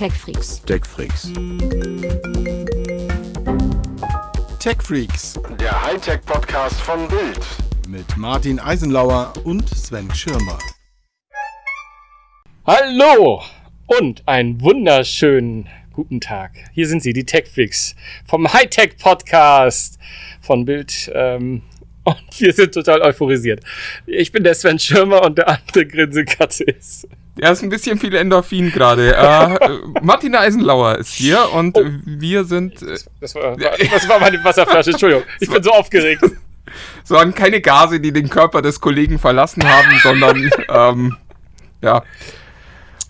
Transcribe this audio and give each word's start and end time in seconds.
TechFreaks. 0.00 0.62
TechFreaks. 0.64 1.30
TechFreaks 4.58 5.38
Der 5.60 5.82
Hightech-Podcast 5.82 6.80
von 6.80 7.06
Bild. 7.06 7.46
mit 7.86 8.16
Martin 8.16 8.58
Eisenlauer 8.58 9.34
und 9.44 9.68
Sven 9.68 10.10
Schirmer. 10.14 10.56
Hallo 12.66 13.42
und 13.88 14.26
einen 14.26 14.62
wunderschönen 14.62 15.68
guten 15.92 16.22
Tag. 16.22 16.52
Hier 16.72 16.88
sind 16.88 17.02
sie, 17.02 17.12
die 17.12 17.26
TechFreaks 17.26 17.94
vom 18.26 18.50
Hightech 18.50 18.96
Podcast 18.96 19.98
von 20.40 20.64
Bild. 20.64 21.12
Ähm, 21.14 21.60
und 22.04 22.40
wir 22.40 22.54
sind 22.54 22.72
total 22.72 23.02
euphorisiert. 23.02 23.62
Ich 24.06 24.32
bin 24.32 24.44
der 24.44 24.54
Sven 24.54 24.78
Schirmer 24.78 25.20
und 25.24 25.36
der 25.36 25.48
andere 25.48 25.84
Grinsekatze 25.84 26.64
ist. 26.64 27.06
Er 27.40 27.52
ist 27.52 27.62
ein 27.62 27.70
bisschen 27.70 27.98
viel 27.98 28.14
Endorphin 28.14 28.70
gerade. 28.70 29.14
Äh, 29.16 29.58
Martin 30.02 30.34
Eisenlauer 30.34 30.98
ist 30.98 31.12
hier 31.14 31.50
und 31.52 31.76
Oh. 31.76 31.84
wir 32.04 32.44
sind, 32.44 32.82
äh, 32.82 32.98
Das 33.20 33.34
war, 33.34 33.56
das 33.56 34.08
war 34.08 34.20
meine 34.20 34.42
Wasserflasche, 34.44 34.90
Entschuldigung. 34.90 35.24
Ich 35.40 35.48
bin 35.50 35.62
so 35.62 35.70
aufgeregt. 35.70 36.22
sagen 37.04 37.34
keine 37.34 37.60
Gase, 37.60 37.98
die 38.00 38.12
den 38.12 38.28
Körper 38.28 38.62
des 38.62 38.80
Kollegen 38.80 39.18
verlassen 39.18 39.64
haben, 39.68 39.98
sondern 40.02 40.50
ähm, 40.68 41.16
ja. 41.82 42.02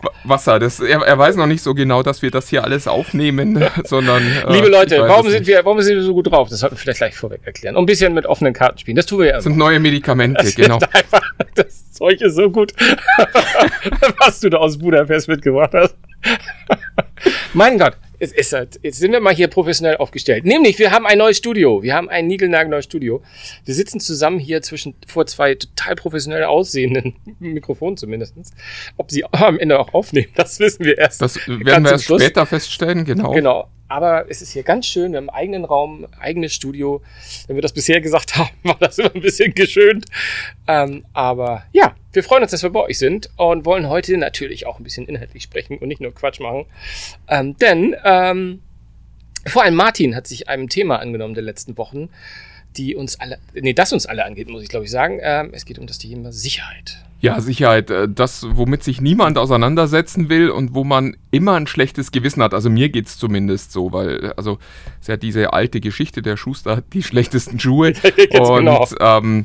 Wa- 0.02 0.10
Wasser, 0.24 0.58
das, 0.58 0.80
er, 0.80 1.00
er 1.02 1.18
weiß 1.18 1.36
noch 1.36 1.46
nicht 1.46 1.62
so 1.62 1.74
genau, 1.74 2.02
dass 2.02 2.22
wir 2.22 2.30
das 2.30 2.48
hier 2.48 2.64
alles 2.64 2.86
aufnehmen, 2.88 3.62
sondern. 3.84 4.22
äh, 4.22 4.52
Liebe 4.52 4.68
Leute, 4.68 4.98
warum 5.06 5.28
sind 5.30 5.46
wir, 5.46 5.64
warum 5.64 5.80
sind 5.82 5.96
wir 5.96 6.02
so 6.02 6.14
gut 6.14 6.30
drauf? 6.30 6.48
Das 6.48 6.60
sollten 6.60 6.76
wir 6.76 6.80
vielleicht 6.80 6.98
gleich 6.98 7.16
vorweg 7.16 7.40
erklären. 7.44 7.76
Und 7.76 7.82
ein 7.82 7.86
bisschen 7.86 8.14
mit 8.14 8.26
offenen 8.26 8.52
Karten 8.54 8.78
spielen. 8.78 8.96
Das 8.96 9.06
tun 9.06 9.20
wir 9.20 9.26
ja 9.26 9.34
Das 9.34 9.44
sind 9.44 9.56
neue 9.58 9.78
Medikamente, 9.80 10.42
Das 10.42 10.54
genau. 10.54 10.78
Einfach, 10.92 11.22
das 11.54 11.92
Zeug 11.92 12.20
ist 12.20 12.34
so 12.36 12.50
gut, 12.50 12.72
was 14.18 14.40
du 14.40 14.48
da 14.50 14.58
aus 14.58 14.78
Budapest 14.78 15.28
mitgebracht 15.28 15.72
hast. 15.74 15.94
Mein 17.54 17.78
Gott, 17.78 17.96
es 18.20 18.32
ist 18.32 18.52
halt, 18.52 18.78
jetzt 18.82 18.98
sind 18.98 19.12
wir 19.12 19.20
mal 19.20 19.34
hier 19.34 19.48
professionell 19.48 19.96
aufgestellt. 19.96 20.44
Nämlich, 20.44 20.78
wir 20.78 20.90
haben 20.90 21.06
ein 21.06 21.18
neues 21.18 21.38
Studio. 21.38 21.82
Wir 21.82 21.94
haben 21.94 22.10
ein 22.10 22.26
niegelnagelneues 22.26 22.84
Studio. 22.84 23.22
Wir 23.64 23.74
sitzen 23.74 23.98
zusammen 23.98 24.38
hier 24.38 24.60
zwischen, 24.60 24.94
vor 25.06 25.26
zwei 25.26 25.54
total 25.54 25.96
professionell 25.96 26.44
aussehenden 26.44 27.14
Mikrofonen 27.38 27.96
zumindestens. 27.96 28.50
Ob 28.98 29.10
sie 29.10 29.24
am 29.24 29.58
Ende 29.58 29.78
auch 29.80 29.94
aufnehmen, 29.94 30.28
das 30.36 30.60
wissen 30.60 30.84
wir 30.84 30.98
erst. 30.98 31.22
Das 31.22 31.36
werden 31.48 31.84
wir 31.84 31.92
erst 31.92 32.04
später 32.04 32.44
feststellen, 32.44 33.04
genau. 33.04 33.32
Genau. 33.32 33.68
Aber 33.90 34.30
es 34.30 34.40
ist 34.40 34.52
hier 34.52 34.62
ganz 34.62 34.86
schön, 34.86 35.10
wir 35.10 35.16
haben 35.16 35.30
eigenen 35.30 35.64
Raum, 35.64 36.06
eigenes 36.20 36.54
Studio. 36.54 37.02
Wenn 37.48 37.56
wir 37.56 37.62
das 37.62 37.72
bisher 37.72 38.00
gesagt 38.00 38.36
haben, 38.38 38.50
war 38.62 38.76
das 38.78 39.00
immer 39.00 39.12
ein 39.12 39.20
bisschen 39.20 39.52
geschönt. 39.52 40.06
Ähm, 40.68 41.04
aber 41.12 41.64
ja, 41.72 41.96
wir 42.12 42.22
freuen 42.22 42.44
uns, 42.44 42.52
dass 42.52 42.62
wir 42.62 42.70
bei 42.70 42.80
euch 42.80 42.98
sind 42.98 43.30
und 43.36 43.64
wollen 43.64 43.88
heute 43.88 44.16
natürlich 44.16 44.64
auch 44.64 44.78
ein 44.78 44.84
bisschen 44.84 45.08
inhaltlich 45.08 45.42
sprechen 45.42 45.76
und 45.78 45.88
nicht 45.88 46.00
nur 46.00 46.14
Quatsch 46.14 46.38
machen. 46.38 46.66
Ähm, 47.26 47.56
denn 47.56 47.96
ähm, 48.04 48.62
vor 49.44 49.64
allem 49.64 49.74
Martin 49.74 50.14
hat 50.14 50.28
sich 50.28 50.48
einem 50.48 50.68
Thema 50.68 51.00
angenommen 51.00 51.34
der 51.34 51.42
letzten 51.42 51.76
Wochen, 51.76 52.10
die 52.76 52.94
uns 52.94 53.18
alle, 53.20 53.38
nee, 53.54 53.72
das 53.72 53.92
uns 53.92 54.06
alle 54.06 54.24
angeht, 54.24 54.48
muss 54.48 54.62
ich 54.62 54.68
glaube 54.68 54.84
ich 54.84 54.90
sagen. 54.90 55.18
Ähm, 55.22 55.50
es 55.52 55.64
geht 55.64 55.78
um 55.78 55.86
das 55.86 55.98
Thema 55.98 56.32
Sicherheit. 56.32 56.98
Ja, 57.22 57.38
Sicherheit, 57.40 57.90
äh, 57.90 58.08
das, 58.08 58.46
womit 58.50 58.82
sich 58.82 59.02
niemand 59.02 59.36
auseinandersetzen 59.36 60.30
will 60.30 60.48
und 60.48 60.74
wo 60.74 60.84
man 60.84 61.16
immer 61.30 61.54
ein 61.54 61.66
schlechtes 61.66 62.12
Gewissen 62.12 62.42
hat. 62.42 62.54
Also 62.54 62.70
mir 62.70 62.88
geht's 62.88 63.18
zumindest 63.18 63.72
so, 63.72 63.92
weil, 63.92 64.32
also, 64.38 64.58
es 64.94 65.02
ist 65.02 65.08
ja 65.08 65.16
diese 65.18 65.52
alte 65.52 65.80
Geschichte, 65.80 66.22
der 66.22 66.38
Schuster 66.38 66.76
hat 66.76 66.84
die 66.94 67.02
schlechtesten 67.02 67.60
Schuhe. 67.60 67.88
Und 68.32 68.58
genau. 68.58 68.88
ähm, 69.00 69.44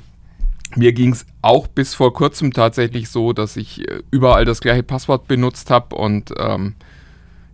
mir 0.76 0.94
ging's 0.94 1.26
auch 1.42 1.68
bis 1.68 1.94
vor 1.94 2.14
kurzem 2.14 2.54
tatsächlich 2.54 3.10
so, 3.10 3.34
dass 3.34 3.58
ich 3.58 3.88
äh, 3.90 4.02
überall 4.10 4.46
das 4.46 4.62
gleiche 4.62 4.84
Passwort 4.84 5.28
benutzt 5.28 5.70
habe 5.70 5.96
und 5.96 6.34
ähm, 6.38 6.76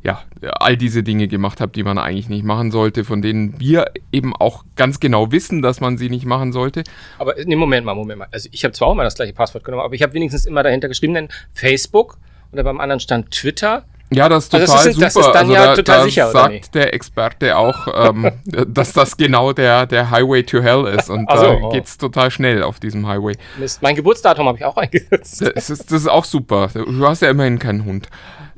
ja, 0.04 0.22
all 0.42 0.78
diese 0.78 1.04
Dinge 1.04 1.28
gemacht 1.28 1.62
habe, 1.62 1.72
die 1.72 1.84
man 1.84 1.98
eigentlich 1.98 2.28
nicht 2.30 2.44
machen 2.44 2.72
sollte, 2.72 3.04
von 3.04 3.22
denen 3.22 3.60
wir 3.60 3.92
eben 4.12 4.36
auch 4.36 4.64
ganz 4.76 5.00
genau 5.00 5.32
wissen, 5.32 5.62
dass 5.62 5.80
man 5.80 5.98
sie 5.98 6.10
nicht 6.10 6.26
machen 6.26 6.52
sollte. 6.54 6.84
Aber 7.20 7.36
nee, 7.45 7.56
Moment 7.56 7.86
mal, 7.86 7.94
Moment 7.94 8.20
mal. 8.20 8.28
Also 8.32 8.50
ich 8.52 8.64
habe 8.64 8.72
zwar 8.73 8.88
auch 8.88 8.95
mal 8.95 9.04
das 9.04 9.16
gleiche 9.16 9.34
Passwort 9.34 9.64
genommen, 9.64 9.84
aber 9.84 9.94
ich 9.94 10.02
habe 10.02 10.14
wenigstens 10.14 10.45
immer 10.45 10.64
dahinter 10.64 10.88
geschrieben, 10.88 11.14
denn 11.14 11.30
Facebook 11.52 12.17
oder 12.52 12.64
beim 12.64 12.80
anderen 12.80 13.00
stand 13.00 13.32
Twitter. 13.32 13.84
Ja, 14.14 14.28
das 14.28 14.45
ist 14.45 14.54
Also 14.56 14.66
total 14.66 14.78
das 14.78 14.86
ist- 14.88 14.94
super. 14.95 15.06
das 15.06 15.16
ist 15.16 15.26
dann 15.28 15.36
also 15.38 15.54
ja 15.54 15.66
da, 15.67 15.76
total 15.76 15.98
da 16.00 16.04
sicher, 16.04 16.23
oder 16.30 16.32
sagt 16.34 16.52
nicht? 16.54 16.76
der 16.76 16.94
Experte 16.94 17.56
auch, 17.56 17.88
ähm, 18.10 18.32
dass 18.67 18.92
das 18.92 19.16
genau 19.16 19.54
der, 19.54 19.86
der 19.86 20.11
Highway 20.11 20.44
to 20.44 20.61
Hell 20.61 20.86
ist. 20.98 21.10
Und 21.10 21.28
Ach 21.30 21.38
so, 21.38 21.44
da 21.44 21.58
oh. 21.61 21.70
geht's 21.70 21.98
total 21.98 22.30
schnell 22.30 22.61
auf 22.64 22.82
diesem 22.82 23.08
Highway. 23.08 23.38
Mist, 23.58 23.82
mein 23.82 23.95
Geburtsdatum 23.95 24.48
habe 24.48 24.58
ich 24.58 24.66
auch 24.66 24.76
eingesetzt. 24.78 25.42
Das 25.56 25.70
ist, 25.70 25.86
das 25.92 26.02
ist 26.02 26.08
auch 26.10 26.26
super. 26.26 26.70
Du 26.73 27.08
hast 27.08 27.22
ja 27.22 27.30
immerhin 27.30 27.58
keinen 27.58 27.86
Hund. 27.86 28.10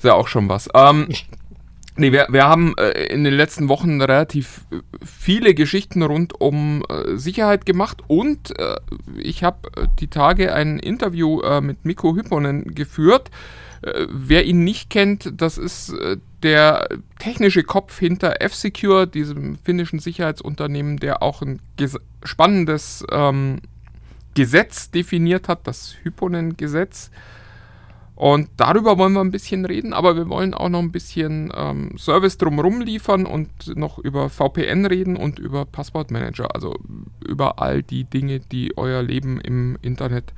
Ist 0.03 0.07
ja 0.09 0.15
auch 0.15 0.27
schon 0.27 0.49
was. 0.49 0.67
Ähm, 0.73 1.07
nee, 1.95 2.11
wir, 2.11 2.27
wir 2.29 2.43
haben 2.43 2.73
äh, 2.77 3.05
in 3.05 3.23
den 3.23 3.33
letzten 3.33 3.69
Wochen 3.69 4.01
relativ 4.01 4.65
äh, 4.69 4.79
viele 5.01 5.53
Geschichten 5.53 6.01
rund 6.01 6.41
um 6.41 6.83
äh, 6.89 7.15
Sicherheit 7.15 7.65
gemacht 7.65 8.01
und 8.07 8.59
äh, 8.59 8.75
ich 9.15 9.45
habe 9.45 9.69
äh, 9.77 9.87
die 10.01 10.07
Tage 10.07 10.53
ein 10.53 10.77
Interview 10.77 11.39
äh, 11.39 11.61
mit 11.61 11.85
Mikko 11.85 12.17
Hypponen 12.17 12.75
geführt. 12.75 13.31
Wer 14.09 14.45
ihn 14.45 14.65
nicht 14.65 14.89
kennt, 14.89 15.41
das 15.41 15.57
ist 15.57 15.93
der 16.41 16.87
technische 17.19 17.63
Kopf 17.63 17.99
hinter 17.99 18.41
F-Secure, 18.41 19.07
diesem 19.07 19.57
finnischen 19.57 19.99
Sicherheitsunternehmen, 19.99 20.97
der 20.97 21.21
auch 21.21 21.41
ein 21.41 21.59
spannendes 22.23 23.05
ähm, 23.11 23.59
Gesetz 24.35 24.89
definiert 24.89 25.49
hat, 25.49 25.67
das 25.67 25.95
Hyponen-Gesetz. 26.03 27.11
Und 28.15 28.49
darüber 28.57 28.97
wollen 28.97 29.13
wir 29.13 29.21
ein 29.21 29.31
bisschen 29.31 29.65
reden, 29.65 29.91
aber 29.91 30.15
wir 30.15 30.29
wollen 30.29 30.53
auch 30.53 30.69
noch 30.69 30.79
ein 30.79 30.91
bisschen 30.91 31.51
ähm, 31.55 31.97
Service 31.97 32.37
drumherum 32.37 32.81
liefern 32.81 33.25
und 33.25 33.49
noch 33.75 33.97
über 33.97 34.29
VPN 34.29 34.85
reden 34.85 35.15
und 35.15 35.39
über 35.39 35.65
Passwortmanager, 35.65 36.53
also 36.53 36.75
über 37.25 37.59
all 37.59 37.81
die 37.81 38.03
Dinge, 38.03 38.39
die 38.39 38.77
euer 38.77 39.01
Leben 39.01 39.41
im 39.41 39.77
Internet 39.81 40.33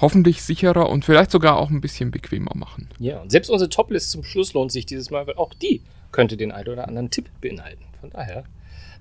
hoffentlich 0.00 0.42
sicherer 0.42 0.88
und 0.88 1.04
vielleicht 1.04 1.30
sogar 1.30 1.58
auch 1.58 1.70
ein 1.70 1.80
bisschen 1.80 2.10
bequemer 2.10 2.52
machen. 2.54 2.88
Ja, 2.98 3.20
und 3.20 3.30
selbst 3.30 3.50
unsere 3.50 3.68
Toplist 3.68 4.10
zum 4.10 4.24
Schluss 4.24 4.54
lohnt 4.54 4.72
sich 4.72 4.86
dieses 4.86 5.10
Mal, 5.10 5.26
weil 5.26 5.34
auch 5.34 5.52
die 5.54 5.82
könnte 6.12 6.36
den 6.36 6.52
einen 6.52 6.68
oder 6.68 6.88
anderen 6.88 7.10
Tipp 7.10 7.28
beinhalten. 7.40 7.84
Von 8.00 8.10
daher, 8.10 8.44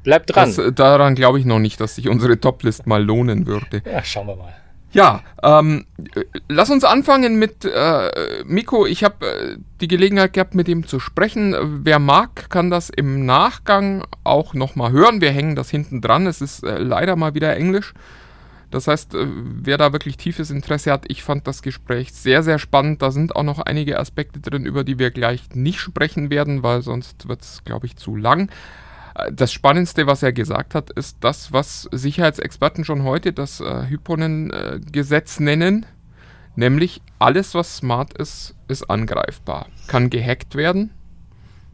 bleibt 0.03 0.35
dran. 0.35 0.53
Das, 0.53 0.73
daran 0.73 1.15
glaube 1.15 1.39
ich 1.39 1.45
noch 1.45 1.59
nicht, 1.59 1.79
dass 1.79 1.95
sich 1.95 2.09
unsere 2.09 2.39
Toplist 2.39 2.87
mal 2.87 3.03
lohnen 3.03 3.45
würde. 3.45 3.81
ja, 3.85 4.03
schauen 4.03 4.27
wir 4.27 4.35
mal. 4.35 4.55
Ja, 4.91 5.21
ähm, 5.43 5.85
äh, 6.15 6.23
lass 6.47 6.69
uns 6.69 6.83
anfangen 6.83 7.37
mit 7.37 7.65
äh, 7.65 8.43
Miko. 8.45 8.85
Ich 8.85 9.03
habe 9.03 9.25
äh, 9.25 9.57
die 9.81 9.87
Gelegenheit 9.87 10.33
gehabt, 10.33 10.55
mit 10.55 10.67
ihm 10.67 10.87
zu 10.87 10.99
sprechen. 10.99 11.55
Wer 11.83 11.99
mag, 11.99 12.49
kann 12.49 12.69
das 12.69 12.89
im 12.89 13.25
Nachgang 13.25 14.05
auch 14.23 14.53
nochmal 14.53 14.91
hören. 14.91 15.21
Wir 15.21 15.31
hängen 15.31 15.55
das 15.55 15.69
hinten 15.69 16.01
dran. 16.01 16.25
Es 16.25 16.41
ist 16.41 16.63
äh, 16.63 16.77
leider 16.77 17.15
mal 17.15 17.33
wieder 17.33 17.55
Englisch. 17.55 17.93
Das 18.71 18.87
heißt, 18.87 19.13
äh, 19.15 19.27
wer 19.27 19.77
da 19.77 19.93
wirklich 19.93 20.17
tiefes 20.17 20.51
Interesse 20.51 20.91
hat, 20.91 21.05
ich 21.07 21.23
fand 21.23 21.47
das 21.47 21.61
Gespräch 21.61 22.13
sehr, 22.13 22.43
sehr 22.43 22.59
spannend. 22.59 23.01
Da 23.01 23.11
sind 23.11 23.35
auch 23.35 23.43
noch 23.43 23.59
einige 23.59 23.99
Aspekte 23.99 24.39
drin, 24.39 24.65
über 24.65 24.83
die 24.83 24.99
wir 24.99 25.11
gleich 25.11 25.49
nicht 25.53 25.79
sprechen 25.79 26.29
werden, 26.29 26.63
weil 26.63 26.81
sonst 26.81 27.27
wird 27.27 27.41
es, 27.41 27.63
glaube 27.65 27.85
ich, 27.85 27.95
zu 27.97 28.15
lang. 28.15 28.49
Äh, 29.17 29.31
Das 29.33 29.51
Spannendste, 29.51 30.07
was 30.07 30.23
er 30.23 30.33
gesagt 30.33 30.75
hat, 30.75 30.91
ist 30.91 31.17
das, 31.21 31.51
was 31.51 31.89
Sicherheitsexperten 31.91 32.85
schon 32.85 33.03
heute 33.03 33.33
das 33.33 33.59
äh, 33.59 33.87
Hyponen-Gesetz 33.87 35.39
nennen. 35.39 35.85
Nämlich 36.55 37.01
alles, 37.19 37.53
was 37.53 37.77
smart 37.77 38.13
ist, 38.17 38.55
ist 38.67 38.89
angreifbar. 38.89 39.67
Kann 39.87 40.09
gehackt 40.09 40.55
werden. 40.55 40.91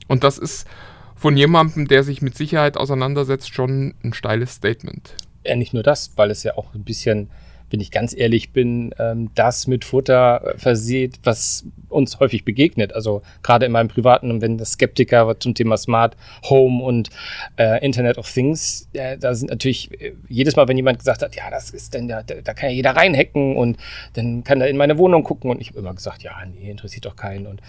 Und 0.08 0.24
das 0.24 0.38
ist 0.38 0.68
von 1.16 1.38
jemandem, 1.38 1.88
der 1.88 2.04
sich 2.04 2.22
mit 2.22 2.36
Sicherheit 2.36 2.76
auseinandersetzt, 2.76 3.54
schon 3.54 3.94
ein 4.04 4.14
steiles 4.14 4.56
Statement. 4.56 5.16
Ja, 5.46 5.56
nicht 5.56 5.74
nur 5.74 5.84
das, 5.84 6.12
weil 6.18 6.32
es 6.32 6.44
ja 6.44 6.58
auch 6.58 6.74
ein 6.74 6.84
bisschen, 6.84 7.30
wenn 7.74 7.82
ich 7.82 7.90
ganz 7.90 8.16
ehrlich 8.16 8.54
bin, 8.54 8.94
ähm, 9.00 9.32
das 9.34 9.66
mit 9.66 9.84
Futter 9.84 10.44
äh, 10.46 10.58
verseht, 10.60 11.20
was 11.24 11.66
uns 11.90 12.20
häufig 12.20 12.46
begegnet. 12.46 12.94
Also 12.94 13.24
gerade 13.42 13.66
in 13.66 13.72
meinem 13.72 13.88
privaten, 13.88 14.42
wenn 14.42 14.60
das 14.60 14.74
Skeptiker 14.74 15.40
zum 15.40 15.56
Thema 15.56 15.76
Smart 15.78 16.16
Home 16.50 16.84
und 16.84 17.10
äh, 17.58 17.84
Internet 17.84 18.20
of 18.20 18.32
Things, 18.32 18.88
äh, 18.94 19.18
da 19.18 19.34
sind 19.34 19.50
natürlich 19.50 19.90
äh, 20.00 20.14
jedes 20.30 20.56
Mal, 20.56 20.68
wenn 20.68 20.78
jemand 20.78 21.00
gesagt 21.00 21.24
hat, 21.24 21.36
ja, 21.36 21.50
das 21.50 21.72
ist 21.72 21.96
denn, 21.96 22.08
da, 22.08 22.22
da 22.22 22.54
kann 22.54 22.70
ja 22.70 22.76
jeder 22.76 22.96
reinhacken 22.96 23.56
und 23.56 23.78
dann 24.14 24.44
kann 24.44 24.62
er 24.62 24.68
in 24.68 24.78
meine 24.78 25.00
Wohnung 25.00 25.24
gucken 25.24 25.50
und 25.50 25.60
ich 25.60 25.70
habe 25.70 25.80
immer 25.80 25.96
gesagt, 25.96 26.22
ja, 26.22 26.34
nee, 26.46 26.70
interessiert 26.70 27.06
doch 27.06 27.16
keinen 27.16 27.48
und 27.48 27.60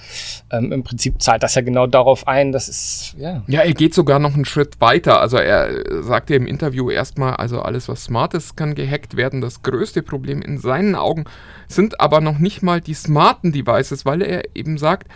ähm, 0.53 0.71
im 0.71 0.85
Prinzip 0.85 1.23
zahlt 1.23 1.43
das 1.43 1.55
ja 1.55 1.63
genau 1.63 1.87
darauf 1.87 2.29
ein, 2.29 2.53
das 2.53 2.69
ist, 2.69 3.15
ja, 3.19 3.43
Ja, 3.47 3.63
er 3.63 3.73
geht 3.73 3.95
sogar 3.95 4.19
noch 4.19 4.35
einen 4.35 4.45
Schritt 4.45 4.81
weiter. 4.81 5.21
Also 5.21 5.39
er 5.39 5.69
äh, 5.69 6.03
sagte 6.03 6.35
im 6.35 6.47
Interview 6.47 6.91
erstmal, 6.91 7.37
also 7.37 7.63
alles, 7.63 7.89
was 7.89 8.05
smart 8.05 8.35
ist, 8.35 8.55
kann 8.57 8.75
gehackt 8.75 9.17
werden. 9.17 9.41
Das 9.41 9.63
größte 9.63 9.94
Problem 10.03 10.43
in 10.43 10.59
seinen 10.59 10.95
Augen 10.95 11.25
sind 11.69 12.01
aber 12.01 12.21
noch 12.21 12.39
nicht 12.39 12.63
mal 12.63 12.81
die 12.81 12.95
smarten 12.95 13.53
Devices, 13.53 14.05
weil 14.05 14.23
er 14.23 14.57
eben 14.57 14.79
sagt, 14.79 15.09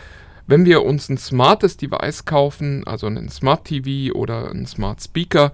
wenn 0.46 0.64
wir 0.64 0.84
uns 0.84 1.08
ein 1.08 1.18
smartes 1.18 1.76
Device 1.76 2.24
kaufen, 2.24 2.86
also 2.86 3.06
einen 3.06 3.28
Smart 3.28 3.66
TV 3.66 4.14
oder 4.14 4.50
einen 4.50 4.66
Smart 4.66 5.02
Speaker, 5.02 5.52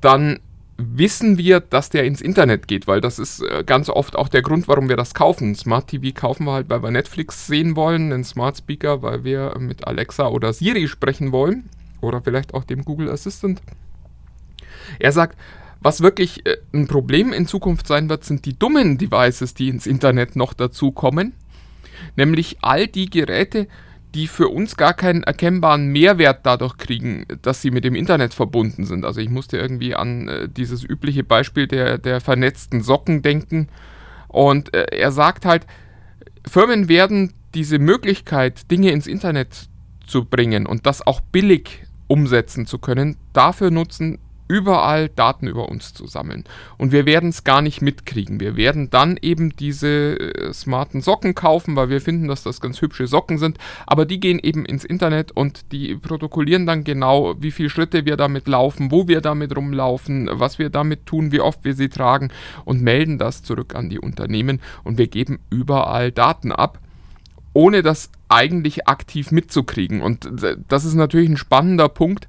dann 0.00 0.40
wissen 0.76 1.38
wir, 1.38 1.60
dass 1.60 1.90
der 1.90 2.04
ins 2.04 2.20
Internet 2.20 2.66
geht, 2.66 2.86
weil 2.86 3.00
das 3.00 3.18
ist 3.18 3.40
äh, 3.40 3.62
ganz 3.64 3.88
oft 3.88 4.16
auch 4.16 4.28
der 4.28 4.42
Grund, 4.42 4.68
warum 4.68 4.88
wir 4.88 4.96
das 4.96 5.14
kaufen. 5.14 5.54
Smart 5.54 5.88
TV 5.88 6.12
kaufen 6.12 6.44
wir 6.44 6.52
halt, 6.52 6.70
weil 6.70 6.82
wir 6.82 6.90
Netflix 6.90 7.46
sehen 7.46 7.76
wollen, 7.76 8.12
einen 8.12 8.24
Smart 8.24 8.58
Speaker, 8.58 9.02
weil 9.02 9.22
wir 9.22 9.54
mit 9.58 9.86
Alexa 9.86 10.28
oder 10.28 10.52
Siri 10.52 10.88
sprechen 10.88 11.30
wollen 11.30 11.68
oder 12.00 12.20
vielleicht 12.20 12.54
auch 12.54 12.64
dem 12.64 12.84
Google 12.84 13.10
Assistant. 13.10 13.62
Er 14.98 15.12
sagt, 15.12 15.38
was 15.82 16.00
wirklich 16.00 16.46
äh, 16.46 16.56
ein 16.72 16.86
Problem 16.86 17.32
in 17.32 17.46
Zukunft 17.46 17.86
sein 17.86 18.08
wird, 18.08 18.24
sind 18.24 18.44
die 18.46 18.58
dummen 18.58 18.98
Devices, 18.98 19.54
die 19.54 19.68
ins 19.68 19.86
Internet 19.86 20.36
noch 20.36 20.52
dazu 20.52 20.92
kommen. 20.92 21.34
Nämlich 22.16 22.58
all 22.62 22.86
die 22.86 23.10
Geräte, 23.10 23.68
die 24.14 24.26
für 24.26 24.48
uns 24.48 24.76
gar 24.76 24.94
keinen 24.94 25.22
erkennbaren 25.22 25.86
Mehrwert 25.88 26.40
dadurch 26.44 26.76
kriegen, 26.76 27.24
dass 27.40 27.62
sie 27.62 27.70
mit 27.70 27.84
dem 27.84 27.94
Internet 27.94 28.34
verbunden 28.34 28.84
sind. 28.84 29.04
Also 29.04 29.20
ich 29.20 29.30
musste 29.30 29.56
irgendwie 29.56 29.94
an 29.94 30.28
äh, 30.28 30.48
dieses 30.48 30.84
übliche 30.84 31.24
Beispiel 31.24 31.66
der, 31.66 31.98
der 31.98 32.20
vernetzten 32.20 32.82
Socken 32.82 33.22
denken. 33.22 33.68
Und 34.28 34.74
äh, 34.74 34.86
er 34.96 35.12
sagt 35.12 35.46
halt, 35.46 35.66
Firmen 36.46 36.88
werden 36.88 37.32
diese 37.54 37.78
Möglichkeit, 37.78 38.70
Dinge 38.70 38.90
ins 38.90 39.06
Internet 39.06 39.68
zu 40.06 40.24
bringen 40.24 40.66
und 40.66 40.86
das 40.86 41.06
auch 41.06 41.20
billig 41.20 41.84
umsetzen 42.06 42.66
zu 42.66 42.78
können, 42.78 43.16
dafür 43.32 43.70
nutzen, 43.70 44.18
überall 44.52 45.08
Daten 45.08 45.46
über 45.46 45.70
uns 45.70 45.94
zu 45.94 46.06
sammeln. 46.06 46.44
Und 46.76 46.92
wir 46.92 47.06
werden 47.06 47.30
es 47.30 47.42
gar 47.42 47.62
nicht 47.62 47.80
mitkriegen. 47.80 48.38
Wir 48.38 48.54
werden 48.54 48.90
dann 48.90 49.18
eben 49.22 49.56
diese 49.56 50.20
äh, 50.20 50.52
smarten 50.52 51.00
Socken 51.00 51.34
kaufen, 51.34 51.74
weil 51.74 51.88
wir 51.88 52.02
finden, 52.02 52.28
dass 52.28 52.42
das 52.42 52.60
ganz 52.60 52.82
hübsche 52.82 53.06
Socken 53.06 53.38
sind. 53.38 53.56
Aber 53.86 54.04
die 54.04 54.20
gehen 54.20 54.38
eben 54.38 54.66
ins 54.66 54.84
Internet 54.84 55.32
und 55.32 55.72
die 55.72 55.94
protokollieren 55.94 56.66
dann 56.66 56.84
genau, 56.84 57.34
wie 57.40 57.50
viele 57.50 57.70
Schritte 57.70 58.04
wir 58.04 58.18
damit 58.18 58.46
laufen, 58.46 58.90
wo 58.90 59.08
wir 59.08 59.22
damit 59.22 59.56
rumlaufen, 59.56 60.28
was 60.30 60.58
wir 60.58 60.68
damit 60.68 61.06
tun, 61.06 61.32
wie 61.32 61.40
oft 61.40 61.64
wir 61.64 61.74
sie 61.74 61.88
tragen 61.88 62.28
und 62.66 62.82
melden 62.82 63.16
das 63.16 63.42
zurück 63.42 63.74
an 63.74 63.88
die 63.88 63.98
Unternehmen. 63.98 64.60
Und 64.84 64.98
wir 64.98 65.06
geben 65.06 65.38
überall 65.48 66.12
Daten 66.12 66.52
ab 66.52 66.78
ohne 67.54 67.82
das 67.82 68.10
eigentlich 68.28 68.88
aktiv 68.88 69.30
mitzukriegen. 69.30 70.00
Und 70.00 70.42
äh, 70.42 70.56
das 70.68 70.84
ist 70.84 70.94
natürlich 70.94 71.28
ein 71.28 71.36
spannender 71.36 71.88
Punkt, 71.88 72.28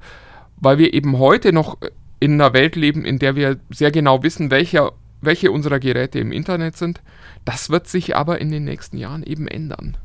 weil 0.57 0.77
wir 0.77 0.93
eben 0.93 1.17
heute 1.17 1.53
noch 1.53 1.81
äh, 1.81 1.91
in 2.23 2.33
einer 2.39 2.53
Welt 2.53 2.77
leben, 2.77 3.03
in 3.03 3.19
der 3.19 3.35
wir 3.35 3.59
sehr 3.69 3.91
genau 3.91 4.23
wissen, 4.23 4.49
welcher, 4.49 4.93
welche 5.19 5.51
unserer 5.51 5.79
Geräte 5.79 6.19
im 6.19 6.31
Internet 6.31 6.77
sind. 6.77 7.01
Das 7.43 7.69
wird 7.69 7.89
sich 7.89 8.15
aber 8.15 8.39
in 8.39 8.49
den 8.49 8.63
nächsten 8.63 8.97
Jahren 8.97 9.23
eben 9.23 9.45
ändern. 9.45 9.97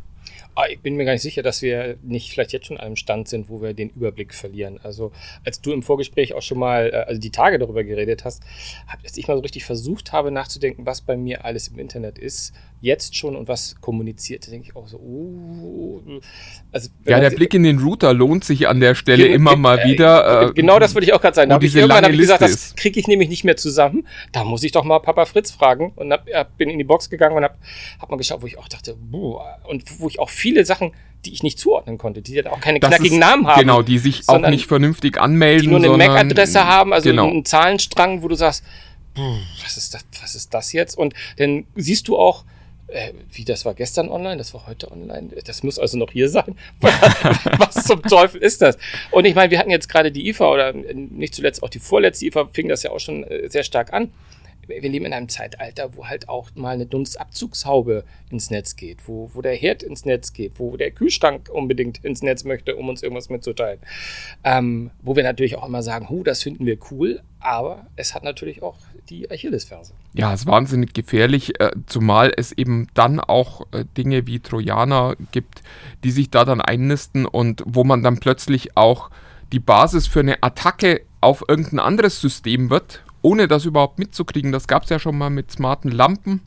Ah, 0.57 0.67
ich 0.69 0.81
bin 0.81 0.97
mir 0.97 1.05
gar 1.05 1.13
nicht 1.13 1.23
sicher, 1.23 1.45
dass 1.45 1.63
wir 1.63 1.97
nicht 2.03 2.33
vielleicht 2.33 2.53
jetzt 2.53 2.67
schon 2.67 2.79
an 2.79 2.87
einem 2.87 2.97
Stand 2.97 3.29
sind, 3.29 3.49
wo 3.49 3.63
wir 3.63 3.75
den 3.75 3.91
Überblick 3.91 4.35
verlieren. 4.35 4.81
Also 4.83 5.13
als 5.45 5.61
du 5.61 5.73
im 5.73 5.85
Vorgespräch 5.85 6.35
auch 6.35 6.43
schon 6.43 6.59
mal, 6.59 6.91
äh, 6.93 6.97
also 7.07 7.21
die 7.21 7.31
Tage 7.31 7.61
darüber 7.61 7.85
geredet 7.85 8.25
hast, 8.25 8.43
als 9.05 9.17
ich 9.17 9.29
mal 9.29 9.37
so 9.37 9.43
richtig 9.43 9.65
versucht 9.65 10.11
habe 10.11 10.33
nachzudenken, 10.33 10.85
was 10.85 11.03
bei 11.03 11.17
mir 11.17 11.45
alles 11.45 11.69
im 11.69 11.79
Internet 11.79 12.19
ist, 12.19 12.53
jetzt 12.81 13.17
schon 13.17 13.35
und 13.35 13.49
was 13.49 13.77
kommuniziert, 13.81 14.47
denke 14.51 14.69
ich 14.69 14.77
auch 14.77 14.87
so, 14.87 14.99
uh, 14.99 16.21
also, 16.71 16.89
ja, 17.05 17.19
der 17.19 17.31
Blick 17.31 17.53
in 17.55 17.65
den 17.65 17.79
Router 17.81 18.15
lohnt 18.15 18.45
sich 18.45 18.69
an 18.69 18.81
der 18.81 18.95
Stelle 18.95 19.25
ge 19.25 19.35
immer 19.35 19.57
mal 19.57 19.81
äh, 19.81 19.85
wieder. 19.87 20.49
Äh, 20.49 20.53
genau 20.53 20.79
das 20.79 20.95
würde 20.95 21.07
ich 21.07 21.13
auch 21.13 21.21
gerade 21.21 21.35
sagen. 21.35 21.51
Da 21.51 21.59
ich 21.61 21.75
irgendwann 21.75 22.05
hab 22.05 22.13
ich 22.13 22.19
gesagt, 22.19 22.43
das 22.43 22.77
kriege 22.77 23.01
ich 23.01 23.09
nämlich 23.09 23.29
nicht 23.29 23.45
mehr 23.45 23.57
zusammen. 23.57 24.07
Da 24.33 24.45
muss 24.45 24.63
ich 24.63 24.73
doch 24.73 24.85
mal 24.85 25.01
Papa 25.01 25.25
Fritz 25.27 25.51
fragen 25.51 25.93
und 25.97 26.13
hab, 26.13 26.27
bin 26.57 26.71
in 26.71 26.79
die 26.79 26.85
Box 26.85 27.11
gegangen 27.11 27.37
und 27.37 27.45
habe 27.45 27.55
hab 28.01 28.11
mal 28.11 28.17
geschaut, 28.17 28.43
wo 28.43 28.47
ich 28.47 28.59
auch 28.59 28.69
dachte, 28.69 28.97
boah, 28.99 29.59
und 29.69 30.01
wo 30.01 30.09
ich 30.09 30.19
auch 30.19 30.31
viele 30.31 30.65
Sachen 30.65 30.93
die 31.25 31.33
ich 31.33 31.43
nicht 31.43 31.59
zuordnen 31.59 31.99
konnte, 31.99 32.23
die 32.23 32.47
auch 32.47 32.61
keine 32.61 32.79
das 32.79 32.91
knackigen 32.91 33.19
ist, 33.19 33.27
Namen 33.27 33.47
haben. 33.49 33.61
Genau, 33.61 33.83
die 33.83 33.99
sich 33.99 34.29
auch 34.29 34.39
nicht 34.39 34.67
vernünftig 34.67 35.21
anmelden. 35.21 35.63
Die 35.63 35.67
nur 35.67 35.79
eine 35.79 35.89
MAC-Adresse 35.89 36.65
haben, 36.65 36.93
also 36.93 37.11
genau. 37.11 37.29
einen 37.29 37.45
Zahlenstrang, 37.45 38.23
wo 38.23 38.29
du 38.29 38.37
sagst, 38.37 38.63
was 39.63 39.77
ist 39.77 39.95
das, 39.95 40.05
was 40.21 40.35
ist 40.35 40.55
das 40.55 40.73
jetzt? 40.73 40.97
Und 40.97 41.15
dann 41.39 41.65
siehst 41.75 42.09
du 42.09 42.17
auch, 42.17 42.45
äh, 42.89 43.13
wie, 43.33 43.45
das 43.45 43.65
war 43.65 43.75
gestern 43.75 44.09
online, 44.09 44.39
das 44.39 44.55
war 44.55 44.67
heute 44.67 44.91
online, 44.91 45.29
das 45.45 45.63
muss 45.63 45.79
also 45.79 45.99
noch 45.99 46.11
hier 46.11 46.29
sein. 46.29 46.57
Was 46.81 47.85
zum 47.85 48.03
Teufel 48.03 48.41
ist 48.41 48.63
das? 48.63 48.79
Und 49.11 49.25
ich 49.25 49.35
meine, 49.35 49.51
wir 49.51 49.59
hatten 49.59 49.71
jetzt 49.71 49.89
gerade 49.89 50.11
die 50.11 50.29
IFA 50.29 50.51
oder 50.51 50.73
nicht 50.73 51.35
zuletzt 51.35 51.63
auch 51.63 51.69
die 51.69 51.79
vorletzte 51.79 52.27
IFA, 52.27 52.49
fing 52.53 52.69
das 52.69 52.83
ja 52.83 52.91
auch 52.91 53.01
schon 53.01 53.25
äh, 53.25 53.49
sehr 53.49 53.63
stark 53.63 53.93
an. 53.93 54.11
Wir 54.69 54.91
leben 54.91 55.07
in 55.07 55.13
einem 55.13 55.29
Zeitalter, 55.29 55.97
wo 55.97 56.07
halt 56.07 56.29
auch 56.29 56.51
mal 56.55 56.75
eine 56.75 56.87
Dunstabzugshaube 56.87 58.05
ins 58.31 58.51
Netz 58.51 58.77
geht, 58.77 59.09
wo, 59.09 59.31
wo 59.35 59.43
der 59.43 59.55
Herd 59.55 59.83
ins 59.83 60.05
Netz 60.05 60.33
geht, 60.33 60.59
wo 60.59 60.77
der 60.77 60.91
Kühlschrank 60.91 61.49
unbedingt 61.53 62.05
ins 62.05 62.23
Netz 62.23 62.45
möchte, 62.45 62.77
um 62.77 62.89
uns 62.89 63.03
irgendwas 63.03 63.29
mitzuteilen. 63.29 63.81
Ähm, 64.45 64.91
wo 65.03 65.17
wir 65.17 65.23
natürlich 65.23 65.57
auch 65.57 65.67
immer 65.67 65.83
sagen, 65.83 66.09
hu, 66.09 66.23
das 66.23 66.43
finden 66.43 66.67
wir 66.67 66.79
cool, 66.91 67.23
aber 67.41 67.87
es 67.97 68.15
hat 68.15 68.25
natürlich 68.25 68.63
auch 68.63 68.77
die 69.09 69.31
Achillesferse. 69.31 69.95
Ja, 70.13 70.33
es 70.35 70.41
ist 70.41 70.47
wahnsinnig 70.47 70.93
gefährlich, 70.93 71.61
äh, 71.61 71.71
zumal 71.87 72.33
es 72.37 72.53
eben 72.53 72.89
dann 72.95 73.21
auch 73.21 73.67
äh, 73.73 73.85
Dinge 73.97 74.27
wie 74.27 74.41
Trojaner 74.41 75.17
gibt, 75.33 75.63
die 76.05 76.11
sich 76.11 76.31
da 76.31 76.45
dann 76.45 76.61
einnisten 76.61 77.27
und 77.27 77.63
wo 77.67 77.85
man 77.85 78.03
dann 78.03 78.21
plötzlich 78.21 78.77
auch 78.77 79.11
die 79.53 79.61
Basis 79.61 80.07
für 80.07 80.21
eine 80.21 80.43
Attacke 80.43 81.03
auf 81.21 81.45
irgendein 81.49 81.81
anderes 81.81 82.21
System 82.21 82.71
wird, 82.71 83.03
ohne 83.23 83.49
das 83.49 83.65
überhaupt 83.65 83.99
mitzukriegen. 83.99 84.53
Das 84.53 84.67
gab 84.67 84.85
es 84.85 84.91
ja 84.91 84.99
schon 84.99 85.19
mal 85.19 85.31
mit 85.31 85.51
smarten 85.51 85.91
Lampen 85.91 86.41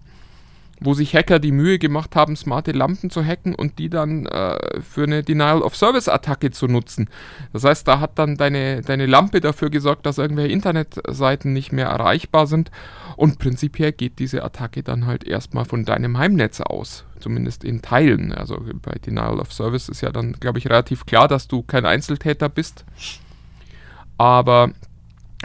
wo 0.81 0.95
sich 0.95 1.15
Hacker 1.15 1.37
die 1.37 1.51
Mühe 1.51 1.77
gemacht 1.77 2.15
haben, 2.15 2.35
smarte 2.35 2.71
Lampen 2.71 3.11
zu 3.11 3.23
hacken 3.23 3.53
und 3.53 3.77
die 3.77 3.89
dann 3.89 4.25
äh, 4.25 4.81
für 4.81 5.03
eine 5.03 5.21
Denial-of-Service-Attacke 5.21 6.49
zu 6.49 6.65
nutzen. 6.65 7.07
Das 7.53 7.63
heißt, 7.63 7.87
da 7.87 7.99
hat 7.99 8.17
dann 8.17 8.35
deine, 8.35 8.81
deine 8.81 9.05
Lampe 9.05 9.41
dafür 9.41 9.69
gesorgt, 9.69 10.07
dass 10.07 10.17
irgendwelche 10.17 10.51
Internetseiten 10.51 11.53
nicht 11.53 11.71
mehr 11.71 11.85
erreichbar 11.85 12.47
sind. 12.47 12.71
Und 13.15 13.37
prinzipiell 13.37 13.91
geht 13.91 14.17
diese 14.17 14.43
Attacke 14.43 14.81
dann 14.81 15.05
halt 15.05 15.23
erstmal 15.23 15.65
von 15.65 15.85
deinem 15.85 16.17
Heimnetz 16.17 16.59
aus. 16.61 17.05
Zumindest 17.19 17.63
in 17.63 17.83
Teilen. 17.83 18.33
Also 18.33 18.59
bei 18.81 18.93
Denial 18.93 19.39
of 19.39 19.53
Service 19.53 19.87
ist 19.87 20.01
ja 20.01 20.11
dann, 20.11 20.33
glaube 20.33 20.57
ich, 20.57 20.65
relativ 20.65 21.05
klar, 21.05 21.27
dass 21.27 21.47
du 21.47 21.61
kein 21.61 21.85
Einzeltäter 21.85 22.49
bist. 22.49 22.85
Aber 24.17 24.71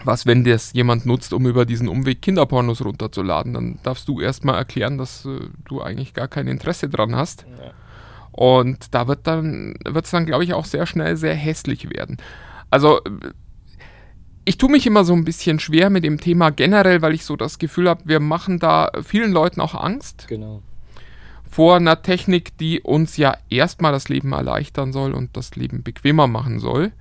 was, 0.05 0.27
wenn 0.27 0.45
das 0.45 0.73
jemand 0.73 1.07
nutzt, 1.07 1.33
um 1.33 1.47
über 1.47 1.65
diesen 1.65 1.89
Umweg 1.89 2.23
Kinderpornos 2.23 2.85
runterzuladen? 2.85 3.55
Dann 3.55 3.79
darfst 3.83 4.09
du 4.09 4.21
erstmal 4.21 4.57
erklären, 4.57 4.99
dass 4.99 5.25
äh, 5.25 5.49
du 5.67 5.83
eigentlich 5.83 6.15
gar 6.15 6.29
kein 6.29 6.49
Interesse 6.49 6.89
dran 6.89 7.17
hast. 7.17 7.47
Ja. 7.59 7.73
Und 8.33 8.95
da 8.95 9.09
wird 9.09 9.27
dann, 9.27 9.75
wird 9.85 10.05
es 10.05 10.11
dann, 10.11 10.27
glaube 10.27 10.45
ich, 10.45 10.53
auch 10.53 10.67
sehr 10.67 10.87
schnell 10.87 11.17
sehr 11.17 11.35
hässlich 11.35 11.89
werden. 11.91 12.19
Also, 12.71 13.01
ich 14.45 14.59
tue 14.59 14.71
mich 14.71 14.87
immer 14.87 15.05
so 15.05 15.15
ein 15.15 15.25
bisschen 15.25 15.59
schwer 15.59 15.89
mit 15.89 16.05
dem 16.05 16.21
Thema 16.21 16.51
generell, 16.51 17.01
weil 17.01 17.15
ich 17.15 17.25
so 17.25 17.37
das 17.37 17.59
Gefühl 17.59 17.89
habe, 17.89 18.03
wir 18.05 18.21
machen 18.21 18.59
da 18.59 18.91
vielen 19.03 19.33
Leuten 19.33 19.61
auch 19.61 19.75
Angst. 19.75 20.27
Genau. 20.29 20.63
Vor 21.51 21.77
einer 21.77 22.03
Technik, 22.03 22.59
die 22.59 22.81
uns 22.83 23.17
ja 23.17 23.39
erstmal 23.49 23.93
das 23.93 24.09
Leben 24.11 24.33
erleichtern 24.33 24.93
soll 24.93 25.15
und 25.15 25.37
das 25.37 25.57
Leben 25.57 25.83
bequemer 25.83 26.27
machen 26.27 26.61
soll. 26.61 26.93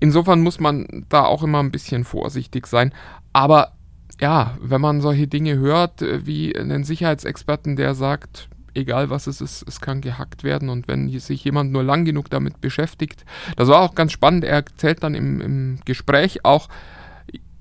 Insofern 0.00 0.40
muss 0.40 0.60
man 0.60 1.06
da 1.08 1.24
auch 1.24 1.42
immer 1.42 1.60
ein 1.60 1.70
bisschen 1.70 2.04
vorsichtig 2.04 2.66
sein. 2.66 2.92
Aber 3.32 3.72
ja, 4.20 4.56
wenn 4.60 4.80
man 4.80 5.00
solche 5.00 5.26
Dinge 5.28 5.58
hört, 5.58 6.02
äh, 6.02 6.26
wie 6.26 6.56
einen 6.56 6.84
Sicherheitsexperten, 6.84 7.76
der 7.76 7.94
sagt, 7.94 8.48
egal 8.74 9.10
was 9.10 9.26
es 9.26 9.40
ist, 9.40 9.64
es 9.66 9.80
kann 9.80 10.00
gehackt 10.00 10.44
werden 10.44 10.68
und 10.68 10.88
wenn 10.88 11.08
sich 11.18 11.44
jemand 11.44 11.72
nur 11.72 11.82
lang 11.82 12.04
genug 12.04 12.30
damit 12.30 12.60
beschäftigt, 12.60 13.24
das 13.56 13.68
war 13.68 13.80
auch 13.80 13.94
ganz 13.94 14.12
spannend, 14.12 14.44
er 14.44 14.56
erzählt 14.56 15.02
dann 15.02 15.14
im, 15.14 15.40
im 15.40 15.80
Gespräch 15.84 16.44
auch, 16.44 16.68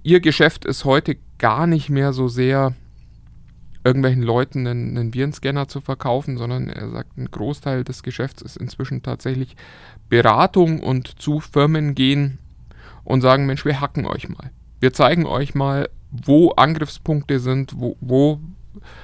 ihr 0.04 0.20
Geschäft 0.20 0.66
ist 0.66 0.86
heute 0.86 1.18
gar 1.38 1.68
nicht 1.68 1.90
mehr 1.90 2.14
so 2.14 2.28
sehr 2.28 2.74
irgendwelchen 3.84 4.24
Leuten 4.24 4.68
einen, 4.68 4.98
einen 4.98 5.14
Virenscanner 5.14 5.68
zu 5.68 5.80
verkaufen, 5.82 6.38
sondern 6.38 6.70
er 6.70 6.90
sagt, 6.90 7.18
ein 7.18 7.32
Großteil 7.32 7.84
des 7.84 8.04
Geschäfts 8.04 8.42
ist 8.42 8.58
inzwischen 8.58 9.02
tatsächlich 9.02 9.56
Beratung 10.10 10.82
und 10.82 11.22
zu 11.22 11.40
Firmen 11.40 11.96
gehen 11.96 12.40
und 13.04 13.22
sagen, 13.22 13.46
Mensch, 13.46 13.66
wir 13.66 13.82
hacken 13.82 14.06
euch 14.06 14.30
mal. 14.30 14.52
Wir 14.80 14.94
zeigen 14.94 15.26
euch 15.26 15.56
mal, 15.56 15.90
wo 16.12 16.52
Angriffspunkte 16.52 17.40
sind, 17.40 17.74
wo, 17.78 17.98
wo 18.00 18.40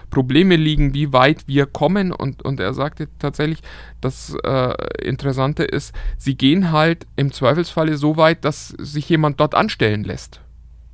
Probleme 0.09 0.55
liegen, 0.55 0.93
wie 0.93 1.13
weit 1.13 1.47
wir 1.47 1.65
kommen. 1.65 2.11
Und, 2.11 2.43
und 2.43 2.59
er 2.59 2.73
sagte 2.73 3.07
tatsächlich, 3.19 3.61
das 4.01 4.35
äh, 4.43 4.73
Interessante 5.03 5.63
ist, 5.63 5.93
sie 6.17 6.35
gehen 6.35 6.71
halt 6.71 7.07
im 7.15 7.31
Zweifelsfalle 7.31 7.97
so 7.97 8.17
weit, 8.17 8.45
dass 8.45 8.69
sich 8.69 9.09
jemand 9.09 9.39
dort 9.39 9.55
anstellen 9.55 10.03
lässt, 10.03 10.41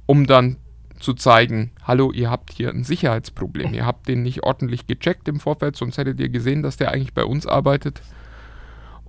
um 0.05 0.25
dann 0.25 0.57
zu 0.99 1.13
zeigen, 1.13 1.71
hallo, 1.83 2.11
ihr 2.11 2.29
habt 2.29 2.51
hier 2.51 2.69
ein 2.69 2.83
Sicherheitsproblem. 2.83 3.73
Ihr 3.73 3.85
habt 3.85 4.07
den 4.07 4.21
nicht 4.21 4.43
ordentlich 4.43 4.85
gecheckt 4.85 5.27
im 5.27 5.39
Vorfeld, 5.39 5.75
sonst 5.77 5.97
hättet 5.97 6.19
ihr 6.19 6.29
gesehen, 6.29 6.61
dass 6.61 6.77
der 6.77 6.91
eigentlich 6.91 7.13
bei 7.13 7.23
uns 7.23 7.47
arbeitet. 7.47 8.01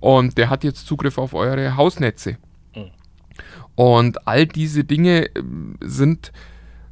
Und 0.01 0.37
der 0.37 0.49
hat 0.49 0.65
jetzt 0.65 0.85
Zugriff 0.85 1.17
auf 1.17 1.33
eure 1.33 1.77
Hausnetze. 1.77 2.37
Mhm. 2.75 2.91
Und 3.75 4.27
all 4.27 4.45
diese 4.45 4.83
Dinge 4.83 5.27
ähm, 5.35 5.77
sind 5.79 6.33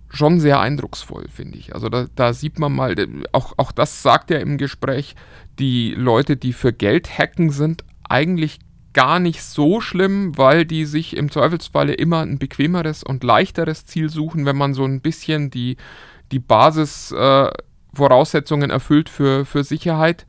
schon 0.09 0.39
sehr 0.39 0.59
eindrucksvoll, 0.59 1.27
finde 1.27 1.57
ich. 1.57 1.73
Also 1.75 1.89
da, 1.89 2.07
da, 2.15 2.33
sieht 2.33 2.59
man 2.59 2.73
mal, 2.73 2.95
auch, 3.31 3.53
auch 3.57 3.71
das 3.71 4.01
sagt 4.01 4.31
er 4.31 4.39
im 4.39 4.57
Gespräch, 4.57 5.15
die 5.59 5.93
Leute, 5.93 6.35
die 6.37 6.53
für 6.53 6.73
Geld 6.73 7.17
hacken, 7.17 7.51
sind 7.51 7.83
eigentlich 8.07 8.59
gar 8.93 9.19
nicht 9.19 9.43
so 9.43 9.81
schlimm, 9.81 10.37
weil 10.37 10.65
die 10.65 10.85
sich 10.85 11.15
im 11.15 11.31
Zweifelsfalle 11.31 11.93
immer 11.93 12.21
ein 12.21 12.39
bequemeres 12.39 13.03
und 13.03 13.23
leichteres 13.23 13.85
Ziel 13.85 14.09
suchen, 14.09 14.47
wenn 14.47 14.57
man 14.57 14.73
so 14.73 14.83
ein 14.83 15.01
bisschen 15.01 15.51
die, 15.51 15.77
die 16.31 16.39
Basisvoraussetzungen 16.39 18.71
äh, 18.71 18.73
erfüllt 18.73 19.09
für, 19.09 19.45
für 19.45 19.63
Sicherheit. 19.63 20.25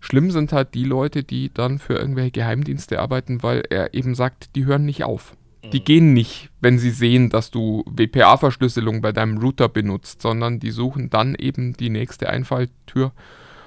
Schlimm 0.00 0.30
sind 0.30 0.52
halt 0.52 0.74
die 0.74 0.84
Leute, 0.84 1.24
die 1.24 1.52
dann 1.52 1.78
für 1.78 1.94
irgendwelche 1.94 2.30
Geheimdienste 2.30 3.00
arbeiten, 3.00 3.42
weil 3.42 3.62
er 3.68 3.94
eben 3.94 4.14
sagt, 4.14 4.54
die 4.56 4.64
hören 4.64 4.84
nicht 4.84 5.04
auf. 5.04 5.36
Die 5.72 5.82
gehen 5.84 6.12
nicht, 6.12 6.50
wenn 6.60 6.78
sie 6.78 6.90
sehen, 6.90 7.30
dass 7.30 7.50
du 7.50 7.84
WPA-Verschlüsselung 7.86 9.00
bei 9.00 9.12
deinem 9.12 9.38
Router 9.38 9.68
benutzt, 9.68 10.22
sondern 10.22 10.60
die 10.60 10.70
suchen 10.70 11.10
dann 11.10 11.34
eben 11.34 11.74
die 11.74 11.90
nächste 11.90 12.30
Einfalltür 12.30 13.12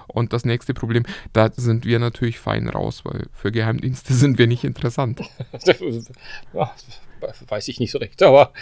und 0.07 0.33
das 0.33 0.45
nächste 0.45 0.73
Problem. 0.73 1.03
Da 1.33 1.51
sind 1.51 1.85
wir 1.85 2.00
natürlich 2.00 2.39
fein 2.39 2.69
raus, 2.69 3.03
weil 3.03 3.27
für 3.33 3.51
Geheimdienste 3.51 4.13
sind 4.15 4.38
wir 4.38 4.47
nicht 4.47 4.63
interessant. 4.63 5.21
weiß 7.21 7.67
ich 7.67 7.79
nicht 7.79 7.91
so 7.91 7.97
recht, 7.97 8.21
aber 8.23 8.53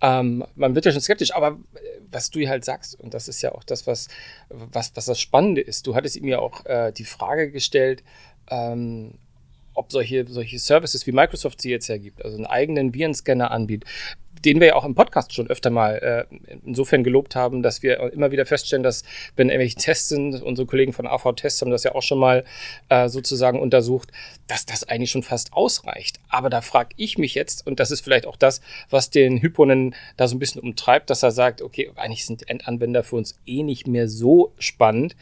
ähm, 0.00 0.44
man 0.54 0.74
wird 0.74 0.84
ja 0.84 0.92
schon 0.92 1.00
skeptisch. 1.00 1.34
Aber 1.34 1.58
was 2.10 2.30
du 2.30 2.46
halt 2.48 2.64
sagst, 2.64 2.98
und 2.98 3.14
das 3.14 3.28
ist 3.28 3.42
ja 3.42 3.52
auch 3.52 3.64
das, 3.64 3.86
was, 3.86 4.08
was, 4.48 4.92
was 4.94 5.06
das 5.06 5.20
Spannende 5.20 5.60
ist, 5.60 5.86
du 5.86 5.94
hattest 5.94 6.16
ihm 6.16 6.28
ja 6.28 6.38
auch 6.38 6.64
äh, 6.66 6.92
die 6.92 7.04
Frage 7.04 7.50
gestellt, 7.50 8.02
ähm, 8.50 9.14
ob 9.74 9.90
solche, 9.90 10.26
solche 10.26 10.58
Services 10.58 11.06
wie 11.06 11.12
Microsoft 11.12 11.60
sie 11.60 11.70
jetzt 11.70 11.88
hergibt, 11.88 12.24
also 12.24 12.36
einen 12.36 12.46
eigenen 12.46 12.94
Virenscanner 12.94 13.50
anbietet, 13.50 13.88
den 14.44 14.60
wir 14.60 14.68
ja 14.68 14.74
auch 14.74 14.84
im 14.84 14.94
Podcast 14.94 15.32
schon 15.34 15.48
öfter 15.48 15.70
mal 15.70 16.26
äh, 16.30 16.56
insofern 16.64 17.04
gelobt 17.04 17.34
haben, 17.34 17.62
dass 17.62 17.82
wir 17.82 18.12
immer 18.12 18.30
wieder 18.30 18.46
feststellen, 18.46 18.82
dass 18.82 19.04
wenn 19.36 19.48
irgendwelche 19.48 19.76
Tests 19.76 20.08
sind, 20.08 20.42
unsere 20.42 20.66
Kollegen 20.66 20.92
von 20.92 21.06
AV 21.06 21.32
Tests 21.32 21.60
haben 21.60 21.70
das 21.70 21.84
ja 21.84 21.94
auch 21.94 22.02
schon 22.02 22.18
mal 22.18 22.44
äh, 22.88 23.08
sozusagen 23.08 23.60
untersucht, 23.60 24.10
dass 24.46 24.66
das 24.66 24.88
eigentlich 24.88 25.10
schon 25.10 25.22
fast 25.22 25.52
ausreicht. 25.52 26.20
Aber 26.28 26.50
da 26.50 26.60
frage 26.60 26.90
ich 26.96 27.18
mich 27.18 27.34
jetzt, 27.34 27.66
und 27.66 27.80
das 27.80 27.90
ist 27.90 28.02
vielleicht 28.02 28.26
auch 28.26 28.36
das, 28.36 28.60
was 28.90 29.10
den 29.10 29.40
Hyponen 29.40 29.94
da 30.16 30.28
so 30.28 30.36
ein 30.36 30.38
bisschen 30.38 30.60
umtreibt, 30.60 31.10
dass 31.10 31.22
er 31.22 31.30
sagt, 31.30 31.62
okay, 31.62 31.90
eigentlich 31.96 32.26
sind 32.26 32.48
Endanwender 32.48 33.02
für 33.02 33.16
uns 33.16 33.36
eh 33.46 33.62
nicht 33.62 33.86
mehr 33.86 34.08
so 34.08 34.52
spannend, 34.58 35.16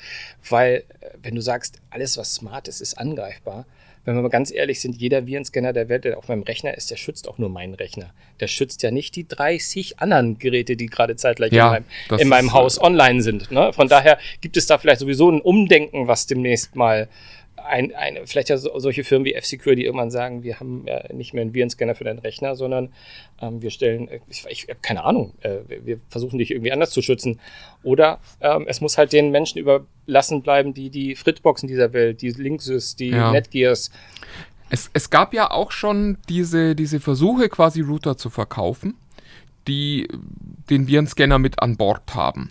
weil 0.49 0.85
äh, 1.00 1.11
wenn 1.23 1.35
du 1.35 1.41
sagst, 1.41 1.79
alles 1.91 2.17
was 2.17 2.35
smart 2.35 2.69
ist, 2.69 2.81
ist 2.81 2.99
angreifbar, 2.99 3.67
wenn 4.04 4.14
wir 4.14 4.23
mal 4.23 4.28
ganz 4.28 4.52
ehrlich 4.52 4.80
sind, 4.80 5.00
jeder 5.00 5.26
Virenscanner 5.26 5.73
der 5.73 5.88
Welt, 5.88 6.04
der 6.04 6.18
auf 6.18 6.28
meinem 6.28 6.42
Rechner 6.42 6.76
ist, 6.76 6.90
der 6.90 6.97
schützt 6.97 7.28
auch 7.28 7.38
nur 7.38 7.49
meinen 7.49 7.75
Rechner. 7.75 8.12
Der 8.40 8.49
schützt 8.49 8.82
ja 8.82 8.90
nicht 8.90 9.14
die 9.14 9.28
30 9.28 10.00
anderen 10.00 10.38
Geräte, 10.38 10.76
die 10.76 10.87
gerade 10.87 11.16
zeitgleich 11.16 11.52
ja, 11.52 11.76
in 11.76 11.85
meinem, 12.09 12.21
in 12.21 12.28
meinem 12.28 12.52
Haus 12.52 12.80
online 12.80 13.23
sind. 13.23 13.50
Ne? 13.52 13.73
Von 13.73 13.88
daher 13.88 14.18
gibt 14.40 14.56
es 14.56 14.66
da 14.66 14.78
vielleicht 14.78 15.00
sowieso 15.00 15.30
ein 15.30 15.40
Umdenken, 15.40 16.09
was 16.09 16.26
demnächst 16.26 16.75
mal 16.75 17.09
ein, 17.56 17.94
ein, 17.94 18.18
vielleicht 18.25 18.49
ja 18.49 18.56
so, 18.56 18.78
solche 18.78 19.04
Firmen 19.04 19.25
wie 19.25 19.35
F-Security 19.35 19.85
irgendwann 19.85 20.11
sagen, 20.11 20.42
wir 20.42 20.61
haben 20.61 20.85
ja 20.87 21.12
nicht 21.12 21.35
mehr 21.35 21.42
einen 21.42 21.54
Virenscanner 21.54 21.94
für 21.94 22.04
deinen 22.04 22.18
Rechner, 22.18 22.56
sondern 22.56 22.92
ähm, 23.40 23.62
wir 23.62 23.71
stellen, 23.71 24.09
äh, 24.09 24.21
ich, 24.28 24.44
ich 24.49 24.62
habe 24.68 24.78
keine 24.82 25.04
Ahnung, 25.04 25.35
äh, 25.42 25.59
wir 25.66 25.99
versuchen 26.09 26.38
dich 26.38 26.50
irgendwie 26.50 26.73
anders 26.73 26.90
zu 26.90 27.02
schützen. 27.02 27.40
Oder 27.82 28.21
ähm, 28.40 28.66
es 28.68 28.80
muss 28.80 28.99
halt 28.99 29.12
den 29.12 29.30
Menschen 29.30 29.59
überlassen 29.59 30.42
bleiben, 30.42 30.75
die 30.75 30.90
die 30.90 31.14
Fritzboxen 31.14 31.68
dieser 31.68 31.92
Welt, 31.92 32.23
die 32.23 32.30
Linksys, 32.30 32.97
die 32.97 33.11
ja. 33.11 33.32
Netgears. 33.32 33.90
Es, 34.71 34.90
es 34.92 35.11
gab 35.11 35.35
ja 35.35 35.50
auch 35.50 35.71
schon 35.71 36.18
diese, 36.28 36.75
diese 36.75 37.00
Versuche, 37.00 37.49
quasi 37.49 37.82
Router 37.82 38.16
zu 38.16 38.30
verkaufen, 38.30 38.94
die 39.68 40.09
den 40.71 40.88
Virenscanner 40.88 41.38
mit 41.38 41.61
an 41.61 41.76
Bord 41.76 42.14
haben. 42.14 42.50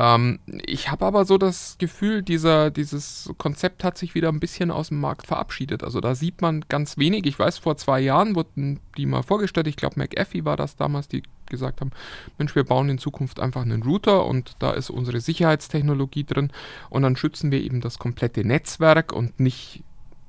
Ähm, 0.00 0.38
ich 0.64 0.90
habe 0.90 1.04
aber 1.04 1.26
so 1.26 1.36
das 1.36 1.76
Gefühl, 1.78 2.22
dieser, 2.22 2.70
dieses 2.70 3.30
Konzept 3.36 3.84
hat 3.84 3.98
sich 3.98 4.14
wieder 4.14 4.30
ein 4.30 4.40
bisschen 4.40 4.70
aus 4.70 4.88
dem 4.88 4.98
Markt 4.98 5.26
verabschiedet. 5.26 5.84
Also 5.84 6.00
da 6.00 6.14
sieht 6.14 6.40
man 6.40 6.64
ganz 6.70 6.96
wenig. 6.96 7.26
Ich 7.26 7.38
weiß, 7.38 7.58
vor 7.58 7.76
zwei 7.76 8.00
Jahren 8.00 8.34
wurden 8.34 8.80
die 8.96 9.04
mal 9.04 9.22
vorgestellt. 9.22 9.66
Ich 9.66 9.76
glaube, 9.76 10.00
McAfee 10.00 10.46
war 10.46 10.56
das 10.56 10.76
damals, 10.76 11.08
die 11.08 11.22
gesagt 11.44 11.82
haben, 11.82 11.90
Mensch, 12.38 12.54
wir 12.54 12.64
bauen 12.64 12.88
in 12.88 12.96
Zukunft 12.96 13.40
einfach 13.40 13.60
einen 13.60 13.82
Router 13.82 14.24
und 14.24 14.54
da 14.60 14.70
ist 14.70 14.88
unsere 14.88 15.20
Sicherheitstechnologie 15.20 16.24
drin 16.24 16.50
und 16.88 17.02
dann 17.02 17.16
schützen 17.16 17.50
wir 17.52 17.60
eben 17.60 17.82
das 17.82 17.98
komplette 17.98 18.42
Netzwerk 18.42 19.12
und 19.12 19.38
nicht 19.38 19.82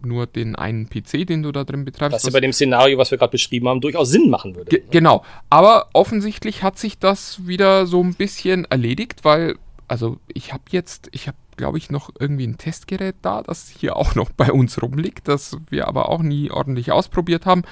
nur 0.06 0.28
den 0.28 0.56
einen 0.56 0.90
PC, 0.90 1.26
den 1.28 1.44
du 1.44 1.52
da 1.52 1.64
drin 1.64 1.86
betreibst. 1.86 2.16
Was 2.16 2.24
ja 2.24 2.32
bei 2.32 2.42
dem 2.42 2.54
Szenario, 2.54 2.98
was 2.98 3.12
wir 3.12 3.18
gerade 3.18 3.32
beschrieben 3.32 3.68
haben, 3.68 3.82
durchaus 3.82 4.10
Sinn 4.10 4.30
machen 4.30 4.56
würde. 4.56 4.70
Ge 4.70 4.84
genau. 4.90 5.24
Aber 5.50 5.90
offensichtlich 5.94 6.64
hat 6.64 6.78
sich 6.78 7.00
das 7.00 7.46
wieder 7.46 7.86
so 7.86 8.04
ein 8.04 8.14
bisschen 8.16 8.66
erledigt, 8.66 9.24
weil, 9.24 9.56
also 9.88 10.18
ich 10.28 10.54
habe 10.54 10.64
jetzt, 10.72 11.10
ich 11.12 11.28
habe 11.28 11.38
glaube 11.58 11.78
ich, 11.78 11.92
noch 11.92 12.10
irgendwie 12.20 12.48
ein 12.48 12.58
Testgerät 12.58 13.16
da, 13.22 13.44
das 13.44 13.70
hier 13.70 13.96
auch 13.96 14.16
noch 14.16 14.32
bei 14.32 14.52
uns 14.52 14.82
rumliegt, 14.82 15.28
das 15.28 15.58
wir 15.70 15.88
aber 15.88 16.10
auch 16.10 16.22
nie 16.22 16.50
ordentlich 16.50 16.92
ausprobiert 16.92 17.46
haben. 17.46 17.64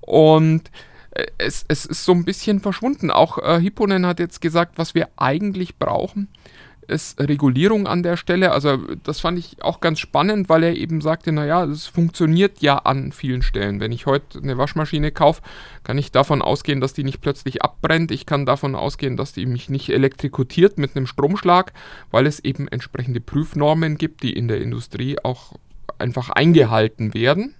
Und 0.00 0.70
äh, 1.10 1.26
es, 1.38 1.64
es 1.68 1.84
ist 1.84 2.04
so 2.04 2.12
ein 2.12 2.24
bisschen 2.24 2.60
verschwunden. 2.60 3.10
Auch 3.10 3.38
äh, 3.38 3.60
Hipponen 3.60 4.06
hat 4.06 4.20
jetzt 4.20 4.40
gesagt, 4.40 4.78
was 4.78 4.94
wir 4.94 5.08
eigentlich 5.16 5.76
brauchen, 5.76 6.28
ist 6.88 7.20
Regulierung 7.20 7.86
an 7.86 8.02
der 8.02 8.16
Stelle. 8.16 8.52
Also 8.52 8.76
das 9.02 9.20
fand 9.20 9.38
ich 9.38 9.62
auch 9.62 9.80
ganz 9.80 9.98
spannend, 9.98 10.48
weil 10.48 10.62
er 10.62 10.76
eben 10.76 11.00
sagte, 11.00 11.32
naja, 11.32 11.64
es 11.64 11.86
funktioniert 11.86 12.60
ja 12.60 12.78
an 12.78 13.12
vielen 13.12 13.42
Stellen. 13.42 13.80
Wenn 13.80 13.92
ich 13.92 14.06
heute 14.06 14.38
eine 14.38 14.58
Waschmaschine 14.58 15.12
kaufe, 15.12 15.42
kann 15.84 15.98
ich 15.98 16.12
davon 16.12 16.42
ausgehen, 16.42 16.80
dass 16.80 16.94
die 16.94 17.04
nicht 17.04 17.20
plötzlich 17.20 17.62
abbrennt. 17.62 18.10
Ich 18.10 18.26
kann 18.26 18.46
davon 18.46 18.74
ausgehen, 18.74 19.16
dass 19.16 19.32
die 19.32 19.46
mich 19.46 19.68
nicht 19.68 19.90
elektrikutiert 19.90 20.78
mit 20.78 20.96
einem 20.96 21.06
Stromschlag, 21.06 21.72
weil 22.10 22.26
es 22.26 22.40
eben 22.40 22.68
entsprechende 22.68 23.20
Prüfnormen 23.20 23.98
gibt, 23.98 24.22
die 24.22 24.32
in 24.32 24.48
der 24.48 24.60
Industrie 24.60 25.18
auch 25.22 25.54
einfach 25.98 26.30
eingehalten 26.30 27.14
werden. 27.14 27.54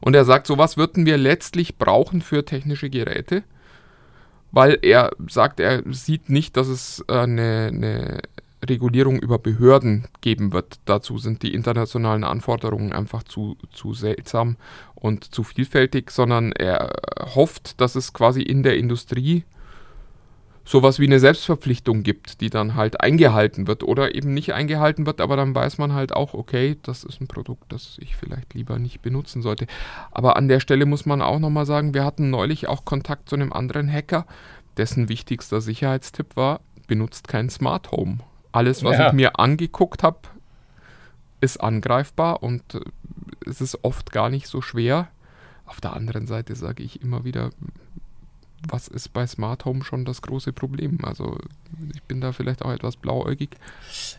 Und 0.00 0.14
er 0.14 0.24
sagt, 0.24 0.46
sowas 0.46 0.76
würden 0.76 1.06
wir 1.06 1.18
letztlich 1.18 1.76
brauchen 1.76 2.22
für 2.22 2.44
technische 2.44 2.90
Geräte 2.90 3.42
weil 4.56 4.78
er 4.80 5.10
sagt, 5.28 5.60
er 5.60 5.82
sieht 5.92 6.30
nicht, 6.30 6.56
dass 6.56 6.68
es 6.68 7.04
äh, 7.08 7.12
eine, 7.12 7.70
eine 7.70 8.22
Regulierung 8.66 9.18
über 9.18 9.38
Behörden 9.38 10.08
geben 10.22 10.54
wird. 10.54 10.80
Dazu 10.86 11.18
sind 11.18 11.42
die 11.42 11.52
internationalen 11.52 12.24
Anforderungen 12.24 12.94
einfach 12.94 13.22
zu, 13.22 13.58
zu 13.70 13.92
seltsam 13.92 14.56
und 14.94 15.24
zu 15.24 15.44
vielfältig, 15.44 16.10
sondern 16.10 16.52
er 16.52 16.94
hofft, 17.34 17.82
dass 17.82 17.96
es 17.96 18.14
quasi 18.14 18.40
in 18.40 18.62
der 18.62 18.78
Industrie 18.78 19.44
sowas 20.66 20.98
wie 20.98 21.06
eine 21.06 21.20
Selbstverpflichtung 21.20 22.02
gibt, 22.02 22.40
die 22.40 22.50
dann 22.50 22.74
halt 22.74 23.00
eingehalten 23.00 23.68
wird 23.68 23.84
oder 23.84 24.14
eben 24.16 24.34
nicht 24.34 24.52
eingehalten 24.52 25.06
wird, 25.06 25.20
aber 25.20 25.36
dann 25.36 25.54
weiß 25.54 25.78
man 25.78 25.94
halt 25.94 26.12
auch, 26.12 26.34
okay, 26.34 26.76
das 26.82 27.04
ist 27.04 27.20
ein 27.20 27.28
Produkt, 27.28 27.72
das 27.72 27.96
ich 28.00 28.16
vielleicht 28.16 28.52
lieber 28.52 28.78
nicht 28.80 29.00
benutzen 29.00 29.42
sollte. 29.42 29.68
Aber 30.10 30.36
an 30.36 30.48
der 30.48 30.58
Stelle 30.58 30.84
muss 30.84 31.06
man 31.06 31.22
auch 31.22 31.38
nochmal 31.38 31.66
sagen, 31.66 31.94
wir 31.94 32.04
hatten 32.04 32.30
neulich 32.30 32.66
auch 32.66 32.84
Kontakt 32.84 33.28
zu 33.28 33.36
einem 33.36 33.52
anderen 33.52 33.90
Hacker, 33.90 34.26
dessen 34.76 35.08
wichtigster 35.08 35.60
Sicherheitstipp 35.60 36.36
war, 36.36 36.60
benutzt 36.88 37.28
kein 37.28 37.48
Smart 37.48 37.92
Home. 37.92 38.18
Alles, 38.50 38.82
was 38.82 38.98
ja. 38.98 39.06
ich 39.06 39.12
mir 39.12 39.38
angeguckt 39.38 40.02
habe, 40.02 40.18
ist 41.40 41.58
angreifbar 41.58 42.42
und 42.42 42.74
äh, 42.74 42.80
es 43.48 43.60
ist 43.60 43.84
oft 43.84 44.10
gar 44.10 44.30
nicht 44.30 44.48
so 44.48 44.60
schwer. 44.60 45.08
Auf 45.64 45.80
der 45.80 45.92
anderen 45.92 46.26
Seite 46.26 46.56
sage 46.56 46.82
ich 46.82 47.02
immer 47.02 47.24
wieder, 47.24 47.50
was 48.68 48.88
ist 48.88 49.12
bei 49.12 49.26
Smart 49.26 49.64
Home 49.64 49.84
schon 49.84 50.04
das 50.04 50.22
große 50.22 50.52
Problem? 50.52 50.98
Also 51.02 51.38
ich 51.94 52.02
bin 52.02 52.20
da 52.20 52.32
vielleicht 52.32 52.62
auch 52.62 52.72
etwas 52.72 52.96
blauäugig. 52.96 53.50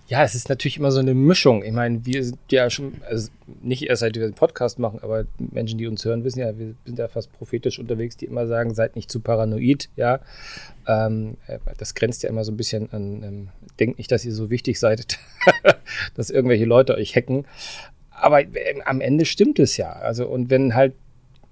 Ja, 0.08 0.24
es 0.24 0.36
ist 0.36 0.50
natürlich 0.50 0.78
immer 0.78 0.92
so 0.92 1.00
eine 1.00 1.14
Mischung. 1.14 1.64
Ich 1.64 1.72
meine, 1.72 2.06
wir 2.06 2.24
sind 2.24 2.40
ja 2.52 2.70
schon, 2.70 3.02
also 3.08 3.30
nicht 3.62 3.84
erst 3.84 4.02
seit 4.02 4.16
wir 4.16 4.24
den 4.24 4.34
Podcast 4.34 4.80
machen, 4.80 5.00
aber 5.02 5.26
Menschen, 5.38 5.78
die 5.78 5.88
uns 5.88 6.06
hören, 6.06 6.24
wissen 6.24 6.40
ja, 6.40 6.58
wir 6.58 6.76
sind 6.86 7.00
ja 7.00 7.08
fast 7.08 7.32
prophetisch 7.34 7.80
unterwegs, 7.80 8.18
die 8.18 8.26
immer 8.26 8.48
sagen, 8.48 8.74
seid 8.74 8.96
nicht 8.96 9.12
zu 9.12 9.20
paranoid, 9.20 9.90
ja. 9.96 10.20
Ähm, 10.88 11.38
äh, 11.48 11.60
das 11.78 11.96
grenzt 11.96 12.24
ja 12.24 12.30
immer 12.30 12.44
so 12.44 12.52
ein 12.52 12.58
bisschen 12.58 12.92
an, 12.92 13.24
ähm, 13.24 13.50
denkt 13.80 13.98
nicht, 13.98 14.12
dass 14.12 14.26
ihr 14.26 14.34
so 14.34 14.50
wichtig 14.50 14.80
seid, 14.80 15.20
dass 16.16 16.30
irgendwelche 16.30 16.66
Leute 16.66 16.96
euch 16.96 17.16
hacken. 17.16 17.46
Aber 18.12 18.42
äh, 18.42 18.82
am 18.86 19.02
Ende 19.02 19.26
stimmt 19.26 19.60
es 19.60 19.78
ja. 19.78 19.92
Also, 19.92 20.28
und 20.28 20.50
wenn 20.50 20.76
halt 20.76 20.94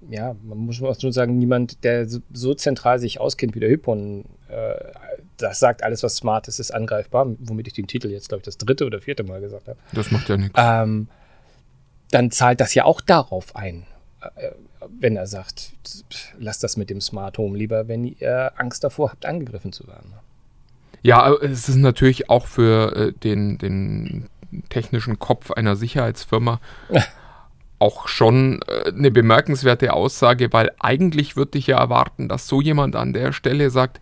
ja, 0.09 0.35
man 0.43 0.57
muss 0.59 0.81
auch 0.81 0.99
schon 0.99 1.11
sagen, 1.11 1.37
niemand, 1.37 1.83
der 1.83 2.07
so, 2.07 2.19
so 2.31 2.53
zentral 2.53 2.99
sich 2.99 3.19
auskennt 3.19 3.55
wie 3.55 3.59
der 3.59 3.69
Hypon, 3.69 4.25
äh, 4.49 4.75
das 5.37 5.59
sagt, 5.59 5.83
alles, 5.83 6.03
was 6.03 6.15
smart 6.17 6.47
ist, 6.47 6.59
ist 6.59 6.71
angreifbar, 6.71 7.27
womit 7.39 7.67
ich 7.67 7.73
den 7.73 7.87
Titel 7.87 8.09
jetzt, 8.09 8.29
glaube 8.29 8.39
ich, 8.39 8.45
das 8.45 8.57
dritte 8.57 8.85
oder 8.85 9.01
vierte 9.01 9.23
Mal 9.23 9.41
gesagt 9.41 9.67
habe. 9.67 9.77
Das 9.93 10.11
macht 10.11 10.29
ja 10.29 10.37
nichts. 10.37 10.53
Ähm, 10.55 11.07
dann 12.11 12.31
zahlt 12.31 12.61
das 12.61 12.73
ja 12.73 12.85
auch 12.85 13.01
darauf 13.01 13.55
ein, 13.55 13.85
äh, 14.21 14.51
wenn 14.87 15.17
er 15.17 15.27
sagt, 15.27 15.73
lasst 16.37 16.63
das 16.63 16.77
mit 16.77 16.89
dem 16.89 17.01
Smart 17.01 17.37
Home 17.37 17.57
lieber, 17.57 17.87
wenn 17.87 18.05
ihr 18.05 18.53
Angst 18.57 18.83
davor 18.83 19.11
habt, 19.11 19.25
angegriffen 19.25 19.71
zu 19.71 19.87
werden. 19.87 20.13
Ja, 21.01 21.33
es 21.33 21.69
ist 21.69 21.75
natürlich 21.75 22.29
auch 22.29 22.47
für 22.47 22.95
äh, 22.95 23.13
den, 23.13 23.57
den 23.57 24.29
technischen 24.69 25.19
Kopf 25.19 25.51
einer 25.51 25.75
Sicherheitsfirma 25.75 26.59
auch 27.79 28.07
schon 28.07 28.61
äh, 28.67 28.89
eine 28.89 29.11
bemerkenswerte 29.11 29.93
Aussage, 29.93 30.51
weil 30.53 30.71
eigentlich 30.79 31.35
würde 31.35 31.57
ich 31.57 31.67
ja 31.67 31.77
erwarten, 31.77 32.27
dass 32.29 32.47
so 32.47 32.61
jemand 32.61 32.95
an 32.95 33.13
der 33.13 33.33
Stelle 33.33 33.69
sagt, 33.69 33.99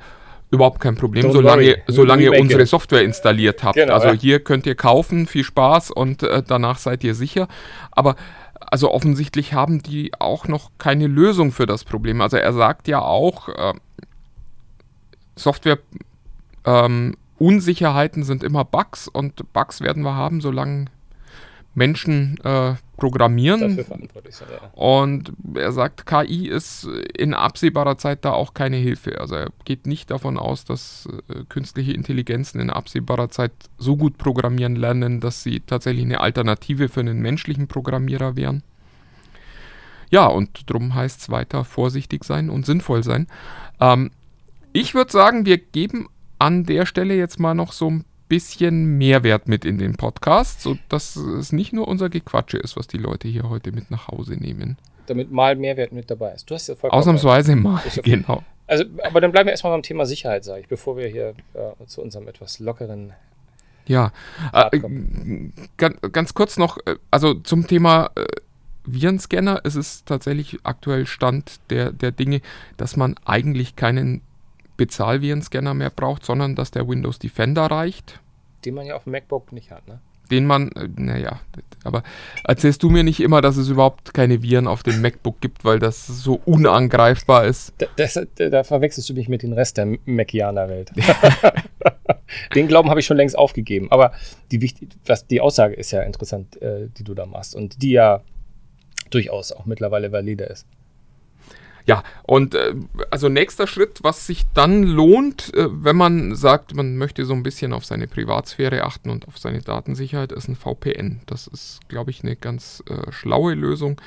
überhaupt 0.52 0.80
kein 0.80 0.96
Problem, 0.96 1.26
Don't 1.26 1.34
solange, 1.34 1.64
worry. 1.64 1.82
solange 1.88 2.24
ihr 2.24 2.40
unsere 2.40 2.66
Software 2.68 3.02
installiert 3.02 3.64
habt. 3.64 3.76
Genau, 3.76 3.94
also 3.94 4.10
ja. 4.10 4.14
hier 4.14 4.40
könnt 4.40 4.68
ihr 4.68 4.76
kaufen, 4.76 5.26
viel 5.26 5.44
Spaß 5.44 5.90
und 5.90 6.22
äh, 6.22 6.44
danach 6.46 6.78
seid 6.78 7.04
ihr 7.04 7.16
sicher. 7.16 7.48
Aber 7.92 8.16
also 8.60 8.92
offensichtlich 8.92 9.54
haben 9.54 9.82
die 9.82 10.12
auch 10.20 10.48
noch 10.48 10.72
keine 10.78 11.08
Lösung 11.08 11.52
für 11.52 11.66
das 11.66 11.84
Problem. 11.84 12.22
Also 12.22 12.38
er 12.38 12.54
sagt 12.54 12.88
ja 12.88 13.02
auch, 13.02 13.50
äh, 13.50 13.74
Software 15.36 15.80
ähm, 16.66 17.16
Unsicherheiten 17.40 18.24
sind 18.24 18.44
immer 18.44 18.64
Bugs 18.64 19.08
und 19.08 19.52
Bugs 19.54 19.82
werden 19.82 20.04
wir 20.04 20.16
haben, 20.16 20.40
solange 20.40 20.86
Menschen 21.74 22.38
äh, 22.44 22.76
programmieren. 22.98 23.78
Und 24.74 25.34
er 25.56 25.72
sagt, 25.72 26.06
KI 26.06 26.48
ist 26.48 26.88
in 27.18 27.34
absehbarer 27.34 27.98
Zeit 27.98 28.24
da 28.24 28.32
auch 28.32 28.54
keine 28.54 28.78
Hilfe. 28.78 29.20
Also 29.20 29.36
er 29.36 29.50
geht 29.66 29.88
nicht 29.88 30.12
davon 30.12 30.38
aus, 30.38 30.64
dass 30.66 31.08
äh, 31.30 31.44
künstliche 31.50 31.94
Intelligenzen 31.94 32.60
in 32.60 32.70
absehbarer 32.70 33.30
Zeit 33.30 33.52
so 33.78 33.98
gut 33.98 34.18
programmieren 34.18 34.76
lernen, 34.76 35.20
dass 35.20 35.44
sie 35.44 35.62
tatsächlich 35.62 36.06
eine 36.06 36.20
Alternative 36.20 36.90
für 36.90 37.00
einen 37.00 37.20
menschlichen 37.20 37.68
Programmierer 37.68 38.36
wären. 38.36 38.64
Ja, 40.10 40.28
und 40.28 40.70
darum 40.70 40.94
heißt 40.94 41.22
es 41.22 41.30
weiter 41.30 41.66
vorsichtig 41.66 42.24
sein 42.24 42.52
und 42.52 42.66
sinnvoll 42.68 43.04
sein. 43.04 43.28
Ähm, 43.80 44.12
ich 44.72 44.94
würde 44.94 45.12
sagen, 45.12 45.46
wir 45.46 45.58
geben 45.58 46.08
an 46.38 46.66
der 46.66 46.86
Stelle 46.86 47.16
jetzt 47.16 47.40
mal 47.40 47.56
noch 47.56 47.72
so 47.72 47.90
ein 47.90 48.06
bisschen 48.34 48.98
Mehrwert 48.98 49.48
mit 49.48 49.64
in 49.64 49.78
den 49.78 49.94
Podcast, 49.94 50.62
sodass 50.62 51.16
es 51.16 51.52
nicht 51.52 51.72
nur 51.72 51.88
unser 51.88 52.10
Gequatsche 52.10 52.58
ist, 52.58 52.76
was 52.76 52.88
die 52.88 52.98
Leute 52.98 53.28
hier 53.28 53.48
heute 53.48 53.72
mit 53.72 53.92
nach 53.92 54.08
Hause 54.08 54.34
nehmen. 54.34 54.76
Damit 55.06 55.32
mal 55.32 55.56
Mehrwert 55.56 55.92
mit 55.92 56.10
dabei 56.10 56.34
ist. 56.34 56.50
Du 56.50 56.56
hast 56.56 56.68
ja 56.68 56.74
vollkommen 56.74 57.00
Ausnahmsweise 57.00 57.56
mal, 57.56 57.80
Ist 57.86 58.02
genau. 58.02 58.42
Also, 58.66 58.86
aber 59.04 59.22
dann 59.22 59.32
bleiben 59.32 59.46
wir 59.46 59.52
erstmal 59.52 59.74
beim 59.74 59.84
Thema 59.84 60.08
Sicherheit, 60.08 60.44
sage 60.44 60.62
ich, 60.62 60.68
bevor 60.68 60.98
wir 60.98 61.08
hier 61.10 61.36
äh, 61.54 61.86
zu 61.86 62.02
unserem 62.02 62.28
etwas 62.28 62.58
lockeren. 62.58 63.14
Ja, 63.86 64.12
äh, 64.52 64.80
ganz, 65.78 65.98
ganz 66.12 66.34
kurz 66.34 66.58
noch, 66.58 66.80
äh, 66.88 66.96
also 67.12 67.36
zum 67.36 67.68
Thema 67.68 68.10
äh, 68.16 68.26
Virenscanner 68.86 69.64
ist 69.64 69.76
es 69.76 70.06
tatsächlich 70.06 70.58
aktuell 70.64 71.06
Stand 71.06 71.60
der, 71.70 71.92
der 71.92 72.12
Dinge, 72.12 72.42
dass 72.78 72.98
man 72.98 73.14
eigentlich 73.26 73.76
keinen 73.76 74.22
Bezahlvirenscanner 74.78 75.76
mehr 75.76 75.92
braucht, 75.92 76.26
sondern 76.26 76.56
dass 76.56 76.72
der 76.72 76.88
Windows 76.88 77.20
Defender 77.20 77.68
reicht. 77.68 78.23
Den 78.66 78.76
man 78.76 78.86
ja 78.86 78.96
auf 78.96 79.04
dem 79.04 79.12
MacBook 79.12 79.52
nicht 79.52 79.72
hat, 79.72 79.88
ne? 79.88 80.00
Den 80.32 80.46
man, 80.46 80.72
äh, 80.72 80.88
naja, 80.96 81.42
aber 81.84 82.02
erzählst 82.46 82.82
du 82.82 82.90
mir 82.90 83.04
nicht 83.04 83.20
immer, 83.20 83.42
dass 83.42 83.58
es 83.58 83.68
überhaupt 83.68 84.14
keine 84.14 84.42
Viren 84.42 84.68
auf 84.68 84.82
dem 84.82 85.02
MacBook 85.02 85.42
gibt, 85.42 85.66
weil 85.66 85.80
das 85.80 86.08
so 86.08 86.40
unangreifbar 86.46 87.46
ist? 87.46 87.74
Da, 87.78 87.88
das, 87.98 88.20
da, 88.36 88.50
da 88.50 88.64
verwechselst 88.64 89.10
du 89.10 89.14
mich 89.14 89.28
mit 89.28 89.44
dem 89.44 89.54
Rest 89.54 89.78
der 89.78 89.98
Macianer-Welt. 90.06 90.92
Den 92.56 92.68
Glauben 92.68 92.90
habe 92.90 93.02
ich 93.02 93.06
schon 93.06 93.18
längst 93.18 93.38
aufgegeben. 93.38 93.92
Aber 93.92 94.14
die, 94.52 94.74
was, 95.06 95.28
die 95.28 95.42
Aussage 95.42 95.76
ist 95.76 95.92
ja 95.92 96.02
interessant, 96.04 96.62
äh, 96.62 96.88
die 96.98 97.04
du 97.04 97.14
da 97.14 97.26
machst 97.26 97.54
und 97.54 97.82
die 97.82 97.92
ja 97.92 98.22
durchaus 99.10 99.52
auch 99.52 99.66
mittlerweile 99.66 100.12
valide 100.12 100.46
ist. 100.46 100.66
Ja, 101.86 102.04
und 102.24 102.56
äh, 102.56 102.76
also 103.12 103.28
nächster 103.28 103.68
Schritt, 103.68 104.00
was 104.04 104.26
sich 104.26 104.44
dann 104.54 104.84
lohnt, 104.84 105.54
äh, 105.54 105.68
wenn 105.70 105.98
man 105.98 106.36
sagt, 106.36 106.74
man 106.76 106.96
möchte 106.98 107.26
so 107.26 107.34
ein 107.34 107.44
bisschen 107.44 107.74
auf 107.74 107.84
seine 107.84 108.08
Privatsphäre 108.08 108.84
achten 108.84 109.10
und 109.10 109.28
auf 109.28 109.38
seine 109.38 109.62
Datensicherheit, 109.62 110.32
ist 110.32 110.48
ein 110.48 110.56
VPN. 110.56 111.20
Das 111.26 111.48
ist, 111.48 111.82
glaube 111.90 112.12
ich, 112.12 112.24
eine 112.24 112.36
ganz 112.38 112.84
äh, 112.90 113.12
schlaue 113.12 113.54
Lösung. 113.54 114.00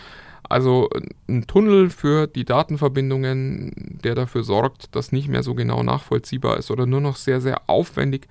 Also 0.49 0.89
äh, 0.95 1.03
ein 1.29 1.47
Tunnel 1.47 1.91
für 1.91 2.27
die 2.27 2.45
Datenverbindungen, 2.47 3.99
der 4.03 4.15
dafür 4.15 4.43
sorgt, 4.43 4.95
dass 4.97 5.13
nicht 5.13 5.29
mehr 5.29 5.43
so 5.43 5.55
genau 5.55 5.83
nachvollziehbar 5.83 6.57
ist 6.57 6.71
oder 6.71 6.87
nur 6.87 7.01
noch 7.01 7.17
sehr, 7.17 7.41
sehr 7.43 7.69
aufwendig, 7.69 8.27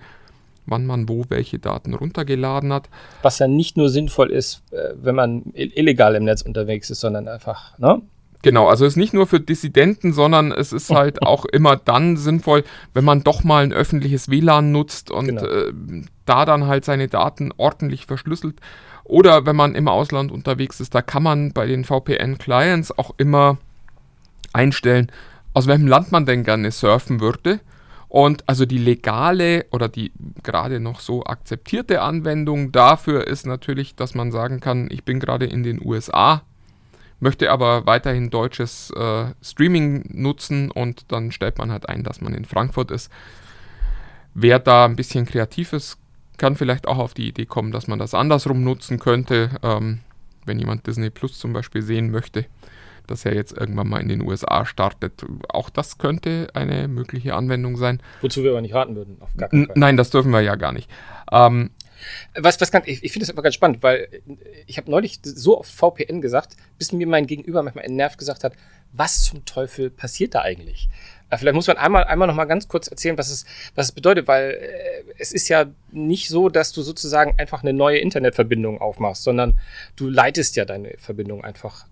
wann 0.66 0.86
man 0.86 1.08
wo 1.08 1.24
welche 1.28 1.60
Daten 1.60 1.94
runtergeladen 1.94 2.72
hat. 2.72 2.88
Was 3.22 3.38
ja 3.38 3.46
nicht 3.46 3.76
nur 3.76 3.90
sinnvoll 3.90 4.32
ist, 4.32 4.62
äh, 4.72 4.94
wenn 5.00 5.14
man 5.14 5.42
ill- 5.52 5.72
illegal 5.76 6.16
im 6.16 6.24
Netz 6.24 6.42
unterwegs 6.42 6.90
ist, 6.90 6.98
sondern 7.00 7.28
einfach, 7.28 7.78
ne? 7.78 8.02
Genau, 8.46 8.68
also 8.68 8.84
es 8.84 8.92
ist 8.92 8.96
nicht 8.96 9.12
nur 9.12 9.26
für 9.26 9.40
Dissidenten, 9.40 10.12
sondern 10.12 10.52
es 10.52 10.72
ist 10.72 10.90
halt 10.90 11.20
auch 11.26 11.46
immer 11.46 11.74
dann 11.74 12.16
sinnvoll, 12.16 12.62
wenn 12.94 13.04
man 13.04 13.24
doch 13.24 13.42
mal 13.42 13.64
ein 13.64 13.72
öffentliches 13.72 14.30
WLAN 14.30 14.70
nutzt 14.70 15.10
und 15.10 15.26
Genau. 15.26 15.44
äh, 15.44 15.72
da 16.26 16.44
dann 16.44 16.68
halt 16.68 16.84
seine 16.84 17.08
Daten 17.08 17.50
ordentlich 17.56 18.06
verschlüsselt. 18.06 18.60
Oder 19.02 19.46
wenn 19.46 19.56
man 19.56 19.74
im 19.74 19.88
Ausland 19.88 20.30
unterwegs 20.30 20.78
ist, 20.78 20.94
da 20.94 21.02
kann 21.02 21.24
man 21.24 21.54
bei 21.54 21.66
den 21.66 21.82
VPN-Clients 21.82 22.96
auch 22.96 23.14
immer 23.18 23.58
einstellen, 24.52 25.10
aus 25.52 25.66
welchem 25.66 25.88
Land 25.88 26.12
man 26.12 26.24
denn 26.24 26.44
gerne 26.44 26.70
surfen 26.70 27.18
würde. 27.18 27.58
Und 28.08 28.48
also 28.48 28.64
die 28.64 28.78
legale 28.78 29.66
oder 29.72 29.88
die 29.88 30.12
gerade 30.44 30.78
noch 30.78 31.00
so 31.00 31.24
akzeptierte 31.24 32.00
Anwendung 32.00 32.70
dafür 32.70 33.26
ist 33.26 33.44
natürlich, 33.44 33.96
dass 33.96 34.14
man 34.14 34.30
sagen 34.30 34.60
kann, 34.60 34.86
ich 34.88 35.02
bin 35.02 35.18
gerade 35.18 35.46
in 35.46 35.64
den 35.64 35.84
USA, 35.84 36.42
möchte 37.20 37.50
aber 37.50 37.86
weiterhin 37.86 38.30
deutsches 38.30 38.90
äh, 38.90 39.26
Streaming 39.42 40.04
nutzen 40.12 40.70
und 40.70 41.10
dann 41.12 41.32
stellt 41.32 41.58
man 41.58 41.72
halt 41.72 41.88
ein, 41.88 42.02
dass 42.02 42.20
man 42.20 42.34
in 42.34 42.44
Frankfurt 42.44 42.90
ist. 42.90 43.10
Wer 44.34 44.58
da 44.58 44.84
ein 44.84 44.96
bisschen 44.96 45.24
kreativ 45.24 45.72
ist, 45.72 45.98
kann 46.36 46.56
vielleicht 46.56 46.86
auch 46.86 46.98
auf 46.98 47.14
die 47.14 47.28
Idee 47.28 47.46
kommen, 47.46 47.72
dass 47.72 47.88
man 47.88 47.98
das 47.98 48.14
andersrum 48.14 48.62
nutzen 48.62 48.98
könnte, 48.98 49.50
ähm, 49.62 50.00
wenn 50.44 50.58
jemand 50.58 50.86
Disney 50.86 51.10
Plus 51.10 51.38
zum 51.38 51.52
Beispiel 51.52 51.82
sehen 51.82 52.10
möchte, 52.10 52.44
dass 53.06 53.24
er 53.24 53.34
jetzt 53.34 53.56
irgendwann 53.56 53.88
mal 53.88 54.00
in 54.00 54.08
den 54.08 54.20
USA 54.20 54.66
startet. 54.66 55.24
Auch 55.48 55.70
das 55.70 55.98
könnte 55.98 56.48
eine 56.54 56.88
mögliche 56.88 57.34
Anwendung 57.34 57.76
sein. 57.76 58.02
Wozu 58.20 58.42
wir 58.42 58.50
aber 58.50 58.60
nicht 58.60 58.74
raten 58.74 58.94
würden, 58.94 59.16
auf 59.20 59.30
gar 59.36 59.48
keinen 59.48 59.62
N 59.62 59.66
Fall. 59.68 59.74
nein, 59.78 59.96
das 59.96 60.10
dürfen 60.10 60.32
wir 60.32 60.40
ja 60.40 60.56
gar 60.56 60.72
nicht. 60.72 60.90
Ähm, 61.32 61.70
Was, 62.34 62.60
was 62.60 62.70
kann, 62.70 62.82
ich, 62.86 63.02
ich 63.04 63.12
finde 63.12 63.26
das 63.26 63.32
aber 63.34 63.42
ganz 63.42 63.54
spannend, 63.54 63.82
weil 63.82 64.08
ich 64.66 64.76
habe 64.78 64.90
neulich 64.90 65.18
so 65.22 65.58
oft 65.58 65.70
VPN 65.70 66.20
gesagt, 66.20 66.56
bis 66.78 66.92
mir 66.92 67.06
mein 67.06 67.26
Gegenüber 67.26 67.62
manchmal 67.62 67.84
entnervt 67.84 68.18
gesagt 68.18 68.44
hat, 68.44 68.52
was 68.92 69.22
zum 69.22 69.44
Teufel 69.44 69.90
passiert 69.90 70.34
da 70.34 70.42
eigentlich? 70.42 70.88
Äh, 71.30 71.36
Vielleicht 71.38 71.54
muss 71.54 71.66
man 71.66 71.76
einmal, 71.76 72.04
einmal 72.04 72.28
noch 72.28 72.34
mal 72.34 72.44
ganz 72.44 72.68
kurz 72.68 72.88
erzählen, 72.88 73.18
was 73.18 73.30
es, 73.30 73.44
was 73.74 73.86
es 73.86 73.92
bedeutet, 73.92 74.28
weil 74.28 74.52
äh, 74.52 75.12
es 75.18 75.32
ist 75.32 75.48
ja 75.48 75.66
nicht 75.90 76.28
so, 76.28 76.48
dass 76.48 76.72
du 76.72 76.82
sozusagen 76.82 77.34
einfach 77.38 77.62
eine 77.62 77.72
neue 77.72 77.98
Internetverbindung 77.98 78.80
aufmachst, 78.80 79.22
sondern 79.24 79.58
du 79.96 80.08
leitest 80.08 80.56
ja 80.56 80.64
deine 80.64 80.94
Verbindung 80.98 81.44
einfach 81.44 81.86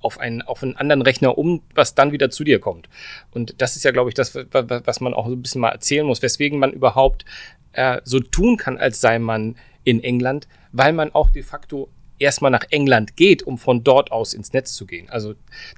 auf 0.00 0.20
einen, 0.20 0.42
auf 0.42 0.62
einen 0.62 0.76
anderen 0.76 1.02
Rechner 1.02 1.36
um, 1.36 1.60
was 1.74 1.96
dann 1.96 2.12
wieder 2.12 2.30
zu 2.30 2.44
dir 2.44 2.60
kommt. 2.60 2.88
Und 3.32 3.60
das 3.60 3.74
ist 3.74 3.82
ja, 3.84 3.90
glaube 3.90 4.10
ich, 4.10 4.14
das, 4.14 4.32
wa- 4.32 4.44
wa- 4.52 4.80
was 4.84 5.00
man 5.00 5.12
auch 5.12 5.26
so 5.26 5.32
ein 5.34 5.42
bisschen 5.42 5.60
mal 5.60 5.70
erzählen 5.70 6.06
muss, 6.06 6.22
weswegen 6.22 6.60
man 6.60 6.72
überhaupt 6.72 7.24
äh, 7.72 8.00
so 8.04 8.20
tun 8.20 8.56
kann, 8.56 8.78
als 8.78 9.00
sei 9.00 9.18
man 9.18 9.56
in 9.84 10.02
England, 10.02 10.48
weil 10.72 10.92
man 10.92 11.12
auch 11.14 11.30
de 11.30 11.42
facto 11.42 11.88
erstmal 12.18 12.50
nach 12.50 12.64
England 12.70 13.16
geht, 13.16 13.42
um 13.44 13.58
von 13.58 13.84
dort 13.84 14.10
aus 14.12 14.34
ins 14.34 14.52
Netz 14.52 14.72
zu 14.74 14.86
gehen. 14.86 15.08
Also 15.08 15.34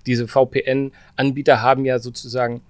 diese 0.06 0.26
VPN-Anbieter 0.26 1.60
haben 1.62 1.84
ja 1.84 1.98
sozusagen 1.98 2.62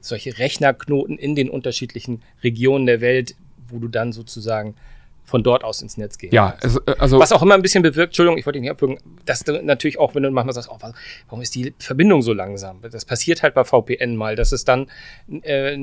solche 0.00 0.36
Rechnerknoten 0.38 1.18
in 1.18 1.34
den 1.34 1.48
unterschiedlichen 1.48 2.22
Regionen 2.42 2.86
der 2.86 3.00
Welt, 3.00 3.36
wo 3.68 3.78
du 3.78 3.88
dann 3.88 4.12
sozusagen 4.12 4.74
von 5.26 5.42
dort 5.42 5.64
aus 5.64 5.80
ins 5.80 5.96
Netz 5.96 6.18
gehen 6.18 6.34
ja, 6.34 6.54
es, 6.60 6.76
äh, 6.76 6.94
also 6.98 7.18
Was 7.18 7.32
auch 7.32 7.40
immer 7.40 7.54
ein 7.54 7.62
bisschen 7.62 7.82
bewirkt, 7.82 8.10
Entschuldigung, 8.10 8.36
ich 8.36 8.44
wollte 8.44 8.58
dich 8.58 8.62
nicht 8.62 8.70
abwürgen, 8.72 8.98
dass 9.24 9.40
du 9.40 9.62
natürlich 9.62 9.98
auch, 9.98 10.14
wenn 10.14 10.22
du 10.22 10.30
manchmal 10.30 10.52
sagst, 10.52 10.68
oh, 10.70 10.76
wa- 10.80 10.92
warum 11.28 11.40
ist 11.40 11.54
die 11.54 11.72
Verbindung 11.78 12.20
so 12.20 12.34
langsam? 12.34 12.82
Das 12.82 13.06
passiert 13.06 13.42
halt 13.42 13.54
bei 13.54 13.64
VPN 13.64 14.16
mal, 14.16 14.36
dass 14.36 14.52
es 14.52 14.66
dann, 14.66 14.88
äh, 15.42 15.78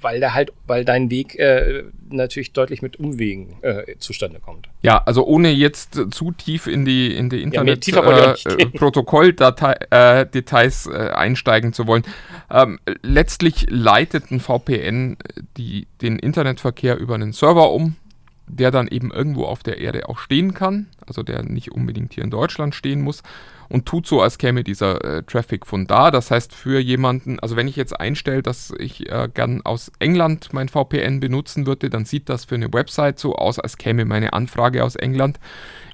weil 0.00 0.20
da 0.20 0.34
halt, 0.34 0.52
weil 0.66 0.84
dein 0.84 1.10
Weg 1.10 1.38
äh, 1.38 1.84
natürlich 2.10 2.52
deutlich 2.52 2.82
mit 2.82 2.98
Umwegen 2.98 3.56
äh, 3.62 3.96
zustande 3.98 4.40
kommt. 4.40 4.68
Ja, 4.82 5.02
also 5.04 5.24
ohne 5.26 5.50
jetzt 5.50 5.96
äh, 5.96 6.10
zu 6.10 6.32
tief 6.32 6.66
in 6.66 6.84
die, 6.84 7.14
in 7.14 7.30
die 7.30 7.42
Internet 7.42 7.84
gehen. 7.84 8.58
äh, 8.58 8.66
Protokolldetails 8.66 9.76
äh, 9.90 10.26
Details, 10.26 10.86
äh, 10.86 11.10
einsteigen 11.10 11.72
zu 11.72 11.86
wollen. 11.86 12.04
Ähm, 12.50 12.78
letztlich 13.02 13.66
leitet 13.68 14.30
ein 14.30 14.40
VPN 14.40 15.16
die, 15.56 15.86
den 16.02 16.18
Internetverkehr 16.18 16.98
über 16.98 17.14
einen 17.14 17.32
Server 17.32 17.72
um, 17.72 17.96
der 18.46 18.70
dann 18.70 18.88
eben 18.88 19.10
irgendwo 19.10 19.44
auf 19.44 19.62
der 19.62 19.78
Erde 19.78 20.08
auch 20.08 20.18
stehen 20.18 20.54
kann, 20.54 20.86
also 21.06 21.22
der 21.22 21.42
nicht 21.42 21.72
unbedingt 21.72 22.14
hier 22.14 22.24
in 22.24 22.30
Deutschland 22.30 22.74
stehen 22.74 23.00
muss 23.00 23.22
und 23.68 23.86
tut 23.86 24.06
so, 24.06 24.20
als 24.20 24.38
käme 24.38 24.64
dieser 24.64 25.04
äh, 25.04 25.22
Traffic 25.22 25.66
von 25.66 25.86
da. 25.86 26.10
Das 26.10 26.30
heißt, 26.30 26.54
für 26.54 26.78
jemanden, 26.78 27.40
also 27.40 27.56
wenn 27.56 27.68
ich 27.68 27.76
jetzt 27.76 27.98
einstelle, 27.98 28.42
dass 28.42 28.72
ich 28.78 29.10
äh, 29.10 29.28
gern 29.32 29.62
aus 29.64 29.90
England 29.98 30.52
mein 30.52 30.68
VPN 30.68 31.20
benutzen 31.20 31.66
würde, 31.66 31.90
dann 31.90 32.04
sieht 32.04 32.28
das 32.28 32.44
für 32.44 32.54
eine 32.54 32.72
Website 32.72 33.18
so 33.18 33.34
aus, 33.36 33.58
als 33.58 33.76
käme 33.76 34.04
meine 34.04 34.32
Anfrage 34.32 34.84
aus 34.84 34.96
England. 34.96 35.40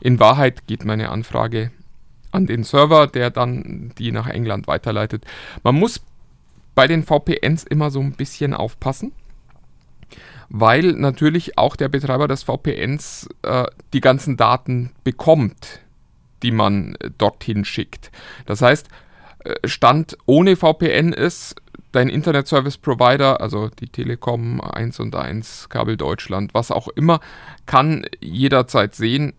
In 0.01 0.21
Wahrheit 0.21 0.67
geht 0.67 0.85
meine 0.85 1.11
Anfrage 1.11 1.71
an 2.31 2.47
den 2.47 2.65
Server, 2.65 3.07
der 3.07 3.31
dann 3.31 3.93
die 3.99 4.11
nach 4.11 4.29
England 4.29 4.67
weiterleitet. 4.67 5.25
Man 5.63 5.75
muss 5.75 6.01
bei 6.75 6.87
den 6.87 7.05
VPNs 7.05 7.65
immer 7.65 7.91
so 7.91 8.01
ein 8.01 8.13
bisschen 8.13 8.55
aufpassen, 8.55 9.13
weil 10.49 10.93
natürlich 10.93 11.59
auch 11.59 11.77
der 11.77 11.89
Betreiber 11.89 12.29
des 12.29 12.43
VPNs 12.43 13.29
äh, 13.43 13.65
die 13.93 14.01
ganzen 14.01 14.37
Daten 14.37 14.93
bekommt, 15.05 15.82
die 16.43 16.53
man 16.53 16.95
äh, 16.97 17.11
dorthin 17.17 17.65
schickt. 17.65 18.11
Das 18.47 18.63
heißt, 18.63 18.89
äh, 19.45 19.55
Stand 19.65 20.17
ohne 20.27 20.57
VPN 20.57 21.13
ist, 21.13 21.57
dein 21.93 22.09
Internet 22.09 22.49
Service 22.49 22.79
Provider, 22.79 23.41
also 23.41 23.69
die 23.69 23.89
Telekom 23.89 24.61
1 24.61 24.99
und 25.01 25.15
1, 25.15 25.69
Kabel 25.69 25.97
Deutschland, 25.97 26.55
was 26.55 26.71
auch 26.71 26.89
immer, 26.89 27.21
kann 27.67 28.07
jederzeit 28.21 28.95
sehen, 28.95 29.35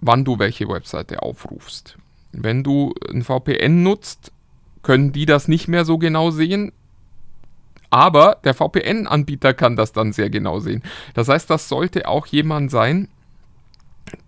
wann 0.00 0.24
du 0.24 0.38
welche 0.38 0.68
Webseite 0.68 1.22
aufrufst. 1.22 1.96
Wenn 2.32 2.64
du 2.64 2.94
ein 3.10 3.22
VPN 3.22 3.82
nutzt, 3.82 4.32
können 4.82 5.12
die 5.12 5.26
das 5.26 5.48
nicht 5.48 5.68
mehr 5.68 5.84
so 5.84 5.98
genau 5.98 6.30
sehen. 6.30 6.72
Aber 7.90 8.38
der 8.42 8.54
VPN-Anbieter 8.54 9.54
kann 9.54 9.76
das 9.76 9.92
dann 9.92 10.12
sehr 10.12 10.28
genau 10.28 10.58
sehen. 10.58 10.82
Das 11.14 11.28
heißt, 11.28 11.48
das 11.48 11.68
sollte 11.68 12.08
auch 12.08 12.26
jemand 12.26 12.70
sein, 12.70 13.08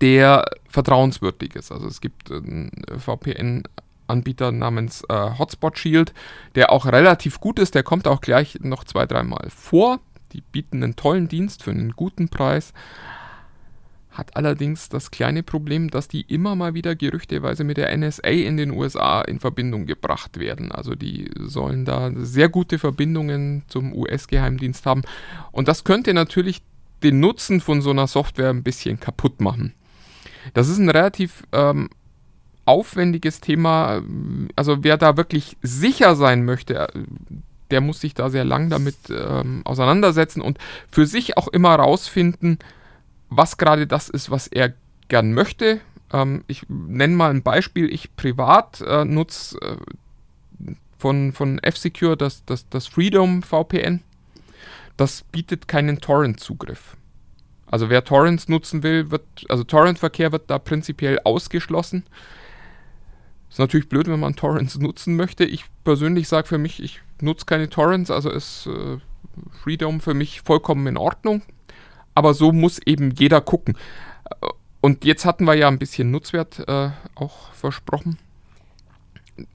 der 0.01 0.45
vertrauenswürdig 0.69 1.55
ist. 1.57 1.73
Also 1.73 1.87
es 1.87 2.01
gibt 2.01 2.31
einen 2.31 2.71
VPN-Anbieter 2.99 4.53
namens 4.53 5.05
äh, 5.09 5.39
Hotspot 5.39 5.79
Shield, 5.79 6.13
der 6.55 6.71
auch 6.71 6.87
relativ 6.87 7.41
gut 7.41 7.59
ist. 7.59 7.75
Der 7.75 7.83
kommt 7.83 8.07
auch 8.07 8.21
gleich 8.21 8.59
noch 8.61 8.85
zwei, 8.85 9.07
dreimal 9.07 9.49
vor. 9.51 10.01
Die 10.33 10.43
bieten 10.53 10.83
einen 10.83 10.97
tollen 10.97 11.29
Dienst 11.29 11.63
für 11.63 11.71
einen 11.71 11.93
guten 11.93 12.29
Preis. 12.29 12.73
Hat 14.11 14.35
allerdings 14.35 14.89
das 14.89 15.11
kleine 15.11 15.43
Problem, 15.43 15.91
dass 15.91 16.09
die 16.09 16.23
immer 16.23 16.57
mal 16.57 16.73
wieder 16.73 16.95
gerüchteweise 16.97 17.65
mit 17.65 17.77
der 17.77 17.95
NSA 17.95 18.29
in 18.29 18.57
den 18.57 18.71
USA 18.71 19.21
in 19.21 19.41
Verbindung 19.41 19.85
gebracht 19.85 20.39
werden. 20.39 20.73
Also 20.73 20.95
die 20.95 21.31
sollen 21.39 21.85
da 21.85 22.11
sehr 22.15 22.49
gute 22.49 22.79
Verbindungen 22.79 23.65
zum 23.69 23.93
US-Geheimdienst 23.93 24.87
haben. 24.87 25.03
Und 25.53 25.69
das 25.69 25.85
könnte 25.85 26.15
natürlich 26.15 26.63
den 27.03 27.21
Nutzen 27.21 27.61
von 27.61 27.83
so 27.83 27.91
einer 27.91 28.07
Software 28.07 28.51
ein 28.51 28.63
bisschen 28.63 28.99
kaputt 29.01 29.41
machen. 29.41 29.75
Das 30.55 30.69
ist 30.69 30.79
ein 30.79 30.91
relativ 30.91 31.45
ähm, 31.53 31.91
aufwendiges 32.65 33.41
Thema. 33.41 34.03
Also 34.55 34.85
wer 34.85 34.97
da 34.97 35.17
wirklich 35.17 35.57
sicher 35.63 36.17
sein 36.17 36.45
möchte, 36.45 36.89
der 37.71 37.81
muss 37.81 38.01
sich 38.01 38.15
da 38.15 38.31
sehr 38.31 38.45
lang 38.45 38.71
damit 38.71 38.97
ähm, 39.11 39.63
auseinandersetzen 39.65 40.41
und 40.41 40.59
für 40.91 41.07
sich 41.07 41.37
auch 41.37 41.49
immer 41.49 41.75
rausfinden, 41.75 42.59
was 43.29 43.57
gerade 43.57 43.87
das 43.87 44.09
ist, 44.09 44.31
was 44.31 44.47
er 44.47 44.75
gern 45.09 45.33
möchte. 45.33 45.81
Ähm, 46.13 46.45
ich 46.47 46.63
nenne 46.69 47.15
mal 47.15 47.31
ein 47.31 47.43
Beispiel. 47.43 47.93
Ich 47.93 48.15
privat 48.15 48.81
äh, 48.83 49.05
nutze 49.05 49.59
äh, 49.61 49.77
von, 50.99 51.33
von 51.33 51.59
F-Secure 51.59 52.17
das, 52.17 52.45
das, 52.45 52.69
das 52.69 52.87
Freedom 52.87 53.43
VPN. 53.43 54.03
Das 54.97 55.23
bietet 55.25 55.69
keinen 55.69 56.01
Torrent-Zugriff. 56.01 56.97
Also 57.67 57.91
wer 57.91 58.05
Torrents 58.05 58.49
nutzen 58.49 58.83
will, 58.83 59.11
wird, 59.11 59.25
also 59.49 59.65
Torrent-Verkehr 59.65 60.33
wird 60.33 60.51
da 60.51 60.59
prinzipiell 60.59 61.19
ausgeschlossen. 61.25 62.05
Ist 63.51 63.59
natürlich 63.59 63.89
blöd, 63.89 64.09
wenn 64.09 64.21
man 64.21 64.37
Torrents 64.37 64.79
nutzen 64.79 65.17
möchte. 65.17 65.45
Ich 65.45 65.65
persönlich 65.85 66.29
sage 66.29 66.47
für 66.47 66.59
mich, 66.59 66.83
ich 66.83 67.01
nutze 67.21 67.47
keine 67.47 67.69
Torrents, 67.69 68.11
also 68.11 68.31
ist 68.31 68.67
äh, 68.67 68.99
Freedom 69.63 70.01
für 70.01 70.15
mich 70.15 70.41
vollkommen 70.43 70.87
in 70.87 70.97
Ordnung. 70.97 71.43
Aber 72.15 72.33
so 72.33 72.53
muss 72.53 72.79
eben 72.79 73.11
jeder 73.11 73.43
gucken. 73.43 73.77
Und 74.81 75.05
jetzt 75.05 75.27
hatten 75.27 75.45
wir 75.45 75.55
ja 75.55 75.69
ein 75.69 75.79
bisschen 75.79 76.11
Nutzwert 76.11 76.67
äh, 76.67 76.91
auch 77.15 77.53
versprochen 77.53 78.19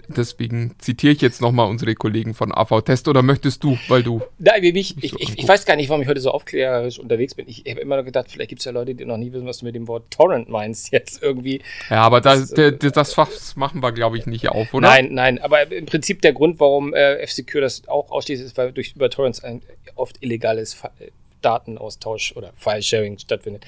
deswegen 0.07 0.75
zitiere 0.79 1.13
ich 1.13 1.21
jetzt 1.21 1.41
nochmal 1.41 1.69
unsere 1.69 1.95
Kollegen 1.95 2.33
von 2.33 2.53
AV 2.53 2.81
Test 2.81 3.07
oder 3.07 3.21
möchtest 3.21 3.63
du, 3.63 3.77
weil 3.87 4.03
du. 4.03 4.21
Nein, 4.37 4.61
mich, 4.61 4.97
ich, 5.01 5.13
ich, 5.19 5.39
ich, 5.39 5.47
weiß 5.47 5.65
gar 5.65 5.75
nicht, 5.75 5.89
warum 5.89 6.01
ich 6.01 6.07
heute 6.07 6.21
so 6.21 6.31
aufklärerisch 6.31 6.99
unterwegs 6.99 7.35
bin. 7.35 7.47
Ich 7.47 7.63
habe 7.69 7.81
immer 7.81 7.97
noch 7.97 8.05
gedacht, 8.05 8.27
vielleicht 8.29 8.49
gibt 8.49 8.59
es 8.59 8.65
ja 8.65 8.71
Leute, 8.71 8.95
die 8.95 9.05
noch 9.05 9.17
nie 9.17 9.31
wissen, 9.33 9.45
was 9.45 9.59
du 9.59 9.65
mit 9.65 9.75
dem 9.75 9.87
Wort 9.87 10.11
Torrent 10.11 10.49
meinst 10.49 10.91
jetzt 10.91 11.21
irgendwie. 11.23 11.61
Ja, 11.89 12.03
aber 12.03 12.21
das, 12.21 12.51
das, 12.51 12.73
äh, 12.73 12.91
das 12.91 13.13
Fach 13.13 13.29
machen 13.55 13.81
wir, 13.81 13.91
glaube 13.91 14.17
ich, 14.17 14.25
nicht 14.25 14.49
auf, 14.49 14.73
oder? 14.73 14.87
Nein, 14.87 15.09
nein, 15.11 15.39
aber 15.39 15.71
im 15.71 15.85
Prinzip 15.85 16.21
der 16.21 16.33
Grund, 16.33 16.59
warum 16.59 16.93
äh, 16.93 17.15
F-Secure 17.19 17.61
das 17.61 17.87
auch 17.87 18.11
ausschließt, 18.11 18.43
ist, 18.43 18.57
weil 18.57 18.71
durch 18.71 18.93
über 18.95 19.09
Torrents 19.09 19.43
ein 19.43 19.61
oft 19.95 20.17
illegales 20.21 20.81
äh, 20.99 21.07
Datenaustausch 21.41 22.33
oder 22.35 22.53
File-Sharing 22.55 23.17
stattfindet. 23.17 23.65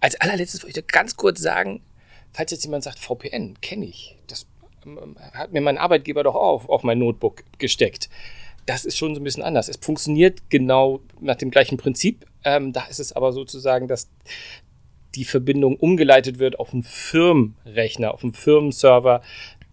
Als 0.00 0.20
allerletztes 0.20 0.62
wollte 0.62 0.80
ich 0.80 0.86
ganz 0.86 1.16
kurz 1.16 1.40
sagen, 1.40 1.82
falls 2.32 2.50
jetzt 2.50 2.64
jemand 2.64 2.84
sagt, 2.84 2.98
VPN, 2.98 3.60
kenne 3.60 3.86
ich. 3.86 4.16
Das 4.26 4.46
hat 5.32 5.52
mir 5.52 5.60
mein 5.60 5.78
Arbeitgeber 5.78 6.22
doch 6.22 6.34
auch 6.34 6.68
auf 6.68 6.82
mein 6.82 6.98
Notebook 6.98 7.44
gesteckt. 7.58 8.08
Das 8.66 8.84
ist 8.84 8.96
schon 8.96 9.14
so 9.14 9.20
ein 9.20 9.24
bisschen 9.24 9.42
anders. 9.42 9.68
Es 9.68 9.76
funktioniert 9.76 10.48
genau 10.48 11.00
nach 11.20 11.36
dem 11.36 11.50
gleichen 11.50 11.76
Prinzip. 11.76 12.26
Ähm, 12.44 12.72
da 12.72 12.84
ist 12.86 13.00
es 13.00 13.12
aber 13.12 13.32
sozusagen, 13.32 13.88
dass 13.88 14.08
die 15.14 15.24
Verbindung 15.24 15.76
umgeleitet 15.76 16.38
wird 16.38 16.58
auf 16.58 16.72
einen 16.72 16.82
Firmenrechner, 16.82 18.12
auf 18.12 18.22
einen 18.22 18.32
Firmenserver, 18.32 19.22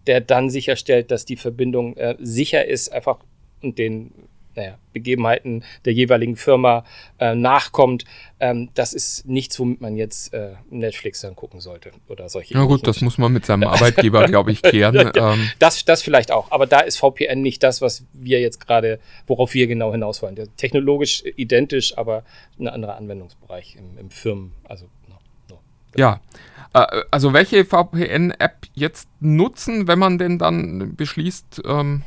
der 0.07 0.21
dann 0.21 0.49
sicherstellt, 0.49 1.11
dass 1.11 1.25
die 1.25 1.37
Verbindung 1.37 1.95
äh, 1.97 2.15
sicher 2.19 2.65
ist, 2.65 2.91
einfach 2.91 3.19
und 3.61 3.77
den 3.77 4.11
naja, 4.55 4.77
Begebenheiten 4.93 5.63
der 5.85 5.93
jeweiligen 5.93 6.35
Firma 6.35 6.83
äh, 7.19 7.35
nachkommt. 7.35 8.05
Ähm, 8.39 8.69
das 8.73 8.93
ist 8.93 9.25
nichts, 9.25 9.59
womit 9.59 9.81
man 9.81 9.95
jetzt 9.95 10.33
äh, 10.33 10.53
Netflix 10.69 11.21
dann 11.21 11.35
gucken 11.35 11.59
sollte 11.59 11.91
oder 12.07 12.29
solche. 12.29 12.53
Na 12.53 12.65
gut, 12.65 12.85
das 12.85 13.01
muss 13.01 13.17
man 13.17 13.31
mit 13.31 13.45
seinem 13.45 13.63
Arbeitgeber, 13.67 14.25
glaube 14.25 14.51
ich, 14.51 14.61
klären. 14.61 15.11
ähm. 15.15 15.49
das, 15.59 15.85
das 15.85 16.01
vielleicht 16.01 16.31
auch, 16.31 16.51
aber 16.51 16.67
da 16.67 16.81
ist 16.81 16.97
VPN 16.97 17.41
nicht 17.41 17.63
das, 17.63 17.81
was 17.81 18.05
wir 18.13 18.41
jetzt 18.41 18.59
gerade, 18.65 18.99
worauf 19.27 19.53
wir 19.53 19.67
genau 19.67 19.91
hinaus 19.91 20.21
wollen. 20.21 20.37
Technologisch 20.57 21.23
identisch, 21.35 21.97
aber 21.97 22.23
ein 22.59 22.67
anderer 22.67 22.97
Anwendungsbereich 22.97 23.75
im, 23.77 23.97
im 23.97 24.09
Firmen, 24.09 24.53
also 24.63 24.85
no, 25.07 25.15
no. 25.49 25.59
Ja, 25.95 26.21
äh, 26.73 27.03
also 27.11 27.33
welche 27.33 27.65
VPN-App 27.65 28.67
jetzt 28.73 29.09
nutzen, 29.19 29.87
wenn 29.87 29.99
man 29.99 30.17
denn 30.17 30.37
dann 30.37 30.95
beschließt, 30.95 31.61
ähm, 31.65 32.03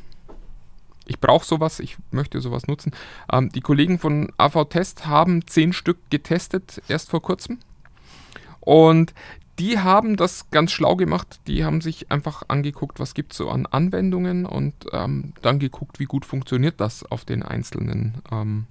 ich 1.07 1.21
brauche 1.21 1.45
sowas, 1.45 1.81
ich 1.81 1.97
möchte 2.11 2.41
sowas 2.41 2.67
nutzen. 2.67 2.93
Ähm, 3.33 3.51
die 3.51 3.61
Kollegen 3.61 3.99
von 3.99 4.33
AV 4.39 4.65
Test 4.69 5.07
haben 5.07 5.47
zehn 5.47 5.73
Stück 5.73 5.99
getestet, 6.11 6.83
erst 6.89 7.11
vor 7.11 7.23
kurzem. 7.23 7.59
Und 8.61 9.13
die 9.59 9.79
haben 9.79 10.17
das 10.17 10.51
ganz 10.51 10.73
schlau 10.73 10.97
gemacht. 10.97 11.41
Die 11.47 11.65
haben 11.65 11.81
sich 11.81 12.11
einfach 12.11 12.43
angeguckt, 12.49 12.99
was 12.99 13.15
gibt 13.15 13.33
es 13.33 13.39
so 13.39 13.51
an 13.51 13.67
Anwendungen 13.67 14.47
und 14.47 14.75
ähm, 14.93 15.33
dann 15.43 15.59
geguckt, 15.59 16.01
wie 16.01 16.07
gut 16.07 16.25
funktioniert 16.25 16.81
das 16.81 17.05
auf 17.05 17.25
den 17.25 17.43
einzelnen 17.43 18.15
ähm, 18.33 18.67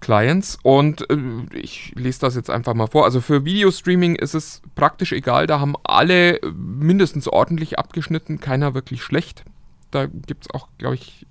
Clients. 0.00 0.58
Und 0.62 1.08
äh, 1.10 1.16
ich 1.52 1.92
lese 1.94 2.20
das 2.20 2.34
jetzt 2.34 2.50
einfach 2.50 2.74
mal 2.74 2.88
vor. 2.88 3.04
Also 3.04 3.20
für 3.20 3.44
Videostreaming 3.44 4.16
ist 4.16 4.34
es 4.34 4.62
praktisch 4.74 5.12
egal. 5.12 5.46
Da 5.46 5.60
haben 5.60 5.74
alle 5.84 6.40
mindestens 6.54 7.28
ordentlich 7.28 7.78
abgeschnitten, 7.78 8.40
keiner 8.40 8.74
wirklich 8.74 9.02
schlecht. 9.02 9.44
Da 9.94 10.06
gibt 10.06 10.44
es 10.44 10.50
auch, 10.50 10.68
glaube 10.78 10.96
ich, 10.96 11.26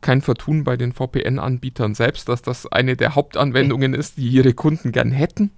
kein 0.00 0.20
Vertun 0.20 0.64
bei 0.64 0.76
den 0.76 0.92
VPN-Anbietern 0.92 1.94
selbst, 1.94 2.28
dass 2.28 2.42
das 2.42 2.70
eine 2.70 2.96
der 2.96 3.14
Hauptanwendungen 3.14 3.94
ist, 3.94 4.18
die 4.18 4.28
ihre 4.28 4.52
Kunden 4.52 4.92
gern 4.92 5.10
hätten. 5.10 5.50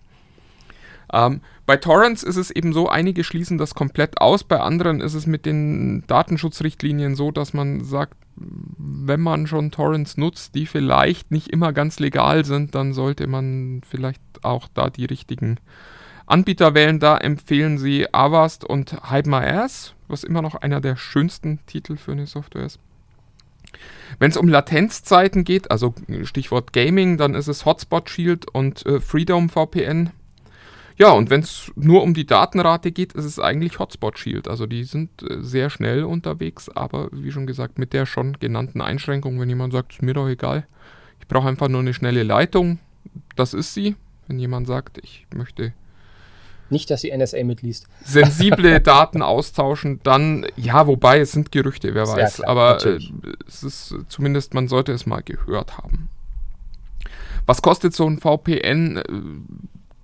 Ähm, 1.13 1.41
bei 1.67 1.77
Torrents 1.77 2.23
ist 2.23 2.37
es 2.37 2.51
eben 2.51 2.73
so, 2.73 2.89
einige 2.89 3.25
schließen 3.25 3.59
das 3.59 3.75
komplett 3.75 4.21
aus, 4.21 4.45
bei 4.45 4.61
anderen 4.61 5.01
ist 5.01 5.15
es 5.15 5.27
mit 5.27 5.47
den 5.47 6.05
Datenschutzrichtlinien 6.07 7.15
so, 7.17 7.31
dass 7.31 7.55
man 7.55 7.85
sagt, 7.85 8.17
wenn 8.37 9.21
man 9.21 9.47
schon 9.47 9.71
Torrents 9.71 10.17
nutzt, 10.17 10.55
die 10.55 10.67
vielleicht 10.67 11.31
nicht 11.31 11.49
immer 11.49 11.73
ganz 11.73 11.99
legal 11.99 12.45
sind, 12.45 12.75
dann 12.75 12.93
sollte 12.93 13.27
man 13.27 13.81
vielleicht 13.89 14.21
auch 14.43 14.69
da 14.75 14.91
die 14.91 15.07
richtigen 15.07 15.59
Anbieter 16.27 16.75
wählen. 16.75 16.99
Da 16.99 17.17
empfehlen 17.17 17.79
sie 17.79 18.13
Avast 18.13 18.65
und 18.65 19.11
Hide 19.11 19.31
My 19.31 19.45
Ass 19.45 19.97
was 20.09 20.25
immer 20.25 20.43
noch 20.43 20.55
einer 20.55 20.81
der 20.81 20.97
schönsten 20.97 21.61
Titel 21.67 21.97
für 21.97 22.13
eine 22.13 22.27
Software 22.27 22.65
ist. 22.65 22.79
Wenn 24.19 24.31
es 24.31 24.37
um 24.37 24.49
Latenzzeiten 24.49 25.45
geht, 25.45 25.71
also 25.71 25.95
Stichwort 26.23 26.73
Gaming, 26.73 27.19
dann 27.19 27.35
ist 27.35 27.49
es 27.49 27.65
Hotspot 27.65 28.09
Shield 28.09 28.49
und 28.49 28.87
äh, 28.87 29.01
Freedom 29.01 29.49
VPN. 29.49 30.11
Ja, 30.97 31.11
und 31.11 31.29
wenn 31.29 31.41
es 31.41 31.71
nur 31.75 32.03
um 32.03 32.15
die 32.15 32.25
Datenrate 32.25 32.91
geht, 32.91 33.13
ist 33.13 33.27
es 33.27 33.39
eigentlich 33.39 33.79
Hotspot 33.79 34.19
Shield. 34.19 34.49
Also 34.49 34.67
die 34.67 34.85
sind 34.85 35.23
äh, 35.23 35.43
sehr 35.43 35.69
schnell 35.69 36.05
unterwegs, 36.05 36.71
aber 36.71 37.09
wie 37.13 37.33
schon 37.33 37.47
gesagt, 37.47 37.79
mit 37.79 37.93
der 37.93 38.07
schon 38.07 38.39
genannten 38.39 38.81
Einschränkung, 38.81 39.39
wenn 39.39 39.49
jemand 39.49 39.73
sagt, 39.73 39.93
ist 39.93 40.03
mir 40.03 40.15
doch 40.15 40.29
egal, 40.29 40.67
ich 41.21 41.27
brauche 41.27 41.49
einfach 41.49 41.69
nur 41.69 41.81
eine 41.81 41.93
schnelle 41.93 42.23
Leitung, 42.23 42.79
das 43.35 43.53
ist 43.53 43.75
sie. 43.75 43.97
Wenn 44.29 44.39
jemand 44.39 44.67
sagt, 44.67 44.99
ich 45.03 45.27
möchte 45.35 45.73
nicht, 46.71 46.91
dass 46.91 47.03
die 47.03 47.17
NSA 47.17 47.45
mitliest. 47.45 47.87
Sensible 48.05 48.81
Daten 48.83 49.23
austauschen, 49.23 50.01
dann, 50.03 50.47
ja, 50.57 50.87
wobei 50.87 51.21
es 51.21 51.33
sind 51.33 51.53
Gerüchte, 51.53 51.95
wer 51.95 52.07
weiß. 52.07 52.37
Klar, 52.37 52.49
aber 52.49 52.85
äh, 52.85 52.99
es 53.47 53.63
ist 53.63 53.95
zumindest, 54.09 54.55
man 54.55 54.69
sollte 54.69 54.93
es 54.93 55.07
mal 55.07 55.23
gehört 55.23 55.79
haben. 55.79 56.09
Was 57.47 57.63
kostet 57.63 57.95
so 57.95 58.07
ein 58.07 58.19
VPN? 58.19 58.97
Äh, 58.97 59.03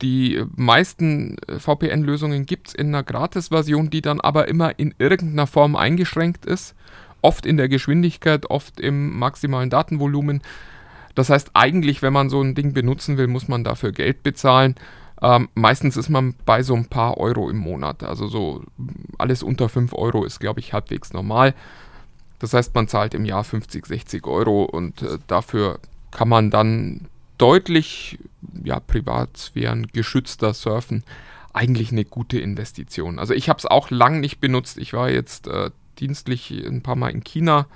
die 0.03 0.45
meisten 0.57 1.37
äh, 1.47 1.59
VPN-Lösungen 1.59 2.45
gibt 2.47 2.69
es 2.69 2.75
in 2.75 2.89
einer 2.89 3.03
Gratis-Version, 3.03 3.91
die 3.91 4.03
dann 4.03 4.21
aber 4.21 4.49
immer 4.49 4.79
in 4.79 4.95
irgendeiner 4.99 5.47
Form 5.47 5.77
eingeschränkt 5.77 6.45
ist. 6.45 6.75
Oft 7.21 7.47
in 7.47 7.57
der 7.57 7.69
Geschwindigkeit, 7.69 8.51
oft 8.51 8.81
im 8.81 9.17
maximalen 9.17 9.71
Datenvolumen. 9.71 10.43
Das 11.15 11.31
heißt, 11.31 11.51
eigentlich, 11.55 12.03
wenn 12.03 12.13
man 12.13 12.31
so 12.31 12.41
ein 12.41 12.55
Ding 12.55 12.73
benutzen 12.73 13.17
will, 13.17 13.29
muss 13.29 13.47
man 13.47 13.65
dafür 13.65 13.93
Geld 13.93 14.23
bezahlen. 14.23 14.75
Ähm, 15.23 15.49
meistens 15.55 15.97
ist 15.97 16.09
man 16.09 16.35
bei 16.45 16.63
so 16.63 16.75
ein 16.75 16.87
paar 16.87 17.17
Euro 17.19 17.49
im 17.49 17.59
Monat. 17.59 18.03
Also 18.03 18.27
so 18.27 18.63
alles 19.19 19.43
unter 19.43 19.69
5 19.69 19.95
Euro 19.95 20.25
ist, 20.25 20.41
glaube 20.41 20.61
ich, 20.61 20.73
halbwegs 20.73 21.13
normal. 21.13 21.55
Das 22.41 22.53
heißt, 22.55 22.75
man 22.75 22.89
zahlt 22.89 23.15
im 23.15 23.25
Jahr 23.25 23.45
50, 23.45 23.87
60 23.87 24.27
Euro 24.27 24.65
und 24.65 25.03
äh, 25.03 25.19
dafür 25.29 25.79
kann 26.11 26.29
man 26.29 26.51
dann 26.51 27.03
deutlich 27.39 28.19
ja, 28.65 28.81
Privatsphären 28.81 29.87
geschützter 29.93 30.53
surfen 30.53 31.05
eigentlich 31.53 31.93
eine 31.93 32.05
gute 32.05 32.39
Investition. 32.39 33.19
Also 33.19 33.35
ich 33.35 33.49
habe 33.49 33.59
es 33.59 33.67
auch 33.67 33.91
lang 33.91 34.21
nicht 34.21 34.41
benutzt. 34.41 34.79
Ich 34.79 34.93
war 34.93 35.11
jetzt 35.11 35.47
äh, 35.49 35.71
dienstlich 35.99 36.51
ein 36.51 36.83
paar 36.83 36.97
Mal 36.97 37.11
in 37.11 37.25
China. 37.25 37.67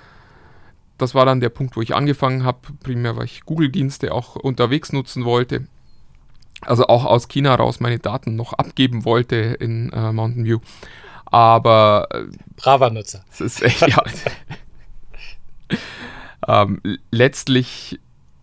Das 0.97 1.13
war 1.13 1.25
dann 1.25 1.39
der 1.39 1.49
Punkt, 1.49 1.77
wo 1.77 1.81
ich 1.81 1.95
angefangen 1.95 2.43
habe, 2.43 2.59
primär 2.81 3.15
weil 3.15 3.25
ich 3.25 3.45
Google-Dienste 3.45 4.13
auch 4.13 4.35
unterwegs 4.35 4.91
nutzen 4.93 5.25
wollte. 5.25 5.67
Also 6.61 6.87
auch 6.87 7.05
aus 7.05 7.27
China 7.27 7.55
raus 7.55 7.79
meine 7.79 7.99
Daten 7.99 8.35
noch 8.35 8.53
abgeben 8.53 9.05
wollte 9.05 9.35
in 9.35 9.91
äh, 9.91 10.11
Mountain 10.11 10.45
View. 10.45 10.59
Aber 11.25 12.07
äh, 12.11 12.25
braver 12.55 12.89
Nutzer. 12.89 13.23
Es 13.31 13.41
ist 13.41 13.61
echt, 13.61 13.87
ja. 13.87 14.03
ähm, 16.47 16.81
letztlich 17.11 17.99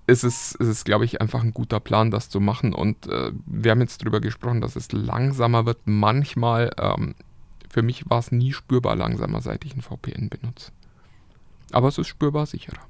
ist 0.06 0.22
es, 0.22 0.54
ist 0.54 0.68
es 0.68 0.84
glaube 0.84 1.04
ich, 1.04 1.20
einfach 1.20 1.42
ein 1.42 1.54
guter 1.54 1.80
Plan, 1.80 2.10
das 2.10 2.28
zu 2.28 2.40
machen. 2.40 2.74
Und 2.74 3.06
äh, 3.06 3.32
wir 3.46 3.70
haben 3.70 3.80
jetzt 3.80 4.02
darüber 4.02 4.20
gesprochen, 4.20 4.60
dass 4.60 4.76
es 4.76 4.92
langsamer 4.92 5.66
wird. 5.66 5.78
Manchmal, 5.86 6.70
ähm, 6.78 7.14
für 7.70 7.82
mich 7.82 8.08
war 8.10 8.18
es 8.18 8.30
nie 8.30 8.52
spürbar 8.52 8.96
langsamer, 8.96 9.40
seit 9.40 9.64
ich 9.64 9.74
ein 9.74 9.82
VPN 9.82 10.28
benutze. 10.28 10.72
Aber 11.72 11.88
es 11.88 11.98
ist 11.98 12.08
spürbar 12.08 12.46
sicherer. 12.46 12.80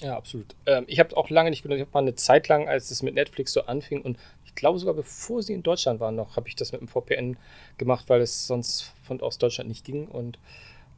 Ja, 0.00 0.16
absolut. 0.16 0.54
Ähm, 0.66 0.84
ich 0.86 1.00
habe 1.00 1.16
auch 1.16 1.28
lange 1.28 1.50
nicht 1.50 1.62
benutzt. 1.62 1.80
Ich 1.80 1.86
habe 1.86 1.94
mal 1.94 2.00
eine 2.00 2.14
Zeit 2.14 2.48
lang, 2.48 2.68
als 2.68 2.90
es 2.90 3.02
mit 3.02 3.14
Netflix 3.14 3.52
so 3.52 3.62
anfing 3.66 4.00
und 4.02 4.16
glaube 4.58 4.78
sogar 4.78 4.94
bevor 4.94 5.42
sie 5.42 5.54
in 5.54 5.62
Deutschland 5.62 6.00
waren 6.00 6.16
noch, 6.16 6.36
habe 6.36 6.48
ich 6.48 6.56
das 6.56 6.72
mit 6.72 6.80
dem 6.80 6.88
VPN 6.88 7.36
gemacht, 7.78 8.04
weil 8.08 8.20
es 8.20 8.46
sonst 8.46 8.92
von 9.02 9.20
aus 9.20 9.38
Deutschland 9.38 9.68
nicht 9.68 9.84
ging 9.84 10.06
und 10.06 10.38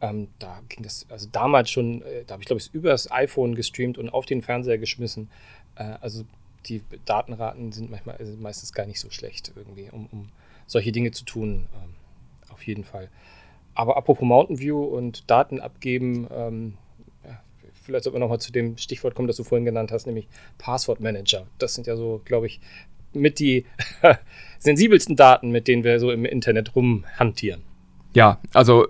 ähm, 0.01 0.29
da 0.39 0.61
ging 0.69 0.83
das, 0.83 1.07
also 1.11 1.29
damals 1.31 1.71
schon, 1.71 2.03
äh, 2.03 2.25
da 2.27 2.35
habe 2.35 2.43
ich 2.43 2.47
glaube 2.47 2.61
ich 2.61 2.73
über 2.73 2.91
das 2.91 3.11
iPhone 3.11 3.55
gestreamt 3.55 3.99
und 3.99 4.09
auf 4.11 4.27
den 4.27 4.43
Fernseher 4.43 4.79
geschmissen. 4.79 5.31
Äh, 5.77 5.95
also 6.01 6.25
die 6.67 6.83
Datenraten 7.05 7.73
sind 7.73 7.91
manchmal 7.91 8.17
also 8.17 8.35
meistens 8.37 8.73
gar 8.73 8.87
nicht 8.87 9.01
so 9.01 9.11
schlecht 9.11 9.53
irgendwie, 9.55 9.89
um, 9.91 10.09
um 10.11 10.29
solche 10.67 10.93
Dinge 10.93 11.11
zu 11.11 11.25
tun. 11.25 11.67
Ähm, 11.75 11.95
auf 12.51 12.67
jeden 12.67 12.85
Fall. 12.85 13.09
Aber 13.75 13.97
apropos 13.97 14.27
Mountain 14.27 14.59
View 14.59 14.83
und 14.83 15.31
Daten 15.31 15.61
abgeben, 15.61 16.27
ähm, 16.31 16.75
vielleicht 17.91 18.05
sollten 18.05 18.17
wir 18.17 18.21
nochmal 18.21 18.41
zu 18.41 18.53
dem 18.53 18.77
Stichwort 18.77 19.15
kommen, 19.15 19.29
das 19.29 19.37
du 19.37 19.45
vorhin 19.45 19.65
genannt 19.65 19.93
hast, 19.93 20.07
nämlich 20.07 20.29
Passwortmanager. 20.59 21.47
Das 21.59 21.75
sind 21.75 21.87
ja 21.87 21.97
so, 21.97 22.21
glaube 22.25 22.47
ich, 22.47 22.61
mit 23.13 23.39
die 23.39 23.65
sensibelsten 24.59 25.17
Daten, 25.17 25.51
mit 25.51 25.69
denen 25.69 25.85
wir 25.85 25.99
so 26.01 26.11
im 26.11 26.25
Internet 26.25 26.75
rumhantieren. 26.75 27.63
Ja, 28.13 28.39
also 28.53 28.87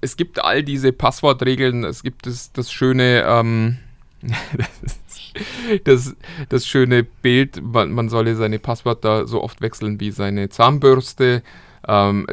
es 0.00 0.16
gibt 0.16 0.42
all 0.42 0.62
diese 0.62 0.92
Passwortregeln, 0.92 1.84
es 1.84 2.02
gibt 2.02 2.26
das, 2.26 2.52
das 2.52 2.70
schöne, 2.70 3.24
ähm, 3.26 3.78
das, 5.84 6.16
das 6.48 6.66
schöne 6.66 7.02
Bild, 7.02 7.60
man, 7.62 7.90
man 7.90 8.08
solle 8.08 8.36
seine 8.36 8.60
Passwörter 8.60 9.26
so 9.26 9.42
oft 9.42 9.60
wechseln 9.60 9.98
wie 9.98 10.12
seine 10.12 10.50
Zahnbürste. 10.50 11.42
Ähm, 11.88 12.26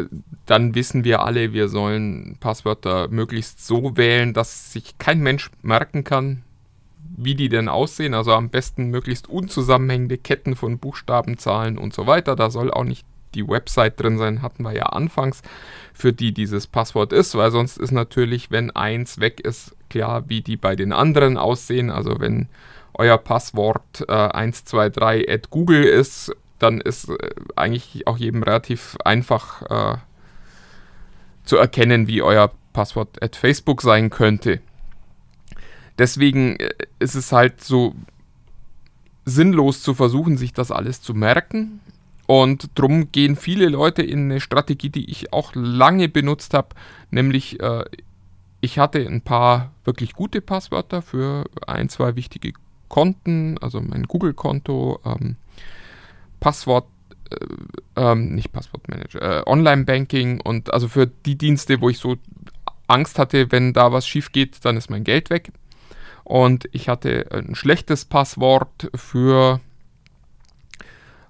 dann 0.45 0.75
wissen 0.75 1.03
wir 1.03 1.23
alle, 1.23 1.53
wir 1.53 1.69
sollen 1.69 2.37
Passwörter 2.39 3.07
möglichst 3.07 3.65
so 3.65 3.97
wählen, 3.97 4.33
dass 4.33 4.73
sich 4.73 4.97
kein 4.99 5.21
Mensch 5.21 5.49
merken 5.63 6.03
kann, 6.03 6.43
wie 7.15 7.35
die 7.35 7.49
denn 7.49 7.69
aussehen. 7.69 8.13
Also 8.13 8.33
am 8.33 8.49
besten 8.49 8.87
möglichst 8.87 9.29
unzusammenhängende 9.29 10.17
Ketten 10.17 10.55
von 10.55 10.79
Buchstaben, 10.79 11.37
Zahlen 11.37 11.77
und 11.77 11.93
so 11.93 12.07
weiter. 12.07 12.35
Da 12.35 12.49
soll 12.49 12.71
auch 12.71 12.83
nicht 12.83 13.05
die 13.33 13.47
Website 13.47 13.99
drin 13.99 14.17
sein, 14.17 14.41
hatten 14.41 14.63
wir 14.63 14.73
ja 14.73 14.87
anfangs, 14.87 15.41
für 15.93 16.13
die 16.13 16.33
dieses 16.33 16.67
Passwort 16.67 17.13
ist, 17.13 17.35
weil 17.35 17.51
sonst 17.51 17.77
ist 17.77 17.91
natürlich, 17.91 18.51
wenn 18.51 18.71
eins 18.71 19.19
weg 19.19 19.41
ist, 19.41 19.75
klar, 19.89 20.23
wie 20.27 20.41
die 20.41 20.57
bei 20.57 20.75
den 20.75 20.93
anderen 20.93 21.37
aussehen. 21.37 21.89
Also 21.89 22.19
wenn 22.19 22.47
euer 22.93 23.17
Passwort 23.17 24.05
äh, 24.07 24.11
123 24.11 25.29
at 25.29 25.49
Google 25.49 25.83
ist, 25.83 26.35
dann 26.59 26.81
ist 26.81 27.09
äh, 27.09 27.15
eigentlich 27.55 28.07
auch 28.07 28.17
jedem 28.17 28.43
relativ 28.43 28.97
einfach 29.05 29.61
äh, 29.69 29.97
zu 31.43 31.57
erkennen, 31.57 32.07
wie 32.07 32.21
euer 32.21 32.51
Passwort 32.73 33.21
at 33.21 33.35
Facebook 33.35 33.81
sein 33.81 34.09
könnte. 34.09 34.59
Deswegen 35.97 36.57
äh, 36.57 36.69
ist 36.99 37.15
es 37.15 37.31
halt 37.31 37.63
so 37.63 37.95
sinnlos 39.25 39.81
zu 39.81 39.93
versuchen, 39.93 40.37
sich 40.37 40.53
das 40.53 40.71
alles 40.71 41.01
zu 41.01 41.13
merken. 41.13 41.79
Und 42.27 42.69
darum 42.75 43.11
gehen 43.11 43.35
viele 43.35 43.69
Leute 43.69 44.01
in 44.01 44.25
eine 44.25 44.41
Strategie, 44.41 44.89
die 44.89 45.09
ich 45.09 45.31
auch 45.31 45.51
lange 45.55 46.09
benutzt 46.09 46.53
habe, 46.53 46.69
nämlich 47.09 47.59
äh, 47.61 47.85
ich 48.59 48.79
hatte 48.79 48.99
ein 48.99 49.21
paar 49.21 49.71
wirklich 49.85 50.13
gute 50.13 50.41
Passwörter 50.41 51.01
für 51.01 51.45
ein, 51.65 51.89
zwei 51.89 52.15
wichtige 52.15 52.53
Konten, 52.89 53.57
also 53.59 53.81
mein 53.81 54.03
Google-Konto, 54.03 54.99
ähm, 55.05 55.35
Passwort, 56.39 56.87
äh, 57.29 57.37
ähm, 57.95 58.35
nicht 58.35 58.51
Passwortmanager, 58.51 59.21
äh, 59.21 59.43
Online-Banking 59.45 60.41
und 60.41 60.73
also 60.73 60.87
für 60.87 61.07
die 61.07 61.37
Dienste, 61.37 61.81
wo 61.81 61.89
ich 61.89 61.97
so 61.97 62.15
Angst 62.87 63.19
hatte, 63.19 63.51
wenn 63.51 63.73
da 63.73 63.91
was 63.91 64.07
schief 64.07 64.31
geht, 64.31 64.63
dann 64.63 64.77
ist 64.77 64.89
mein 64.89 65.03
Geld 65.03 65.29
weg. 65.29 65.51
Und 66.27 66.67
ich 66.73 66.89
hatte 66.89 67.27
ein 67.31 67.55
schlechtes 67.55 68.03
Passwort 68.03 68.91
für 68.93 69.61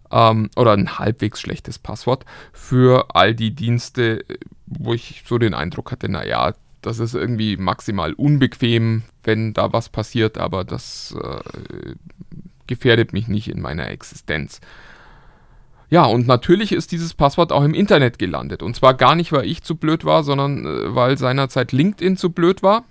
ähm, 0.10 0.50
oder 0.56 0.72
ein 0.72 0.98
halbwegs 0.98 1.40
schlechtes 1.40 1.78
Passwort 1.78 2.26
für 2.52 3.06
all 3.14 3.36
die 3.36 3.54
Dienste, 3.54 4.26
wo 4.66 4.96
ich 4.96 5.22
so 5.24 5.38
den 5.38 5.54
Eindruck 5.54 5.92
hatte, 5.92 6.10
naja, 6.10 6.56
das 6.82 6.98
ist 6.98 7.14
irgendwie 7.14 7.58
maximal 7.58 8.14
unbequem, 8.14 9.04
wenn 9.24 9.54
da 9.54 9.72
was 9.72 9.90
passiert, 9.90 10.40
aber 10.40 10.64
das 10.64 11.16
äh, 11.22 11.94
gefährdet 12.66 13.14
mich 13.14 13.28
nicht 13.28 13.50
in 13.50 13.62
meiner 13.62 13.92
Existenz. 13.92 14.62
Ja, 15.92 16.06
und 16.06 16.26
natürlich 16.26 16.72
ist 16.72 16.92
dieses 16.92 17.14
Passwort 17.14 17.52
auch 17.52 17.64
im 17.64 17.76
Internet 17.76 18.18
gelandet. 18.18 18.64
Und 18.64 18.76
zwar 18.76 18.96
gar 18.96 19.14
nicht, 19.14 19.32
weil 19.32 19.46
ich 19.46 19.62
zu 19.62 19.76
blöd 19.76 20.06
war, 20.06 20.24
sondern 20.24 20.66
äh, 20.66 20.96
weil 20.96 21.20
seinerzeit 21.20 21.72
LinkedIn 21.72 22.18
zu 22.18 22.32
blöd 22.32 22.64
war. 22.64 22.84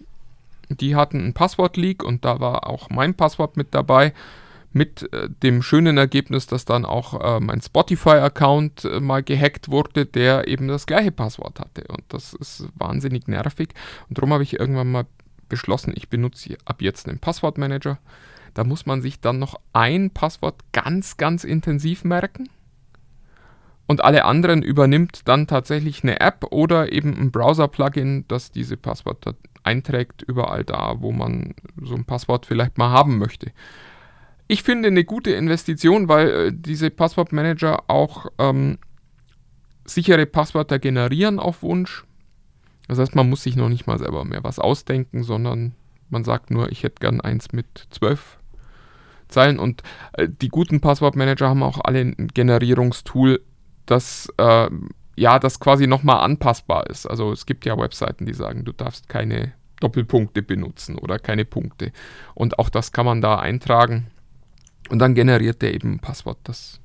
Die 0.68 0.96
hatten 0.96 1.18
einen 1.18 1.34
Passwort-Leak 1.34 2.02
und 2.02 2.24
da 2.24 2.40
war 2.40 2.66
auch 2.66 2.90
mein 2.90 3.14
Passwort 3.14 3.56
mit 3.56 3.74
dabei. 3.74 4.12
Mit 4.72 5.10
äh, 5.12 5.30
dem 5.42 5.62
schönen 5.62 5.96
Ergebnis, 5.96 6.46
dass 6.46 6.66
dann 6.66 6.84
auch 6.84 7.18
äh, 7.20 7.40
mein 7.40 7.62
Spotify-Account 7.62 8.84
äh, 8.84 9.00
mal 9.00 9.22
gehackt 9.22 9.70
wurde, 9.70 10.04
der 10.04 10.48
eben 10.48 10.68
das 10.68 10.86
gleiche 10.86 11.12
Passwort 11.12 11.60
hatte. 11.60 11.84
Und 11.88 12.02
das 12.08 12.34
ist 12.34 12.68
wahnsinnig 12.74 13.26
nervig. 13.26 13.70
Und 14.08 14.18
darum 14.18 14.34
habe 14.34 14.42
ich 14.42 14.58
irgendwann 14.60 14.92
mal 14.92 15.06
beschlossen, 15.48 15.94
ich 15.96 16.10
benutze 16.10 16.58
ab 16.66 16.82
jetzt 16.82 17.08
einen 17.08 17.20
Passwortmanager. 17.20 17.98
Da 18.52 18.64
muss 18.64 18.84
man 18.84 19.00
sich 19.00 19.20
dann 19.20 19.38
noch 19.38 19.58
ein 19.72 20.10
Passwort 20.10 20.56
ganz, 20.72 21.16
ganz 21.16 21.44
intensiv 21.44 22.04
merken 22.04 22.50
und 23.86 24.02
alle 24.02 24.24
anderen 24.24 24.62
übernimmt 24.62 25.28
dann 25.28 25.46
tatsächlich 25.46 26.02
eine 26.02 26.20
App 26.20 26.44
oder 26.50 26.92
eben 26.92 27.16
ein 27.16 27.30
Browser-Plugin, 27.30 28.24
das 28.28 28.50
diese 28.50 28.76
Passwörter 28.76 29.34
einträgt, 29.66 30.22
überall 30.22 30.64
da, 30.64 30.96
wo 31.00 31.12
man 31.12 31.54
so 31.82 31.94
ein 31.94 32.04
Passwort 32.04 32.46
vielleicht 32.46 32.78
mal 32.78 32.90
haben 32.90 33.18
möchte. 33.18 33.52
Ich 34.48 34.62
finde 34.62 34.88
eine 34.88 35.04
gute 35.04 35.32
Investition, 35.32 36.08
weil 36.08 36.28
äh, 36.28 36.52
diese 36.54 36.90
Passwortmanager 36.90 37.84
auch 37.88 38.26
ähm, 38.38 38.78
sichere 39.84 40.26
Passwörter 40.26 40.78
generieren 40.78 41.38
auf 41.38 41.62
Wunsch. 41.62 42.04
Das 42.88 42.98
heißt, 42.98 43.16
man 43.16 43.28
muss 43.28 43.42
sich 43.42 43.56
noch 43.56 43.68
nicht 43.68 43.86
mal 43.86 43.98
selber 43.98 44.24
mehr 44.24 44.44
was 44.44 44.58
ausdenken, 44.58 45.24
sondern 45.24 45.74
man 46.08 46.22
sagt 46.22 46.50
nur, 46.50 46.70
ich 46.70 46.84
hätte 46.84 47.00
gern 47.00 47.20
eins 47.20 47.52
mit 47.52 47.88
zwölf 47.90 48.38
Zeilen. 49.28 49.58
Und 49.58 49.82
äh, 50.12 50.28
die 50.28 50.48
guten 50.48 50.80
Passwortmanager 50.80 51.48
haben 51.48 51.64
auch 51.64 51.80
alle 51.82 52.00
ein 52.00 52.28
Generierungstool, 52.32 53.40
das 53.86 54.32
äh, 54.38 54.68
ja, 55.16 55.38
das 55.38 55.58
quasi 55.60 55.86
nochmal 55.86 56.20
anpassbar 56.20 56.88
ist. 56.88 57.06
Also 57.06 57.32
es 57.32 57.46
gibt 57.46 57.64
ja 57.64 57.78
Webseiten, 57.78 58.26
die 58.26 58.34
sagen, 58.34 58.64
du 58.64 58.72
darfst 58.72 59.08
keine 59.08 59.54
Doppelpunkte 59.80 60.42
benutzen 60.42 60.96
oder 60.98 61.18
keine 61.18 61.44
Punkte. 61.44 61.92
Und 62.34 62.58
auch 62.58 62.68
das 62.68 62.92
kann 62.92 63.06
man 63.06 63.20
da 63.20 63.38
eintragen. 63.38 64.08
Und 64.90 64.98
dann 64.98 65.14
generiert 65.14 65.62
der 65.62 65.74
eben 65.74 65.94
ein 65.94 65.98
Passwort, 66.00 66.38
das 66.44 66.80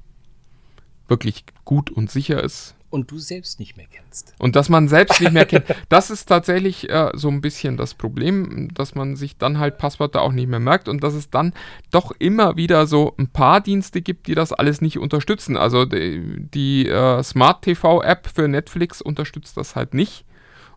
wirklich 1.08 1.46
gut 1.66 1.90
und 1.92 2.10
sicher 2.10 2.42
ist 2.42 2.76
und 2.92 3.10
du 3.10 3.18
selbst 3.18 3.60
nicht 3.60 3.78
mehr 3.78 3.88
kennst. 3.90 4.36
Und 4.38 4.56
dass 4.56 4.70
man 4.70 4.88
selbst 4.88 5.20
nicht 5.22 5.32
mehr 5.32 5.46
kennt. 5.46 5.66
Das 5.90 6.10
ist 6.10 6.26
tatsächlich 6.26 6.90
äh, 6.90 7.12
so 7.14 7.30
ein 7.30 7.42
bisschen 7.42 7.78
das 7.78 7.96
Problem, 7.96 8.70
dass 8.74 8.96
man 8.96 9.16
sich 9.16 9.38
dann 9.38 9.58
halt 9.58 9.78
Passwörter 9.78 10.22
auch 10.22 10.32
nicht 10.32 10.48
mehr 10.48 10.60
merkt 10.60 10.88
und 10.88 11.04
dass 11.04 11.14
es 11.14 11.30
dann 11.30 11.54
doch 11.92 12.12
immer 12.20 12.56
wieder 12.56 12.86
so 12.88 13.16
ein 13.18 13.28
paar 13.28 13.62
Dienste 13.62 14.02
gibt, 14.02 14.28
die 14.28 14.36
das 14.36 14.54
alles 14.54 14.82
nicht 14.82 15.00
unterstützen. 15.00 15.58
Also 15.58 15.86
die, 15.86 16.22
die 16.54 16.88
äh, 16.88 17.24
Smart 17.24 17.64
TV 17.64 18.04
App 18.04 18.28
für 18.34 18.48
Netflix 18.48 19.02
unterstützt 19.02 19.58
das 19.58 19.76
halt 19.76 19.94
nicht. 19.94 20.26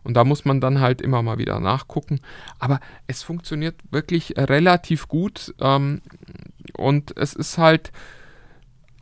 Und 0.03 0.13
da 0.13 0.23
muss 0.23 0.45
man 0.45 0.61
dann 0.61 0.81
halt 0.81 1.01
immer 1.01 1.23
mal 1.23 1.39
wieder 1.39 1.59
nachgucken. 1.59 2.21
Aber 2.59 2.79
es 3.07 3.23
funktioniert 3.23 3.75
wirklich 3.89 4.35
relativ 4.37 5.07
gut. 5.07 5.53
Ähm, 5.59 6.01
und 6.77 7.17
es 7.17 7.33
ist 7.33 7.57
halt 7.57 7.91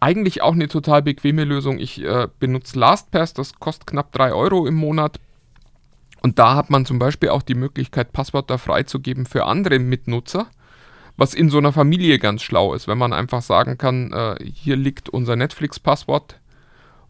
eigentlich 0.04 0.42
auch 0.42 0.52
eine 0.52 0.68
total 0.68 1.02
bequeme 1.02 1.46
Lösung. 1.46 1.80
Ich 1.80 2.04
äh, 2.04 2.28
benutze 2.38 2.78
LastPass, 2.78 3.34
das 3.34 3.54
kostet 3.54 3.88
knapp 3.88 4.12
3 4.12 4.34
Euro 4.34 4.68
im 4.68 4.76
Monat. 4.76 5.18
Und 6.22 6.40
da 6.40 6.56
hat 6.56 6.70
man 6.70 6.86
zum 6.86 7.00
Beispiel 7.00 7.30
auch 7.30 7.42
die 7.42 7.56
Möglichkeit, 7.56 8.12
Passwörter 8.12 8.58
freizugeben 8.58 9.26
für 9.26 9.46
andere 9.46 9.80
Mitnutzer, 9.80 10.48
was 11.16 11.34
in 11.34 11.50
so 11.50 11.58
einer 11.58 11.72
Familie 11.72 12.20
ganz 12.20 12.42
schlau 12.42 12.74
ist, 12.74 12.88
wenn 12.88 12.98
man 12.98 13.14
einfach 13.14 13.42
sagen 13.42 13.78
kann, 13.78 14.12
äh, 14.12 14.36
hier 14.44 14.76
liegt 14.76 15.08
unser 15.08 15.38
Netflix-Passwort 15.38 16.40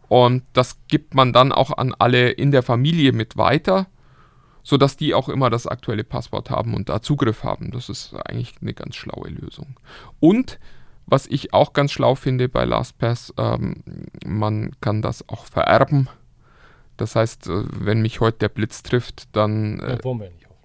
Und 0.08 0.44
das 0.54 0.78
gibt 0.88 1.16
man 1.16 1.34
dann 1.34 1.52
auch 1.52 1.76
an 1.76 1.96
alle 1.98 2.30
in 2.30 2.52
der 2.52 2.62
Familie 2.62 3.12
mit 3.12 3.38
weiter, 3.38 3.88
sodass 4.62 4.98
die 4.98 5.16
auch 5.16 5.30
immer 5.30 5.50
das 5.50 5.66
aktuelle 5.66 6.04
Passwort 6.04 6.52
haben 6.52 6.76
und 6.76 6.90
da 6.90 7.02
Zugriff 7.02 7.44
haben. 7.44 7.72
Das 7.72 7.90
ist 7.90 8.14
eigentlich 8.14 8.54
eine 8.62 8.76
ganz 8.76 8.96
schlaue 8.96 9.30
Lösung. 9.30 9.80
Und 10.20 10.60
was 11.06 11.28
ich 11.28 11.54
auch 11.54 11.74
ganz 11.74 11.92
schlau 11.92 12.16
finde 12.16 12.50
bei 12.50 12.66
LastPass, 12.66 13.34
ähm, 13.38 13.84
man 14.26 14.72
kann 14.82 15.02
das 15.02 15.28
auch 15.30 15.46
vererben. 15.46 16.10
Das 16.98 17.16
heißt, 17.16 17.48
äh, 17.48 17.64
wenn 17.68 18.02
mich 18.02 18.20
heute 18.20 18.40
der 18.40 18.50
Blitz 18.50 18.84
trifft, 18.84 19.36
dann 19.36 19.80
äh, 19.80 19.98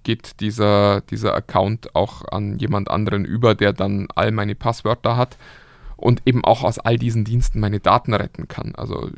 geht 0.05 0.41
dieser, 0.41 1.01
dieser 1.03 1.35
Account 1.35 1.95
auch 1.95 2.25
an 2.31 2.59
jemand 2.59 2.91
anderen 2.91 3.25
über, 3.25 3.55
der 3.55 3.73
dann 3.73 4.09
all 4.15 4.31
meine 4.31 4.55
Passwörter 4.55 5.17
hat 5.17 5.37
und 5.97 6.23
eben 6.25 6.45
auch 6.45 6.63
aus 6.63 6.79
all 6.79 6.97
diesen 6.97 7.25
Diensten 7.25 7.61
meine 7.61 7.81
Daten 7.81 8.15
retten 8.15 8.49
kann. 8.49 8.75
Also 8.77 9.11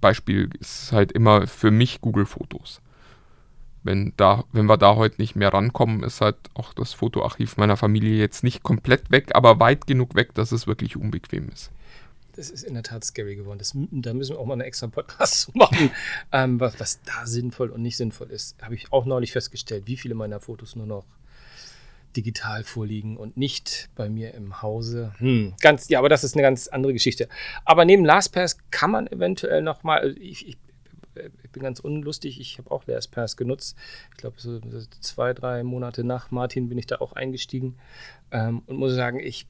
Beispiel 0.00 0.50
ist 0.58 0.92
halt 0.92 1.12
immer 1.12 1.46
für 1.46 1.70
mich 1.70 2.00
Google 2.00 2.26
Fotos. 2.26 2.80
Wenn, 3.82 4.12
da, 4.16 4.44
wenn 4.52 4.66
wir 4.66 4.76
da 4.76 4.96
heute 4.96 5.20
nicht 5.20 5.36
mehr 5.36 5.52
rankommen, 5.52 6.02
ist 6.02 6.20
halt 6.20 6.36
auch 6.54 6.74
das 6.74 6.92
Fotoarchiv 6.92 7.56
meiner 7.56 7.76
Familie 7.76 8.18
jetzt 8.18 8.44
nicht 8.44 8.62
komplett 8.62 9.10
weg, 9.10 9.30
aber 9.34 9.58
weit 9.58 9.86
genug 9.86 10.14
weg, 10.14 10.34
dass 10.34 10.52
es 10.52 10.66
wirklich 10.66 10.96
unbequem 10.96 11.48
ist. 11.48 11.70
Das 12.36 12.50
ist 12.50 12.62
in 12.62 12.74
der 12.74 12.82
Tat 12.82 13.04
scary 13.04 13.36
geworden. 13.36 13.58
Das, 13.58 13.76
da 13.90 14.14
müssen 14.14 14.34
wir 14.34 14.38
auch 14.38 14.46
mal 14.46 14.54
einen 14.54 14.62
extra 14.62 14.86
Podcast 14.86 15.54
machen, 15.54 15.90
ähm, 16.32 16.60
was, 16.60 16.78
was 16.78 17.00
da 17.02 17.26
sinnvoll 17.26 17.70
und 17.70 17.82
nicht 17.82 17.96
sinnvoll 17.96 18.30
ist. 18.30 18.60
Habe 18.62 18.74
ich 18.74 18.92
auch 18.92 19.04
neulich 19.04 19.32
festgestellt, 19.32 19.86
wie 19.86 19.96
viele 19.96 20.14
meiner 20.14 20.40
Fotos 20.40 20.76
nur 20.76 20.86
noch 20.86 21.04
digital 22.16 22.64
vorliegen 22.64 23.16
und 23.16 23.36
nicht 23.36 23.88
bei 23.94 24.08
mir 24.08 24.34
im 24.34 24.62
Hause. 24.62 25.12
Hm, 25.18 25.54
ganz, 25.60 25.88
ja, 25.88 25.98
aber 25.98 26.08
das 26.08 26.24
ist 26.24 26.34
eine 26.34 26.42
ganz 26.42 26.68
andere 26.68 26.92
Geschichte. 26.92 27.28
Aber 27.64 27.84
neben 27.84 28.04
LastPass 28.04 28.58
kann 28.70 28.90
man 28.90 29.06
eventuell 29.06 29.62
noch 29.62 29.82
mal, 29.82 30.00
also 30.00 30.16
ich, 30.20 30.48
ich, 30.48 30.58
ich 31.42 31.50
bin 31.50 31.62
ganz 31.62 31.80
unlustig, 31.80 32.40
ich 32.40 32.58
habe 32.58 32.70
auch 32.70 32.86
LastPass 32.86 33.36
genutzt. 33.36 33.76
Ich 34.10 34.16
glaube, 34.16 34.36
so, 34.38 34.60
zwei, 35.00 35.34
drei 35.34 35.62
Monate 35.62 36.04
nach 36.04 36.30
Martin 36.30 36.68
bin 36.68 36.78
ich 36.78 36.86
da 36.86 36.96
auch 36.96 37.12
eingestiegen 37.12 37.76
ähm, 38.30 38.62
und 38.66 38.76
muss 38.76 38.94
sagen, 38.94 39.20
ich 39.20 39.46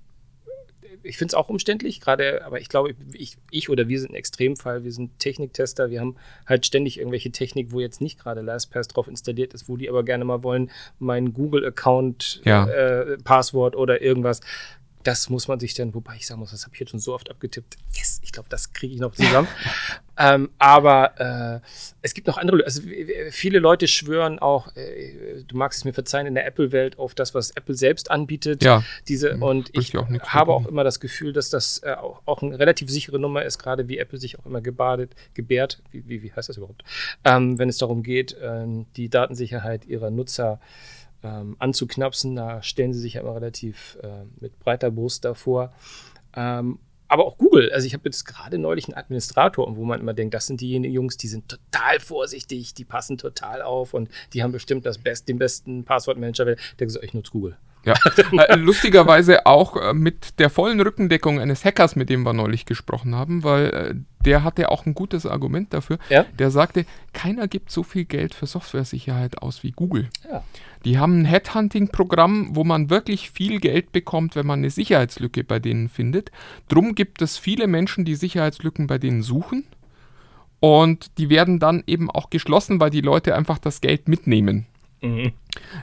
ich 1.02 1.16
finde 1.16 1.33
es 1.33 1.35
auch 1.35 1.48
umständlich, 1.48 2.00
gerade, 2.00 2.44
aber 2.44 2.61
ich 2.61 2.68
glaube, 2.68 2.94
ich, 3.12 3.37
ich 3.50 3.70
oder 3.70 3.88
wir 3.88 4.00
sind 4.00 4.12
ein 4.12 4.16
Extremfall, 4.16 4.85
wir 4.85 4.92
sind 4.92 5.18
Techniktester, 5.18 5.90
wir 5.90 6.00
haben 6.00 6.16
halt 6.46 6.66
ständig 6.66 6.98
irgendwelche 6.98 7.30
Technik, 7.30 7.72
wo 7.72 7.80
jetzt 7.80 8.00
nicht 8.00 8.18
gerade 8.18 8.42
LastPass 8.42 8.88
drauf 8.88 9.09
installiert 9.09 9.54
ist, 9.54 9.68
wo 9.68 9.76
die 9.76 9.88
aber 9.88 10.04
gerne 10.04 10.24
mal 10.24 10.42
wollen, 10.42 10.70
mein 10.98 11.33
Google-Account, 11.33 12.42
ja. 12.44 12.66
äh, 12.68 13.18
Passwort 13.18 13.76
oder 13.76 14.02
irgendwas 14.02 14.40
das 15.02 15.30
muss 15.30 15.48
man 15.48 15.58
sich 15.58 15.74
dann, 15.74 15.94
wobei 15.94 16.16
ich 16.16 16.26
sagen 16.26 16.40
muss, 16.40 16.50
das 16.50 16.64
habe 16.64 16.74
ich 16.74 16.80
jetzt 16.80 16.90
schon 16.90 17.00
so 17.00 17.14
oft 17.14 17.30
abgetippt. 17.30 17.76
Yes, 17.94 18.20
ich 18.22 18.32
glaube, 18.32 18.48
das 18.48 18.72
kriege 18.72 18.94
ich 18.94 19.00
noch 19.00 19.14
zusammen. 19.14 19.48
ähm, 20.18 20.50
aber 20.58 21.60
äh, 21.60 21.66
es 22.02 22.12
gibt 22.12 22.26
noch 22.26 22.36
andere, 22.36 22.62
also 22.64 22.82
viele 23.30 23.58
Leute 23.58 23.88
schwören 23.88 24.38
auch, 24.38 24.74
äh, 24.76 25.42
du 25.46 25.56
magst 25.56 25.78
es 25.78 25.84
mir 25.84 25.94
verzeihen, 25.94 26.26
in 26.26 26.34
der 26.34 26.46
Apple-Welt 26.46 26.98
auf 26.98 27.14
das, 27.14 27.34
was 27.34 27.50
Apple 27.52 27.74
selbst 27.74 28.10
anbietet. 28.10 28.62
Ja. 28.62 28.84
Diese, 29.08 29.34
mhm. 29.34 29.42
und 29.42 29.70
ich 29.72 29.96
auch 29.96 30.08
habe 30.08 30.52
auch 30.52 30.66
immer 30.66 30.84
das 30.84 31.00
Gefühl, 31.00 31.32
dass 31.32 31.48
das 31.48 31.78
äh, 31.82 31.94
auch, 31.94 32.20
auch 32.26 32.42
eine 32.42 32.58
relativ 32.58 32.90
sichere 32.90 33.18
Nummer 33.18 33.42
ist, 33.44 33.58
gerade 33.58 33.88
wie 33.88 33.98
Apple 33.98 34.18
sich 34.18 34.38
auch 34.38 34.46
immer 34.46 34.60
gebadet, 34.60 35.14
gebärt, 35.34 35.82
wie, 35.92 36.06
wie, 36.08 36.22
wie 36.22 36.32
heißt 36.32 36.48
das 36.48 36.58
überhaupt, 36.58 36.84
ähm, 37.24 37.58
wenn 37.58 37.68
es 37.68 37.78
darum 37.78 38.02
geht, 38.02 38.36
ähm, 38.42 38.86
die 38.96 39.08
Datensicherheit 39.08 39.86
ihrer 39.86 40.10
Nutzer 40.10 40.60
äh, 40.60 40.99
ähm, 41.22 41.56
anzuknapsen. 41.59 42.37
Da 42.37 42.62
stellen 42.62 42.92
sie 42.92 43.00
sich 43.00 43.14
ja 43.14 43.22
immer 43.22 43.35
relativ 43.35 43.98
äh, 44.02 44.24
mit 44.40 44.59
breiter 44.59 44.90
Brust 44.90 45.24
davor. 45.24 45.72
Ähm, 46.35 46.78
aber 47.09 47.26
auch 47.26 47.38
Google. 47.38 47.72
Also 47.72 47.88
ich 47.88 47.94
habe 47.94 48.04
jetzt 48.04 48.24
gerade 48.24 48.56
neulich 48.56 48.87
einen 48.87 48.96
Administrator, 48.96 49.76
wo 49.76 49.85
man 49.85 50.00
immer 50.00 50.14
denkt, 50.14 50.33
das 50.33 50.46
sind 50.46 50.61
diejenigen 50.61 50.94
Jungs, 50.94 51.16
die 51.16 51.26
sind 51.26 51.48
total 51.48 51.98
vorsichtig, 51.98 52.72
die 52.72 52.85
passen 52.85 53.18
total 53.18 53.62
auf 53.62 53.94
und 53.94 54.09
die 54.33 54.44
haben 54.44 54.52
bestimmt 54.52 54.87
das 54.87 54.98
Best, 54.98 55.28
den 55.28 55.38
besten 55.38 55.85
Passwortmanager. 55.85 56.44
Der 56.44 56.56
gesagt, 56.78 57.04
ich 57.04 57.12
nutze 57.12 57.33
Google. 57.33 57.56
Ja, 57.84 57.94
äh, 58.32 58.56
lustigerweise 58.56 59.46
auch 59.46 59.76
äh, 59.76 59.94
mit 59.94 60.38
der 60.38 60.50
vollen 60.50 60.80
Rückendeckung 60.80 61.40
eines 61.40 61.64
Hackers, 61.64 61.96
mit 61.96 62.10
dem 62.10 62.22
wir 62.22 62.32
neulich 62.32 62.66
gesprochen 62.66 63.14
haben, 63.14 63.42
weil 63.42 63.66
äh, 63.66 63.94
der 64.24 64.44
hatte 64.44 64.70
auch 64.70 64.84
ein 64.84 64.94
gutes 64.94 65.24
Argument 65.24 65.72
dafür. 65.72 65.98
Ja? 66.10 66.26
Der 66.38 66.50
sagte, 66.50 66.84
keiner 67.14 67.48
gibt 67.48 67.70
so 67.70 67.82
viel 67.82 68.04
Geld 68.04 68.34
für 68.34 68.46
Softwaresicherheit 68.46 69.40
aus 69.40 69.62
wie 69.62 69.70
Google. 69.70 70.08
Ja. 70.30 70.44
Die 70.84 70.98
haben 70.98 71.22
ein 71.22 71.24
Headhunting-Programm, 71.24 72.54
wo 72.54 72.64
man 72.64 72.90
wirklich 72.90 73.30
viel 73.30 73.60
Geld 73.60 73.92
bekommt, 73.92 74.36
wenn 74.36 74.46
man 74.46 74.60
eine 74.60 74.70
Sicherheitslücke 74.70 75.44
bei 75.44 75.58
denen 75.58 75.88
findet. 75.88 76.30
Drum 76.68 76.94
gibt 76.94 77.22
es 77.22 77.38
viele 77.38 77.66
Menschen, 77.66 78.04
die 78.04 78.14
Sicherheitslücken 78.14 78.86
bei 78.86 78.98
denen 78.98 79.22
suchen. 79.22 79.64
Und 80.60 81.16
die 81.16 81.30
werden 81.30 81.58
dann 81.58 81.82
eben 81.86 82.10
auch 82.10 82.28
geschlossen, 82.28 82.80
weil 82.80 82.90
die 82.90 83.00
Leute 83.00 83.34
einfach 83.34 83.58
das 83.58 83.80
Geld 83.80 84.08
mitnehmen. 84.08 84.66
Mhm. 85.02 85.32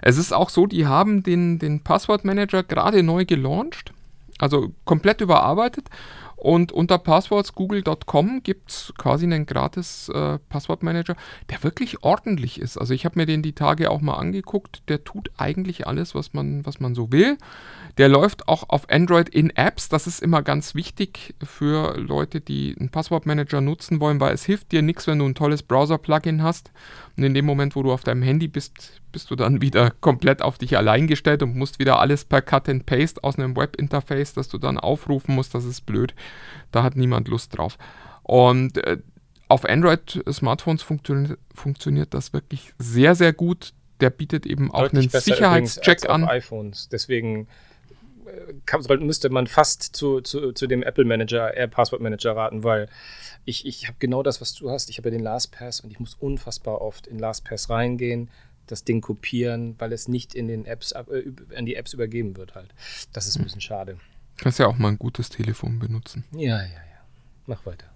Es 0.02 0.18
ist 0.18 0.34
auch 0.34 0.50
so, 0.50 0.68
die 0.68 0.86
haben 0.86 1.24
den, 1.24 1.60
den 1.60 1.82
Passwortmanager 1.82 2.64
gerade 2.64 3.04
neu 3.04 3.26
gelauncht, 3.26 3.94
also 4.40 4.72
komplett 4.86 5.22
überarbeitet. 5.22 5.90
Und 6.38 6.72
unter 6.72 7.00
passwordsgoogle.com 7.00 8.44
gibt 8.44 8.70
es 8.70 8.94
quasi 8.96 9.26
einen 9.26 9.48
gratis 9.48 10.08
äh, 10.10 10.38
Passwortmanager, 10.50 11.16
der 11.50 11.64
wirklich 11.64 12.04
ordentlich 12.04 12.62
ist. 12.62 12.78
Also 12.78 12.94
ich 12.94 13.06
habe 13.06 13.18
mir 13.18 13.26
den 13.26 13.42
die 13.42 13.54
Tage 13.54 13.90
auch 13.90 14.02
mal 14.02 14.14
angeguckt. 14.14 14.84
Der 14.88 15.04
tut 15.04 15.32
eigentlich 15.38 15.88
alles, 15.88 16.14
was 16.14 16.34
man, 16.34 16.64
was 16.64 16.80
man 16.80 16.94
so 16.94 17.12
will. 17.12 17.40
Der 17.98 18.08
läuft 18.08 18.48
auch 18.48 18.70
auf 18.70 18.88
Android 18.92 19.30
in 19.30 19.50
Apps. 19.50 19.90
Das 19.90 20.06
ist 20.06 20.22
immer 20.22 20.44
ganz 20.44 20.76
wichtig 20.76 21.34
für 21.44 21.98
Leute, 21.98 22.40
die 22.40 22.76
einen 22.80 22.90
Passwortmanager 22.90 23.60
nutzen 23.60 24.00
wollen, 24.00 24.20
weil 24.20 24.36
es 24.36 24.46
hilft 24.46 24.72
dir 24.72 24.84
nichts, 24.84 25.08
wenn 25.08 25.18
du 25.18 25.26
ein 25.26 25.34
tolles 25.34 25.64
Browser-Plugin 25.64 26.44
hast. 26.44 26.70
Und 27.18 27.24
in 27.24 27.34
dem 27.34 27.46
Moment, 27.46 27.76
wo 27.76 27.82
du 27.82 27.92
auf 27.92 28.04
deinem 28.04 28.22
Handy 28.22 28.48
bist, 28.48 29.02
bist 29.12 29.32
du 29.32 29.36
dann 29.36 29.60
wieder 29.60 29.92
komplett 30.02 30.44
auf 30.44 30.60
dich 30.60 30.78
allein 30.78 31.08
gestellt 31.08 31.42
und 31.42 31.56
musst 31.56 31.80
wieder 31.80 32.00
alles 32.00 32.26
per 32.26 32.44
Cut 32.44 32.70
and 32.70 32.86
Paste 32.86 33.24
aus 33.24 33.40
einem 33.40 33.56
Webinterface, 33.56 34.34
das 34.34 34.50
du 34.50 34.60
dann 34.60 34.78
aufrufen 34.78 35.34
musst. 35.34 35.56
Das 35.56 35.66
ist 35.66 35.88
blöd. 35.88 36.14
Da 36.72 36.84
hat 36.84 36.96
niemand 36.96 37.28
Lust 37.28 37.58
drauf. 37.58 37.80
Und 38.22 38.78
äh, 38.86 38.98
auf 39.48 39.66
Android-Smartphones 39.66 40.84
funktio 40.84 41.36
funktioniert 41.56 42.14
das 42.14 42.34
wirklich 42.34 42.74
sehr, 42.78 43.16
sehr 43.16 43.34
gut. 43.34 43.74
Der 44.00 44.12
bietet 44.12 44.46
eben 44.46 44.70
auch 44.70 44.82
Deutlich 44.82 45.12
einen 45.12 45.22
Sicherheitscheck 45.22 46.08
an. 46.08 46.24
iPhones. 46.26 46.88
Deswegen 46.90 47.48
kann, 48.66 48.82
müsste 49.00 49.30
man 49.30 49.48
fast 49.48 49.96
zu, 49.96 50.22
zu, 50.22 50.52
zu 50.52 50.68
dem 50.68 50.84
Apple 50.84 51.06
Manager, 51.06 51.54
Air 51.54 51.68
Password 51.68 52.02
Manager 52.02 52.36
raten, 52.36 52.64
weil 52.64 52.90
ich, 53.46 53.66
ich 53.66 53.88
habe 53.88 53.98
genau 54.00 54.24
das, 54.24 54.42
was 54.42 54.54
du 54.54 54.70
hast. 54.70 54.90
Ich 54.90 54.98
habe 54.98 55.10
ja 55.10 55.18
den 55.18 55.24
LastPass 55.24 55.82
und 55.82 55.92
ich 55.92 56.00
muss 56.00 56.16
unfassbar 56.16 56.82
oft 56.82 57.08
in 57.08 57.20
LastPass 57.20 57.70
reingehen, 57.70 58.30
das 58.68 58.84
Ding 58.84 59.02
kopieren, 59.02 59.76
weil 59.80 59.94
es 59.94 60.08
nicht 60.08 60.36
in 60.36 60.48
den 60.48 60.66
Apps, 60.66 60.92
äh, 60.92 61.04
an 61.56 61.66
die 61.66 61.76
Apps 61.76 61.94
übergeben 61.94 62.36
wird 62.36 62.56
halt. 62.56 62.74
Das 63.14 63.28
ist 63.28 63.38
ein 63.38 63.44
bisschen 63.44 63.62
schade. 63.62 63.98
Kannst 64.38 64.60
ja 64.60 64.68
auch 64.68 64.78
mal 64.78 64.90
ein 64.90 65.00
gutes 65.00 65.30
Telefon 65.30 65.80
benutzen. 65.80 66.26
Ja, 66.32 66.58
ja, 66.58 66.64
ja. 66.64 67.02
Mach 67.46 67.66
weiter. 67.66 67.88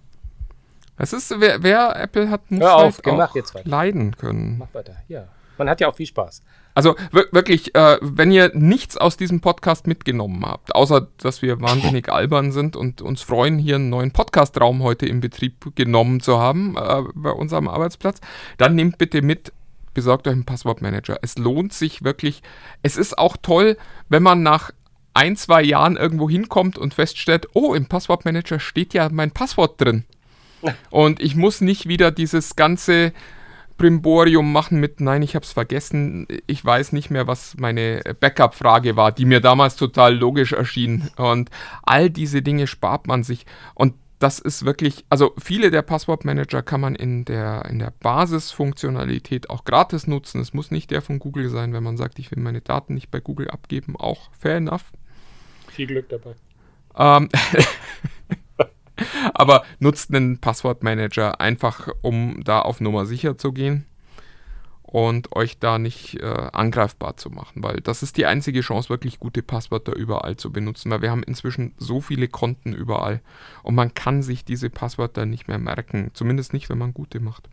Es 0.96 1.12
ist, 1.12 1.34
wer, 1.38 1.62
wer 1.62 1.96
Apple 1.96 2.30
hat, 2.30 2.50
muss 2.50 2.60
Hör 2.60 2.76
auf, 2.76 3.00
halt 3.04 3.20
auch 3.20 3.34
jetzt 3.34 3.54
weiter. 3.54 3.68
leiden 3.68 4.16
können. 4.16 4.58
Mach 4.58 4.72
weiter, 4.74 4.96
ja. 5.08 5.28
Man 5.62 5.70
hat 5.70 5.80
ja 5.80 5.86
auch 5.86 5.94
viel 5.94 6.06
Spaß. 6.06 6.42
Also 6.74 6.96
wirklich, 7.12 7.72
äh, 7.76 7.98
wenn 8.00 8.32
ihr 8.32 8.50
nichts 8.52 8.96
aus 8.96 9.16
diesem 9.16 9.40
Podcast 9.40 9.86
mitgenommen 9.86 10.44
habt, 10.44 10.74
außer 10.74 11.06
dass 11.18 11.40
wir 11.40 11.60
wahnsinnig 11.60 12.08
albern 12.12 12.50
sind 12.50 12.74
und 12.74 13.00
uns 13.00 13.22
freuen, 13.22 13.60
hier 13.60 13.76
einen 13.76 13.88
neuen 13.88 14.10
Podcastraum 14.10 14.82
heute 14.82 15.06
in 15.06 15.20
Betrieb 15.20 15.76
genommen 15.76 16.18
zu 16.18 16.40
haben 16.40 16.76
äh, 16.76 17.02
bei 17.14 17.30
unserem 17.30 17.68
Arbeitsplatz, 17.68 18.20
dann 18.58 18.74
nehmt 18.74 18.98
bitte 18.98 19.22
mit, 19.22 19.52
besorgt 19.94 20.26
euch 20.26 20.32
einen 20.32 20.46
Passwortmanager. 20.46 21.20
Es 21.22 21.38
lohnt 21.38 21.72
sich 21.72 22.02
wirklich. 22.02 22.42
Es 22.82 22.96
ist 22.96 23.16
auch 23.16 23.36
toll, 23.40 23.76
wenn 24.08 24.24
man 24.24 24.42
nach 24.42 24.72
ein, 25.14 25.36
zwei 25.36 25.62
Jahren 25.62 25.96
irgendwo 25.96 26.28
hinkommt 26.28 26.76
und 26.76 26.92
feststellt, 26.92 27.46
oh, 27.52 27.72
im 27.72 27.86
Passwortmanager 27.86 28.58
steht 28.58 28.94
ja 28.94 29.08
mein 29.12 29.30
Passwort 29.30 29.80
drin. 29.80 30.06
Und 30.90 31.20
ich 31.20 31.36
muss 31.36 31.60
nicht 31.60 31.86
wieder 31.86 32.10
dieses 32.10 32.56
ganze 32.56 33.12
Brimborium 33.82 34.52
machen 34.52 34.78
mit 34.78 35.00
Nein, 35.00 35.22
ich 35.22 35.34
habe 35.34 35.44
es 35.44 35.50
vergessen. 35.50 36.28
Ich 36.46 36.64
weiß 36.64 36.92
nicht 36.92 37.10
mehr, 37.10 37.26
was 37.26 37.56
meine 37.58 38.00
Backup-Frage 38.20 38.94
war, 38.94 39.10
die 39.10 39.24
mir 39.24 39.40
damals 39.40 39.74
total 39.74 40.14
logisch 40.14 40.52
erschien. 40.52 41.10
Und 41.16 41.50
all 41.82 42.08
diese 42.08 42.42
Dinge 42.42 42.68
spart 42.68 43.08
man 43.08 43.24
sich. 43.24 43.44
Und 43.74 43.94
das 44.20 44.38
ist 44.38 44.64
wirklich, 44.64 45.04
also 45.08 45.34
viele 45.36 45.72
der 45.72 45.82
Passwortmanager 45.82 46.62
kann 46.62 46.80
man 46.80 46.94
in 46.94 47.24
der, 47.24 47.64
in 47.64 47.80
der 47.80 47.92
Basisfunktionalität 47.98 49.50
auch 49.50 49.64
gratis 49.64 50.06
nutzen. 50.06 50.40
Es 50.40 50.54
muss 50.54 50.70
nicht 50.70 50.92
der 50.92 51.02
von 51.02 51.18
Google 51.18 51.48
sein, 51.48 51.72
wenn 51.72 51.82
man 51.82 51.96
sagt, 51.96 52.20
ich 52.20 52.30
will 52.30 52.40
meine 52.40 52.60
Daten 52.60 52.94
nicht 52.94 53.10
bei 53.10 53.18
Google 53.18 53.50
abgeben. 53.50 53.96
Auch 53.96 54.30
fair 54.38 54.58
enough. 54.58 54.92
Viel 55.66 55.88
Glück 55.88 56.08
dabei. 56.08 56.36
Ähm, 56.96 57.28
Aber 59.34 59.64
nutzt 59.78 60.14
einen 60.14 60.38
Passwortmanager 60.38 61.40
einfach, 61.40 61.88
um 62.02 62.42
da 62.44 62.60
auf 62.60 62.80
Nummer 62.80 63.06
sicher 63.06 63.38
zu 63.38 63.52
gehen. 63.52 63.86
und 64.82 65.34
euch 65.34 65.58
da 65.58 65.78
nicht 65.78 66.20
äh, 66.20 66.50
angreifbar 66.52 67.16
zu 67.16 67.30
machen, 67.30 67.62
weil 67.62 67.80
das 67.80 68.02
ist 68.02 68.18
die 68.18 68.26
einzige 68.26 68.60
Chance, 68.60 68.90
wirklich 68.90 69.18
gute 69.18 69.42
Passwörter 69.42 69.96
überall 69.96 70.36
zu 70.36 70.52
benutzen, 70.52 70.90
weil 70.90 71.00
wir 71.00 71.10
haben 71.10 71.22
inzwischen 71.22 71.72
so 71.78 72.02
viele 72.02 72.28
Konten 72.28 72.74
überall 72.74 73.22
und 73.62 73.74
man 73.74 73.94
kann 73.94 74.22
sich 74.22 74.44
diese 74.44 74.68
Passwörter 74.68 75.24
nicht 75.24 75.48
mehr 75.48 75.58
merken, 75.58 76.10
zumindest 76.12 76.52
nicht, 76.52 76.68
wenn 76.68 76.76
man 76.76 76.92
gute 76.92 77.20
macht. 77.20 77.48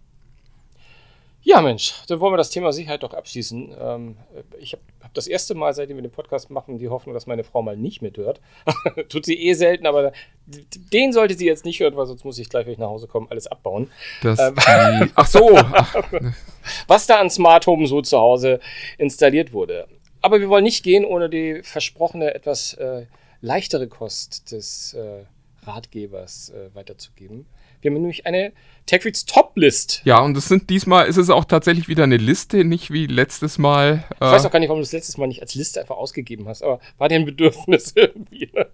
Ja, 1.42 1.62
Mensch, 1.62 1.94
dann 2.08 2.20
wollen 2.20 2.34
wir 2.34 2.38
das 2.38 2.50
Thema 2.50 2.74
Sicherheit 2.74 3.04
doch 3.04 3.14
abschließen. 3.14 3.76
Ähm, 3.80 4.18
ich 4.60 4.74
habe 4.74 4.84
hab 5.02 5.14
das 5.14 5.28
erste 5.28 5.56
Mal, 5.56 5.74
seitdem 5.74 5.98
wir 5.98 6.02
den 6.02 6.12
Podcast 6.12 6.50
machen, 6.50 6.78
die 6.78 6.90
Hoffnung, 6.90 7.14
dass 7.14 7.28
meine 7.28 7.44
Frau 7.44 7.62
mal 7.62 7.78
nicht 7.78 8.02
mithört. 8.02 8.42
Tut 9.10 9.26
sie 9.26 9.36
eh 9.36 9.54
selten, 9.54 9.88
aber 9.88 10.12
den 10.46 11.14
sollte 11.14 11.36
sie 11.36 11.46
jetzt 11.46 11.66
nicht 11.66 11.80
hören, 11.80 11.96
weil 11.96 12.06
sonst 12.06 12.26
muss 12.26 12.38
ich 12.40 12.50
gleich, 12.50 12.66
wenn 12.66 12.74
ich 12.74 12.80
nach 12.80 12.90
Hause 12.90 13.08
komme, 13.08 13.28
alles 13.30 13.48
abbauen. 13.48 13.90
Ähm, 14.24 14.56
die, 14.56 15.12
ach 15.16 15.28
so. 15.28 15.56
Ach. 15.56 15.96
Was 16.88 17.08
da 17.08 17.20
an 17.20 17.30
Smart 17.30 17.66
Home 17.68 17.88
so 17.88 18.02
zu 18.02 18.18
Hause 18.18 18.60
installiert 18.98 19.54
wurde. 19.54 19.88
Aber 20.22 20.42
wir 20.42 20.50
wollen 20.50 20.66
nicht 20.66 20.84
gehen, 20.84 21.06
ohne 21.06 21.30
die 21.30 21.62
versprochene 21.64 22.34
etwas 22.34 22.74
äh, 22.74 23.06
leichtere 23.42 23.88
Kost 23.88 24.52
des 24.52 24.94
äh, 24.94 25.24
Ratgebers 25.66 26.50
äh, 26.50 26.76
weiterzugeben. 26.76 27.46
Wir 27.82 27.92
haben 27.92 28.02
nämlich 28.02 28.26
eine 28.26 28.52
TechReads 28.86 29.26
Top-List. 29.26 30.02
Ja, 30.04 30.20
und 30.20 30.36
es 30.36 30.48
sind 30.48 30.70
diesmal 30.70 31.08
ist 31.08 31.18
es 31.18 31.30
auch 31.30 31.46
tatsächlich 31.46 31.88
wieder 31.88 32.04
eine 32.04 32.18
Liste, 32.18 32.64
nicht 32.64 32.92
wie 32.92 33.06
letztes 33.06 33.58
Mal. 33.58 34.04
Äh 34.20 34.26
ich 34.26 34.32
weiß 34.32 34.46
auch 34.46 34.52
gar 34.52 34.60
nicht, 34.60 34.70
warum 34.70 34.82
du 34.82 34.86
es 34.86 34.92
letztes 34.92 35.18
Mal 35.18 35.28
nicht 35.28 35.42
als 35.42 35.56
Liste 35.56 35.80
einfach 35.80 35.98
ausgegeben 35.98 36.48
hast, 36.48 36.64
aber 36.64 36.80
war 36.98 37.08
dir 37.08 37.16
ein 37.16 37.26
Bedürfnis 37.26 37.94
irgendwie. 37.96 38.50
Ne? 38.54 38.68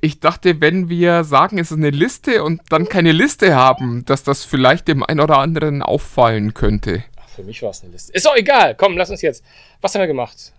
Ich 0.00 0.20
dachte, 0.20 0.60
wenn 0.60 0.88
wir 0.88 1.24
sagen, 1.24 1.58
es 1.58 1.72
ist 1.72 1.76
eine 1.76 1.90
Liste 1.90 2.44
und 2.44 2.62
dann 2.68 2.88
keine 2.88 3.10
Liste 3.10 3.56
haben, 3.56 4.04
dass 4.04 4.22
das 4.22 4.44
vielleicht 4.44 4.86
dem 4.86 5.02
einen 5.02 5.20
oder 5.20 5.38
anderen 5.38 5.82
auffallen 5.82 6.54
könnte. 6.54 7.02
Ach, 7.20 7.28
für 7.28 7.42
mich 7.42 7.62
war 7.62 7.70
es 7.70 7.82
eine 7.82 7.90
Liste. 7.90 8.12
Ist 8.12 8.24
doch 8.24 8.36
egal. 8.36 8.76
Komm, 8.76 8.96
lass 8.96 9.10
uns 9.10 9.22
jetzt. 9.22 9.44
Was 9.80 9.94
haben 9.94 10.02
wir 10.02 10.06
gemacht? 10.06 10.52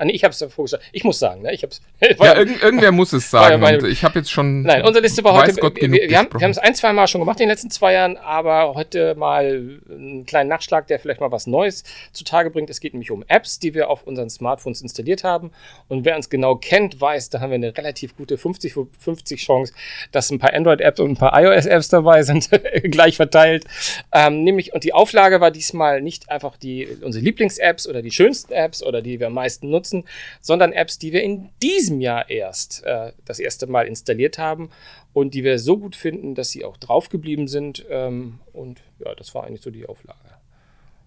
Ah, 0.00 0.04
nee, 0.04 0.12
ich 0.12 0.22
habe 0.22 0.30
es 0.32 0.38
ja 0.38 0.48
vorgeschlagen. 0.48 0.84
Ich 0.92 1.02
muss 1.02 1.18
sagen, 1.18 1.42
ne? 1.42 1.52
Ich 1.52 1.64
hab's, 1.64 1.82
ja, 2.00 2.36
irgend, 2.36 2.62
irgendwer 2.62 2.92
muss 2.92 3.12
es 3.12 3.28
sagen. 3.28 3.60
Ja, 3.60 3.84
ich 3.84 4.04
habe 4.04 4.20
jetzt 4.20 4.30
schon. 4.30 4.62
Nein, 4.62 4.84
unsere 4.84 5.02
Liste 5.02 5.24
war 5.24 5.34
heute. 5.34 5.52
Gott 5.54 5.74
wir, 5.74 5.90
wir, 5.90 6.16
haben, 6.16 6.28
wir 6.32 6.40
haben 6.40 6.52
es 6.52 6.58
ein, 6.58 6.76
zwei 6.76 6.92
Mal 6.92 7.08
schon 7.08 7.20
gemacht 7.20 7.40
in 7.40 7.46
den 7.46 7.50
letzten 7.50 7.68
zwei 7.70 7.94
Jahren, 7.94 8.16
aber 8.16 8.74
heute 8.74 9.16
mal 9.16 9.80
einen 9.90 10.24
kleinen 10.24 10.48
Nachschlag, 10.48 10.86
der 10.86 11.00
vielleicht 11.00 11.20
mal 11.20 11.32
was 11.32 11.48
Neues 11.48 11.82
zutage 12.12 12.50
bringt. 12.50 12.70
Es 12.70 12.78
geht 12.78 12.94
nämlich 12.94 13.10
um 13.10 13.24
Apps, 13.26 13.58
die 13.58 13.74
wir 13.74 13.90
auf 13.90 14.04
unseren 14.04 14.30
Smartphones 14.30 14.82
installiert 14.82 15.24
haben. 15.24 15.50
Und 15.88 16.04
wer 16.04 16.14
uns 16.14 16.30
genau 16.30 16.54
kennt, 16.54 17.00
weiß, 17.00 17.30
da 17.30 17.40
haben 17.40 17.50
wir 17.50 17.56
eine 17.56 17.76
relativ 17.76 18.16
gute 18.16 18.36
50-50 18.36 19.36
Chance, 19.36 19.72
dass 20.12 20.30
ein 20.30 20.38
paar 20.38 20.54
Android-Apps 20.54 21.00
und 21.00 21.10
ein 21.10 21.16
paar 21.16 21.36
iOS-Apps 21.42 21.88
dabei 21.88 22.22
sind, 22.22 22.48
gleich 22.84 23.16
verteilt. 23.16 23.64
Ähm, 24.12 24.44
nämlich, 24.44 24.72
und 24.74 24.84
die 24.84 24.92
Auflage 24.92 25.40
war 25.40 25.50
diesmal 25.50 26.00
nicht 26.02 26.30
einfach 26.30 26.56
die 26.56 26.86
unsere 27.02 27.24
Lieblings-Apps 27.24 27.88
oder 27.88 28.00
die 28.00 28.12
schönsten 28.12 28.52
Apps 28.52 28.80
oder 28.80 29.02
die 29.02 29.18
wir 29.18 29.26
am 29.26 29.34
meisten 29.34 29.68
nutzen 29.68 29.87
nutzen, 29.88 30.04
sondern 30.40 30.72
Apps, 30.72 30.98
die 30.98 31.12
wir 31.12 31.22
in 31.22 31.50
diesem 31.62 32.00
Jahr 32.00 32.28
erst 32.30 32.84
äh, 32.84 33.12
das 33.24 33.38
erste 33.38 33.66
Mal 33.66 33.86
installiert 33.86 34.38
haben 34.38 34.70
und 35.12 35.34
die 35.34 35.44
wir 35.44 35.58
so 35.58 35.78
gut 35.78 35.96
finden, 35.96 36.34
dass 36.34 36.50
sie 36.50 36.64
auch 36.64 36.76
draufgeblieben 36.76 37.48
sind. 37.48 37.84
Ähm, 37.90 38.40
und 38.52 38.80
ja, 39.04 39.14
das 39.14 39.34
war 39.34 39.44
eigentlich 39.44 39.62
so 39.62 39.70
die 39.70 39.86
Auflage. 39.86 40.18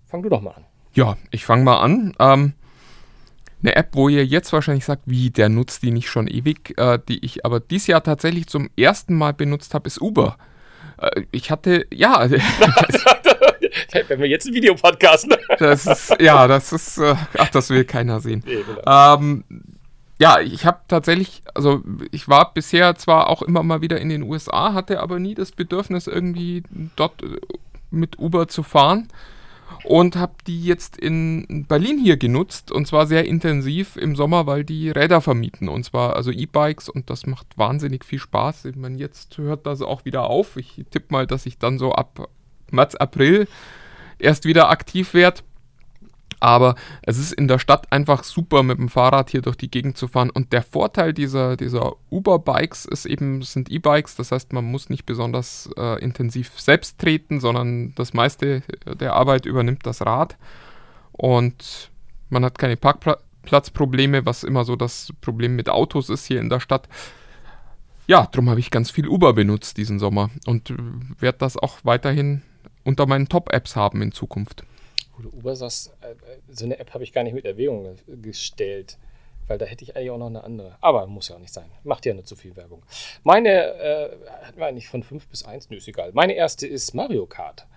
Fang 0.08 0.24
du 0.24 0.30
doch 0.30 0.42
mal 0.42 0.52
an. 0.52 0.66
Ja, 0.94 1.18
ich 1.32 1.46
fange 1.46 1.64
mal 1.64 1.80
an. 1.80 2.14
Ähm, 2.20 2.54
eine 3.64 3.76
App, 3.76 3.90
wo 3.94 4.10
ihr 4.10 4.26
jetzt 4.26 4.52
wahrscheinlich 4.54 4.86
sagt, 4.86 5.04
wie, 5.06 5.30
der 5.30 5.48
nutzt 5.48 5.84
die 5.84 5.92
nicht 5.92 6.10
schon 6.10 6.28
ewig, 6.28 6.78
äh, 6.78 7.00
die 7.08 7.24
ich 7.24 7.46
aber 7.46 7.60
dieses 7.60 7.88
Jahr 7.88 8.04
tatsächlich 8.04 8.48
zum 8.48 8.70
ersten 8.76 9.16
Mal 9.16 9.34
benutzt 9.34 9.74
habe, 9.74 9.88
ist 9.88 10.02
Uber. 10.02 10.38
Äh, 10.98 11.24
ich 11.32 11.52
hatte, 11.52 11.86
ja. 11.94 12.28
Wenn 14.08 14.20
wir 14.20 14.28
jetzt 14.28 14.48
ein 14.48 14.54
Videopodcast. 14.54 15.28
Ne? 15.28 15.40
Das 15.60 15.86
ist, 15.86 16.16
ja, 16.20 16.48
das 16.48 16.72
ist, 16.72 16.98
äh, 16.98 17.16
ach, 17.38 17.50
das 17.50 17.70
will 17.70 17.86
keiner 17.86 18.20
sehen. 18.20 18.44
Nee, 18.46 18.64
genau. 18.64 19.16
ähm, 19.16 19.44
ja, 20.20 20.40
ich 20.40 20.66
habe 20.66 20.82
tatsächlich, 20.88 21.42
also 21.56 21.82
ich 22.12 22.28
war 22.28 22.54
bisher 22.54 22.96
zwar 22.96 23.28
auch 23.28 23.42
immer 23.42 23.64
mal 23.64 23.82
wieder 23.82 24.00
in 24.00 24.10
den 24.10 24.22
USA, 24.22 24.74
hatte 24.74 25.00
aber 25.00 25.20
nie 25.20 25.34
das 25.34 25.52
Bedürfnis, 25.52 26.06
irgendwie 26.06 26.64
dort 26.96 27.24
äh, 27.24 27.40
mit 27.90 28.20
Uber 28.20 28.48
zu 28.48 28.62
fahren 28.62 29.08
und 29.84 30.16
habe 30.16 30.34
die 30.46 30.64
jetzt 30.64 30.98
in 30.98 31.66
Berlin 31.68 31.98
hier 31.98 32.18
genutzt 32.18 32.72
und 32.72 32.88
zwar 32.88 33.08
sehr 33.08 33.26
intensiv 33.26 33.96
im 33.98 34.16
Sommer, 34.16 34.46
weil 34.46 34.64
die 34.64 34.92
Räder 34.92 35.22
vermieten 35.22 35.70
und 35.70 35.84
zwar 35.84 36.16
also 36.16 36.30
E-Bikes 36.32 36.88
und 36.88 37.10
das 37.10 37.26
macht 37.26 37.58
wahnsinnig 37.58 38.06
viel 38.06 38.20
Spaß. 38.20 38.66
Ich 38.66 38.76
meine, 38.76 38.98
jetzt 38.98 39.38
hört 39.38 39.66
das 39.66 39.82
auch 39.82 40.06
wieder 40.06 40.30
auf. 40.30 40.58
Ich 40.58 40.86
tippe 40.92 41.08
mal, 41.10 41.26
dass 41.26 41.46
ich 41.46 41.58
dann 41.58 41.80
so 41.80 41.94
ab 41.94 42.30
März, 42.72 42.96
April 42.96 43.48
erst 44.20 44.46
wieder 44.46 44.70
aktiv 44.70 45.14
werde. 45.14 45.42
Aber 46.40 46.74
es 47.04 47.20
ist 47.20 47.34
in 47.34 47.48
der 47.48 47.60
Stadt 47.60 47.92
einfach 47.92 48.24
super, 48.24 48.64
mit 48.64 48.80
dem 48.80 48.90
Fahrrad 48.90 49.30
hier 49.30 49.44
durch 49.44 49.58
die 49.58 49.70
Gegend 49.70 49.96
zu 49.96 50.08
fahren. 50.08 50.32
Und 50.32 50.54
der 50.54 50.64
Vorteil 50.64 51.14
dieser, 51.14 51.56
dieser 51.56 51.94
Uber-Bikes 52.10 52.86
ist 52.86 53.06
eben, 53.06 53.44
sind 53.44 53.70
E-Bikes, 53.70 54.16
das 54.16 54.32
heißt, 54.32 54.52
man 54.52 54.66
muss 54.66 54.90
nicht 54.90 55.06
besonders 55.06 55.70
äh, 55.78 56.02
intensiv 56.02 56.60
selbst 56.60 56.98
treten, 56.98 57.40
sondern 57.40 57.94
das 57.94 58.16
meiste 58.16 58.64
der 58.88 59.14
Arbeit 59.14 59.46
übernimmt 59.46 59.86
das 59.86 60.04
Rad. 60.04 60.36
Und 61.12 61.92
man 62.30 62.44
hat 62.44 62.58
keine 62.58 62.76
Parkplatzprobleme, 62.76 64.26
was 64.26 64.44
immer 64.44 64.66
so 64.66 64.76
das 64.76 65.14
Problem 65.22 65.56
mit 65.56 65.70
Autos 65.70 66.10
ist 66.10 66.26
hier 66.26 66.40
in 66.40 66.50
der 66.50 66.60
Stadt. 66.60 66.90
Ja, 68.08 68.28
darum 68.32 68.50
habe 68.50 68.60
ich 68.60 68.72
ganz 68.72 68.90
viel 68.90 69.08
Uber 69.08 69.34
benutzt 69.34 69.78
diesen 69.78 70.00
Sommer 70.00 70.32
und 70.48 70.74
werde 71.20 71.38
das 71.38 71.56
auch 71.56 71.78
weiterhin 71.84 72.42
unter 72.84 73.06
meinen 73.06 73.28
Top-Apps 73.28 73.76
haben 73.76 74.02
in 74.02 74.12
Zukunft. 74.12 74.64
Wo 75.16 75.24
du 75.24 75.30
Uber 75.30 75.56
sagst, 75.56 75.94
äh, 76.02 76.16
so 76.50 76.66
eine 76.66 76.80
App 76.80 76.94
habe 76.94 77.04
ich 77.04 77.14
gar 77.14 77.24
nicht 77.24 77.34
mit 77.34 77.46
Erwägung 77.46 77.96
gestellt. 78.08 78.98
Weil 79.48 79.58
da 79.58 79.66
hätte 79.66 79.84
ich 79.84 79.96
eigentlich 79.96 80.12
auch 80.12 80.18
noch 80.18 80.28
eine 80.28 80.44
andere. 80.44 80.78
Aber 80.82 81.08
muss 81.08 81.28
ja 81.28 81.36
auch 81.36 81.40
nicht 81.40 81.54
sein. 81.54 81.70
Macht 81.84 82.06
ja 82.06 82.14
nicht 82.14 82.28
so 82.28 82.36
viel 82.36 82.56
Werbung. 82.56 82.84
Meine, 83.24 83.50
äh, 83.50 84.10
hatten 84.44 84.60
wir 84.60 84.68
eigentlich 84.68 84.88
von 84.88 85.04
5 85.04 85.28
bis 85.28 85.44
1? 85.44 85.70
Nö, 85.70 85.78
ist 85.78 85.88
egal. 85.88 86.12
Meine 86.14 86.34
erste 86.34 86.68
ist 86.68 86.94
Mario 86.94 87.26
Kart. 87.26 87.68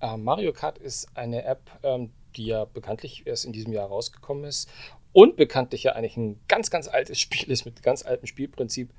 Äh, 0.00 0.16
Mario 0.16 0.52
Kart 0.52 0.78
ist 0.78 1.08
eine 1.14 1.44
App, 1.44 1.70
ähm, 1.82 2.12
die 2.36 2.46
ja 2.46 2.64
bekanntlich 2.64 3.26
erst 3.26 3.44
in 3.44 3.52
diesem 3.52 3.72
Jahr 3.72 3.88
rausgekommen 3.88 4.44
ist. 4.44 4.70
Und 5.12 5.36
bekanntlich 5.36 5.82
ja 5.82 5.92
eigentlich 5.92 6.16
ein 6.16 6.40
ganz, 6.48 6.70
ganz 6.70 6.88
altes 6.88 7.20
Spiel 7.20 7.50
ist 7.50 7.64
mit 7.64 7.82
ganz 7.82 8.06
altem 8.06 8.26
Spielprinzip 8.26 8.90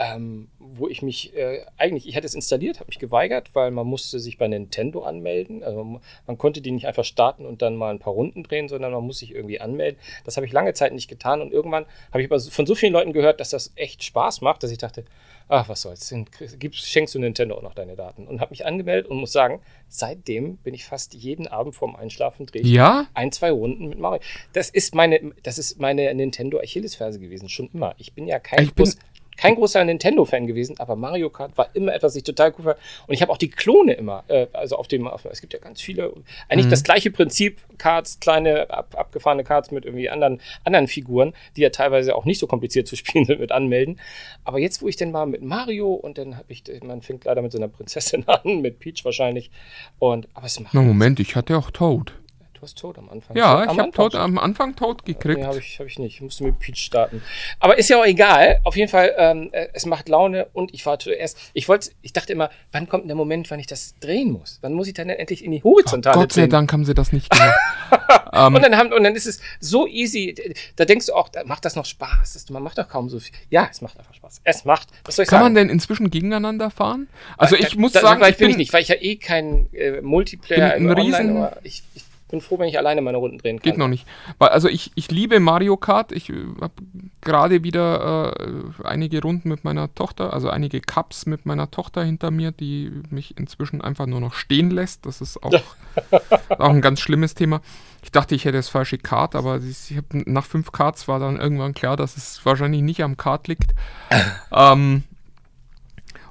ähm, 0.00 0.48
wo 0.58 0.88
ich 0.88 1.02
mich 1.02 1.36
äh, 1.36 1.66
eigentlich, 1.76 2.08
ich 2.08 2.16
hatte 2.16 2.26
es 2.26 2.34
installiert, 2.34 2.80
habe 2.80 2.88
mich 2.88 2.98
geweigert, 2.98 3.54
weil 3.54 3.70
man 3.70 3.86
musste 3.86 4.18
sich 4.18 4.38
bei 4.38 4.48
Nintendo 4.48 5.02
anmelden. 5.02 5.62
Also 5.62 5.84
man, 5.84 6.00
man, 6.26 6.38
konnte 6.38 6.62
die 6.62 6.70
nicht 6.70 6.86
einfach 6.86 7.04
starten 7.04 7.44
und 7.44 7.60
dann 7.60 7.76
mal 7.76 7.90
ein 7.90 7.98
paar 7.98 8.14
Runden 8.14 8.42
drehen, 8.42 8.68
sondern 8.68 8.92
man 8.92 9.04
muss 9.04 9.18
sich 9.18 9.34
irgendwie 9.34 9.60
anmelden. 9.60 10.00
Das 10.24 10.36
habe 10.36 10.46
ich 10.46 10.52
lange 10.52 10.72
Zeit 10.72 10.94
nicht 10.94 11.08
getan 11.08 11.42
und 11.42 11.52
irgendwann 11.52 11.84
habe 12.12 12.22
ich 12.22 12.30
aber 12.30 12.40
von 12.40 12.64
so 12.64 12.74
vielen 12.74 12.94
Leuten 12.94 13.12
gehört, 13.12 13.40
dass 13.40 13.50
das 13.50 13.72
echt 13.76 14.02
Spaß 14.02 14.40
macht, 14.40 14.62
dass 14.62 14.70
ich 14.70 14.78
dachte, 14.78 15.04
ach 15.50 15.68
was 15.68 15.82
soll's, 15.82 16.14
gibst, 16.58 16.88
schenkst 16.88 17.14
du 17.14 17.18
Nintendo 17.18 17.56
auch 17.56 17.62
noch 17.62 17.74
deine 17.74 17.96
Daten 17.96 18.26
und 18.26 18.40
habe 18.40 18.52
mich 18.52 18.64
angemeldet 18.64 19.10
und 19.10 19.18
muss 19.18 19.32
sagen, 19.32 19.60
seitdem 19.88 20.56
bin 20.58 20.72
ich 20.72 20.84
fast 20.84 21.12
jeden 21.12 21.46
Abend 21.46 21.74
vorm 21.74 21.96
Einschlafen 21.96 22.46
drehe 22.46 22.62
ja? 22.62 23.06
ein, 23.12 23.32
zwei 23.32 23.50
Runden 23.50 23.88
mit 23.88 23.98
Mario. 23.98 24.22
Das 24.52 24.70
ist 24.70 24.94
meine, 24.94 25.32
das 25.42 25.58
ist 25.58 25.78
meine 25.78 26.14
Nintendo 26.14 26.58
Achillesferse 26.58 27.18
gewesen, 27.18 27.48
schon 27.48 27.68
immer. 27.74 27.94
Ich 27.98 28.14
bin 28.14 28.26
ja 28.26 28.38
kein 28.38 28.64
ich 28.64 28.74
bin, 28.74 28.94
kein 29.40 29.54
großer 29.54 29.82
Nintendo-Fan 29.82 30.46
gewesen, 30.46 30.78
aber 30.78 30.96
Mario 30.96 31.30
Kart 31.30 31.56
war 31.56 31.70
immer 31.72 31.94
etwas, 31.94 32.12
was 32.12 32.16
ich 32.16 32.24
total 32.24 32.52
cool 32.58 32.64
fand. 32.64 32.76
Und 33.06 33.14
ich 33.14 33.22
habe 33.22 33.32
auch 33.32 33.38
die 33.38 33.48
Klone 33.48 33.94
immer, 33.94 34.22
äh, 34.28 34.48
also 34.52 34.76
auf 34.76 34.86
dem, 34.86 35.08
auf, 35.08 35.24
es 35.24 35.40
gibt 35.40 35.54
ja 35.54 35.58
ganz 35.58 35.80
viele, 35.80 36.12
eigentlich 36.50 36.66
mhm. 36.66 36.70
das 36.70 36.84
gleiche 36.84 37.10
Prinzip, 37.10 37.58
Cards, 37.78 38.20
kleine, 38.20 38.68
ab, 38.68 38.94
abgefahrene 38.98 39.42
Cards 39.42 39.70
mit 39.70 39.86
irgendwie 39.86 40.10
anderen, 40.10 40.42
anderen 40.64 40.88
Figuren, 40.88 41.32
die 41.56 41.62
ja 41.62 41.70
teilweise 41.70 42.14
auch 42.14 42.26
nicht 42.26 42.38
so 42.38 42.46
kompliziert 42.46 42.86
zu 42.86 42.96
spielen 43.00 43.24
sind 43.24 43.40
mit 43.40 43.50
Anmelden. 43.50 43.98
Aber 44.44 44.58
jetzt, 44.58 44.82
wo 44.82 44.88
ich 44.88 44.96
denn 44.96 45.10
mal 45.10 45.24
mit 45.24 45.40
Mario 45.40 45.94
und 45.94 46.18
dann 46.18 46.36
habe 46.36 46.52
ich, 46.52 46.62
man 46.82 47.00
fängt 47.00 47.24
leider 47.24 47.40
mit 47.40 47.50
so 47.50 47.56
einer 47.56 47.68
Prinzessin 47.68 48.24
an, 48.28 48.60
mit 48.60 48.78
Peach 48.78 49.06
wahrscheinlich. 49.06 49.50
Und, 49.98 50.28
aber 50.34 50.46
es 50.46 50.60
macht. 50.60 50.74
Na, 50.74 50.82
Moment, 50.82 51.18
ich 51.18 51.34
hatte 51.34 51.56
auch 51.56 51.70
Toad. 51.70 52.12
Du 52.60 52.66
hast 52.66 52.76
Tod 52.76 52.98
am 52.98 53.08
Anfang. 53.08 53.34
Ja, 53.38 53.64
ich 53.64 53.78
habe 53.78 53.90
Tod 53.90 54.14
am 54.14 54.36
Anfang 54.36 54.76
Tod 54.76 55.06
gekriegt. 55.06 55.38
Nee, 55.38 55.46
habe 55.46 55.58
ich, 55.58 55.80
hab 55.80 55.86
ich 55.86 55.98
nicht. 55.98 56.16
Ich 56.16 56.20
musste 56.20 56.44
mit 56.44 56.58
Peach 56.58 56.76
starten. 56.76 57.22
Aber 57.58 57.78
ist 57.78 57.88
ja 57.88 57.98
auch 57.98 58.04
egal. 58.04 58.60
Auf 58.64 58.76
jeden 58.76 58.90
Fall, 58.90 59.14
ähm, 59.16 59.48
äh, 59.52 59.68
es 59.72 59.86
macht 59.86 60.10
Laune 60.10 60.46
und 60.52 60.74
ich 60.74 60.84
war 60.84 60.98
zuerst, 60.98 61.38
ich 61.54 61.70
wollte, 61.70 61.92
ich 62.02 62.12
dachte 62.12 62.34
immer, 62.34 62.50
wann 62.70 62.86
kommt 62.86 63.08
der 63.08 63.16
Moment, 63.16 63.50
wann 63.50 63.60
ich 63.60 63.66
das 63.66 63.94
drehen 64.00 64.32
muss? 64.32 64.58
Wann 64.60 64.74
muss 64.74 64.88
ich 64.88 64.92
dann 64.92 65.08
endlich 65.08 65.42
in 65.42 65.52
die 65.52 65.62
Horizontale 65.62 66.16
Ach, 66.16 66.20
Gott 66.20 66.34
sei 66.34 66.48
Dank 66.48 66.70
haben 66.70 66.84
sie 66.84 66.92
das 66.92 67.14
nicht 67.14 67.30
gemacht. 67.30 67.54
um, 67.90 67.98
ähm. 68.34 68.54
und, 68.54 68.62
dann 68.62 68.76
haben, 68.76 68.92
und 68.92 69.04
dann 69.04 69.14
ist 69.14 69.26
es 69.26 69.40
so 69.58 69.86
easy. 69.86 70.34
Da 70.76 70.84
denkst 70.84 71.06
du 71.06 71.14
auch, 71.14 71.30
macht 71.46 71.64
das 71.64 71.76
noch 71.76 71.86
Spaß? 71.86 72.34
Das, 72.34 72.50
man 72.50 72.62
macht 72.62 72.76
doch 72.76 72.90
kaum 72.90 73.08
so 73.08 73.20
viel. 73.20 73.34
Ja, 73.48 73.68
es 73.70 73.80
macht 73.80 73.98
einfach 73.98 74.12
Spaß. 74.12 74.42
Es 74.44 74.66
macht. 74.66 74.88
Was 75.06 75.16
soll 75.16 75.22
ich 75.22 75.30
Kann 75.30 75.38
sagen? 75.40 75.54
man 75.54 75.54
denn 75.54 75.70
inzwischen 75.70 76.10
gegeneinander 76.10 76.70
fahren? 76.70 77.08
Also 77.38 77.56
ich 77.56 77.70
da, 77.70 77.80
muss 77.80 77.92
da, 77.92 78.00
sagen, 78.02 78.22
ich 78.22 78.36
bin 78.36 78.50
ich 78.50 78.58
nicht, 78.58 78.72
weil 78.74 78.82
ich 78.82 78.88
ja 78.88 78.96
eh 79.00 79.16
kein 79.16 79.72
äh, 79.72 80.02
Multiplayer 80.02 80.74
bin 80.74 80.90
ein 80.90 80.98
Riesen, 80.98 81.48
ich, 81.62 81.82
ich 81.94 82.02
bin 82.30 82.40
froh, 82.40 82.58
wenn 82.58 82.68
ich 82.68 82.78
alleine 82.78 83.02
meine 83.02 83.18
Runden 83.18 83.38
drehen 83.38 83.58
kann. 83.58 83.70
Geht 83.70 83.78
noch 83.78 83.88
nicht. 83.88 84.06
Weil, 84.38 84.50
also 84.50 84.68
ich, 84.68 84.92
ich 84.94 85.10
liebe 85.10 85.40
Mario 85.40 85.76
Kart. 85.76 86.12
Ich 86.12 86.30
äh, 86.30 86.34
habe 86.60 86.72
gerade 87.20 87.62
wieder 87.62 88.34
äh, 88.36 88.84
einige 88.84 89.20
Runden 89.22 89.48
mit 89.48 89.64
meiner 89.64 89.94
Tochter, 89.94 90.32
also 90.32 90.48
einige 90.48 90.80
Cups 90.80 91.26
mit 91.26 91.46
meiner 91.46 91.70
Tochter 91.70 92.04
hinter 92.04 92.30
mir, 92.30 92.52
die 92.52 92.90
mich 93.10 93.36
inzwischen 93.36 93.80
einfach 93.80 94.06
nur 94.06 94.20
noch 94.20 94.34
stehen 94.34 94.70
lässt. 94.70 95.06
Das 95.06 95.20
ist 95.20 95.42
auch, 95.42 95.52
auch 96.48 96.70
ein 96.70 96.80
ganz 96.80 97.00
schlimmes 97.00 97.34
Thema. 97.34 97.60
Ich 98.02 98.12
dachte, 98.12 98.34
ich 98.34 98.44
hätte 98.44 98.56
das 98.56 98.68
falsche 98.68 98.98
Kart, 98.98 99.34
aber 99.34 99.60
ich 99.62 99.96
hab, 99.96 100.04
nach 100.12 100.46
fünf 100.46 100.72
Karts 100.72 101.06
war 101.06 101.18
dann 101.18 101.38
irgendwann 101.38 101.74
klar, 101.74 101.96
dass 101.96 102.16
es 102.16 102.44
wahrscheinlich 102.46 102.82
nicht 102.82 103.02
am 103.02 103.16
Kart 103.16 103.48
liegt. 103.48 103.74
ähm, 104.52 105.04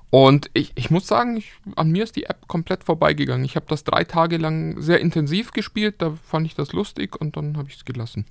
und 0.10 0.50
ich, 0.54 0.72
ich 0.76 0.90
muss 0.90 1.08
sagen, 1.08 1.38
ich, 1.38 1.52
an 1.76 1.92
mir 1.92 2.04
ist 2.04 2.16
die 2.16 2.26
App 2.26 2.48
komplett 2.48 2.84
vorbeigegangen. 2.84 3.46
Ich 3.46 3.56
habe 3.56 3.68
das 3.70 3.84
drei 3.84 4.04
Tage 4.04 4.38
lang 4.38 4.82
sehr 4.82 5.00
intensiv 5.00 5.52
gespielt, 5.52 5.96
da 6.00 6.12
fand 6.24 6.48
ich 6.48 6.56
das 6.56 6.74
lustig 6.74 7.20
und 7.20 7.38
dann 7.38 7.58
habe 7.58 7.70
ich 7.70 7.76
es 7.76 7.86
gelassen. 7.86 8.26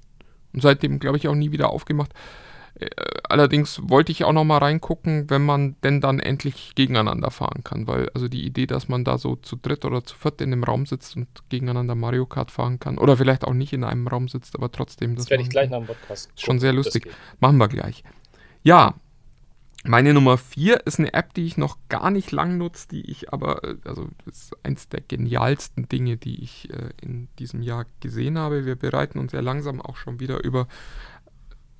Und 0.52 0.62
seitdem, 0.62 0.98
glaube 0.98 1.18
ich, 1.18 1.28
auch 1.28 1.34
nie 1.34 1.52
wieder 1.52 1.70
aufgemacht. 1.70 2.12
Äh, 2.74 2.88
allerdings 3.28 3.80
wollte 3.84 4.12
ich 4.12 4.24
auch 4.24 4.32
noch 4.32 4.44
mal 4.44 4.58
reingucken, 4.58 5.30
wenn 5.30 5.44
man 5.44 5.76
denn 5.82 6.00
dann 6.00 6.20
endlich 6.20 6.74
gegeneinander 6.74 7.30
fahren 7.30 7.62
kann, 7.64 7.86
weil 7.86 8.08
also 8.10 8.28
die 8.28 8.44
Idee, 8.44 8.66
dass 8.66 8.88
man 8.88 9.04
da 9.04 9.18
so 9.18 9.36
zu 9.36 9.56
dritt 9.56 9.84
oder 9.84 10.04
zu 10.04 10.16
viert 10.16 10.40
in 10.40 10.52
einem 10.52 10.64
Raum 10.64 10.86
sitzt 10.86 11.16
und 11.16 11.28
gegeneinander 11.48 11.94
Mario 11.94 12.26
Kart 12.26 12.50
fahren 12.50 12.78
kann 12.78 12.98
oder 12.98 13.16
vielleicht 13.16 13.44
auch 13.44 13.54
nicht 13.54 13.72
in 13.72 13.84
einem 13.84 14.06
Raum 14.06 14.28
sitzt, 14.28 14.56
aber 14.56 14.70
trotzdem 14.70 15.14
das, 15.14 15.24
das 15.24 15.30
werde 15.30 15.42
ich 15.42 15.50
gleich 15.50 15.70
nach 15.70 15.78
dem 15.78 15.86
Podcast. 15.86 16.30
Ist 16.34 16.44
schon 16.44 16.60
sehr 16.60 16.72
lustig. 16.72 17.08
Machen 17.40 17.58
wir 17.58 17.68
gleich. 17.68 18.04
Ja, 18.62 18.94
meine 19.84 20.12
Nummer 20.12 20.38
4 20.38 20.86
ist 20.86 20.98
eine 20.98 21.14
App, 21.14 21.34
die 21.34 21.46
ich 21.46 21.56
noch 21.56 21.78
gar 21.88 22.10
nicht 22.10 22.32
lang 22.32 22.58
nutze, 22.58 22.88
die 22.88 23.08
ich 23.10 23.32
aber, 23.32 23.62
äh, 23.64 23.76
also 23.84 24.08
das 24.24 24.36
ist 24.36 24.56
eins 24.64 24.88
der 24.88 25.00
genialsten 25.00 25.88
Dinge, 25.88 26.16
die 26.16 26.42
ich 26.42 26.68
äh, 26.70 26.90
in 27.00 27.28
diesem 27.38 27.62
Jahr 27.62 27.86
gesehen 28.00 28.38
habe. 28.38 28.66
Wir 28.66 28.76
bereiten 28.76 29.18
uns 29.18 29.32
ja 29.32 29.40
langsam 29.40 29.80
auch 29.80 29.96
schon 29.96 30.20
wieder 30.20 30.42
über 30.42 30.66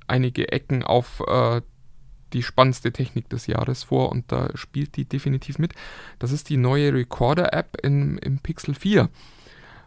einige 0.07 0.53
Ecken 0.53 0.84
auf 0.84 1.22
äh, 1.26 1.61
die 2.32 2.42
spannendste 2.42 2.92
Technik 2.92 3.28
des 3.30 3.46
Jahres 3.46 3.84
vor 3.84 4.12
und 4.12 4.30
da 4.30 4.51
spielt 4.55 4.96
die 4.96 5.05
definitiv 5.05 5.59
mit. 5.59 5.72
Das 6.18 6.30
ist 6.30 6.51
die 6.51 6.59
neue 6.59 6.92
Recorder-App 6.92 7.78
im 7.82 8.38
Pixel 8.42 8.74
4, 8.74 9.09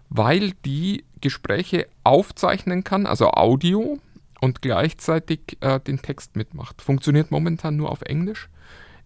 weil 0.10 0.52
die 0.66 1.06
Gespräche 1.22 1.88
aufzeichnen 2.04 2.84
kann, 2.84 3.06
also 3.06 3.30
Audio, 3.30 4.00
und 4.42 4.62
gleichzeitig 4.62 5.58
äh, 5.62 5.80
den 5.80 6.02
Text 6.02 6.36
mitmacht. 6.36 6.82
Funktioniert 6.82 7.32
momentan 7.32 7.78
nur 7.78 7.90
auf 7.90 8.02
Englisch, 8.02 8.50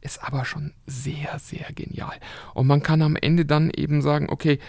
ist 0.02 0.24
aber 0.24 0.46
schon 0.46 0.74
sehr, 0.88 1.38
sehr 1.38 1.72
genial. 1.74 2.16
Und 2.56 2.66
man 2.66 2.82
kann 2.82 3.04
am 3.04 3.16
Ende 3.16 3.46
dann 3.46 3.70
eben 3.70 4.02
sagen, 4.02 4.30
okay, 4.30 4.60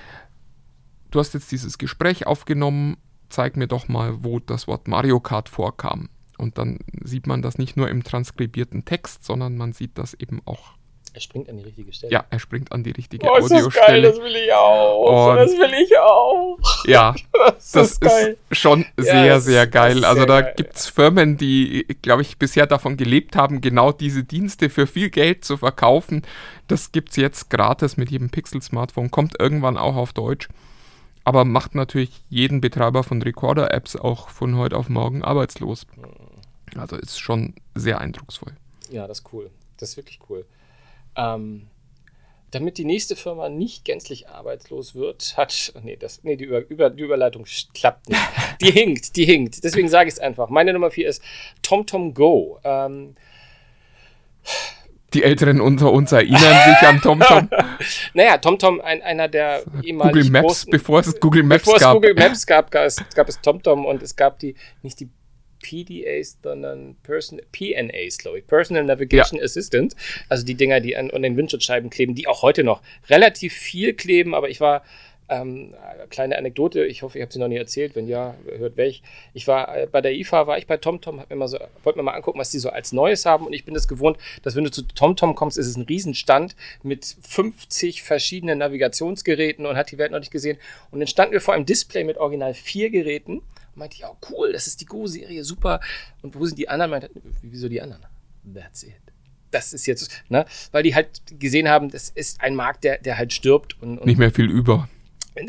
du 1.11 1.21
hast 1.21 1.33
jetzt 1.33 1.51
dieses 1.53 1.79
Gespräch 1.79 2.27
aufgenommen, 2.27 2.99
zeig 3.31 3.57
mir 3.57 3.69
doch 3.69 3.89
mal, 3.89 4.25
wo 4.25 4.41
das 4.41 4.67
Wort 4.67 4.89
Mario 4.89 5.21
Kart 5.21 5.49
vorkam. 5.49 6.09
Und 6.37 6.59
dann 6.59 6.81
sieht 7.03 7.27
man 7.27 7.41
das 7.41 7.57
nicht 7.57 7.77
nur 7.77 7.89
im 7.89 8.03
transkribierten 8.03 8.85
Text, 8.85 9.25
sondern 9.25 9.57
man 9.57 9.73
sieht 9.73 9.97
das 9.97 10.15
eben 10.15 10.43
auch 10.45 10.75
er 11.17 11.21
springt 11.23 11.49
an 11.49 11.57
die 11.57 11.65
richtige 11.65 11.93
Stelle. 11.95 12.13
Ja, 12.13 12.27
er 12.29 12.39
springt 12.39 12.73
an 12.73 12.85
die 12.85 12.91
richtige 12.91 13.27
oh, 13.27 13.37
Audiostelle. 13.37 13.63
Das 13.65 13.75
ist 13.75 13.87
geil, 13.87 14.03
das 14.03 14.21
will 14.21 14.37
ich 14.37 14.53
auch. 14.53 15.31
Und 15.31 15.37
das 15.37 15.51
will 15.53 15.73
ich 15.83 15.99
auch. 15.99 16.59
Ja, 16.85 17.15
das, 17.33 17.71
das 17.71 17.93
ist, 17.93 18.03
ist, 18.03 18.59
schon 18.59 18.85
sehr, 18.99 19.25
ja, 19.25 19.41
sehr 19.41 19.67
geil. 19.67 20.05
Also 20.05 20.27
da 20.27 20.43
gibt 20.43 20.77
es 20.77 20.89
Firmen, 20.89 21.39
die, 21.39 21.87
glaube 22.03 22.21
ich, 22.21 22.37
bisher 22.37 22.67
davon 22.67 22.99
gelebt 22.99 23.35
haben, 23.35 23.63
genau 23.63 23.93
diese 23.93 24.25
Dienste 24.25 24.69
für 24.69 24.87
viel 24.87 25.09
Geld 25.09 25.43
zu 25.47 25.57
verkaufen. 25.57 26.21
Das 26.69 26.93
gibt 26.93 27.11
es 27.11 27.17
jetzt 27.17 27.49
gratis 27.49 27.97
mit 27.97 28.11
jedem 28.11 28.29
Pixel-Smartphone, 28.29 29.11
kommt 29.11 29.41
irgendwann 29.41 29.79
auch 29.79 29.97
auf 29.97 30.13
Deutsch. 30.13 30.51
Aber 31.25 31.47
macht 31.47 31.75
natürlich 31.75 32.11
jeden 32.29 32.61
Betreiber 32.61 33.05
von 33.05 33.23
Recorder-Apps 33.23 33.97
auch 33.97 34.29
von 34.29 34.59
heute 34.59 34.77
auf 34.77 34.91
morgen 34.91 35.25
arbeitslos. 35.25 35.87
Hm. 35.95 36.79
Also 36.79 36.97
ist 36.97 37.19
schon 37.19 37.55
sehr 37.75 38.03
eindrucksvoll. 38.03 38.53
Ja, 38.91 39.07
das 39.07 39.21
ist 39.21 39.33
cool. 39.33 39.51
Das 39.79 39.89
ist 39.89 39.97
wirklich 39.97 40.21
cool. 40.29 40.45
Ähm, 41.17 41.69
damit 42.51 42.79
die 42.79 42.85
nächste 42.85 43.17
Firma 43.17 43.49
nicht 43.49 43.85
gänzlich 43.85 44.29
arbeitslos 44.29 44.95
wird, 44.95 45.35
hat. 45.37 45.73
Nee, 45.83 45.97
das, 45.97 46.23
nee 46.23 46.37
die, 46.37 46.45
Über, 46.45 46.67
Über, 46.69 46.91
die 46.91 47.03
Überleitung 47.03 47.45
klappt 47.75 48.09
nicht. 48.09 48.21
Die 48.63 48.71
hinkt, 48.71 49.17
die 49.17 49.27
hinkt. 49.27 49.63
Deswegen 49.65 49.87
sage 49.91 50.09
ich 50.09 50.15
es 50.15 50.19
einfach. 50.19 50.49
Meine 50.49 50.73
Nummer 50.73 50.91
4 50.91 51.09
ist 51.09 51.23
TomTom 51.61 52.15
Go. 52.15 52.59
Ähm, 52.65 53.15
die 55.13 55.23
Älteren 55.23 55.61
unter 55.61 55.93
uns 55.93 56.11
erinnern 56.11 56.41
sich 56.41 56.89
an 56.89 57.03
TomTom. 57.03 57.51
naja, 58.15 58.39
TomTom, 58.39 58.81
ein, 58.81 59.03
einer 59.03 59.29
der 59.29 59.63
ehemaligen. 59.83 60.15
Google 60.15 60.31
Maps, 60.31 60.47
großen, 60.47 60.71
bevor 60.71 61.01
es 61.01 61.21
Google 61.21 61.43
Maps 61.43 61.65
bevor 61.65 61.79
gab. 61.79 62.01
Bevor 62.01 62.11
es 62.11 62.15
Google 62.15 62.29
Maps 62.29 62.47
gab, 62.47 62.71
gab 62.71 62.85
es, 62.87 62.97
gab 63.15 63.29
es 63.29 63.41
TomTom 63.43 63.85
und 63.85 64.03
es 64.03 64.17
gab 64.17 64.39
die, 64.39 64.55
nicht 64.83 64.99
die 65.01 65.11
PDAs, 65.67 66.39
sondern 66.43 66.97
Person, 67.03 67.41
PNAs, 67.53 68.19
glaube 68.19 68.39
ich, 68.39 68.47
Personal 68.47 68.85
Navigation 68.85 69.39
ja. 69.39 69.45
Assistant. 69.45 69.95
Also 70.29 70.45
die 70.45 70.55
Dinger, 70.55 70.81
die 70.81 70.97
an, 70.97 71.11
an 71.11 71.23
den 71.23 71.37
Windschutzscheiben 71.37 71.91
kleben, 71.91 72.15
die 72.15 72.29
auch 72.29 72.43
heute 72.43 72.65
noch 72.65 72.83
relativ 73.09 73.53
viel 73.53 73.95
kleben, 73.95 74.35
aber 74.35 74.49
ich 74.49 74.61
war 74.61 74.83
ähm, 75.29 75.75
kleine 76.11 76.39
Anekdote, 76.39 76.85
ich 76.85 77.03
hoffe, 77.03 77.19
ich 77.19 77.23
habe 77.23 77.33
sie 77.33 77.39
noch 77.39 77.49
nie 77.49 77.57
erzählt. 77.57 77.97
Wenn 77.97 78.07
ja, 78.07 78.35
hört 78.59 78.77
welch. 78.77 79.03
Ich 79.35 79.49
war 79.49 79.77
äh, 79.77 79.87
bei 79.91 80.01
der 80.01 80.13
IFA, 80.13 80.47
war 80.47 80.59
ich 80.59 80.67
bei 80.67 80.77
TomTom, 80.77 81.21
hab 81.21 81.31
mir 81.31 81.37
mal 81.37 81.49
so, 81.49 81.59
wollte 81.83 81.99
mir 81.99 82.05
mal 82.05 82.15
angucken, 82.15 82.39
was 82.39 82.51
die 82.51 82.59
so 82.59 82.71
als 82.71 82.93
Neues 82.93 83.27
haben. 83.27 83.47
Und 83.47 83.53
ich 83.53 83.65
bin 83.65 83.75
es 83.75 83.89
gewohnt, 83.89 84.19
dass 84.43 84.55
wenn 84.55 84.65
du 84.65 84.71
zu 84.71 84.83
TomTom 84.83 85.35
kommst, 85.35 85.59
ist 85.59 85.67
es 85.67 85.77
ein 85.77 85.83
Riesenstand 85.83 86.55
mit 86.83 87.17
50 87.29 88.03
verschiedenen 88.03 88.59
Navigationsgeräten 88.59 89.67
und 89.67 89.77
hat 89.77 89.91
die 89.91 89.99
Welt 89.99 90.13
noch 90.13 90.21
nicht 90.21 90.31
gesehen. 90.31 90.59
Und 90.91 91.01
dann 91.01 91.09
standen 91.09 91.33
wir 91.33 91.41
vor 91.41 91.55
einem 91.55 91.67
Display 91.67 92.05
mit 92.05 92.19
original 92.19 92.55
vier 92.55 92.91
Geräten 92.91 93.43
meinte 93.77 93.97
ich, 93.97 94.05
oh 94.05 94.17
cool, 94.31 94.53
das 94.53 94.67
ist 94.67 94.81
die 94.81 94.87
Go-Serie, 94.87 95.45
super. 95.45 95.81
Und 96.23 96.35
wo 96.35 96.45
sind 96.45 96.59
die 96.59 96.69
anderen? 96.69 96.91
Meinte, 96.91 97.11
wieso 97.43 97.69
die 97.69 97.81
anderen? 97.81 98.05
That's 98.55 98.83
it. 98.83 98.95
Das 99.51 99.73
ist 99.73 99.87
jetzt, 99.87 100.11
ne? 100.29 100.45
Weil 100.73 100.83
die 100.83 100.95
halt 100.95 101.23
gesehen 101.39 101.69
haben, 101.69 101.91
das 101.91 102.09
ist 102.09 102.41
ein 102.41 102.55
Markt, 102.55 102.85
der, 102.85 102.99
der 102.99 103.17
halt 103.17 103.33
stirbt 103.33 103.81
und, 103.81 103.99
und 103.99 104.07
nicht 104.07 104.19
mehr 104.19 104.33
viel 104.33 104.51
über. 104.51 104.89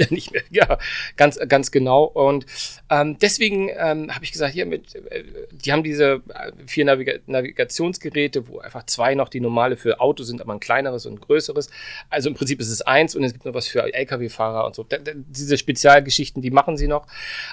Nicht 0.09 0.31
mehr, 0.31 0.43
ja, 0.49 0.77
ganz, 1.15 1.39
ganz 1.47 1.71
genau. 1.71 2.03
Und 2.03 2.45
ähm, 2.89 3.17
deswegen 3.19 3.69
ähm, 3.69 4.13
habe 4.13 4.23
ich 4.23 4.31
gesagt, 4.31 4.53
hier 4.53 4.65
mit, 4.65 4.95
äh, 4.95 5.23
die 5.51 5.71
haben 5.71 5.83
diese 5.83 6.21
äh, 6.29 6.51
vier 6.65 6.85
Naviga 6.85 7.13
Navigationsgeräte, 7.25 8.47
wo 8.47 8.59
einfach 8.59 8.85
zwei 8.85 9.15
noch 9.15 9.29
die 9.29 9.39
normale 9.39 9.77
für 9.77 9.99
Auto 9.99 10.23
sind, 10.23 10.41
aber 10.41 10.53
ein 10.53 10.59
kleineres 10.59 11.05
und 11.05 11.13
ein 11.13 11.19
größeres. 11.19 11.69
Also 12.09 12.29
im 12.29 12.35
Prinzip 12.35 12.59
ist 12.59 12.69
es 12.69 12.81
eins 12.81 13.15
und 13.15 13.23
es 13.23 13.33
gibt 13.33 13.45
noch 13.45 13.53
was 13.53 13.67
für 13.67 13.93
Lkw-Fahrer 13.93 14.65
und 14.65 14.75
so. 14.75 14.83
Da, 14.83 14.97
da, 14.97 15.11
diese 15.15 15.57
Spezialgeschichten, 15.57 16.41
die 16.41 16.51
machen 16.51 16.77
sie 16.77 16.88
noch. 16.88 17.07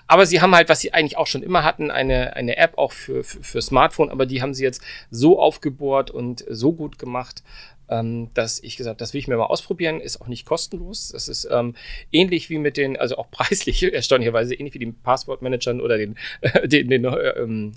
Aber 0.06 0.26
sie 0.26 0.40
haben 0.40 0.54
halt, 0.54 0.68
was 0.68 0.80
sie 0.80 0.92
eigentlich 0.92 1.16
auch 1.16 1.26
schon 1.26 1.42
immer 1.42 1.64
hatten, 1.64 1.90
eine, 1.90 2.34
eine 2.36 2.56
App 2.56 2.78
auch 2.78 2.92
für, 2.92 3.24
für, 3.24 3.42
für 3.42 3.62
Smartphone, 3.62 4.10
aber 4.10 4.26
die 4.26 4.42
haben 4.42 4.54
sie 4.54 4.64
jetzt 4.64 4.82
so 5.10 5.38
aufgebohrt 5.38 6.10
und 6.10 6.44
so 6.48 6.72
gut 6.72 6.98
gemacht, 6.98 7.42
ähm, 7.94 8.30
dass 8.34 8.62
ich 8.62 8.76
gesagt 8.76 9.00
das 9.00 9.12
will 9.14 9.20
ich 9.20 9.28
mir 9.28 9.36
mal 9.36 9.44
ausprobieren, 9.44 10.00
ist 10.00 10.20
auch 10.20 10.26
nicht 10.26 10.46
kostenlos. 10.46 11.10
Das 11.10 11.28
ist 11.28 11.48
ähm, 11.50 11.74
ähnlich 12.12 12.50
wie 12.50 12.58
mit 12.58 12.76
den, 12.76 12.96
also 12.96 13.16
auch 13.16 13.30
preislich 13.30 13.82
erstaunlicherweise, 13.82 14.54
ähnlich 14.54 14.74
wie 14.74 14.78
den 14.78 14.94
Passwortmanagern 14.94 15.80
oder 15.80 15.96
den, 15.96 16.16
äh, 16.40 16.66
den, 16.66 16.88
den 16.88 17.04
äh, 17.04 17.28
ähm, 17.30 17.72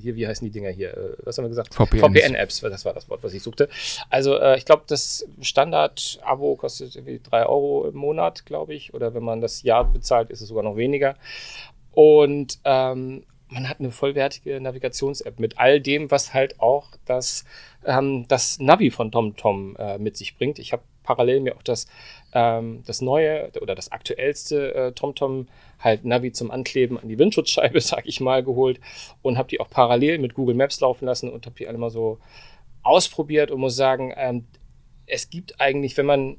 hier, 0.00 0.16
wie 0.16 0.26
heißen 0.26 0.44
die 0.44 0.50
Dinger 0.50 0.70
hier? 0.70 0.96
Äh, 0.96 1.16
was 1.24 1.36
haben 1.36 1.44
wir 1.44 1.50
gesagt? 1.50 1.74
VPN-Apps, 1.74 2.60
das 2.60 2.84
war 2.84 2.94
das 2.94 3.08
Wort, 3.08 3.22
was 3.22 3.34
ich 3.34 3.42
suchte. 3.42 3.68
Also 4.08 4.38
äh, 4.38 4.56
ich 4.56 4.64
glaube, 4.64 4.84
das 4.86 5.26
Standard-Abo 5.40 6.56
kostet 6.56 6.96
irgendwie 6.96 7.20
drei 7.22 7.46
Euro 7.46 7.86
im 7.88 7.96
Monat, 7.96 8.46
glaube 8.46 8.74
ich. 8.74 8.94
Oder 8.94 9.14
wenn 9.14 9.22
man 9.22 9.40
das 9.40 9.62
Jahr 9.62 9.84
bezahlt, 9.84 10.30
ist 10.30 10.40
es 10.40 10.48
sogar 10.48 10.62
noch 10.62 10.76
weniger. 10.76 11.16
Und 11.92 12.58
ähm, 12.64 13.24
man 13.50 13.68
hat 13.68 13.80
eine 13.80 13.90
vollwertige 13.90 14.60
Navigations-App 14.60 15.38
mit 15.38 15.58
all 15.58 15.80
dem, 15.80 16.10
was 16.10 16.32
halt 16.32 16.60
auch 16.60 16.88
das, 17.04 17.44
ähm, 17.84 18.26
das 18.28 18.58
Navi 18.60 18.90
von 18.90 19.10
TomTom 19.10 19.76
äh, 19.76 19.98
mit 19.98 20.16
sich 20.16 20.36
bringt. 20.36 20.58
Ich 20.58 20.72
habe 20.72 20.82
parallel 21.02 21.40
mir 21.40 21.56
auch 21.56 21.62
das, 21.62 21.86
ähm, 22.32 22.82
das 22.86 23.00
neue 23.00 23.50
oder 23.60 23.74
das 23.74 23.90
aktuellste 23.90 24.74
äh, 24.74 24.92
TomTom 24.92 25.48
halt 25.80 26.04
Navi 26.04 26.32
zum 26.32 26.50
Ankleben 26.50 26.98
an 26.98 27.08
die 27.08 27.18
Windschutzscheibe, 27.18 27.80
sag 27.80 28.06
ich 28.06 28.20
mal, 28.20 28.44
geholt 28.44 28.80
und 29.22 29.36
habe 29.36 29.48
die 29.48 29.60
auch 29.60 29.68
parallel 29.68 30.18
mit 30.18 30.34
Google 30.34 30.54
Maps 30.54 30.80
laufen 30.80 31.06
lassen 31.06 31.28
und 31.28 31.46
habe 31.46 31.56
die 31.56 31.66
alle 31.66 31.78
mal 31.78 31.90
so 31.90 32.18
ausprobiert 32.82 33.50
und 33.50 33.60
muss 33.60 33.76
sagen, 33.76 34.12
ähm, 34.16 34.46
es 35.06 35.28
gibt 35.28 35.60
eigentlich, 35.60 35.96
wenn 35.96 36.06
man, 36.06 36.36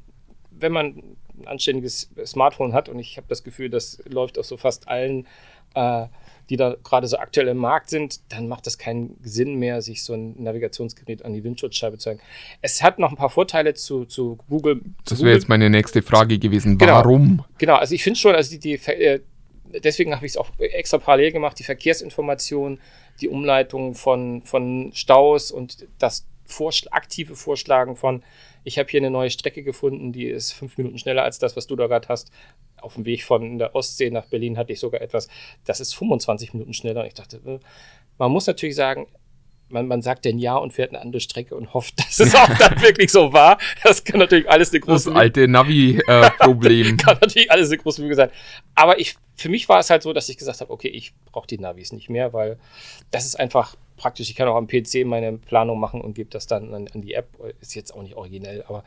wenn 0.49 0.71
man 0.71 1.03
ein 1.39 1.47
anständiges 1.47 2.09
Smartphone 2.25 2.73
hat 2.73 2.87
und 2.87 2.99
ich 2.99 3.17
habe 3.17 3.27
das 3.27 3.43
Gefühl, 3.43 3.69
das 3.69 4.01
läuft 4.07 4.39
auf 4.39 4.45
so 4.45 4.55
fast 4.55 4.87
allen 4.87 5.27
äh, 5.75 6.07
die 6.51 6.57
da 6.57 6.75
gerade 6.83 7.07
so 7.07 7.17
aktuell 7.17 7.47
im 7.47 7.57
Markt 7.57 7.89
sind, 7.89 8.19
dann 8.27 8.49
macht 8.49 8.67
das 8.67 8.77
keinen 8.77 9.17
Sinn 9.23 9.55
mehr, 9.55 9.81
sich 9.81 10.03
so 10.03 10.13
ein 10.13 10.35
Navigationsgerät 10.43 11.23
an 11.23 11.33
die 11.33 11.45
Windschutzscheibe 11.45 11.97
zu 11.97 12.09
hängen. 12.09 12.19
Es 12.61 12.83
hat 12.83 12.99
noch 12.99 13.09
ein 13.09 13.15
paar 13.15 13.29
Vorteile 13.29 13.73
zu, 13.73 14.03
zu 14.03 14.37
Google. 14.49 14.81
Zu 15.05 15.15
das 15.15 15.23
wäre 15.23 15.33
jetzt 15.33 15.47
meine 15.47 15.69
nächste 15.69 16.01
Frage 16.01 16.37
gewesen. 16.37 16.77
Genau, 16.77 16.95
Warum? 16.95 17.45
Genau, 17.57 17.75
also 17.75 17.95
ich 17.95 18.03
finde 18.03 18.19
schon, 18.19 18.35
also 18.35 18.51
die, 18.51 18.59
die 18.59 18.73
äh, 18.73 19.21
deswegen 19.79 20.13
habe 20.13 20.25
ich 20.25 20.33
es 20.33 20.37
auch 20.37 20.49
extra 20.59 20.97
parallel 20.97 21.31
gemacht, 21.31 21.57
die 21.57 21.63
Verkehrsinformation, 21.63 22.81
die 23.21 23.29
Umleitung 23.29 23.95
von, 23.95 24.41
von 24.43 24.91
Staus 24.93 25.51
und 25.51 25.87
das 25.99 26.27
vorschl 26.51 26.87
aktive 26.91 27.35
Vorschlagen 27.35 27.95
von, 27.95 28.23
ich 28.63 28.77
habe 28.77 28.89
hier 28.89 28.99
eine 28.99 29.09
neue 29.09 29.29
Strecke 29.29 29.63
gefunden, 29.63 30.11
die 30.11 30.27
ist 30.27 30.51
fünf 30.51 30.77
Minuten 30.77 30.97
schneller 30.97 31.23
als 31.23 31.39
das, 31.39 31.55
was 31.55 31.67
du 31.67 31.75
da 31.75 31.87
gerade 31.87 32.07
hast. 32.07 32.31
Auf 32.77 32.95
dem 32.95 33.05
Weg 33.05 33.23
von 33.23 33.57
der 33.57 33.75
Ostsee 33.75 34.09
nach 34.09 34.25
Berlin 34.25 34.57
hatte 34.57 34.73
ich 34.73 34.79
sogar 34.79 35.01
etwas, 35.01 35.27
das 35.65 35.79
ist 35.79 35.93
25 35.93 36.53
Minuten 36.53 36.73
schneller. 36.73 37.01
Und 37.01 37.07
ich 37.07 37.13
dachte, 37.13 37.41
äh, 37.45 37.59
man 38.17 38.31
muss 38.31 38.47
natürlich 38.47 38.75
sagen, 38.75 39.07
man, 39.71 39.87
man 39.87 40.01
sagt 40.01 40.25
denn 40.25 40.39
ja 40.39 40.55
und 40.55 40.73
fährt 40.73 40.91
eine 40.91 41.01
andere 41.01 41.19
Strecke 41.19 41.55
und 41.55 41.73
hofft, 41.73 41.99
dass 41.99 42.19
es 42.19 42.35
auch 42.35 42.53
dann 42.57 42.81
wirklich 42.81 43.11
so 43.11 43.33
war. 43.33 43.57
Das 43.83 44.03
kann 44.03 44.19
natürlich 44.19 44.49
alles 44.49 44.71
eine 44.71 44.79
große 44.79 45.09
Das 45.09 45.17
alte 45.17 45.47
Navi-Problem. 45.47 46.97
kann 46.97 47.17
natürlich 47.21 47.51
alles 47.51 47.69
eine 47.69 47.77
große 47.77 48.01
Lüge 48.01 48.15
sein. 48.15 48.29
Aber 48.75 48.99
ich, 48.99 49.15
für 49.35 49.49
mich 49.49 49.67
war 49.69 49.79
es 49.79 49.89
halt 49.89 50.03
so, 50.03 50.13
dass 50.13 50.29
ich 50.29 50.37
gesagt 50.37 50.61
habe, 50.61 50.71
okay, 50.71 50.89
ich 50.89 51.13
brauche 51.31 51.47
die 51.47 51.57
Navis 51.57 51.91
nicht 51.91 52.09
mehr, 52.09 52.33
weil 52.33 52.57
das 53.11 53.25
ist 53.25 53.39
einfach 53.39 53.75
praktisch. 53.97 54.29
Ich 54.29 54.35
kann 54.35 54.47
auch 54.47 54.55
am 54.55 54.67
PC 54.67 55.05
meine 55.05 55.33
Planung 55.33 55.79
machen 55.79 56.01
und 56.01 56.13
gebe 56.13 56.29
das 56.29 56.47
dann 56.47 56.73
an, 56.73 56.87
an 56.93 57.01
die 57.01 57.13
App. 57.13 57.27
Ist 57.61 57.75
jetzt 57.75 57.93
auch 57.93 58.01
nicht 58.01 58.15
originell, 58.15 58.63
aber 58.67 58.83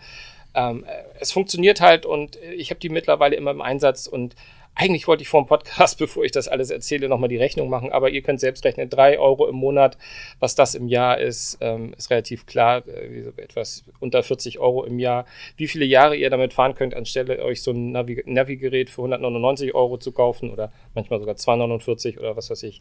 ähm, 0.55 0.85
es 1.18 1.32
funktioniert 1.32 1.80
halt 1.80 2.07
und 2.07 2.37
ich 2.57 2.70
habe 2.70 2.80
die 2.80 2.89
mittlerweile 2.89 3.35
immer 3.37 3.51
im 3.51 3.61
Einsatz 3.61 4.07
und 4.07 4.37
eigentlich 4.74 5.06
wollte 5.06 5.22
ich 5.22 5.28
vor 5.28 5.42
dem 5.42 5.46
Podcast, 5.46 5.98
bevor 6.00 6.24
ich 6.24 6.32
das 6.32 6.48
alles 6.48 6.70
erzähle, 6.70 7.08
nochmal 7.08 7.28
die 7.28 7.36
Rechnung 7.36 7.68
machen, 7.68 7.92
aber 7.92 8.10
ihr 8.10 8.22
könnt 8.22 8.40
selbst 8.40 8.64
rechnen, 8.64 8.90
drei 8.90 9.18
Euro 9.18 9.46
im 9.46 9.54
Monat, 9.54 9.96
was 10.40 10.54
das 10.54 10.74
im 10.74 10.88
Jahr 10.88 11.18
ist, 11.18 11.58
ähm, 11.60 11.94
ist 11.96 12.10
relativ 12.10 12.46
klar, 12.46 12.86
äh, 12.88 13.30
etwas 13.36 13.84
unter 14.00 14.22
40 14.22 14.58
Euro 14.58 14.84
im 14.84 14.98
Jahr. 14.98 15.26
Wie 15.56 15.68
viele 15.68 15.84
Jahre 15.84 16.16
ihr 16.16 16.30
damit 16.30 16.52
fahren 16.52 16.74
könnt, 16.74 16.94
anstelle 16.94 17.42
euch 17.42 17.62
so 17.62 17.70
ein 17.70 17.92
Navi 17.92 18.22
Navigerät 18.26 18.90
für 18.90 19.02
199 19.02 19.74
Euro 19.74 19.98
zu 19.98 20.12
kaufen 20.12 20.50
oder 20.50 20.72
manchmal 20.94 21.20
sogar 21.20 21.36
249 21.36 22.18
oder 22.18 22.36
was 22.36 22.50
weiß 22.50 22.62
ich. 22.64 22.80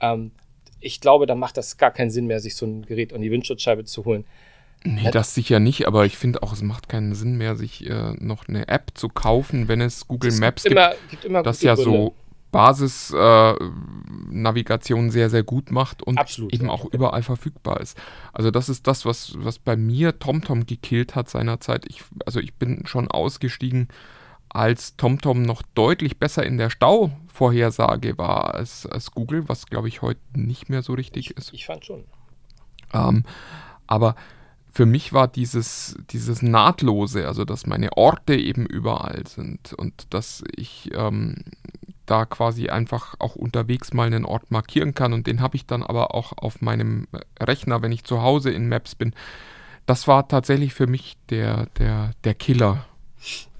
Ähm, 0.00 0.32
ich 0.80 1.00
glaube, 1.00 1.26
da 1.26 1.34
macht 1.34 1.56
das 1.56 1.76
gar 1.76 1.90
keinen 1.90 2.10
Sinn 2.10 2.26
mehr, 2.26 2.40
sich 2.40 2.54
so 2.54 2.66
ein 2.66 2.86
Gerät 2.86 3.12
an 3.12 3.20
die 3.20 3.30
Windschutzscheibe 3.30 3.84
zu 3.84 4.04
holen. 4.04 4.24
Nee, 4.84 5.10
das 5.10 5.34
sicher 5.34 5.60
nicht, 5.60 5.86
aber 5.86 6.06
ich 6.06 6.16
finde 6.16 6.42
auch, 6.42 6.52
es 6.52 6.62
macht 6.62 6.88
keinen 6.88 7.14
Sinn 7.14 7.36
mehr, 7.36 7.56
sich 7.56 7.88
äh, 7.88 8.12
noch 8.18 8.48
eine 8.48 8.68
App 8.68 8.92
zu 8.94 9.08
kaufen, 9.08 9.68
wenn 9.68 9.80
es 9.80 10.06
Google 10.06 10.30
Es 10.30 10.40
Maps 10.40 10.62
gibt 10.62 10.76
gibt, 10.76 10.80
immer, 10.80 10.94
gibt 11.10 11.24
immer 11.24 11.42
das 11.42 11.62
ja 11.62 11.74
Gründe. 11.74 11.90
so 11.90 12.14
Basis-Navigation 12.50 15.10
sehr, 15.10 15.30
sehr 15.30 15.42
gut 15.42 15.70
macht 15.70 16.02
und 16.02 16.18
Absolut, 16.18 16.52
eben 16.54 16.66
ja. 16.66 16.72
auch 16.72 16.84
überall 16.86 17.22
verfügbar 17.22 17.80
ist. 17.80 17.98
Also 18.32 18.50
das 18.50 18.68
ist 18.68 18.86
das, 18.86 19.04
was, 19.04 19.34
was 19.36 19.58
bei 19.58 19.76
mir 19.76 20.18
TomTom 20.18 20.66
gekillt 20.66 21.14
hat 21.14 21.28
seinerzeit. 21.28 21.84
Ich, 21.88 22.02
also 22.24 22.40
ich 22.40 22.54
bin 22.54 22.86
schon 22.86 23.10
ausgestiegen, 23.10 23.88
als 24.48 24.96
TomTom 24.96 25.42
noch 25.42 25.60
deutlich 25.74 26.18
besser 26.18 26.46
in 26.46 26.56
der 26.56 26.70
Stauvorhersage 26.70 28.16
war 28.16 28.54
als, 28.54 28.86
als 28.86 29.10
Google, 29.10 29.46
was 29.48 29.66
glaube 29.66 29.88
ich 29.88 30.00
heute 30.00 30.20
nicht 30.34 30.70
mehr 30.70 30.82
so 30.82 30.94
richtig 30.94 31.32
ist. 31.32 31.52
Ich 31.52 31.66
fand 31.66 31.84
schon. 31.84 32.04
Ähm, 32.94 33.24
aber 33.86 34.14
für 34.78 34.86
mich 34.86 35.12
war 35.12 35.26
dieses, 35.26 35.96
dieses 36.10 36.40
Nahtlose, 36.40 37.26
also 37.26 37.44
dass 37.44 37.66
meine 37.66 37.96
Orte 37.96 38.36
eben 38.36 38.64
überall 38.64 39.26
sind 39.26 39.72
und 39.72 40.14
dass 40.14 40.44
ich 40.54 40.90
ähm, 40.94 41.34
da 42.06 42.24
quasi 42.24 42.68
einfach 42.68 43.16
auch 43.18 43.34
unterwegs 43.34 43.92
mal 43.92 44.06
einen 44.06 44.24
Ort 44.24 44.52
markieren 44.52 44.94
kann 44.94 45.12
und 45.12 45.26
den 45.26 45.40
habe 45.42 45.56
ich 45.56 45.66
dann 45.66 45.82
aber 45.82 46.14
auch 46.14 46.32
auf 46.36 46.60
meinem 46.60 47.08
Rechner, 47.40 47.82
wenn 47.82 47.90
ich 47.90 48.04
zu 48.04 48.22
Hause 48.22 48.52
in 48.52 48.68
Maps 48.68 48.94
bin. 48.94 49.14
Das 49.84 50.06
war 50.06 50.28
tatsächlich 50.28 50.74
für 50.74 50.86
mich 50.86 51.16
der, 51.28 51.66
der, 51.80 52.12
der 52.22 52.34
Killer. 52.34 52.86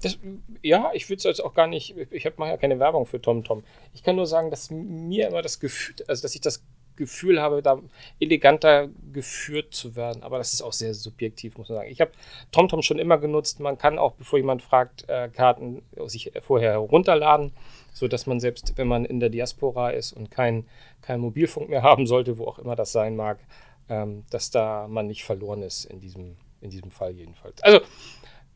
Das, 0.01 0.17
ja, 0.61 0.89
ich 0.93 1.09
würde 1.09 1.17
es 1.17 1.25
jetzt 1.25 1.43
auch 1.43 1.53
gar 1.53 1.67
nicht, 1.67 1.97
ich 2.11 2.31
mache 2.37 2.51
ja 2.51 2.55
keine 2.55 2.79
Werbung 2.79 3.05
für 3.05 3.21
TomTom. 3.21 3.65
Ich 3.93 4.03
kann 4.03 4.15
nur 4.15 4.25
sagen, 4.25 4.51
dass 4.51 4.71
mir 4.71 5.27
immer 5.27 5.41
das 5.41 5.59
Gefühl, 5.59 5.95
also 6.07 6.21
dass 6.21 6.33
ich 6.33 6.39
das 6.39 6.63
Gefühl 6.99 7.41
habe, 7.41 7.63
da 7.63 7.79
eleganter 8.19 8.89
geführt 9.11 9.73
zu 9.73 9.95
werden. 9.95 10.21
Aber 10.21 10.37
das 10.37 10.53
ist 10.53 10.61
auch 10.61 10.73
sehr 10.73 10.93
subjektiv, 10.93 11.57
muss 11.57 11.69
man 11.69 11.79
sagen. 11.79 11.89
Ich 11.89 12.01
habe 12.01 12.11
TomTom 12.51 12.83
schon 12.83 12.99
immer 12.99 13.17
genutzt. 13.17 13.59
Man 13.59 13.77
kann 13.77 13.97
auch, 13.97 14.13
bevor 14.13 14.37
jemand 14.37 14.61
fragt, 14.61 15.09
äh, 15.09 15.29
Karten 15.29 15.81
sich 16.05 16.31
vorher 16.41 16.71
herunterladen, 16.73 17.53
sodass 17.93 18.27
man 18.27 18.39
selbst, 18.39 18.73
wenn 18.77 18.87
man 18.87 19.05
in 19.05 19.19
der 19.19 19.29
Diaspora 19.29 19.91
ist 19.91 20.11
und 20.11 20.29
kein, 20.29 20.65
kein 21.01 21.21
Mobilfunk 21.21 21.69
mehr 21.69 21.81
haben 21.89 22.05
sollte, 22.05 22.37
wo 22.37 22.45
auch 22.45 22.59
immer 22.59 22.75
das 22.75 22.91
sein 22.91 23.15
mag, 23.15 23.39
ähm, 23.87 24.25
dass 24.29 24.51
da 24.51 24.87
man 24.87 25.07
nicht 25.07 25.23
verloren 25.23 25.63
ist 25.63 25.85
in 25.85 25.99
diesem, 25.99 26.35
in 26.61 26.69
diesem 26.69 26.91
Fall 26.91 27.13
jedenfalls. 27.13 27.63
Also 27.63 27.79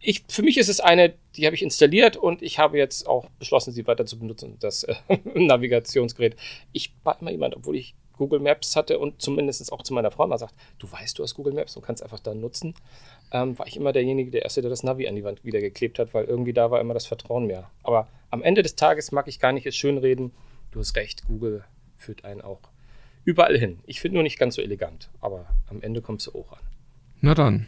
ich, 0.04 0.24
für 0.28 0.44
mich 0.44 0.58
ist 0.58 0.70
es 0.70 0.80
eine, 0.80 1.14
die 1.36 1.46
habe 1.46 1.56
ich 1.56 1.64
installiert 1.64 2.18
und 2.18 2.42
ich 2.42 2.60
habe 2.60 2.78
jetzt 2.78 3.08
auch 3.08 3.30
beschlossen, 3.40 3.72
sie 3.72 3.88
weiter 3.88 4.06
zu 4.06 4.20
benutzen, 4.20 4.58
das 4.60 4.84
äh, 4.84 4.96
Navigationsgerät. 5.34 6.36
Ich 6.74 6.94
war 7.04 7.20
immer 7.20 7.32
jemand, 7.32 7.56
obwohl 7.56 7.78
ich 7.78 7.96
Google 8.18 8.40
Maps 8.40 8.76
hatte 8.76 9.00
und 9.00 9.22
zumindest 9.22 9.72
auch 9.72 9.82
zu 9.82 9.94
meiner 9.94 10.12
Frau 10.12 10.28
mal 10.28 10.38
sagt, 10.38 10.54
du 10.80 10.92
weißt, 10.92 11.18
du 11.18 11.24
hast 11.24 11.36
Google 11.36 11.54
Maps 11.54 11.76
und 11.76 11.84
kannst 11.84 12.04
einfach 12.04 12.20
da 12.20 12.34
nutzen, 12.34 12.76
ähm, 13.32 13.58
war 13.58 13.68
ich 13.68 13.78
immer 13.78 13.92
derjenige, 13.92 14.32
der 14.32 14.44
Erste, 14.44 14.62
der 14.62 14.70
das 14.70 14.84
Navi 14.84 15.08
an 15.08 15.16
die 15.16 15.24
Wand 15.24 15.44
wieder 15.44 15.60
geklebt 15.60 16.00
hat, 16.00 16.14
weil 16.14 16.26
irgendwie 16.26 16.54
da 16.54 16.72
war 16.72 16.80
immer 16.80 16.94
das 16.94 17.06
Vertrauen 17.06 17.48
mehr. 17.48 17.70
Aber 17.84 18.08
am 18.30 18.44
Ende 18.44 18.62
des 18.62 18.76
Tages 18.76 19.12
mag 19.12 19.28
ich 19.28 19.40
gar 19.40 19.52
nicht 19.52 19.66
jetzt 19.66 19.78
schönreden. 19.78 20.32
Du 20.72 20.80
hast 20.80 20.96
recht, 20.96 21.26
Google 21.26 21.64
führt 21.98 22.26
einen 22.26 22.42
auch 22.42 22.60
überall 23.26 23.58
hin. 23.58 23.80
Ich 23.86 24.02
finde 24.02 24.16
nur 24.16 24.24
nicht 24.24 24.40
ganz 24.40 24.56
so 24.56 24.62
elegant, 24.62 25.10
aber 25.22 25.48
am 25.70 25.82
Ende 25.82 26.02
kommst 26.02 26.28
du 26.28 26.32
auch 26.32 26.52
an. 26.52 26.60
Na 27.22 27.34
dann. 27.34 27.68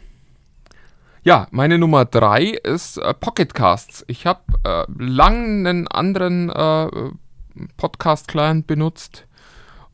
Ja, 1.22 1.48
meine 1.50 1.78
Nummer 1.78 2.04
drei 2.04 2.44
ist 2.44 2.98
äh, 2.98 3.12
Pocket 3.12 3.52
Casts. 3.52 4.04
Ich 4.06 4.26
habe 4.26 4.42
äh, 4.64 4.84
lang 4.96 5.66
einen 5.66 5.88
anderen 5.88 6.50
äh, 6.50 7.10
Podcast-Client 7.76 8.66
benutzt 8.66 9.25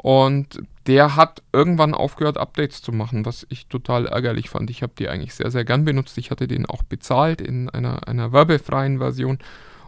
und 0.03 0.62
der 0.88 1.14
hat 1.14 1.42
irgendwann 1.53 1.94
aufgehört, 1.94 2.36
Updates 2.38 2.82
zu 2.82 2.90
machen, 2.90 3.24
was 3.24 3.46
ich 3.50 3.68
total 3.68 4.07
ärgerlich 4.07 4.50
fand. 4.50 4.68
Ich 4.68 4.82
habe 4.82 4.92
die 4.98 5.09
eigentlich 5.09 5.34
sehr, 5.34 5.50
sehr 5.50 5.64
gern 5.64 5.84
benutzt. 5.84 6.18
Ich 6.18 6.32
hatte 6.32 6.48
den 6.48 6.66
auch 6.66 6.82
bezahlt 6.82 7.40
in 7.40 7.70
einer, 7.70 8.09
einer 8.09 8.32
werbefreien 8.32 8.98
Version 8.98 9.38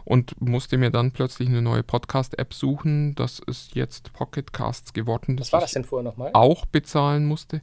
und 0.05 0.39
musste 0.39 0.77
mir 0.77 0.91
dann 0.91 1.11
plötzlich 1.11 1.49
eine 1.49 1.61
neue 1.61 1.83
Podcast-App 1.83 2.53
suchen. 2.53 3.13
Das 3.15 3.39
ist 3.39 3.75
jetzt 3.75 4.13
Pocket 4.13 4.53
Casts 4.53 4.93
geworden. 4.93 5.37
Was 5.37 5.51
war 5.51 5.59
das 5.59 5.73
denn 5.73 5.83
vorher 5.83 6.03
nochmal? 6.03 6.29
Auch 6.33 6.65
bezahlen 6.65 7.25
musste. 7.25 7.61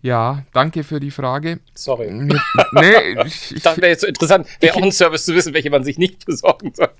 Ja, 0.00 0.44
danke 0.52 0.84
für 0.84 1.00
die 1.00 1.10
Frage. 1.10 1.60
Sorry. 1.74 2.10
Mir, 2.10 2.40
nee, 2.72 3.22
ich, 3.26 3.52
Ich 3.56 3.62
dachte, 3.62 3.80
wäre 3.80 3.90
jetzt 3.90 4.00
so 4.00 4.06
interessant, 4.06 4.46
wäre 4.60 4.74
auch 4.74 4.82
ein 4.82 4.92
Service 4.92 5.24
zu 5.24 5.34
wissen, 5.34 5.54
welche 5.54 5.70
man 5.70 5.84
sich 5.84 5.98
nicht 5.98 6.24
besorgen 6.24 6.72
soll. 6.74 6.90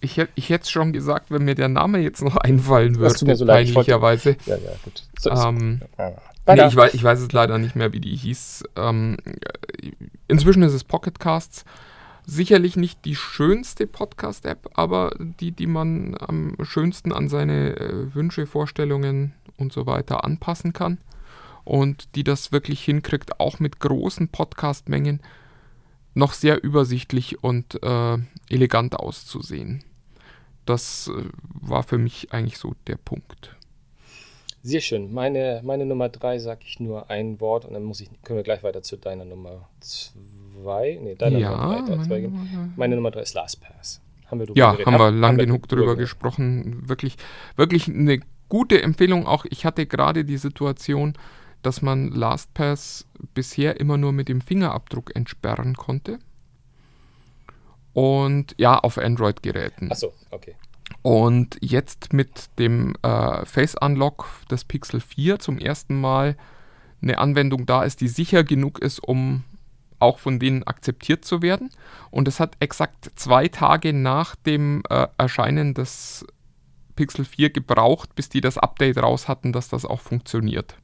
Ich, 0.00 0.22
ich 0.34 0.50
hätte 0.50 0.64
es 0.64 0.70
schon 0.70 0.92
gesagt, 0.92 1.30
wenn 1.30 1.44
mir 1.44 1.54
der 1.54 1.68
Name 1.68 1.98
jetzt 1.98 2.22
noch 2.22 2.36
einfallen 2.36 2.96
würde, 2.96 3.36
so 3.36 3.46
peinlicherweise. 3.46 4.36
Ja, 4.46 4.56
ja, 4.56 4.70
gut. 4.84 5.02
So 5.18 5.30
Ähm, 5.30 5.80
ja. 5.98 6.12
nee, 6.54 6.66
ich, 6.66 6.76
weiß, 6.76 6.94
ich 6.94 7.02
weiß 7.02 7.20
es 7.20 7.32
leider 7.32 7.58
nicht 7.58 7.76
mehr, 7.76 7.92
wie 7.92 8.00
die 8.00 8.14
hieß. 8.14 8.64
Ähm, 8.76 9.16
äh, 9.24 9.90
inzwischen 10.28 10.62
ist 10.62 10.74
es 10.74 10.84
Pocket 10.84 11.18
Casts. 11.18 11.64
Sicherlich 12.28 12.76
nicht 12.76 13.04
die 13.04 13.14
schönste 13.14 13.86
Podcast-App, 13.86 14.70
aber 14.74 15.14
die, 15.18 15.52
die 15.52 15.68
man 15.68 16.16
am 16.18 16.56
schönsten 16.62 17.12
an 17.12 17.28
seine 17.28 17.76
äh, 17.76 18.14
Wünsche, 18.14 18.46
Vorstellungen 18.46 19.32
und 19.56 19.72
so 19.72 19.86
weiter 19.86 20.24
anpassen 20.24 20.72
kann. 20.72 20.98
Und 21.64 22.14
die 22.16 22.24
das 22.24 22.52
wirklich 22.52 22.84
hinkriegt, 22.84 23.40
auch 23.40 23.60
mit 23.60 23.80
großen 23.80 24.28
Podcast-Mengen 24.28 25.20
noch 26.16 26.32
sehr 26.32 26.62
übersichtlich 26.64 27.42
und 27.44 27.82
äh, 27.82 28.18
elegant 28.48 28.96
auszusehen. 28.96 29.84
Das 30.64 31.08
äh, 31.14 31.22
war 31.44 31.82
für 31.82 31.98
mich 31.98 32.32
eigentlich 32.32 32.58
so 32.58 32.74
der 32.86 32.96
Punkt. 32.96 33.54
Sehr 34.62 34.80
schön. 34.80 35.12
Meine, 35.12 35.60
meine 35.62 35.86
Nummer 35.86 36.08
drei 36.08 36.38
sage 36.38 36.62
ich 36.64 36.80
nur 36.80 37.08
ein 37.10 37.40
Wort 37.40 37.64
und 37.66 37.74
dann 37.74 37.84
muss 37.84 38.00
ich, 38.00 38.10
können 38.24 38.38
wir 38.38 38.42
gleich 38.44 38.64
weiter 38.64 38.82
zu 38.82 38.96
deiner 38.96 39.24
Nummer 39.24 39.68
zwei. 39.80 40.98
Nee, 41.00 41.14
deiner 41.14 41.38
Ja, 41.38 41.50
Nummer 41.50 41.68
drei. 41.86 41.96
da 41.96 42.02
zwei 42.02 42.08
meine 42.08 42.20
gehen. 42.22 42.32
Nummer- 42.32 42.68
Meine 42.76 42.96
Nummer 42.96 43.10
drei 43.12 43.20
ist 43.20 43.34
LastPass. 43.34 44.00
Haben 44.28 44.40
wir 44.40 44.46
drüber 44.46 44.58
Ja, 44.58 44.72
geredet? 44.72 44.86
haben 44.86 44.98
wir 44.98 45.10
lang 45.12 45.36
wir 45.36 45.44
genug 45.46 45.68
drüber 45.68 45.84
geredet. 45.84 46.00
gesprochen. 46.00 46.88
Wirklich, 46.88 47.16
wirklich 47.54 47.86
eine 47.88 48.20
gute 48.48 48.82
Empfehlung. 48.82 49.26
Auch 49.26 49.44
ich 49.44 49.64
hatte 49.64 49.86
gerade 49.86 50.24
die 50.24 50.36
Situation, 50.38 51.14
dass 51.62 51.82
man 51.82 52.10
LastPass 52.10 53.06
bisher 53.34 53.80
immer 53.80 53.96
nur 53.96 54.12
mit 54.12 54.28
dem 54.28 54.40
Fingerabdruck 54.40 55.14
entsperren 55.14 55.74
konnte. 55.74 56.18
Und 57.92 58.54
ja, 58.58 58.78
auf 58.78 58.98
Android-Geräten. 58.98 59.90
Achso, 59.90 60.12
okay. 60.30 60.54
Und 61.02 61.56
jetzt 61.60 62.12
mit 62.12 62.50
dem 62.58 62.94
äh, 63.02 63.44
Face 63.46 63.74
Unlock 63.80 64.26
des 64.50 64.64
Pixel 64.64 65.00
4 65.00 65.38
zum 65.38 65.58
ersten 65.58 66.00
Mal 66.00 66.36
eine 67.02 67.18
Anwendung 67.18 67.66
da 67.66 67.84
ist, 67.84 68.00
die 68.00 68.08
sicher 68.08 68.44
genug 68.44 68.80
ist, 68.80 69.00
um 69.00 69.44
auch 69.98 70.18
von 70.18 70.38
denen 70.38 70.62
akzeptiert 70.64 71.24
zu 71.24 71.42
werden. 71.42 71.70
Und 72.10 72.28
es 72.28 72.40
hat 72.40 72.56
exakt 72.60 73.10
zwei 73.16 73.48
Tage 73.48 73.92
nach 73.92 74.36
dem 74.36 74.82
äh, 74.90 75.06
Erscheinen 75.16 75.74
des 75.74 76.26
Pixel 76.96 77.24
4 77.24 77.50
gebraucht, 77.50 78.14
bis 78.14 78.28
die 78.28 78.40
das 78.40 78.58
Update 78.58 78.98
raus 78.98 79.28
hatten, 79.28 79.52
dass 79.52 79.68
das 79.68 79.84
auch 79.84 80.00
funktioniert. 80.00 80.76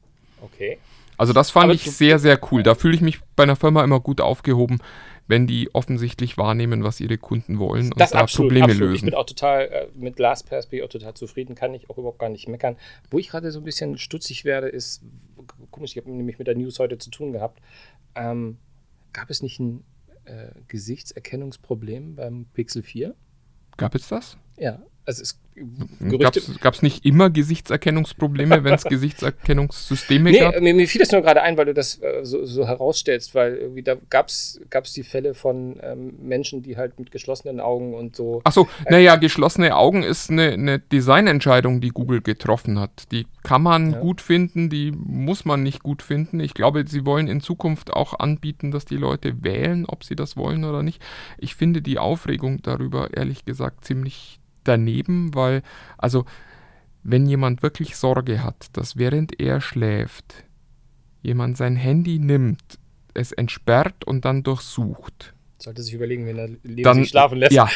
Okay. 0.43 0.77
Also 1.17 1.33
das 1.33 1.51
fand 1.51 1.65
Aber 1.65 1.73
ich 1.73 1.83
sehr, 1.83 2.19
sehr 2.19 2.39
cool. 2.51 2.63
Da 2.63 2.75
fühle 2.75 2.95
ich 2.95 3.01
mich 3.01 3.19
bei 3.35 3.43
einer 3.43 3.55
Firma 3.55 3.83
immer 3.83 3.99
gut 3.99 4.19
aufgehoben, 4.19 4.79
wenn 5.27 5.47
die 5.47 5.73
offensichtlich 5.73 6.37
wahrnehmen, 6.37 6.83
was 6.83 6.99
ihre 6.99 7.17
Kunden 7.17 7.59
wollen 7.59 7.93
und 7.93 7.99
Das 7.99 8.11
da 8.11 8.19
absolut, 8.19 8.49
Probleme 8.49 8.65
absolut. 8.65 8.95
Ich 8.95 9.01
lösen. 9.01 9.05
bin 9.05 9.15
auch 9.15 9.25
total, 9.25 9.61
äh, 9.67 9.87
mit 9.95 10.19
LastPass 10.19 10.67
bin 10.67 10.79
ich 10.79 10.85
auch 10.85 10.89
total 10.89 11.13
zufrieden, 11.13 11.55
kann 11.55 11.73
ich 11.73 11.89
auch 11.89 11.97
überhaupt 11.97 12.19
gar 12.19 12.29
nicht 12.29 12.47
meckern. 12.47 12.75
Wo 13.09 13.19
ich 13.19 13.29
gerade 13.29 13.51
so 13.51 13.59
ein 13.59 13.63
bisschen 13.63 13.97
stutzig 13.97 14.43
werde, 14.43 14.67
ist, 14.67 15.03
komisch, 15.71 15.91
ich 15.91 15.97
habe 15.97 16.11
nämlich 16.11 16.39
mit 16.39 16.47
der 16.47 16.55
News 16.55 16.79
heute 16.79 16.97
zu 16.97 17.09
tun 17.09 17.31
gehabt. 17.31 17.61
Ähm, 18.15 18.57
gab 19.13 19.29
es 19.29 19.41
nicht 19.41 19.59
ein 19.59 19.83
äh, 20.25 20.49
Gesichtserkennungsproblem 20.67 22.15
beim 22.15 22.45
Pixel 22.53 22.83
4? 22.83 23.15
Gab 23.77 23.95
es 23.95 24.07
das? 24.09 24.37
Ja, 24.57 24.81
also 25.05 25.21
es 25.21 25.39
Gab 26.61 26.73
es 26.73 26.81
nicht 26.81 27.05
immer 27.05 27.29
Gesichtserkennungsprobleme, 27.29 28.63
wenn 28.63 28.73
es 28.73 28.83
Gesichtserkennungssysteme 28.89 30.31
nee, 30.31 30.39
gab? 30.39 30.59
Mir, 30.59 30.73
mir 30.73 30.87
fiel 30.87 30.99
das 30.99 31.11
nur 31.11 31.21
gerade 31.21 31.41
ein, 31.41 31.57
weil 31.57 31.65
du 31.65 31.73
das 31.73 32.01
äh, 32.01 32.23
so, 32.23 32.45
so, 32.45 32.65
herausstellst, 32.67 33.35
weil 33.35 33.55
irgendwie 33.57 33.83
da 33.83 33.95
gab 34.09 34.29
es 34.29 34.59
die 34.95 35.03
Fälle 35.03 35.33
von 35.33 35.79
ähm, 35.81 36.15
Menschen, 36.21 36.63
die 36.63 36.77
halt 36.77 36.99
mit 36.99 37.11
geschlossenen 37.11 37.59
Augen 37.59 37.93
und 37.93 38.15
so. 38.15 38.41
Achso, 38.43 38.67
äh, 38.85 38.91
naja, 38.91 39.15
geschlossene 39.15 39.75
Augen 39.75 40.01
ist 40.01 40.31
eine, 40.31 40.53
eine 40.53 40.79
Designentscheidung, 40.79 41.81
die 41.81 41.89
Google 41.89 42.21
getroffen 42.21 42.79
hat. 42.79 43.11
Die 43.11 43.27
kann 43.43 43.61
man 43.61 43.91
ja. 43.91 43.99
gut 43.99 44.21
finden, 44.21 44.69
die 44.69 44.91
muss 44.91 45.45
man 45.45 45.61
nicht 45.61 45.83
gut 45.83 46.01
finden. 46.01 46.39
Ich 46.39 46.55
glaube, 46.55 46.85
sie 46.87 47.05
wollen 47.05 47.27
in 47.27 47.41
Zukunft 47.41 47.93
auch 47.93 48.17
anbieten, 48.19 48.71
dass 48.71 48.85
die 48.85 48.97
Leute 48.97 49.43
wählen, 49.43 49.85
ob 49.85 50.03
sie 50.03 50.15
das 50.15 50.35
wollen 50.35 50.63
oder 50.63 50.81
nicht. 50.81 51.01
Ich 51.37 51.55
finde 51.55 51.81
die 51.81 51.99
Aufregung 51.99 52.61
darüber, 52.63 53.15
ehrlich 53.15 53.45
gesagt, 53.45 53.85
ziemlich 53.85 54.39
daneben, 54.63 55.33
weil, 55.33 55.61
also, 55.97 56.25
wenn 57.03 57.25
jemand 57.25 57.63
wirklich 57.63 57.95
Sorge 57.97 58.43
hat, 58.43 58.67
dass 58.73 58.97
während 58.97 59.39
er 59.39 59.61
schläft, 59.61 60.45
jemand 61.21 61.57
sein 61.57 61.75
Handy 61.75 62.19
nimmt, 62.19 62.79
es 63.13 63.31
entsperrt 63.31 64.03
und 64.05 64.25
dann 64.25 64.43
durchsucht. 64.43 65.33
Sollte 65.59 65.81
sich 65.81 65.93
überlegen, 65.93 66.25
wenn 66.25 66.37
er 66.37 66.47
Leben 66.63 66.83
dann, 66.83 67.05
schlafen 67.05 67.37
lässt. 67.37 67.53
Ja, 67.53 67.69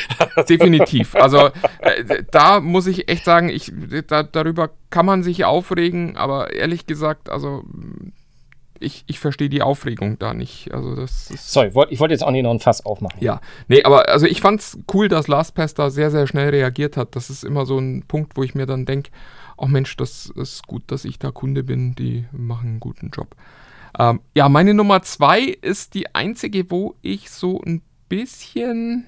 definitiv. 0.50 1.16
Also 1.16 1.52
äh, 1.80 2.24
da 2.32 2.60
muss 2.60 2.86
ich 2.86 3.08
echt 3.08 3.24
sagen, 3.24 3.48
ich, 3.48 3.72
da, 4.08 4.24
darüber 4.24 4.72
kann 4.90 5.06
man 5.06 5.24
sich 5.24 5.46
aufregen, 5.46 6.18
aber 6.18 6.52
ehrlich 6.54 6.86
gesagt, 6.86 7.30
also 7.30 7.64
ich, 8.80 9.04
ich 9.08 9.20
verstehe 9.20 9.50
die 9.50 9.62
Aufregung 9.62 10.20
da 10.20 10.34
nicht. 10.34 10.74
Also 10.74 10.96
das 10.96 11.28
Sorry, 11.28 11.68
ich 11.90 12.00
wollte 12.00 12.14
jetzt 12.14 12.24
auch 12.24 12.32
nicht 12.32 12.44
noch 12.44 12.52
ein 12.52 12.60
Fass 12.60 12.86
aufmachen. 12.86 13.18
Ja, 13.22 13.42
nee, 13.68 13.84
aber 13.84 14.10
also 14.10 14.26
ich 14.26 14.42
fand 14.42 14.62
es 14.62 14.80
cool, 14.94 15.08
dass 15.08 15.28
LastPass 15.28 15.74
da 15.74 15.90
sehr, 15.90 16.12
sehr 16.12 16.28
schnell 16.28 16.50
reagiert 16.50 16.98
hat. 16.98 17.16
Das 17.16 17.30
ist 17.30 17.44
immer 17.44 17.66
so 17.66 17.78
ein 17.78 18.04
Punkt, 18.08 18.38
wo 18.38 18.44
ich 18.44 18.56
mir 18.56 18.66
dann 18.66 18.86
denke, 18.86 19.12
ach 19.58 19.68
Mensch, 19.68 19.96
das 19.98 20.32
ist 20.36 20.68
gut, 20.68 20.84
dass 20.88 21.06
ich 21.06 21.20
da 21.20 21.32
Kunde 21.32 21.64
bin, 21.64 21.96
die 21.96 22.26
machen 22.32 22.70
einen 22.70 22.80
guten 22.80 23.10
Job. 23.10 23.36
Ähm, 23.98 24.22
ja, 24.36 24.50
meine 24.50 24.74
Nummer 24.74 25.02
zwei 25.02 25.42
ist 25.42 25.94
die 25.94 26.14
einzige, 26.14 26.70
wo 26.70 26.96
ich 27.02 27.30
so 27.30 27.62
ein 27.66 27.82
bisschen 28.10 29.08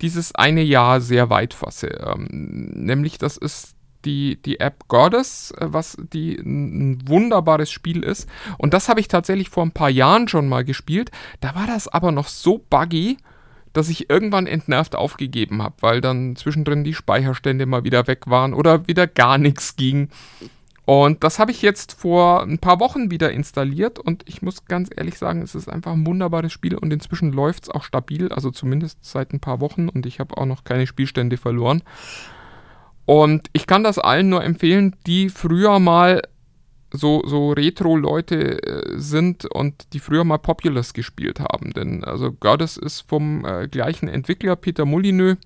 dieses 0.00 0.34
eine 0.34 0.62
Jahr 0.62 1.00
sehr 1.00 1.30
weit 1.30 1.54
fasse. 1.54 1.88
Ähm, 1.88 2.26
nämlich, 2.74 3.18
das 3.18 3.36
ist 3.36 3.74
die, 4.04 4.40
die 4.42 4.60
App 4.60 4.88
Goddess, 4.88 5.52
äh, 5.58 5.66
was 5.68 5.96
die 6.12 6.36
ein 6.36 7.06
wunderbares 7.06 7.70
Spiel 7.70 8.02
ist. 8.02 8.28
Und 8.58 8.74
das 8.74 8.88
habe 8.88 9.00
ich 9.00 9.08
tatsächlich 9.08 9.50
vor 9.50 9.64
ein 9.64 9.72
paar 9.72 9.90
Jahren 9.90 10.28
schon 10.28 10.48
mal 10.48 10.64
gespielt. 10.64 11.10
Da 11.40 11.54
war 11.54 11.66
das 11.66 11.88
aber 11.88 12.12
noch 12.12 12.28
so 12.28 12.64
buggy, 12.70 13.18
dass 13.72 13.88
ich 13.88 14.10
irgendwann 14.10 14.46
entnervt 14.46 14.96
aufgegeben 14.96 15.62
habe, 15.62 15.76
weil 15.80 16.00
dann 16.00 16.36
zwischendrin 16.36 16.84
die 16.84 16.94
Speicherstände 16.94 17.66
mal 17.66 17.84
wieder 17.84 18.06
weg 18.06 18.26
waren 18.26 18.52
oder 18.54 18.86
wieder 18.88 19.06
gar 19.06 19.38
nichts 19.38 19.76
ging. 19.76 20.08
Und 20.86 21.22
das 21.22 21.38
habe 21.38 21.52
ich 21.52 21.62
jetzt 21.62 21.92
vor 21.92 22.42
ein 22.42 22.58
paar 22.58 22.80
Wochen 22.80 23.12
wieder 23.12 23.30
installiert 23.30 24.00
und 24.00 24.24
ich 24.26 24.42
muss 24.42 24.64
ganz 24.64 24.90
ehrlich 24.96 25.18
sagen, 25.18 25.40
es 25.40 25.54
ist 25.54 25.68
einfach 25.68 25.92
ein 25.92 26.04
wunderbares 26.04 26.52
Spiel 26.52 26.74
und 26.74 26.92
inzwischen 26.92 27.32
läuft 27.32 27.64
es 27.64 27.70
auch 27.70 27.84
stabil, 27.84 28.32
also 28.32 28.50
zumindest 28.50 28.98
seit 29.02 29.32
ein 29.32 29.38
paar 29.38 29.60
Wochen 29.60 29.88
und 29.88 30.04
ich 30.04 30.18
habe 30.18 30.36
auch 30.36 30.46
noch 30.46 30.64
keine 30.64 30.88
Spielstände 30.88 31.36
verloren. 31.36 31.82
Und 33.06 33.48
ich 33.52 33.66
kann 33.66 33.82
das 33.82 33.98
allen 33.98 34.28
nur 34.28 34.44
empfehlen, 34.44 34.96
die 35.06 35.28
früher 35.28 35.78
mal 35.78 36.22
so, 36.92 37.22
so 37.26 37.52
Retro-Leute 37.52 38.62
äh, 38.62 38.98
sind 38.98 39.44
und 39.44 39.92
die 39.92 40.00
früher 40.00 40.24
mal 40.24 40.38
Populous 40.38 40.92
gespielt 40.92 41.40
haben. 41.40 41.72
Denn 41.72 42.04
also 42.04 42.32
Goddess 42.32 42.76
ist 42.76 43.02
vom 43.02 43.44
äh, 43.44 43.68
gleichen 43.68 44.08
Entwickler 44.08 44.56
Peter 44.56 44.84
Molyneux 44.84 45.38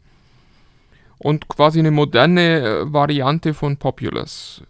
und 1.18 1.48
quasi 1.48 1.78
eine 1.78 1.90
moderne 1.90 2.60
äh, 2.60 2.92
Variante 2.92 3.54
von 3.54 3.76
Populous 3.76 4.62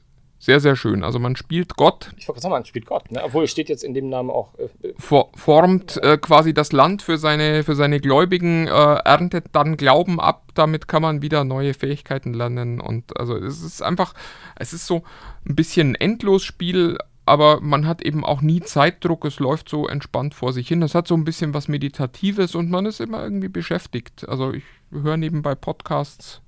sehr, 0.44 0.60
sehr 0.60 0.76
schön. 0.76 1.04
Also 1.04 1.18
man 1.18 1.36
spielt 1.36 1.74
Gott. 1.76 2.12
Ich 2.18 2.28
wollte 2.28 2.42
sagen, 2.42 2.52
man 2.52 2.66
spielt 2.66 2.84
Gott, 2.84 3.10
ne? 3.10 3.22
obwohl 3.24 3.44
es 3.44 3.50
steht 3.50 3.70
jetzt 3.70 3.82
in 3.82 3.94
dem 3.94 4.10
Namen 4.10 4.28
auch. 4.28 4.52
Äh, 4.58 4.88
äh 4.88 4.94
for, 4.98 5.30
formt 5.34 5.96
äh, 6.02 6.18
quasi 6.18 6.52
das 6.52 6.70
Land 6.72 7.00
für 7.00 7.16
seine, 7.16 7.64
für 7.64 7.74
seine 7.74 7.98
Gläubigen, 7.98 8.66
äh, 8.66 8.70
erntet 8.70 9.46
dann 9.52 9.78
Glauben 9.78 10.20
ab. 10.20 10.50
Damit 10.52 10.86
kann 10.86 11.00
man 11.00 11.22
wieder 11.22 11.44
neue 11.44 11.72
Fähigkeiten 11.72 12.34
lernen. 12.34 12.78
Und 12.78 13.18
also 13.18 13.36
es 13.36 13.62
ist 13.62 13.82
einfach, 13.82 14.12
es 14.56 14.74
ist 14.74 14.86
so 14.86 15.04
ein 15.48 15.56
bisschen 15.56 15.92
ein 15.92 15.94
Endlosspiel, 15.94 16.98
aber 17.24 17.62
man 17.62 17.86
hat 17.86 18.02
eben 18.02 18.22
auch 18.22 18.42
nie 18.42 18.60
Zeitdruck. 18.60 19.24
Es 19.24 19.38
läuft 19.38 19.70
so 19.70 19.88
entspannt 19.88 20.34
vor 20.34 20.52
sich 20.52 20.68
hin. 20.68 20.82
Es 20.82 20.94
hat 20.94 21.08
so 21.08 21.14
ein 21.14 21.24
bisschen 21.24 21.54
was 21.54 21.68
Meditatives 21.68 22.54
und 22.54 22.70
man 22.70 22.84
ist 22.84 23.00
immer 23.00 23.22
irgendwie 23.22 23.48
beschäftigt. 23.48 24.28
Also 24.28 24.52
ich 24.52 24.64
höre 24.90 25.16
nebenbei 25.16 25.54
Podcasts. 25.54 26.42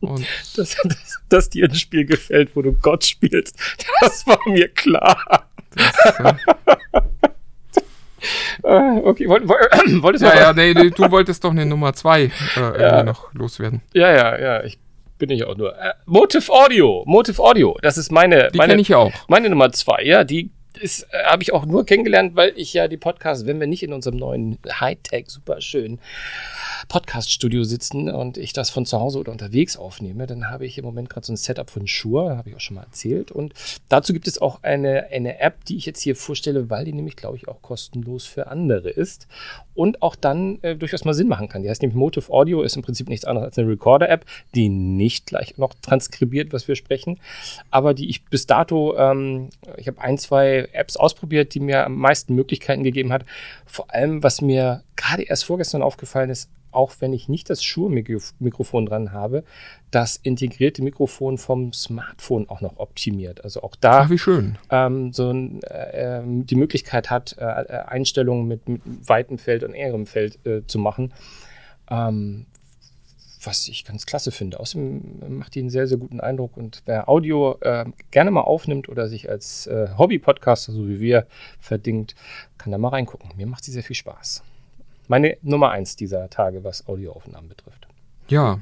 Und 0.00 0.24
dass, 0.56 0.76
dass, 0.76 1.20
dass, 1.28 1.50
dir 1.50 1.68
ein 1.68 1.74
Spiel 1.74 2.04
gefällt, 2.04 2.54
wo 2.54 2.62
du 2.62 2.72
Gott 2.72 3.04
spielst, 3.04 3.56
das 4.00 4.26
war 4.26 4.38
mir 4.46 4.68
klar. 4.68 5.46
Äh 8.64 9.00
okay, 9.04 9.28
wollt, 9.28 9.48
wolltest 9.48 10.24
du. 10.24 10.28
Ja, 10.28 10.34
ja, 10.34 10.52
nee, 10.52 10.74
du 10.74 11.10
wolltest 11.10 11.44
doch 11.44 11.52
eine 11.52 11.64
Nummer 11.64 11.92
2 11.92 12.22
äh, 12.22 12.30
ja. 12.56 13.02
noch 13.04 13.32
loswerden. 13.32 13.80
Ja, 13.94 14.10
ja, 14.10 14.38
ja, 14.38 14.64
ich 14.64 14.78
bin 15.18 15.30
ich 15.30 15.44
auch 15.44 15.56
nur. 15.56 15.76
Äh, 15.78 15.92
Motive 16.06 16.52
Audio, 16.52 17.04
Motive 17.06 17.42
Audio, 17.42 17.78
das 17.82 17.98
ist 17.98 18.10
meine. 18.10 18.50
Die 18.52 18.58
kenne 18.58 18.80
ich 18.80 18.94
auch. 18.94 19.12
Meine 19.28 19.48
Nummer 19.50 19.70
2, 19.72 20.02
ja, 20.02 20.24
die 20.24 20.50
ist, 20.80 21.06
äh, 21.12 21.24
habe 21.24 21.42
ich 21.42 21.52
auch 21.52 21.66
nur 21.66 21.84
kennengelernt, 21.86 22.36
weil 22.36 22.52
ich 22.56 22.72
ja 22.72 22.88
die 22.88 22.96
Podcasts, 22.96 23.46
wenn 23.46 23.60
wir 23.60 23.66
nicht 23.66 23.82
in 23.82 23.92
unserem 23.92 24.16
neuen 24.16 24.58
Hightech 24.80 25.26
super 25.28 25.60
schön 25.60 25.98
Podcast-Studio 26.88 27.64
sitzen 27.64 28.10
und 28.10 28.36
ich 28.36 28.52
das 28.52 28.70
von 28.70 28.86
zu 28.86 29.00
Hause 29.00 29.18
oder 29.18 29.32
unterwegs 29.32 29.76
aufnehme, 29.76 30.26
dann 30.26 30.50
habe 30.50 30.66
ich 30.66 30.78
im 30.78 30.84
Moment 30.84 31.10
gerade 31.10 31.26
so 31.26 31.32
ein 31.32 31.36
Setup 31.36 31.68
von 31.68 31.86
Shure, 31.86 32.36
habe 32.36 32.50
ich 32.50 32.56
auch 32.56 32.60
schon 32.60 32.76
mal 32.76 32.84
erzählt. 32.84 33.32
Und 33.32 33.54
dazu 33.88 34.12
gibt 34.12 34.28
es 34.28 34.40
auch 34.40 34.62
eine, 34.62 35.06
eine 35.10 35.40
App, 35.40 35.64
die 35.64 35.76
ich 35.76 35.86
jetzt 35.86 36.00
hier 36.00 36.16
vorstelle, 36.16 36.70
weil 36.70 36.84
die 36.84 36.92
nämlich, 36.92 37.16
glaube 37.16 37.36
ich, 37.36 37.48
auch 37.48 37.62
kostenlos 37.62 38.24
für 38.24 38.46
andere 38.46 38.90
ist 38.90 39.26
und 39.74 40.02
auch 40.02 40.16
dann 40.16 40.58
äh, 40.62 40.76
durchaus 40.76 41.04
mal 41.04 41.14
Sinn 41.14 41.28
machen 41.28 41.48
kann. 41.48 41.62
Die 41.62 41.70
heißt 41.70 41.82
nämlich 41.82 41.96
Motive 41.96 42.32
Audio, 42.32 42.62
ist 42.62 42.76
im 42.76 42.82
Prinzip 42.82 43.08
nichts 43.08 43.24
anderes 43.24 43.46
als 43.46 43.58
eine 43.58 43.68
Recorder-App, 43.68 44.24
die 44.54 44.68
nicht 44.68 45.26
gleich 45.26 45.56
noch 45.56 45.74
transkribiert, 45.82 46.52
was 46.52 46.68
wir 46.68 46.76
sprechen, 46.76 47.20
aber 47.70 47.94
die 47.94 48.08
ich 48.08 48.24
bis 48.24 48.46
dato, 48.46 48.96
ähm, 48.96 49.50
ich 49.76 49.86
habe 49.86 50.00
ein, 50.00 50.18
zwei 50.18 50.68
Apps 50.72 50.96
ausprobiert, 50.96 51.54
die 51.54 51.60
mir 51.60 51.84
am 51.84 51.96
meisten 51.96 52.34
Möglichkeiten 52.34 52.82
gegeben 52.82 53.12
hat. 53.12 53.24
Vor 53.66 53.92
allem, 53.92 54.22
was 54.22 54.40
mir 54.40 54.82
gerade 54.98 55.22
erst 55.22 55.44
vorgestern 55.44 55.80
aufgefallen 55.80 56.28
ist, 56.28 56.50
auch 56.70 56.92
wenn 56.98 57.14
ich 57.14 57.30
nicht 57.30 57.48
das 57.48 57.64
Schuhe-Mikrofon 57.64 58.84
dran 58.84 59.12
habe, 59.12 59.44
das 59.90 60.16
integrierte 60.16 60.82
Mikrofon 60.82 61.38
vom 61.38 61.72
Smartphone 61.72 62.48
auch 62.50 62.60
noch 62.60 62.78
optimiert. 62.78 63.42
Also 63.42 63.62
auch 63.62 63.74
da 63.76 64.00
Ach, 64.00 64.10
wie 64.10 64.18
schön. 64.18 64.58
Ähm, 64.68 65.12
so 65.14 65.30
äh, 65.32 66.20
die 66.24 66.56
Möglichkeit 66.56 67.08
hat, 67.08 67.36
äh, 67.38 67.44
äh, 67.44 67.84
Einstellungen 67.86 68.46
mit, 68.46 68.68
mit 68.68 68.82
weitem 69.08 69.38
Feld 69.38 69.64
und 69.64 69.72
engerem 69.72 70.06
Feld 70.06 70.44
äh, 70.44 70.66
zu 70.66 70.78
machen. 70.78 71.14
Ähm, 71.90 72.44
was 73.42 73.68
ich 73.68 73.84
ganz 73.84 74.04
klasse 74.04 74.32
finde. 74.32 74.58
Außerdem 74.58 75.38
macht 75.38 75.54
die 75.54 75.60
einen 75.60 75.70
sehr, 75.70 75.86
sehr 75.86 75.96
guten 75.96 76.20
Eindruck. 76.20 76.56
Und 76.56 76.82
wer 76.86 77.08
Audio 77.08 77.56
äh, 77.60 77.84
gerne 78.10 78.32
mal 78.32 78.40
aufnimmt 78.40 78.88
oder 78.88 79.08
sich 79.08 79.30
als 79.30 79.68
äh, 79.68 79.88
Hobby-Podcaster, 79.96 80.72
so 80.72 80.88
wie 80.88 81.00
wir, 81.00 81.24
verdingt, 81.60 82.16
kann 82.58 82.72
da 82.72 82.78
mal 82.78 82.88
reingucken. 82.88 83.30
Mir 83.36 83.46
macht 83.46 83.62
sie 83.62 83.70
sehr 83.70 83.84
viel 83.84 83.96
Spaß 83.96 84.42
meine 85.08 85.36
Nummer 85.42 85.70
eins 85.70 85.96
dieser 85.96 86.30
Tage, 86.30 86.64
was 86.64 86.86
Audioaufnahmen 86.86 87.48
betrifft. 87.48 87.88
Ja, 88.28 88.60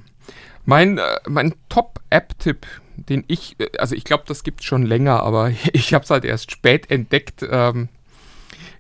mein, 0.65 0.99
äh, 0.99 1.19
mein 1.29 1.55
Top-App-Tipp, 1.69 2.67
den 2.97 3.25
ich, 3.29 3.57
äh, 3.59 3.69
also 3.79 3.95
ich 3.95 4.05
glaube, 4.05 4.25
das 4.27 4.43
gibt 4.43 4.61
es 4.61 4.67
schon 4.67 4.85
länger, 4.85 5.23
aber 5.23 5.51
ich 5.73 5.95
habe 5.95 6.05
es 6.05 6.11
halt 6.11 6.25
erst 6.25 6.51
spät 6.51 6.91
entdeckt, 6.91 7.47
ähm, 7.49 7.89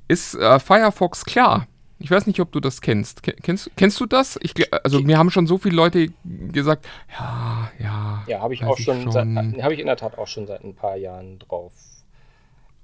ist 0.08 0.34
äh, 0.34 0.58
Firefox 0.58 1.24
klar. 1.24 1.66
Ich 1.98 2.10
weiß 2.10 2.26
nicht, 2.26 2.40
ob 2.40 2.52
du 2.52 2.60
das 2.60 2.82
kennst. 2.82 3.22
Kennst, 3.22 3.70
kennst 3.74 3.98
du 4.00 4.04
das? 4.06 4.38
Ich, 4.42 4.52
also 4.84 5.00
mir 5.00 5.16
haben 5.16 5.30
schon 5.30 5.46
so 5.46 5.56
viele 5.56 5.76
Leute 5.76 6.08
gesagt, 6.24 6.86
ja, 7.18 7.70
ja. 7.78 8.22
Ja, 8.26 8.40
habe 8.42 8.52
ich 8.52 8.62
auch 8.64 8.76
schon, 8.76 9.10
schon. 9.10 9.62
habe 9.62 9.72
ich 9.72 9.80
in 9.80 9.86
der 9.86 9.96
Tat 9.96 10.18
auch 10.18 10.26
schon 10.26 10.46
seit 10.46 10.62
ein 10.62 10.74
paar 10.74 10.96
Jahren 10.96 11.38
drauf 11.38 11.72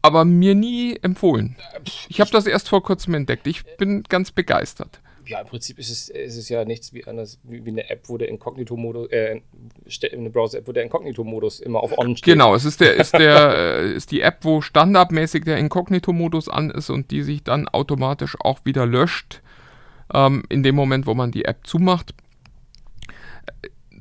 aber 0.03 0.25
mir 0.25 0.55
nie 0.55 0.99
empfohlen. 1.01 1.57
Ich 2.09 2.21
habe 2.21 2.31
das 2.31 2.47
erst 2.47 2.69
vor 2.69 2.83
kurzem 2.83 3.15
entdeckt. 3.15 3.47
Ich 3.47 3.65
bin 3.77 4.03
ganz 4.03 4.33
begeistert. 4.33 5.01
Ja, 5.25 5.41
im 5.41 5.47
Prinzip 5.47 5.79
ist 5.79 5.91
es, 5.91 6.09
ist 6.09 6.37
es 6.37 6.49
ja 6.49 6.65
nichts 6.65 6.93
wie, 6.93 7.05
anders, 7.07 7.39
wie, 7.45 7.65
wie 7.65 7.71
eine 7.71 7.89
App, 7.89 8.09
wo 8.09 8.19
der 8.19 8.29
Inkognito-Modus, 8.29 9.11
äh, 9.13 9.41
eine 10.13 10.31
Browser-App, 10.31 10.67
wo 10.67 10.73
der 10.73 10.83
Inkognito-Modus 10.83 11.61
immer 11.61 11.81
auf 11.81 11.97
On 11.97 12.17
steht. 12.17 12.35
Genau, 12.35 12.55
es 12.57 12.65
ist 12.65 12.81
der, 12.81 12.97
ist 12.97 13.13
der, 13.13 13.55
äh, 13.57 13.93
ist 13.93 14.11
die 14.11 14.21
App, 14.21 14.39
wo 14.43 14.61
standardmäßig 14.61 15.45
der 15.45 15.59
Inkognito-Modus 15.59 16.49
an 16.49 16.71
ist 16.71 16.91
und 16.91 17.13
die 17.13 17.23
sich 17.23 17.45
dann 17.45 17.69
automatisch 17.69 18.37
auch 18.41 18.65
wieder 18.65 18.85
löscht, 18.85 19.43
ähm, 20.13 20.43
in 20.49 20.65
dem 20.65 20.75
Moment, 20.75 21.07
wo 21.07 21.15
man 21.15 21.31
die 21.31 21.45
App 21.45 21.67
zumacht 21.67 22.15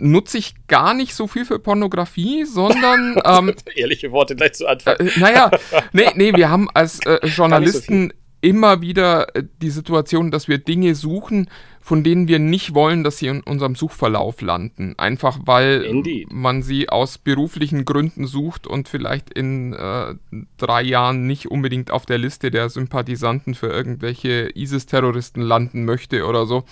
nutze 0.01 0.37
ich 0.37 0.55
gar 0.67 0.93
nicht 0.93 1.13
so 1.13 1.27
viel 1.27 1.45
für 1.45 1.59
Pornografie, 1.59 2.45
sondern 2.45 3.19
ähm, 3.25 3.53
Ehrliche 3.75 4.11
Worte 4.11 4.35
gleich 4.35 4.53
zu 4.53 4.67
Anfang. 4.67 4.95
äh, 4.97 5.09
naja, 5.17 5.51
nee, 5.93 6.09
nee, 6.15 6.33
wir 6.35 6.49
haben 6.49 6.69
als 6.73 6.99
äh, 7.05 7.19
Journalisten 7.27 8.11
immer 8.41 8.81
wieder 8.81 9.35
äh, 9.35 9.43
die 9.61 9.69
Situation, 9.69 10.31
dass 10.31 10.47
wir 10.47 10.57
Dinge 10.57 10.95
suchen, 10.95 11.47
von 11.79 12.03
denen 12.03 12.27
wir 12.27 12.39
nicht 12.39 12.73
wollen, 12.73 13.03
dass 13.03 13.17
sie 13.17 13.27
in 13.27 13.41
unserem 13.41 13.75
Suchverlauf 13.75 14.41
landen. 14.41 14.93
Einfach 14.97 15.39
weil 15.45 15.81
Indeed. 15.81 16.31
man 16.31 16.61
sie 16.61 16.89
aus 16.89 17.17
beruflichen 17.17 17.85
Gründen 17.85 18.27
sucht 18.27 18.67
und 18.67 18.87
vielleicht 18.87 19.31
in 19.31 19.73
äh, 19.73 20.15
drei 20.57 20.83
Jahren 20.83 21.25
nicht 21.25 21.49
unbedingt 21.49 21.91
auf 21.91 22.05
der 22.05 22.17
Liste 22.17 22.51
der 22.51 22.69
Sympathisanten 22.69 23.55
für 23.55 23.67
irgendwelche 23.67 24.51
ISIS-Terroristen 24.53 25.41
landen 25.41 25.85
möchte 25.85 26.25
oder 26.25 26.45
so. 26.45 26.63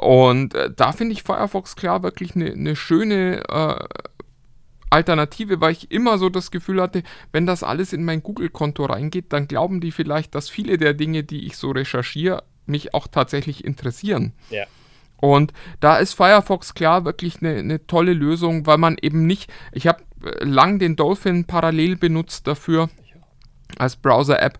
Und 0.00 0.54
äh, 0.54 0.70
da 0.74 0.92
finde 0.92 1.12
ich 1.12 1.22
Firefox 1.22 1.76
klar 1.76 2.02
wirklich 2.02 2.34
eine 2.34 2.56
ne 2.56 2.76
schöne 2.76 3.42
äh, 3.48 3.84
Alternative, 4.90 5.60
weil 5.60 5.72
ich 5.72 5.90
immer 5.90 6.18
so 6.18 6.28
das 6.28 6.50
Gefühl 6.50 6.82
hatte, 6.82 7.02
wenn 7.32 7.46
das 7.46 7.62
alles 7.62 7.92
in 7.92 8.04
mein 8.04 8.22
Google-Konto 8.22 8.84
reingeht, 8.84 9.32
dann 9.32 9.46
glauben 9.46 9.80
die 9.80 9.92
vielleicht, 9.92 10.34
dass 10.34 10.50
viele 10.50 10.78
der 10.78 10.94
Dinge, 10.94 11.22
die 11.22 11.46
ich 11.46 11.56
so 11.56 11.70
recherchiere, 11.70 12.42
mich 12.66 12.92
auch 12.92 13.06
tatsächlich 13.06 13.64
interessieren. 13.64 14.32
Ja. 14.50 14.64
Und 15.16 15.52
da 15.80 15.98
ist 15.98 16.14
Firefox 16.14 16.74
klar 16.74 17.04
wirklich 17.04 17.40
eine, 17.40 17.56
eine 17.56 17.86
tolle 17.86 18.14
Lösung, 18.14 18.66
weil 18.66 18.78
man 18.78 18.96
eben 19.00 19.26
nicht, 19.26 19.52
ich 19.72 19.86
habe 19.86 20.02
äh, 20.24 20.44
lang 20.44 20.78
den 20.78 20.96
Dolphin 20.96 21.44
parallel 21.44 21.96
benutzt 21.96 22.46
dafür 22.46 22.88
als 23.78 23.96
Browser-App, 23.96 24.58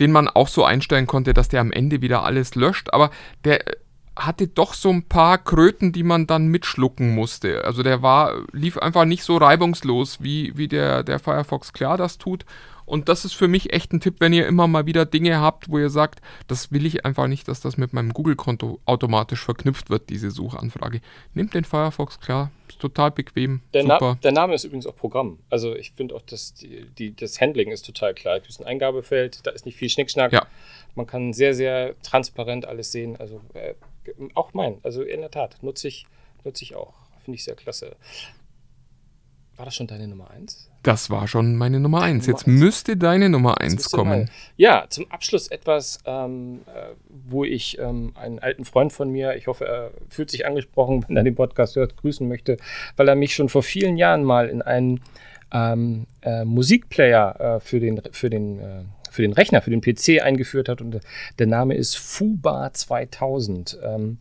den 0.00 0.12
man 0.12 0.28
auch 0.28 0.48
so 0.48 0.64
einstellen 0.64 1.06
konnte, 1.06 1.34
dass 1.34 1.48
der 1.48 1.60
am 1.60 1.72
Ende 1.72 2.00
wieder 2.00 2.24
alles 2.24 2.54
löscht, 2.54 2.92
aber 2.92 3.10
der 3.44 3.68
äh, 3.68 3.76
hatte 4.18 4.48
doch 4.48 4.74
so 4.74 4.90
ein 4.90 5.04
paar 5.04 5.38
Kröten, 5.38 5.92
die 5.92 6.02
man 6.02 6.26
dann 6.26 6.48
mitschlucken 6.48 7.14
musste. 7.14 7.64
Also 7.64 7.82
der 7.82 8.02
war, 8.02 8.42
lief 8.52 8.76
einfach 8.76 9.04
nicht 9.04 9.22
so 9.22 9.36
reibungslos, 9.36 10.22
wie, 10.22 10.56
wie 10.56 10.68
der, 10.68 11.02
der 11.04 11.18
Firefox 11.18 11.72
klar 11.72 11.96
das 11.96 12.18
tut. 12.18 12.44
Und 12.88 13.10
das 13.10 13.26
ist 13.26 13.34
für 13.34 13.48
mich 13.48 13.74
echt 13.74 13.92
ein 13.92 14.00
Tipp, 14.00 14.16
wenn 14.18 14.32
ihr 14.32 14.46
immer 14.46 14.66
mal 14.66 14.86
wieder 14.86 15.04
Dinge 15.04 15.40
habt, 15.40 15.70
wo 15.70 15.78
ihr 15.78 15.90
sagt, 15.90 16.20
das 16.46 16.72
will 16.72 16.86
ich 16.86 17.04
einfach 17.04 17.26
nicht, 17.26 17.46
dass 17.46 17.60
das 17.60 17.76
mit 17.76 17.92
meinem 17.92 18.14
Google-Konto 18.14 18.80
automatisch 18.86 19.44
verknüpft 19.44 19.90
wird, 19.90 20.08
diese 20.08 20.30
Suchanfrage. 20.30 21.02
Nehmt 21.34 21.52
den 21.52 21.64
Firefox 21.64 22.18
klar, 22.18 22.50
ist 22.66 22.80
total 22.80 23.10
bequem, 23.10 23.60
Der, 23.74 23.84
Na 23.84 24.14
der 24.14 24.32
Name 24.32 24.54
ist 24.54 24.64
übrigens 24.64 24.86
auch 24.86 24.96
Programm. 24.96 25.38
Also 25.50 25.76
ich 25.76 25.92
finde 25.92 26.14
auch, 26.14 26.22
dass 26.22 26.54
die, 26.54 26.86
die, 26.98 27.14
das 27.14 27.38
Handling 27.42 27.70
ist 27.70 27.84
total 27.84 28.14
klar. 28.14 28.38
Es 28.38 28.48
ist 28.48 28.60
ein 28.60 28.66
Eingabefeld, 28.66 29.46
da 29.46 29.50
ist 29.50 29.66
nicht 29.66 29.76
viel 29.76 29.90
Schnickschnack. 29.90 30.32
Ja. 30.32 30.46
Man 30.94 31.06
kann 31.06 31.34
sehr, 31.34 31.54
sehr 31.54 31.94
transparent 32.02 32.64
alles 32.64 32.90
sehen. 32.90 33.16
Also 33.18 33.42
äh, 33.52 33.74
auch 34.34 34.54
mein. 34.54 34.78
Also 34.82 35.02
in 35.02 35.20
der 35.20 35.30
Tat, 35.30 35.56
nutze 35.62 35.88
ich, 35.88 36.06
nutze 36.44 36.64
ich 36.64 36.74
auch. 36.76 36.94
Finde 37.24 37.36
ich 37.36 37.44
sehr 37.44 37.56
klasse. 37.56 37.96
War 39.56 39.64
das 39.64 39.74
schon 39.74 39.88
deine 39.88 40.06
Nummer 40.06 40.30
eins? 40.30 40.70
Das 40.84 41.10
war 41.10 41.26
schon 41.26 41.56
meine 41.56 41.80
Nummer 41.80 42.00
1. 42.02 42.28
Nummer 42.28 42.38
Jetzt 42.38 42.46
eins. 42.46 42.60
müsste 42.60 42.96
deine 42.96 43.28
Nummer 43.28 43.60
1 43.60 43.74
müsste 43.74 43.96
kommen. 43.96 44.10
mal- 44.20 44.28
Ja, 44.56 44.86
zum 44.88 45.10
Abschluss 45.10 45.48
etwas, 45.48 45.98
ähm, 46.06 46.60
äh, 46.68 46.94
wo 47.08 47.44
ich 47.44 47.76
ähm, 47.80 48.12
einen 48.14 48.38
alten 48.38 48.64
Freund 48.64 48.92
von 48.92 49.10
mir, 49.10 49.34
ich 49.34 49.48
hoffe, 49.48 49.66
er 49.66 49.90
fühlt 50.08 50.30
sich 50.30 50.46
angesprochen, 50.46 51.04
wenn 51.08 51.16
er 51.16 51.24
den 51.24 51.34
Podcast 51.34 51.74
hört, 51.74 51.96
grüßen 51.96 52.28
möchte, 52.28 52.56
weil 52.96 53.08
er 53.08 53.16
mich 53.16 53.34
schon 53.34 53.48
vor 53.48 53.64
vielen 53.64 53.96
Jahren 53.96 54.22
mal 54.22 54.48
in 54.48 54.62
einen 54.62 55.00
ähm, 55.52 56.06
äh, 56.22 56.44
Musikplayer 56.44 57.56
äh, 57.56 57.60
für 57.60 57.80
den, 57.80 58.00
für 58.12 58.30
den 58.30 58.60
äh, 58.60 58.84
für 59.10 59.22
den 59.22 59.32
Rechner, 59.32 59.62
für 59.62 59.70
den 59.70 59.80
PC 59.80 60.22
eingeführt 60.22 60.68
hat 60.68 60.80
und 60.80 61.00
der 61.38 61.46
Name 61.46 61.74
ist 61.74 61.96
Fubar 61.96 62.72
2000. 62.72 63.78
Ähm, 63.82 64.18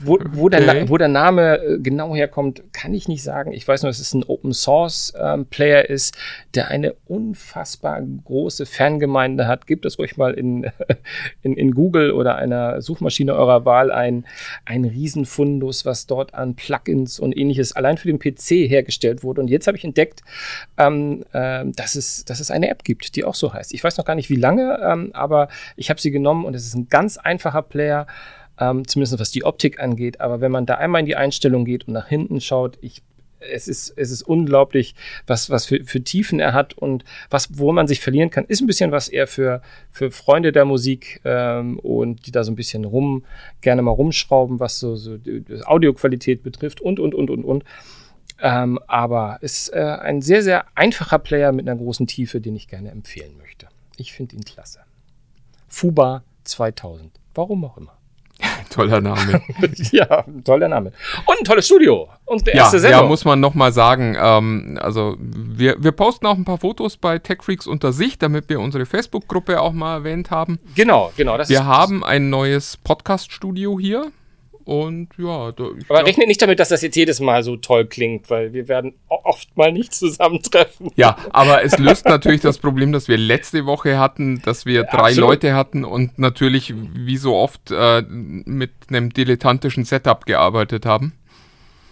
wo, 0.00 0.18
wo, 0.30 0.48
der, 0.48 0.60
Okay. 0.62 0.82
Na- 0.82 0.88
wo 0.88 0.98
der 0.98 1.08
Name 1.08 1.56
äh, 1.58 1.78
genau 1.78 2.14
herkommt, 2.14 2.62
kann 2.72 2.94
ich 2.94 3.08
nicht 3.08 3.22
sagen. 3.22 3.52
Ich 3.52 3.66
weiß 3.66 3.82
nur, 3.82 3.90
dass 3.90 3.98
es 4.00 4.14
ein 4.14 4.24
Open 4.24 4.52
Source 4.52 5.12
ähm, 5.18 5.46
Player 5.46 5.88
ist, 5.88 6.16
der 6.54 6.68
eine 6.68 6.94
unfassbar 7.06 8.00
große 8.24 8.66
Fangemeinde 8.66 9.46
hat. 9.46 9.66
Gebt 9.66 9.84
es 9.84 9.98
ruhig 9.98 10.16
mal 10.16 10.34
in, 10.34 10.70
in, 11.42 11.54
in 11.56 11.72
Google 11.72 12.12
oder 12.12 12.36
einer 12.36 12.80
Suchmaschine 12.82 13.34
eurer 13.34 13.64
Wahl 13.64 13.90
ein. 13.92 14.26
Ein 14.64 14.84
Riesenfundus, 14.84 15.84
was 15.84 16.06
dort 16.06 16.34
an 16.34 16.54
Plugins 16.54 17.18
und 17.18 17.36
ähnliches 17.36 17.74
allein 17.74 17.96
für 17.98 18.08
den 18.08 18.18
PC 18.18 18.68
hergestellt 18.68 19.22
wurde. 19.22 19.40
Und 19.40 19.48
jetzt 19.48 19.66
habe 19.66 19.76
ich 19.76 19.84
entdeckt, 19.84 20.22
ähm, 20.78 21.24
ähm, 21.32 21.72
dass, 21.72 21.94
es, 21.94 22.24
dass 22.24 22.40
es 22.40 22.50
eine 22.50 22.68
App 22.70 22.84
gibt, 22.84 23.16
die 23.16 23.24
auch 23.24 23.34
so 23.34 23.52
heißt. 23.52 23.74
Ich 23.74 23.82
weiß 23.82 23.96
noch 23.98 24.04
gar 24.04 24.14
nicht, 24.14 24.30
wie 24.30 24.36
lange, 24.36 24.78
ähm, 24.82 25.10
aber 25.14 25.48
ich 25.76 25.90
habe 25.90 26.00
sie 26.00 26.10
genommen 26.10 26.44
und 26.44 26.54
es 26.54 26.66
ist 26.66 26.74
ein 26.74 26.88
ganz 26.88 27.16
einfacher 27.16 27.62
Player 27.62 28.06
ähm, 28.58 28.86
zumindest 28.86 29.18
was 29.20 29.30
die 29.30 29.44
Optik 29.44 29.80
angeht. 29.80 30.20
Aber 30.20 30.40
wenn 30.40 30.52
man 30.52 30.66
da 30.66 30.74
einmal 30.74 31.00
in 31.00 31.06
die 31.06 31.16
Einstellung 31.16 31.64
geht 31.64 31.86
und 31.86 31.94
nach 31.94 32.08
hinten 32.08 32.40
schaut, 32.40 32.78
ich, 32.80 33.02
es, 33.40 33.68
ist, 33.68 33.92
es 33.96 34.10
ist 34.10 34.22
unglaublich, 34.22 34.94
was, 35.26 35.50
was 35.50 35.66
für, 35.66 35.84
für 35.84 36.02
Tiefen 36.02 36.40
er 36.40 36.52
hat 36.52 36.74
und 36.74 37.04
was, 37.30 37.58
wo 37.58 37.72
man 37.72 37.86
sich 37.86 38.00
verlieren 38.00 38.30
kann. 38.30 38.44
Ist 38.46 38.60
ein 38.60 38.66
bisschen 38.66 38.92
was 38.92 39.08
eher 39.08 39.26
für, 39.26 39.62
für 39.90 40.10
Freunde 40.10 40.52
der 40.52 40.64
Musik 40.64 41.20
ähm, 41.24 41.78
und 41.78 42.26
die 42.26 42.30
da 42.30 42.44
so 42.44 42.52
ein 42.52 42.56
bisschen 42.56 42.84
rum, 42.84 43.24
gerne 43.60 43.82
mal 43.82 43.90
rumschrauben, 43.90 44.60
was 44.60 44.78
so, 44.78 44.96
so 44.96 45.18
Audioqualität 45.64 46.42
betrifft 46.42 46.80
und, 46.80 47.00
und, 47.00 47.14
und, 47.14 47.30
und, 47.30 47.44
und. 47.44 47.64
Ähm, 48.40 48.78
aber 48.88 49.38
ist 49.42 49.68
äh, 49.68 49.78
ein 49.78 50.20
sehr, 50.20 50.42
sehr 50.42 50.64
einfacher 50.74 51.18
Player 51.18 51.52
mit 51.52 51.68
einer 51.68 51.78
großen 51.78 52.06
Tiefe, 52.06 52.40
den 52.40 52.56
ich 52.56 52.68
gerne 52.68 52.90
empfehlen 52.90 53.36
möchte. 53.38 53.68
Ich 53.96 54.12
finde 54.12 54.34
ihn 54.36 54.44
klasse. 54.44 54.80
Fuba 55.68 56.24
2000. 56.42 57.12
Warum 57.34 57.64
auch 57.64 57.76
immer. 57.76 57.96
Toller 58.70 59.00
Name. 59.00 59.42
ja, 59.92 60.24
toller 60.44 60.68
Name. 60.68 60.92
Und 61.26 61.38
ein 61.38 61.44
tolles 61.44 61.66
Studio. 61.66 62.08
Und 62.24 62.46
der 62.46 62.54
ja, 62.54 62.62
erste 62.62 62.80
Sendung. 62.80 63.02
ja, 63.02 63.06
muss 63.06 63.24
man 63.24 63.40
nochmal 63.40 63.72
sagen. 63.72 64.16
Ähm, 64.20 64.78
also 64.80 65.16
wir, 65.18 65.76
wir 65.78 65.92
posten 65.92 66.26
auch 66.26 66.36
ein 66.36 66.44
paar 66.44 66.58
Fotos 66.58 66.96
bei 66.96 67.18
TechFreaks 67.18 67.66
unter 67.66 67.92
sich, 67.92 68.18
damit 68.18 68.48
wir 68.48 68.60
unsere 68.60 68.86
Facebook-Gruppe 68.86 69.60
auch 69.60 69.72
mal 69.72 69.94
erwähnt 69.94 70.30
haben. 70.30 70.58
genau, 70.74 71.12
genau. 71.16 71.36
Das 71.36 71.48
Wir 71.48 71.64
haben 71.66 72.04
ein 72.04 72.30
neues 72.30 72.76
Podcast-Studio 72.78 73.78
hier. 73.78 74.10
Und 74.64 75.08
ja, 75.18 75.52
da, 75.52 75.64
ich 75.78 75.90
aber 75.90 76.06
rechnet 76.06 76.26
nicht 76.26 76.40
damit, 76.40 76.58
dass 76.58 76.70
das 76.70 76.80
jetzt 76.80 76.96
jedes 76.96 77.20
Mal 77.20 77.42
so 77.42 77.56
toll 77.56 77.84
klingt, 77.84 78.30
weil 78.30 78.54
wir 78.54 78.66
werden 78.66 78.94
oft 79.08 79.54
mal 79.56 79.72
nicht 79.72 79.92
zusammentreffen. 79.92 80.90
Ja, 80.96 81.16
aber 81.32 81.62
es 81.62 81.78
löst 81.78 82.06
natürlich 82.06 82.40
das 82.40 82.58
Problem, 82.58 82.90
das 82.92 83.06
wir 83.06 83.18
letzte 83.18 83.66
Woche 83.66 83.98
hatten, 83.98 84.40
dass 84.42 84.64
wir 84.64 84.84
drei 84.84 85.10
absolut. 85.10 85.30
Leute 85.30 85.54
hatten 85.54 85.84
und 85.84 86.18
natürlich, 86.18 86.72
wie 86.76 87.18
so 87.18 87.34
oft, 87.34 87.70
äh, 87.70 88.02
mit 88.08 88.72
einem 88.88 89.12
dilettantischen 89.12 89.84
Setup 89.84 90.24
gearbeitet 90.24 90.86
haben. 90.86 91.12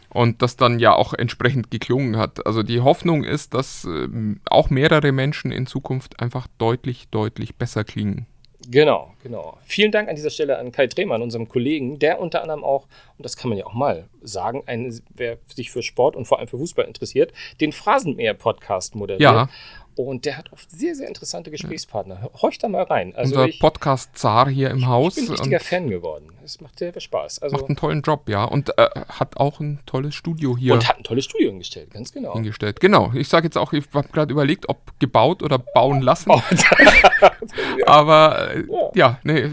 Und 0.08 0.42
das 0.42 0.56
dann 0.56 0.78
ja 0.78 0.94
auch 0.94 1.14
entsprechend 1.14 1.70
geklungen 1.70 2.18
hat. 2.18 2.46
Also 2.46 2.62
die 2.62 2.80
Hoffnung 2.80 3.24
ist, 3.24 3.54
dass 3.54 3.84
ähm, 3.84 4.40
auch 4.44 4.68
mehrere 4.68 5.10
Menschen 5.10 5.50
in 5.50 5.66
Zukunft 5.66 6.20
einfach 6.20 6.48
deutlich, 6.58 7.08
deutlich 7.10 7.56
besser 7.56 7.82
klingen. 7.82 8.26
Genau, 8.70 9.12
genau. 9.22 9.58
Vielen 9.64 9.92
Dank 9.92 10.08
an 10.08 10.16
dieser 10.16 10.30
Stelle 10.30 10.58
an 10.58 10.72
Kai 10.72 10.86
Drehmann, 10.86 11.22
unserem 11.22 11.48
Kollegen, 11.48 11.98
der 11.98 12.20
unter 12.20 12.42
anderem 12.42 12.64
auch, 12.64 12.86
und 13.18 13.24
das 13.24 13.36
kann 13.36 13.48
man 13.48 13.58
ja 13.58 13.66
auch 13.66 13.74
mal 13.74 14.08
sagen, 14.22 14.62
ein, 14.66 15.00
wer 15.14 15.38
sich 15.52 15.70
für 15.70 15.82
Sport 15.82 16.16
und 16.16 16.26
vor 16.26 16.38
allem 16.38 16.48
für 16.48 16.58
Fußball 16.58 16.86
interessiert, 16.86 17.32
den 17.60 17.72
Phrasenmäher-Podcast 17.72 18.94
moderiert. 18.94 19.20
Ja. 19.22 19.48
Und 19.94 20.24
der 20.24 20.38
hat 20.38 20.52
oft 20.52 20.70
sehr, 20.70 20.94
sehr 20.94 21.06
interessante 21.06 21.50
Gesprächspartner. 21.50 22.30
Horcht 22.40 22.62
da 22.62 22.68
mal 22.68 22.84
rein. 22.84 23.14
Also 23.14 23.34
Unser 23.34 23.48
ich, 23.48 23.60
Podcast-Zar 23.60 24.48
hier 24.48 24.70
im 24.70 24.86
Haus 24.86 25.16
ich 25.16 25.24
bin 25.24 25.30
ein 25.30 25.36
richtiger 25.36 25.60
Fan 25.60 25.90
geworden. 25.90 26.32
Es 26.44 26.60
macht 26.60 26.78
sehr 26.78 26.92
viel 26.92 27.02
Spaß. 27.02 27.40
Also, 27.40 27.56
macht 27.56 27.66
einen 27.68 27.76
tollen 27.76 28.02
Job, 28.02 28.28
ja. 28.28 28.44
Und 28.44 28.76
äh, 28.78 28.88
hat 29.08 29.36
auch 29.36 29.60
ein 29.60 29.80
tolles 29.86 30.14
Studio 30.14 30.56
hier. 30.56 30.72
und 30.74 30.88
hat 30.88 30.98
ein 30.98 31.04
tolles 31.04 31.26
Studio 31.26 31.50
hingestellt, 31.50 31.90
ganz 31.90 32.12
genau. 32.12 32.32
hingestellt. 32.34 32.80
Genau, 32.80 33.12
ich 33.14 33.28
sage 33.28 33.46
jetzt 33.46 33.58
auch, 33.58 33.72
ich 33.72 33.84
habe 33.92 34.08
gerade 34.08 34.32
überlegt, 34.32 34.68
ob 34.68 34.98
gebaut 34.98 35.42
oder 35.42 35.58
bauen 35.58 36.00
lassen. 36.00 36.30
Oh, 36.32 36.40
Aber 37.86 38.54
äh, 38.54 38.64
Ja. 38.68 38.90
ja, 38.94 39.18
nee, 39.22 39.50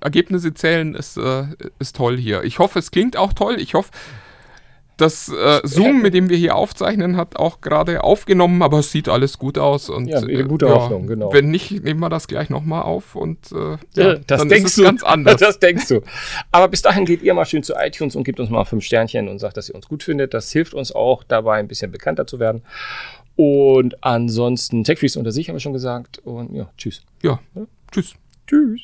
Ergebnisse 0.00 0.54
zählen 0.54 0.94
ist, 0.94 1.16
äh, 1.16 1.44
ist 1.78 1.96
toll 1.96 2.16
hier. 2.16 2.42
Ich 2.44 2.58
hoffe, 2.58 2.78
es 2.78 2.90
klingt 2.90 3.16
auch 3.16 3.32
toll. 3.32 3.60
Ich 3.60 3.74
hoffe, 3.74 3.90
das 5.02 5.28
äh, 5.28 5.60
Zoom, 5.64 6.00
mit 6.00 6.14
dem 6.14 6.30
wir 6.30 6.36
hier 6.36 6.56
aufzeichnen, 6.56 7.16
hat 7.16 7.36
auch 7.36 7.60
gerade 7.60 8.02
aufgenommen, 8.04 8.62
aber 8.62 8.78
es 8.78 8.90
sieht 8.92 9.08
alles 9.08 9.38
gut 9.38 9.58
aus. 9.58 9.90
Und, 9.90 10.06
Ja, 10.06 10.18
eine 10.18 10.32
äh, 10.32 10.44
gute 10.44 10.68
Hoffnung, 10.68 11.06
genau. 11.06 11.32
Wenn 11.32 11.50
nicht, 11.50 11.84
nehmen 11.84 12.00
wir 12.00 12.08
das 12.08 12.28
gleich 12.28 12.48
nochmal 12.48 12.82
auf 12.82 13.14
und 13.14 13.38
äh, 13.52 13.56
Ja, 13.56 13.78
ja, 13.94 14.14
das 14.26 14.38
dann 14.40 14.48
denkst 14.48 14.64
ist 14.64 14.70
es 14.70 14.76
du. 14.76 14.82
ganz 14.84 15.02
anders. 15.02 15.36
Das 15.40 15.58
denkst 15.58 15.88
du. 15.88 16.00
Aber 16.52 16.68
bis 16.68 16.82
dahin 16.82 17.04
geht 17.04 17.22
ihr 17.22 17.34
mal 17.34 17.44
schön 17.44 17.62
zu 17.62 17.74
iTunes 17.74 18.16
und 18.16 18.24
gebt 18.24 18.38
uns 18.40 18.48
mal 18.48 18.64
fünf 18.64 18.84
Sternchen 18.84 19.28
und 19.28 19.38
sagt, 19.38 19.56
dass 19.56 19.68
ihr 19.68 19.74
uns 19.74 19.88
gut 19.88 20.02
findet. 20.02 20.32
Das 20.34 20.50
hilft 20.52 20.72
uns 20.72 20.92
auch 20.92 21.24
dabei, 21.24 21.58
ein 21.58 21.68
bisschen 21.68 21.90
bekannter 21.90 22.26
zu 22.26 22.38
werden. 22.38 22.62
Und 23.36 24.02
ansonsten, 24.04 24.84
TechFreaks 24.84 25.16
unter 25.16 25.32
sich 25.32 25.48
haben 25.48 25.56
wir 25.56 25.60
schon 25.60 25.72
gesagt. 25.72 26.18
Und 26.24 26.54
ja, 26.54 26.70
tschüss. 26.78 27.02
ja, 27.22 27.40
tschüss. 27.90 28.14
Tschüss. 28.46 28.82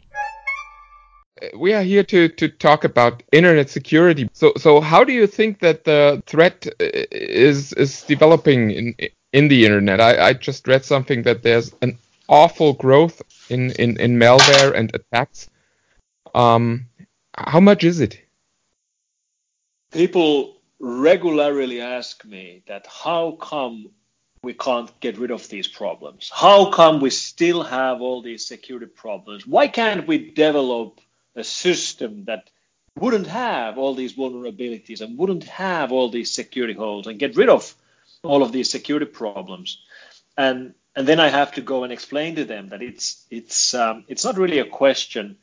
We 1.57 1.73
are 1.75 1.83
here 1.83 2.03
to, 2.05 2.29
to 2.29 2.49
talk 2.49 2.85
about 2.85 3.23
internet 3.33 3.71
security. 3.71 4.29
So, 4.33 4.53
so 4.57 4.81
how 4.81 5.05
do 5.05 5.13
you 5.13 5.27
think 5.27 5.61
that 5.61 5.85
the 5.85 6.23
threat 6.27 6.67
uh, 6.81 6.85
is 7.11 7.73
is 7.73 8.03
developing 8.03 8.71
in 8.71 8.95
in 9.33 9.49
the 9.49 9.65
internet? 9.65 10.01
I, 10.01 10.29
I 10.29 10.33
just 10.33 10.67
read 10.69 10.85
something 10.85 11.23
that 11.23 11.43
there's 11.43 11.75
an 11.83 11.99
awful 12.29 12.73
growth 12.75 13.23
in 13.49 13.73
in, 13.73 13.99
in 14.01 14.19
malware 14.19 14.75
and 14.75 14.95
attacks. 14.95 15.49
Um, 16.35 16.87
how 17.37 17.61
much 17.61 17.85
is 17.85 18.01
it? 18.01 18.21
people 19.93 20.57
regularly 20.81 21.81
ask 21.81 22.25
me 22.25 22.63
that 22.67 22.87
how 22.87 23.33
come 23.33 23.91
we 24.43 24.55
can't 24.55 24.99
get 25.01 25.19
rid 25.19 25.31
of 25.31 25.49
these 25.49 25.67
problems? 25.67 26.31
How 26.33 26.71
come 26.71 27.01
we 27.01 27.11
still 27.11 27.63
have 27.63 28.01
all 28.01 28.23
these 28.23 28.47
security 28.47 28.87
problems? 28.87 29.47
Why 29.47 29.67
can't 29.67 30.07
we 30.07 30.31
develop 30.31 31.01
a 31.39 31.45
system 31.45 32.25
that 32.25 32.51
wouldn't 32.97 33.27
have 33.27 33.79
all 33.79 33.95
these 33.95 34.15
vulnerabilities 34.15 35.01
and 35.01 35.19
wouldn't 35.19 35.45
have 35.45 35.93
all 35.93 36.11
these 36.11 36.33
security 36.33 36.75
holes 36.75 37.07
and 37.07 37.19
get 37.19 37.37
rid 37.37 37.49
of 37.49 37.75
all 38.23 38.43
of 38.43 38.53
these 38.53 38.71
security 38.71 39.07
problems? 39.07 39.79
And 40.37 40.75
and 40.97 41.07
then 41.07 41.21
I 41.21 41.29
have 41.29 41.53
to 41.53 41.61
go 41.61 41.85
and 41.85 41.93
explain 41.93 42.37
to 42.37 42.45
them 42.45 42.71
that 42.71 42.83
it's 42.83 43.25
it's 43.31 43.75
um, 43.75 44.05
it's 44.09 44.25
not 44.25 44.37
really 44.37 44.59
a 44.59 44.65
question 44.65 45.37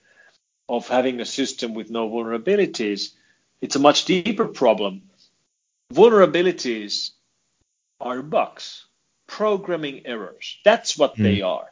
of 0.68 0.88
having 0.88 1.22
a 1.22 1.26
system 1.26 1.74
with 1.74 1.90
no 1.90 2.10
vulnerabilities. 2.10 3.14
It's 3.62 3.76
a 3.76 3.80
much 3.80 4.06
deeper 4.06 4.48
problem. 4.48 5.04
Vulnerabilities 5.94 7.12
are 8.02 8.22
bugs, 8.22 8.86
programming 9.28 10.06
errors. 10.06 10.58
That's 10.66 10.98
what 10.98 11.16
mm. 11.16 11.24
they 11.24 11.40
hmm. 11.40 11.46
are. 11.46 11.72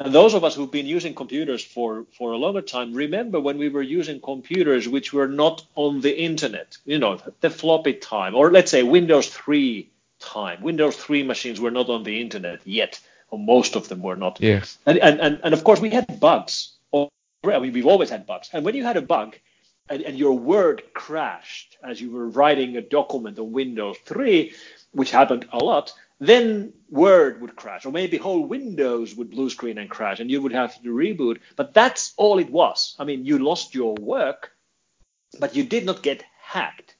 And 0.00 0.14
those 0.14 0.32
of 0.32 0.44
us 0.44 0.54
who've 0.54 0.70
been 0.70 0.86
using 0.86 1.14
computers 1.14 1.62
for, 1.62 2.06
for 2.16 2.32
a 2.32 2.36
longer 2.38 2.62
time 2.62 2.94
remember 2.94 3.38
when 3.38 3.58
we 3.58 3.68
were 3.68 3.82
using 3.82 4.18
computers 4.18 4.88
which 4.88 5.12
were 5.12 5.28
not 5.28 5.62
on 5.74 6.00
the 6.00 6.18
internet, 6.18 6.78
you 6.86 6.98
know, 6.98 7.20
the 7.40 7.50
floppy 7.50 7.92
time, 7.92 8.34
or 8.34 8.50
let's 8.50 8.70
say 8.70 8.82
Windows 8.82 9.28
3 9.28 9.90
time. 10.18 10.62
Windows 10.62 10.96
3 10.96 11.22
machines 11.24 11.60
were 11.60 11.70
not 11.70 11.90
on 11.90 12.02
the 12.02 12.18
internet 12.18 12.60
yet, 12.64 12.98
or 13.30 13.38
most 13.38 13.76
of 13.76 13.88
them 13.88 14.00
were 14.00 14.16
not. 14.16 14.40
Yes. 14.40 14.78
And, 14.86 14.96
and, 14.98 15.20
and, 15.20 15.40
and 15.44 15.52
of 15.52 15.64
course, 15.64 15.80
we 15.80 15.90
had 15.90 16.18
bugs. 16.18 16.72
I 16.94 17.58
mean, 17.58 17.72
we've 17.72 17.86
always 17.86 18.08
had 18.08 18.26
bugs. 18.26 18.48
And 18.54 18.64
when 18.64 18.74
you 18.74 18.84
had 18.84 18.96
a 18.96 19.02
bug 19.02 19.36
and, 19.90 20.02
and 20.02 20.18
your 20.18 20.32
word 20.32 20.82
crashed 20.94 21.76
as 21.82 22.00
you 22.00 22.10
were 22.10 22.28
writing 22.28 22.76
a 22.78 22.82
document 22.82 23.38
on 23.38 23.52
Windows 23.52 23.98
3, 24.06 24.52
which 24.92 25.10
happened 25.10 25.46
a 25.52 25.58
lot, 25.58 25.92
then 26.20 26.74
Word 26.90 27.40
would 27.40 27.56
crash, 27.56 27.86
or 27.86 27.92
maybe 27.92 28.18
whole 28.18 28.44
Windows 28.44 29.14
would 29.14 29.30
blue 29.30 29.48
screen 29.48 29.78
and 29.78 29.88
crash, 29.88 30.20
and 30.20 30.30
you 30.30 30.42
would 30.42 30.52
have 30.52 30.80
to 30.82 30.88
reboot. 30.90 31.40
But 31.56 31.72
that's 31.72 32.12
all 32.16 32.38
it 32.38 32.50
was. 32.50 32.94
I 32.98 33.04
mean, 33.04 33.24
you 33.24 33.38
lost 33.38 33.74
your 33.74 33.94
work, 33.94 34.52
but 35.38 35.56
you 35.56 35.64
did 35.64 35.86
not 35.86 36.02
get 36.02 36.22
hacked. 36.42 36.94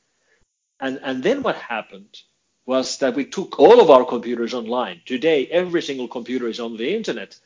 And 0.80 1.00
and 1.02 1.22
then 1.22 1.42
what 1.42 1.56
happened 1.56 2.22
was 2.64 2.98
that 2.98 3.14
we 3.14 3.24
took 3.26 3.58
all 3.58 3.80
of 3.80 3.90
our 3.90 4.04
computers 4.04 4.54
online. 4.54 5.02
Today, 5.04 5.46
every 5.46 5.82
single 5.82 6.08
computer 6.08 6.48
is 6.48 6.60
on 6.60 6.76
the 6.76 6.94
internet. 6.94 7.38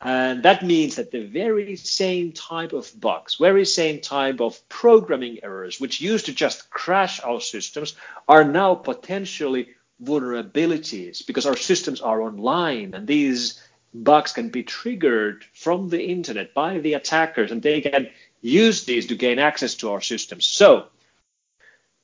And 0.00 0.42
that 0.42 0.64
means 0.64 0.96
that 0.96 1.12
the 1.12 1.24
very 1.24 1.76
same 1.76 2.32
type 2.32 2.72
of 2.72 2.90
bugs, 3.00 3.36
very 3.36 3.64
same 3.64 4.00
type 4.00 4.40
of 4.40 4.68
programming 4.68 5.38
errors, 5.42 5.80
which 5.80 6.00
used 6.00 6.26
to 6.26 6.34
just 6.34 6.68
crash 6.68 7.20
our 7.20 7.40
systems, 7.40 7.94
are 8.28 8.44
now 8.44 8.74
potentially 8.74 9.68
vulnerabilities 10.02 11.26
because 11.26 11.46
our 11.46 11.56
systems 11.56 12.00
are 12.00 12.22
online 12.22 12.94
and 12.94 13.06
these 13.06 13.62
bugs 13.92 14.32
can 14.32 14.48
be 14.48 14.62
triggered 14.62 15.44
from 15.54 15.88
the 15.88 16.02
internet 16.02 16.52
by 16.52 16.78
the 16.78 16.94
attackers 16.94 17.52
and 17.52 17.62
they 17.62 17.80
can 17.80 18.08
use 18.40 18.84
these 18.84 19.06
to 19.06 19.14
gain 19.14 19.38
access 19.38 19.76
to 19.76 19.92
our 19.92 20.00
systems. 20.00 20.46
So 20.46 20.86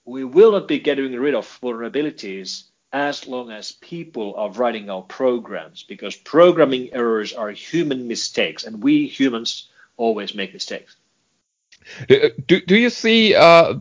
we 0.05 0.25
will 0.25 0.53
not 0.53 0.69
be 0.69 0.79
getting 0.79 1.13
rid 1.13 1.35
of 1.35 1.47
vulnerabilities 1.61 2.65
as 2.93 3.27
long 3.27 3.51
as 3.51 3.73
people 3.73 4.35
are 4.37 4.51
writing 4.51 4.91
our 4.91 5.03
programs 5.03 5.83
because 5.85 6.17
programming 6.17 6.93
errors 6.93 7.33
are 7.33 7.51
human 7.51 8.09
mistakes 8.09 8.65
and 8.65 8.83
we 8.83 9.07
humans 9.07 9.69
always 9.97 10.35
make 10.35 10.53
mistakes. 10.53 10.97
Do, 12.09 12.61
do 12.61 12.77
you 12.77 12.91
see 12.91 13.35
uh, 13.35 13.75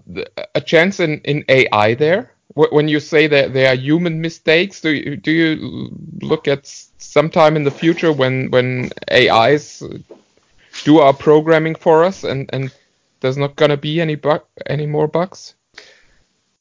a 0.56 0.62
chance 0.62 1.00
in, 1.00 1.22
in 1.22 1.44
AI 1.50 1.96
there? 1.96 2.34
When 2.54 2.88
you 2.88 3.00
say 3.00 3.28
that 3.28 3.54
they 3.54 3.68
are 3.68 3.76
human 3.76 4.22
mistakes, 4.22 4.82
do 4.82 4.90
you, 4.90 5.16
do 5.16 5.32
you 5.32 5.96
look 6.22 6.48
at 6.48 6.66
sometime 6.98 7.56
in 7.56 7.64
the 7.64 7.72
future 7.72 8.12
when 8.12 8.50
when 8.52 8.90
AIs 9.12 9.84
do 10.84 11.00
our 11.00 11.14
programming 11.14 11.76
for 11.76 12.04
us 12.04 12.24
and 12.24 12.50
and 12.52 12.72
there's 13.20 13.38
not 13.38 13.56
gonna 13.56 13.78
be 13.78 14.02
any 14.02 14.16
bug 14.16 14.44
any 14.66 14.86
more 14.86 15.08
bugs? 15.08 15.56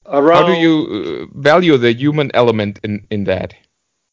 Around, 0.06 0.42
How 0.42 0.54
do 0.54 0.60
you 0.60 1.28
uh, 1.30 1.38
value 1.38 1.76
the 1.76 1.92
human 1.92 2.30
element 2.34 2.80
in 2.82 3.06
in 3.10 3.24
that? 3.24 3.54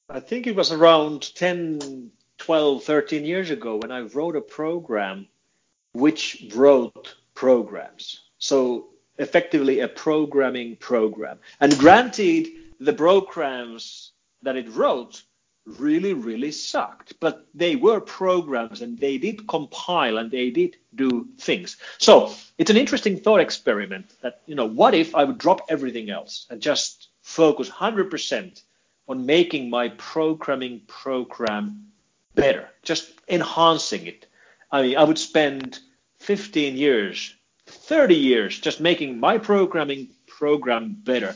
I 0.09 0.19
think 0.19 0.45
it 0.45 0.55
was 0.55 0.71
around 0.71 1.36
10, 1.36 2.11
12, 2.38 2.84
13 2.84 3.26
years 3.26 3.49
ago 3.49 3.78
when 3.78 3.91
I 3.91 4.01
wrote 4.01 4.36
a 4.36 4.41
program 4.41 5.28
which 5.93 6.45
wrote 6.53 7.15
programs. 7.34 8.21
So 8.38 8.89
effectively 9.18 9.80
a 9.80 9.88
programming 9.88 10.76
program. 10.78 11.39
And 11.59 11.78
granted, 11.78 12.47
the 12.80 12.93
programs 12.93 14.11
that 14.41 14.55
it 14.55 14.70
wrote 14.70 15.24
really, 15.66 16.13
really 16.13 16.51
sucked, 16.51 17.20
but 17.20 17.47
they 17.55 17.76
were 17.76 17.99
programs 17.99 18.82
and 18.82 18.99
they 18.99 19.18
did 19.18 19.47
compile 19.47 20.18
and 20.18 20.30
they 20.30 20.51
did 20.51 20.78
do 20.93 21.28
things. 21.39 21.78
So 21.97 22.34
it's 22.57 22.70
an 22.70 22.78
interesting 22.78 23.18
thought 23.18 23.39
experiment 23.39 24.13
that, 24.22 24.41
you 24.45 24.55
know, 24.55 24.68
what 24.68 24.93
if 24.93 25.16
I 25.16 25.24
would 25.24 25.39
drop 25.39 25.61
everything 25.70 26.09
else 26.09 26.45
and 26.49 26.61
just 26.61 27.09
focus 27.22 27.70
100% 27.70 28.61
on 29.07 29.26
making 29.26 29.70
my 29.70 29.89
programming 29.89 30.82
program 30.88 31.88
better, 32.36 32.70
just 32.84 33.11
enhancing 33.28 34.05
it. 34.07 34.28
I 34.72 34.82
mean, 34.82 34.97
I 34.97 35.03
would 35.03 35.18
spend 35.18 35.80
15 36.20 36.78
years 36.78 37.34
30 37.86 38.16
years 38.16 38.60
just 38.60 38.82
making 38.82 39.20
my 39.20 39.38
programming 39.38 40.10
program 40.28 40.98
better, 41.04 41.36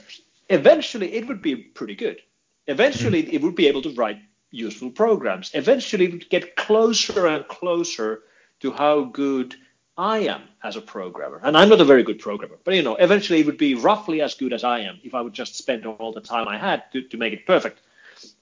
eventually 0.50 1.14
it 1.14 1.28
would 1.28 1.42
be 1.42 1.56
pretty 1.56 1.96
good. 1.96 2.20
Eventually 2.68 3.24
mm. 3.24 3.34
it 3.34 3.42
would 3.42 3.56
be 3.56 3.68
able 3.68 3.84
to 3.84 3.94
write 3.94 4.20
useful 4.52 4.90
programs. 4.90 5.52
Eventually 5.54 6.06
it 6.06 6.12
would 6.12 6.30
get 6.30 6.56
closer 6.56 7.28
and 7.28 7.48
closer 7.48 8.24
to 8.62 8.72
how 8.72 9.04
good 9.04 9.56
I 9.98 10.20
am 10.20 10.42
as 10.64 10.76
a 10.76 10.82
programmer. 10.82 11.40
And 11.44 11.58
I'm 11.58 11.70
not 11.70 11.82
a 11.82 11.86
very 11.86 12.04
good 12.04 12.20
programmer, 12.20 12.58
but 12.64 12.74
you 12.74 12.82
know, 12.82 12.96
eventually 12.96 13.42
it 13.42 13.46
would 13.46 13.58
be 13.58 13.76
roughly 13.76 14.22
as 14.22 14.34
good 14.34 14.54
as 14.54 14.64
I 14.64 14.80
am 14.80 15.00
if 15.04 15.14
I 15.14 15.22
would 15.22 15.34
just 15.34 15.56
spend 15.56 15.86
all 15.86 16.14
the 16.14 16.22
time 16.22 16.48
I 16.48 16.58
had 16.58 16.84
to, 16.94 17.02
to 17.02 17.18
make 17.18 17.34
it 17.34 17.46
perfect. 17.46 17.80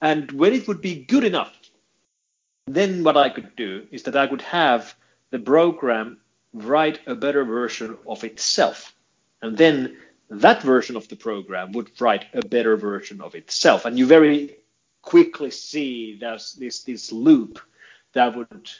And 0.00 0.30
when 0.32 0.54
it 0.54 0.66
would 0.66 0.80
be 0.80 1.04
good 1.04 1.24
enough, 1.24 1.52
then 2.66 3.04
what 3.04 3.16
I 3.16 3.28
could 3.28 3.54
do 3.56 3.86
is 3.90 4.04
that 4.04 4.16
I 4.16 4.26
could 4.26 4.42
have 4.42 4.94
the 5.30 5.38
program 5.38 6.18
write 6.52 7.00
a 7.06 7.14
better 7.14 7.44
version 7.44 7.96
of 8.06 8.24
itself. 8.24 8.94
And 9.42 9.56
then 9.56 9.96
that 10.30 10.62
version 10.62 10.96
of 10.96 11.08
the 11.08 11.16
program 11.16 11.72
would 11.72 11.90
write 12.00 12.26
a 12.34 12.46
better 12.46 12.76
version 12.76 13.20
of 13.20 13.34
itself. 13.34 13.84
And 13.84 13.98
you 13.98 14.06
very 14.06 14.56
quickly 15.02 15.50
see 15.50 16.18
there's 16.20 16.52
this 16.54 16.82
this 16.82 17.12
loop 17.12 17.60
that 18.12 18.36
would 18.36 18.70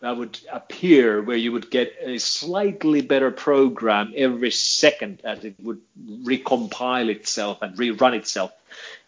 that 0.00 0.16
would 0.16 0.38
appear 0.50 1.22
where 1.22 1.36
you 1.36 1.52
would 1.52 1.70
get 1.70 1.94
a 2.00 2.18
slightly 2.18 3.02
better 3.02 3.30
program 3.30 4.12
every 4.16 4.50
second 4.50 5.20
as 5.24 5.44
it 5.44 5.54
would 5.60 5.80
recompile 6.24 7.10
itself 7.10 7.60
and 7.60 7.76
rerun 7.76 8.14
itself. 8.14 8.52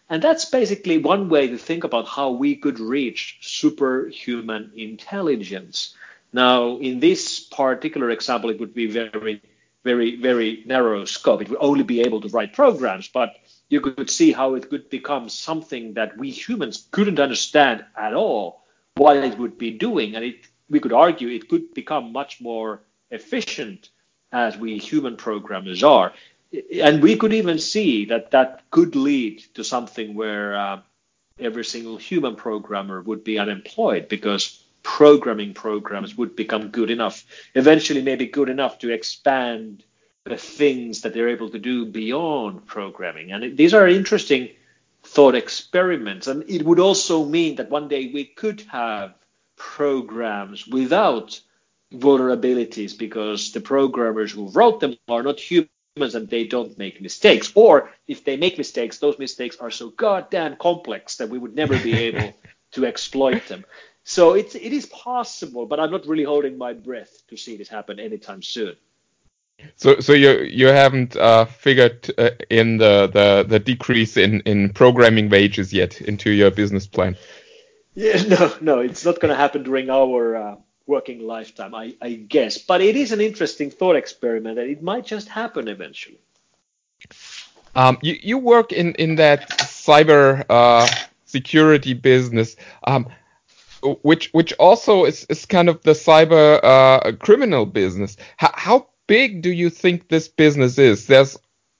And 0.09 0.21
that's 0.21 0.45
basically 0.45 0.99
one 0.99 1.29
way 1.29 1.47
to 1.47 1.57
think 1.57 1.83
about 1.83 2.07
how 2.07 2.31
we 2.31 2.55
could 2.55 2.79
reach 2.79 3.39
superhuman 3.41 4.71
intelligence. 4.75 5.95
Now, 6.33 6.77
in 6.77 6.99
this 6.99 7.39
particular 7.39 8.09
example, 8.09 8.49
it 8.49 8.59
would 8.59 8.73
be 8.73 8.87
very, 8.87 9.41
very, 9.83 10.15
very 10.15 10.63
narrow 10.65 11.05
scope. 11.05 11.41
It 11.41 11.49
would 11.49 11.59
only 11.61 11.83
be 11.83 12.01
able 12.01 12.21
to 12.21 12.29
write 12.29 12.53
programs, 12.53 13.07
but 13.07 13.35
you 13.69 13.81
could 13.81 14.09
see 14.09 14.31
how 14.31 14.55
it 14.55 14.69
could 14.69 14.89
become 14.89 15.29
something 15.29 15.93
that 15.93 16.17
we 16.17 16.31
humans 16.31 16.87
couldn't 16.91 17.19
understand 17.19 17.85
at 17.95 18.13
all 18.13 18.63
what 18.95 19.17
it 19.17 19.37
would 19.37 19.59
be 19.59 19.71
doing. 19.71 20.15
And 20.15 20.25
it, 20.25 20.47
we 20.69 20.79
could 20.79 20.93
argue 20.93 21.29
it 21.29 21.49
could 21.49 21.73
become 21.75 22.11
much 22.11 22.41
more 22.41 22.81
efficient 23.11 23.89
as 24.31 24.57
we 24.57 24.79
human 24.79 25.17
programmers 25.17 25.83
are. 25.83 26.13
And 26.73 27.01
we 27.01 27.15
could 27.15 27.33
even 27.33 27.59
see 27.59 28.05
that 28.05 28.31
that 28.31 28.63
could 28.71 28.95
lead 28.95 29.39
to 29.53 29.63
something 29.63 30.15
where 30.15 30.55
uh, 30.55 30.81
every 31.39 31.65
single 31.65 31.97
human 31.97 32.35
programmer 32.35 33.01
would 33.01 33.23
be 33.23 33.39
unemployed 33.39 34.07
because 34.07 34.62
programming 34.83 35.53
programs 35.53 36.15
would 36.17 36.35
become 36.35 36.69
good 36.69 36.91
enough, 36.91 37.25
eventually 37.55 38.01
maybe 38.01 38.27
good 38.27 38.49
enough 38.49 38.79
to 38.79 38.91
expand 38.91 39.83
the 40.25 40.37
things 40.37 41.01
that 41.01 41.13
they're 41.13 41.29
able 41.29 41.49
to 41.49 41.59
do 41.59 41.85
beyond 41.85 42.65
programming. 42.65 43.31
And 43.31 43.43
it, 43.43 43.57
these 43.57 43.73
are 43.73 43.87
interesting 43.87 44.49
thought 45.03 45.35
experiments. 45.35 46.27
And 46.27 46.49
it 46.49 46.63
would 46.63 46.79
also 46.79 47.25
mean 47.25 47.55
that 47.55 47.69
one 47.69 47.87
day 47.87 48.11
we 48.13 48.25
could 48.25 48.61
have 48.71 49.15
programs 49.57 50.67
without 50.67 51.39
vulnerabilities 51.93 52.97
because 52.97 53.51
the 53.51 53.61
programmers 53.61 54.31
who 54.31 54.49
wrote 54.49 54.79
them 54.79 54.95
are 55.07 55.23
not 55.23 55.39
humans 55.39 55.69
and 56.15 56.27
they 56.27 56.45
don't 56.45 56.77
make 56.77 57.01
mistakes. 57.01 57.51
Or 57.55 57.91
if 58.07 58.23
they 58.23 58.37
make 58.37 58.57
mistakes, 58.57 58.97
those 58.97 59.19
mistakes 59.19 59.57
are 59.57 59.71
so 59.71 59.89
goddamn 59.89 60.55
complex 60.55 61.17
that 61.17 61.29
we 61.29 61.37
would 61.37 61.55
never 61.55 61.77
be 61.77 61.93
able 61.93 62.33
to 62.71 62.85
exploit 62.85 63.45
them. 63.47 63.65
So 64.03 64.33
it's 64.33 64.55
it 64.55 64.73
is 64.73 64.85
possible, 64.85 65.65
but 65.65 65.79
I'm 65.79 65.91
not 65.91 66.05
really 66.05 66.23
holding 66.23 66.57
my 66.57 66.73
breath 66.73 67.23
to 67.29 67.37
see 67.37 67.57
this 67.57 67.69
happen 67.69 67.99
anytime 67.99 68.41
soon. 68.41 68.75
So, 69.75 69.99
so 69.99 70.13
you 70.13 70.41
you 70.41 70.67
haven't 70.67 71.15
uh, 71.15 71.45
figured 71.45 72.11
uh, 72.17 72.31
in 72.49 72.77
the, 72.77 73.07
the 73.07 73.45
the 73.47 73.59
decrease 73.59 74.17
in 74.17 74.41
in 74.41 74.73
programming 74.73 75.29
wages 75.29 75.71
yet 75.71 76.01
into 76.01 76.31
your 76.31 76.51
business 76.51 76.85
plan. 76.85 77.15
Yeah, 77.95 78.21
no, 78.27 78.53
no, 78.59 78.79
it's 78.79 79.05
not 79.05 79.19
going 79.19 79.29
to 79.29 79.35
happen 79.35 79.63
during 79.63 79.89
our 79.89 80.35
uh, 80.35 80.55
working 80.85 81.25
lifetime, 81.25 81.75
I, 81.75 81.95
I 82.01 82.13
guess. 82.13 82.57
But 82.57 82.81
it 82.81 82.95
is 82.95 83.11
an 83.11 83.21
interesting 83.21 83.71
thought 83.71 83.95
experiment, 83.95 84.59
and 84.59 84.69
it 84.69 84.81
might 84.81 85.05
just 85.05 85.27
happen 85.29 85.67
eventually. 85.67 86.19
Um, 87.75 87.97
you, 88.01 88.17
you 88.21 88.37
work 88.37 88.71
in, 88.71 88.93
in 88.95 89.15
that 89.15 89.49
cyber 89.49 90.45
uh, 90.49 90.87
security 91.25 91.93
business, 91.93 92.55
um, 92.85 93.07
which 94.01 94.29
which 94.31 94.53
also 94.53 95.05
is, 95.05 95.25
is 95.25 95.45
kind 95.45 95.69
of 95.69 95.81
the 95.83 95.91
cyber 95.91 96.59
uh, 96.63 97.11
criminal 97.19 97.65
business. 97.65 98.17
How, 98.37 98.51
how 98.53 98.87
big 99.07 99.41
do 99.41 99.51
you 99.51 99.69
think 99.69 100.07
this 100.07 100.27
business 100.27 100.77
is? 100.77 101.07
There's 101.07 101.37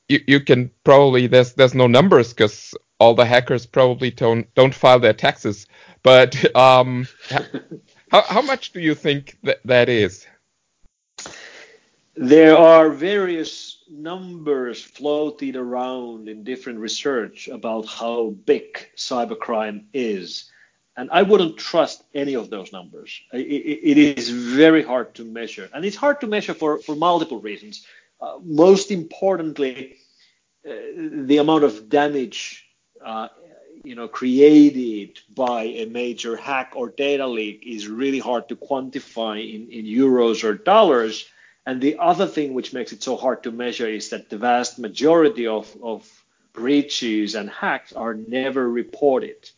you, 0.09 0.19
you 0.27 0.39
can 0.39 0.71
probably 0.83 1.27
there's 1.27 1.53
there's 1.53 1.73
no 1.73 1.87
numbers 1.87 2.33
because 2.33 2.73
all 2.99 3.13
the 3.15 3.25
hackers 3.25 3.65
probably 3.65 4.11
don't 4.11 4.53
don't 4.55 4.75
file 4.75 4.99
their 4.99 5.13
taxes. 5.13 5.67
But 6.03 6.55
um, 6.55 7.07
how 8.11 8.21
how 8.21 8.41
much 8.41 8.73
do 8.73 8.81
you 8.81 8.95
think 8.95 9.37
that 9.43 9.59
that 9.65 9.89
is? 9.89 10.27
There 12.15 12.55
are 12.55 12.89
various 12.89 13.83
numbers 13.89 14.83
floated 14.83 15.55
around 15.55 16.29
in 16.29 16.43
different 16.43 16.79
research 16.79 17.47
about 17.47 17.87
how 17.87 18.29
big 18.45 18.89
cybercrime 18.95 19.85
is. 19.93 20.51
And 20.95 21.09
I 21.11 21.23
wouldn't 21.23 21.57
trust 21.57 22.03
any 22.13 22.35
of 22.35 22.49
those 22.49 22.71
numbers. 22.71 23.21
it, 23.33 23.39
it 23.39 23.97
is 23.97 24.29
very 24.29 24.83
hard 24.83 25.15
to 25.15 25.23
measure. 25.25 25.69
And 25.73 25.83
it's 25.83 25.95
hard 25.95 26.21
to 26.21 26.27
measure 26.27 26.53
for, 26.53 26.79
for 26.79 26.95
multiple 26.95 27.39
reasons. 27.39 27.85
Uh, 28.21 28.37
most 28.43 28.91
importantly, 28.91 29.97
uh, 30.67 30.71
the 30.95 31.37
amount 31.37 31.63
of 31.63 31.89
damage 31.89 32.65
uh, 33.03 33.27
you 33.83 33.95
know 33.95 34.07
created 34.07 35.19
by 35.35 35.63
a 35.63 35.85
major 35.85 36.37
hack 36.37 36.73
or 36.75 36.89
data 36.89 37.27
leak 37.27 37.63
is 37.65 37.87
really 37.87 38.19
hard 38.19 38.47
to 38.47 38.55
quantify 38.55 39.37
in, 39.43 39.69
in 39.69 39.85
euros 39.85 40.43
or 40.43 40.53
dollars 40.53 41.25
and 41.65 41.81
the 41.81 41.97
other 41.99 42.27
thing 42.27 42.53
which 42.53 42.73
makes 42.73 42.91
it 42.91 43.03
so 43.03 43.15
hard 43.15 43.43
to 43.43 43.51
measure 43.51 43.87
is 43.87 44.09
that 44.09 44.29
the 44.29 44.37
vast 44.37 44.79
majority 44.79 45.47
of, 45.47 45.75
of 45.81 46.09
breaches 46.51 47.35
and 47.35 47.49
hacks 47.49 47.93
are 47.93 48.13
never 48.13 48.69
reported. 48.69 49.49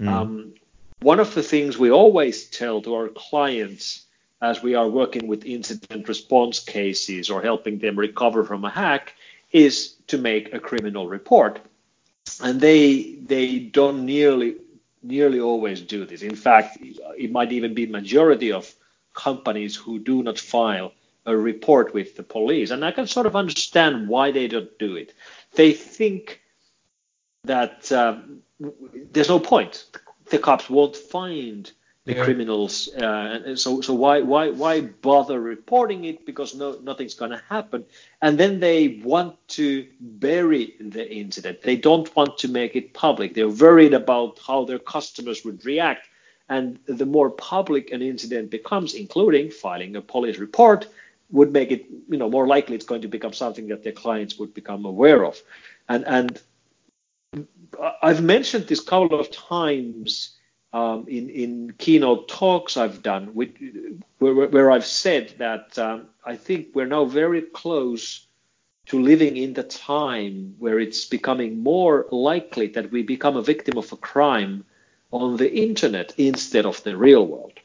Mm. 0.00 0.08
Um, 0.08 0.54
one 1.02 1.20
of 1.20 1.34
the 1.34 1.42
things 1.42 1.78
we 1.78 1.90
always 1.90 2.46
tell 2.46 2.82
to 2.82 2.94
our 2.94 3.08
clients 3.08 4.04
as 4.42 4.62
we 4.62 4.74
are 4.74 4.88
working 4.88 5.26
with 5.26 5.44
incident 5.44 6.08
response 6.08 6.60
cases 6.60 7.30
or 7.30 7.42
helping 7.42 7.78
them 7.78 7.98
recover 7.98 8.44
from 8.44 8.64
a 8.64 8.70
hack 8.70 9.14
is 9.52 9.94
to 10.06 10.18
make 10.18 10.54
a 10.54 10.60
criminal 10.60 11.08
report. 11.08 11.60
And 12.42 12.60
they 12.60 13.14
they 13.14 13.58
don't 13.58 14.06
nearly 14.06 14.56
nearly 15.02 15.40
always 15.40 15.80
do 15.80 16.04
this. 16.04 16.22
In 16.22 16.36
fact, 16.36 16.78
it 16.80 17.32
might 17.32 17.52
even 17.52 17.74
be 17.74 17.86
majority 17.86 18.52
of 18.52 18.72
companies 19.14 19.74
who 19.74 19.98
do 19.98 20.22
not 20.22 20.38
file 20.38 20.92
a 21.26 21.36
report 21.36 21.92
with 21.92 22.16
the 22.16 22.22
police. 22.22 22.70
And 22.70 22.84
I 22.84 22.92
can 22.92 23.06
sort 23.06 23.26
of 23.26 23.36
understand 23.36 24.08
why 24.08 24.30
they 24.30 24.48
don't 24.48 24.78
do 24.78 24.96
it. 24.96 25.14
They 25.54 25.72
think 25.72 26.40
that 27.44 27.90
um, 27.92 28.42
there's 29.12 29.28
no 29.28 29.40
point. 29.40 29.86
The 30.30 30.38
cops 30.38 30.70
won't 30.70 30.96
find 30.96 31.70
the 32.06 32.14
yeah. 32.14 32.24
criminals, 32.24 32.88
uh, 32.96 33.40
and 33.44 33.58
so 33.58 33.80
so 33.82 33.92
why 33.92 34.20
why 34.20 34.48
why 34.50 34.80
bother 34.80 35.38
reporting 35.38 36.04
it? 36.04 36.24
Because 36.24 36.54
no 36.54 36.78
nothing's 36.82 37.14
going 37.14 37.32
to 37.32 37.42
happen. 37.48 37.84
And 38.22 38.38
then 38.38 38.58
they 38.58 39.00
want 39.04 39.36
to 39.48 39.86
bury 40.00 40.74
the 40.80 41.06
incident. 41.12 41.62
They 41.62 41.76
don't 41.76 42.14
want 42.16 42.38
to 42.38 42.48
make 42.48 42.74
it 42.74 42.94
public. 42.94 43.34
They're 43.34 43.48
worried 43.48 43.92
about 43.92 44.38
how 44.46 44.64
their 44.64 44.78
customers 44.78 45.44
would 45.44 45.64
react. 45.64 46.08
And 46.48 46.78
the 46.86 47.06
more 47.06 47.30
public 47.30 47.92
an 47.92 48.02
incident 48.02 48.50
becomes, 48.50 48.94
including 48.94 49.50
filing 49.50 49.94
a 49.94 50.00
police 50.00 50.38
report, 50.38 50.86
would 51.32 51.52
make 51.52 51.70
it 51.70 51.86
you 52.08 52.18
know 52.18 52.30
more 52.30 52.46
likely 52.46 52.74
it's 52.74 52.86
going 52.86 53.02
to 53.02 53.08
become 53.08 53.32
something 53.32 53.68
that 53.68 53.82
their 53.84 53.92
clients 53.92 54.38
would 54.38 54.54
become 54.54 54.84
aware 54.84 55.24
of 55.24 55.40
and 55.88 56.06
and 56.06 56.40
I've 58.02 58.22
mentioned 58.22 58.66
this 58.66 58.82
a 58.82 58.84
couple 58.84 59.18
of 59.18 59.30
times 59.30 60.36
um, 60.72 61.06
in 61.08 61.30
in 61.30 61.74
keynote 61.78 62.28
talks 62.28 62.76
I've 62.76 63.02
done 63.02 63.34
with, 63.34 63.50
where, 64.18 64.34
where 64.34 64.70
I've 64.70 64.86
said 64.86 65.34
that 65.38 65.78
um, 65.78 66.06
I 66.24 66.36
think 66.36 66.68
we're 66.74 66.86
now 66.86 67.04
very 67.04 67.42
close 67.42 68.26
to 68.86 69.00
living 69.00 69.36
in 69.36 69.54
the 69.54 69.62
time 69.62 70.56
where 70.58 70.80
it's 70.80 71.04
becoming 71.04 71.62
more 71.62 72.06
likely 72.10 72.66
that 72.68 72.90
we 72.90 73.02
become 73.02 73.36
a 73.36 73.42
victim 73.42 73.78
of 73.78 73.92
a 73.92 73.96
crime 73.96 74.64
on 75.12 75.36
the 75.36 75.52
internet 75.52 76.14
instead 76.18 76.66
of 76.66 76.82
the 76.82 76.96
real 76.96 77.26
world. 77.26 77.58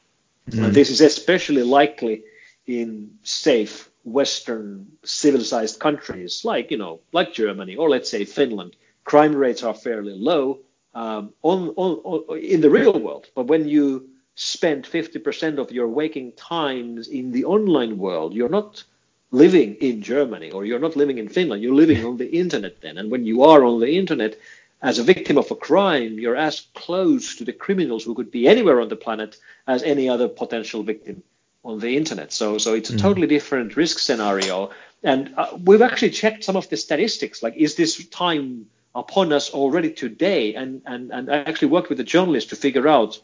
Mm-hmm. 0.50 0.66
And 0.66 0.74
this 0.74 0.90
is 0.90 1.02
especially 1.02 1.64
likely 1.64 2.24
in 2.68 3.18
safe 3.24 3.90
Western 4.04 4.92
civilized 5.04 5.80
countries 5.80 6.46
like 6.46 6.70
you 6.70 6.78
know 6.78 7.00
like 7.12 7.34
Germany 7.34 7.76
or 7.76 7.90
let's 7.90 8.12
say 8.12 8.26
Finland, 8.26 8.76
crime 9.06 9.36
rates 9.36 9.64
are 9.64 9.74
fairly 9.74 10.14
low 10.14 10.60
um, 10.94 11.34
on, 11.44 11.70
on, 11.78 11.92
on, 12.04 12.40
in 12.40 12.60
the 12.60 12.70
real 12.70 13.00
world. 13.00 13.28
But 13.34 13.48
when 13.48 13.70
you 13.70 14.10
spend 14.36 14.84
50% 14.84 15.60
of 15.60 15.72
your 15.72 15.88
waking 15.88 16.34
times 16.34 17.08
in 17.08 17.32
the 17.32 17.46
online 17.46 17.98
world, 17.98 18.34
you're 18.34 18.50
not 18.50 18.84
living 19.32 19.76
in 19.76 20.02
Germany 20.02 20.52
or 20.52 20.66
you're 20.66 20.80
not 20.80 20.96
living 20.96 21.18
in 21.18 21.30
Finland. 21.30 21.62
You're 21.62 21.76
living 21.76 22.06
on 22.06 22.18
the 22.18 22.30
internet 22.30 22.82
then. 22.82 22.98
And 22.98 23.10
when 23.10 23.26
you 23.26 23.44
are 23.44 23.64
on 23.64 23.80
the 23.80 23.98
internet 23.98 24.38
as 24.82 25.00
a 25.00 25.04
victim 25.04 25.38
of 25.38 25.52
a 25.52 25.56
crime, 25.56 26.20
you're 26.20 26.36
as 26.36 26.62
close 26.74 27.38
to 27.38 27.46
the 27.46 27.54
criminals 27.54 28.04
who 28.04 28.16
could 28.16 28.32
be 28.32 28.48
anywhere 28.48 28.82
on 28.82 28.90
the 28.90 28.96
planet 28.96 29.38
as 29.68 29.84
any 29.84 30.10
other 30.10 30.28
potential 30.28 30.84
victim 30.84 31.24
on 31.64 31.80
the 31.80 31.98
internet. 31.98 32.32
So 32.32 32.58
so 32.58 32.74
it's 32.74 32.90
a 32.90 32.94
mm. 32.94 33.02
totally 33.02 33.28
different 33.28 33.76
risk 33.76 34.00
scenario. 34.00 34.72
And 35.04 35.34
uh, 35.38 35.58
we've 35.64 35.82
actually 35.82 36.12
checked 36.12 36.44
some 36.44 36.56
of 36.56 36.70
the 36.70 36.78
statistics. 36.78 37.44
Like, 37.44 37.56
is 37.56 37.76
this 37.76 38.06
time 38.08 38.68
upon 38.96 39.34
us 39.34 39.50
already 39.52 39.92
today? 39.92 40.56
And 40.56 40.82
and 40.86 41.12
and 41.12 41.32
I 41.32 41.38
actually 41.38 41.70
worked 41.70 41.90
with 41.90 42.00
a 42.00 42.04
journalist 42.04 42.50
to 42.50 42.56
figure 42.56 42.88
out 42.88 43.20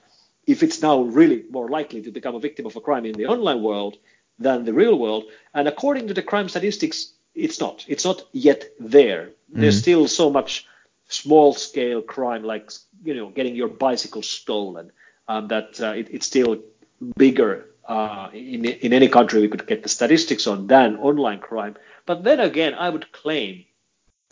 if 0.46 0.64
it's 0.64 0.82
now 0.82 1.02
really 1.02 1.46
more 1.50 1.70
likely 1.70 2.02
to 2.02 2.12
become 2.12 2.36
a 2.36 2.40
victim 2.40 2.66
of 2.66 2.76
a 2.76 2.82
crime 2.82 3.06
in 3.06 3.14
the 3.14 3.28
online 3.28 3.64
world 3.64 3.98
than 4.40 4.66
the 4.66 4.74
real 4.74 4.98
world. 4.98 5.26
And 5.54 5.68
according 5.68 6.08
to 6.08 6.14
the 6.14 6.24
crime 6.24 6.50
statistics, 6.50 7.14
it's 7.36 7.60
not. 7.60 7.86
It's 7.88 8.06
not 8.06 8.28
yet 8.32 8.66
there. 8.80 9.32
Mm. 9.54 9.62
There's 9.62 9.80
still 9.80 10.08
so 10.08 10.30
much 10.30 10.68
small 11.08 11.54
scale 11.54 12.02
crime, 12.02 12.44
like 12.44 12.72
you 13.04 13.14
know, 13.16 13.30
getting 13.30 13.56
your 13.56 13.68
bicycle 13.68 14.22
stolen, 14.22 14.92
um, 15.28 15.48
that 15.48 15.80
uh, 15.80 15.94
it, 15.96 16.08
it's 16.12 16.26
still 16.26 16.60
bigger 17.18 17.68
uh, 17.88 18.30
in, 18.34 18.66
in 18.66 18.94
any 18.94 19.08
country 19.08 19.42
we 19.42 19.48
could 19.48 19.68
get 19.68 19.84
the 19.84 19.90
statistics 19.90 20.48
on 20.48 20.68
than 20.68 20.98
online 20.98 21.40
crime. 21.40 21.76
But 22.06 22.24
then 22.24 22.40
again, 22.40 22.74
I 22.74 22.90
would 22.90 23.12
claim 23.12 23.66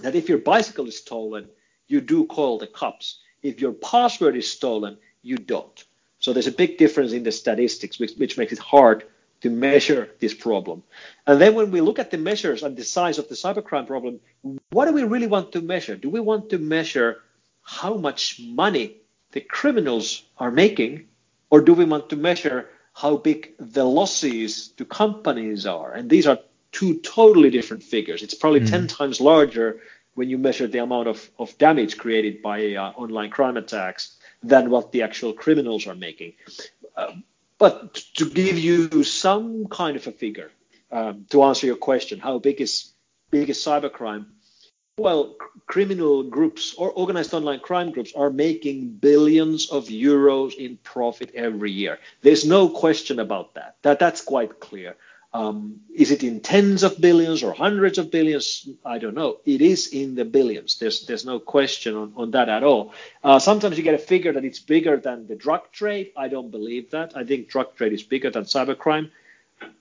that 0.01 0.15
if 0.15 0.29
your 0.29 0.37
bicycle 0.37 0.87
is 0.87 0.97
stolen, 0.97 1.49
you 1.87 2.01
do 2.01 2.25
call 2.25 2.57
the 2.57 2.67
cops. 2.67 3.19
If 3.41 3.61
your 3.61 3.73
password 3.73 4.35
is 4.35 4.49
stolen, 4.49 4.97
you 5.21 5.37
don't. 5.37 5.83
So 6.19 6.33
there's 6.33 6.47
a 6.47 6.51
big 6.51 6.77
difference 6.77 7.13
in 7.13 7.23
the 7.23 7.31
statistics, 7.31 7.99
which, 7.99 8.13
which 8.17 8.37
makes 8.37 8.51
it 8.51 8.59
hard 8.59 9.05
to 9.41 9.49
measure 9.49 10.09
this 10.19 10.33
problem. 10.33 10.83
And 11.25 11.39
then 11.39 11.55
when 11.55 11.71
we 11.71 11.79
look 11.79 11.99
at 11.99 12.11
the 12.11 12.17
measures 12.17 12.63
and 12.63 12.75
the 12.75 12.83
size 12.83 13.17
of 13.17 13.29
the 13.29 13.35
cybercrime 13.35 13.87
problem, 13.87 14.19
what 14.69 14.85
do 14.85 14.93
we 14.93 15.03
really 15.03 15.27
want 15.27 15.53
to 15.53 15.61
measure? 15.61 15.95
Do 15.95 16.09
we 16.09 16.19
want 16.19 16.49
to 16.49 16.57
measure 16.57 17.21
how 17.61 17.95
much 17.95 18.41
money 18.41 18.97
the 19.31 19.41
criminals 19.41 20.23
are 20.37 20.51
making, 20.51 21.05
or 21.49 21.61
do 21.61 21.73
we 21.73 21.85
want 21.85 22.09
to 22.09 22.15
measure 22.15 22.67
how 22.99 23.15
big 23.15 23.53
the 23.59 23.85
losses 23.85 24.69
to 24.69 24.83
companies 24.83 25.65
are. 25.65 25.93
And 25.93 26.09
these 26.09 26.27
are 26.27 26.39
two 26.71 26.99
totally 26.99 27.49
different 27.49 27.83
figures. 27.83 28.21
It's 28.23 28.33
probably 28.33 28.61
mm. 28.61 28.69
10 28.69 28.87
times 28.87 29.19
larger 29.21 29.81
when 30.13 30.29
you 30.29 30.37
measure 30.37 30.67
the 30.67 30.79
amount 30.79 31.07
of, 31.07 31.29
of 31.39 31.57
damage 31.57 31.97
created 31.97 32.41
by 32.41 32.75
uh, 32.75 32.91
online 32.95 33.29
crime 33.29 33.57
attacks 33.57 34.17
than 34.43 34.69
what 34.69 34.91
the 34.91 35.03
actual 35.03 35.33
criminals 35.33 35.87
are 35.87 35.95
making. 35.95 36.33
Uh, 36.95 37.13
but 37.57 37.95
to 38.15 38.29
give 38.29 38.57
you 38.57 39.03
some 39.03 39.67
kind 39.67 39.97
of 39.97 40.07
a 40.07 40.11
figure, 40.11 40.51
um, 40.91 41.25
to 41.29 41.43
answer 41.43 41.67
your 41.67 41.75
question, 41.75 42.19
how 42.19 42.39
big 42.39 42.61
is 42.61 42.93
big 43.29 43.49
is 43.49 43.57
cybercrime? 43.57 44.25
Well, 44.97 45.35
criminal 45.65 46.23
groups 46.23 46.73
or 46.77 46.91
organized 46.91 47.33
online 47.33 47.59
crime 47.59 47.91
groups 47.91 48.13
are 48.15 48.29
making 48.29 48.95
billions 48.95 49.69
of 49.69 49.85
euros 49.85 50.55
in 50.55 50.77
profit 50.77 51.31
every 51.35 51.71
year. 51.71 51.99
There's 52.21 52.45
no 52.45 52.69
question 52.69 53.19
about 53.19 53.53
that. 53.53 53.77
That 53.83 53.99
that's 53.99 54.21
quite 54.21 54.59
clear. 54.59 54.97
Um, 55.31 55.81
is 55.93 56.09
it 56.11 56.23
in 56.23 56.41
tens 56.41 56.81
of 56.83 56.99
billions 56.99 57.43
or 57.43 57.53
hundreds 57.53 57.99
of 57.99 58.09
billions? 58.09 58.67
I 58.83 58.97
don't 58.97 59.13
know. 59.13 59.37
It 59.45 59.61
is 59.61 59.87
in 59.87 60.15
the 60.15 60.25
billions. 60.25 60.79
There's 60.79 61.05
there's 61.05 61.25
no 61.25 61.39
question 61.39 61.95
on, 61.95 62.13
on 62.15 62.31
that 62.31 62.49
at 62.49 62.63
all. 62.63 62.93
Uh, 63.23 63.37
sometimes 63.39 63.77
you 63.77 63.83
get 63.83 63.93
a 63.93 63.99
figure 63.99 64.33
that 64.33 64.43
it's 64.45 64.59
bigger 64.59 64.97
than 64.97 65.27
the 65.27 65.35
drug 65.35 65.71
trade. 65.71 66.11
I 66.17 66.29
don't 66.29 66.49
believe 66.49 66.91
that. 66.91 67.15
I 67.15 67.23
think 67.25 67.49
drug 67.49 67.75
trade 67.75 67.93
is 67.93 68.03
bigger 68.03 68.31
than 68.31 68.45
cybercrime. 68.45 69.11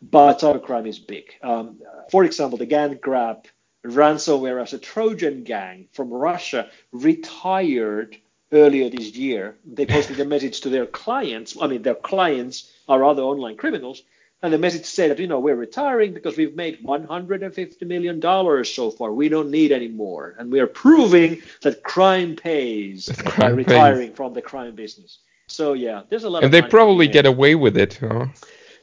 but 0.03 0.41
cybercrime 0.41 0.87
is 0.89 0.99
big. 0.99 1.35
Um, 1.43 1.81
for 2.11 2.25
example, 2.25 2.59
the 2.59 2.67
gang 2.67 2.99
grab 3.01 3.47
ransomware 3.85 4.61
as 4.63 4.73
a 4.73 4.79
Trojan 4.79 5.45
gang 5.45 5.89
from 5.93 6.11
Russia 6.13 6.69
retired 6.93 8.17
earlier 8.53 8.91
this 8.91 9.15
year. 9.15 9.57
They 9.65 9.87
posted 9.87 10.21
a 10.21 10.25
message 10.25 10.61
to 10.63 10.71
their 10.71 10.87
clients. 10.87 11.57
I 11.61 11.67
mean, 11.67 11.83
their 11.83 11.95
clients 11.95 12.73
are 12.89 13.05
other 13.05 13.23
online 13.23 13.57
criminals. 13.57 14.03
And 14.41 14.53
the 14.53 14.59
message 14.59 14.85
said 14.85 15.11
that, 15.11 15.19
you 15.19 15.27
know, 15.27 15.41
we're 15.41 15.57
retiring 15.57 16.15
because 16.15 16.37
we've 16.37 16.55
made 16.55 16.85
$150 16.85 17.83
million 17.87 18.65
so 18.65 18.91
far. 18.93 19.13
We 19.13 19.29
don't 19.29 19.51
need 19.51 19.73
any 19.73 19.89
more. 19.89 20.37
And 20.39 20.53
we 20.53 20.61
are 20.61 20.69
proving 20.69 21.43
that 21.63 21.83
crime 21.83 22.37
pays 22.37 23.09
by 23.37 23.49
retiring 23.49 24.09
pays. 24.09 24.17
from 24.17 24.35
the 24.35 24.43
crime 24.43 24.77
business. 24.77 25.19
So, 25.49 25.73
yeah, 25.73 26.03
there's 26.09 26.25
a 26.25 26.31
lot 26.31 26.45
and 26.45 26.55
they 26.55 26.63
probably 26.63 27.09
get 27.09 27.27
away 27.27 27.57
with 27.57 27.77
it. 27.77 27.95
Huh? 27.95 28.27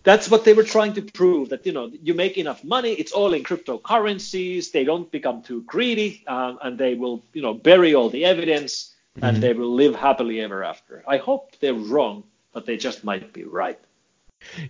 That's 0.04 0.30
what 0.30 0.44
they 0.44 0.54
were 0.54 0.64
trying 0.64 0.94
to 0.94 1.02
prove 1.02 1.50
that, 1.50 1.66
you 1.66 1.72
know, 1.72 1.90
you 2.04 2.14
make 2.14 2.38
enough 2.38 2.64
money, 2.64 2.92
it's 2.92 3.12
all 3.12 3.34
in 3.34 3.44
cryptocurrencies, 3.44 4.72
they 4.72 4.84
don't 4.84 5.10
become 5.10 5.42
too 5.42 5.64
greedy, 5.64 6.24
um, 6.28 6.60
and 6.62 6.78
they 6.78 6.96
will, 6.96 7.24
you 7.34 7.42
know, 7.42 7.54
bury 7.54 7.96
all 7.96 8.10
the 8.10 8.26
evidence 8.26 8.94
mm-hmm. 9.16 9.26
and 9.26 9.38
they 9.38 9.54
will 9.54 9.74
live 9.74 9.96
happily 9.96 10.42
ever 10.42 10.64
after. 10.64 11.04
I 11.08 11.18
hope 11.18 11.56
they're 11.60 11.74
wrong, 11.74 12.24
but 12.54 12.66
they 12.66 12.78
just 12.78 13.04
might 13.04 13.34
be 13.34 13.46
right. 13.46 13.80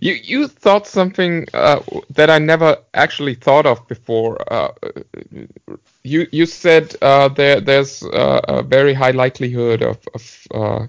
You 0.00 0.14
you 0.14 0.48
thought 0.48 0.86
something 0.86 1.46
uh, 1.54 1.80
that 2.10 2.30
I 2.30 2.38
never 2.38 2.76
actually 2.94 3.34
thought 3.34 3.66
of 3.66 3.86
before. 3.88 4.36
Uh, 4.52 4.72
you 6.02 6.26
you 6.32 6.46
said 6.46 6.96
uh, 7.02 7.28
there 7.28 7.60
there's 7.60 8.02
uh, 8.02 8.40
a 8.48 8.62
very 8.62 8.94
high 8.94 9.12
likelihood 9.12 9.82
of, 9.82 9.98
of 10.14 10.46
uh, 10.52 10.86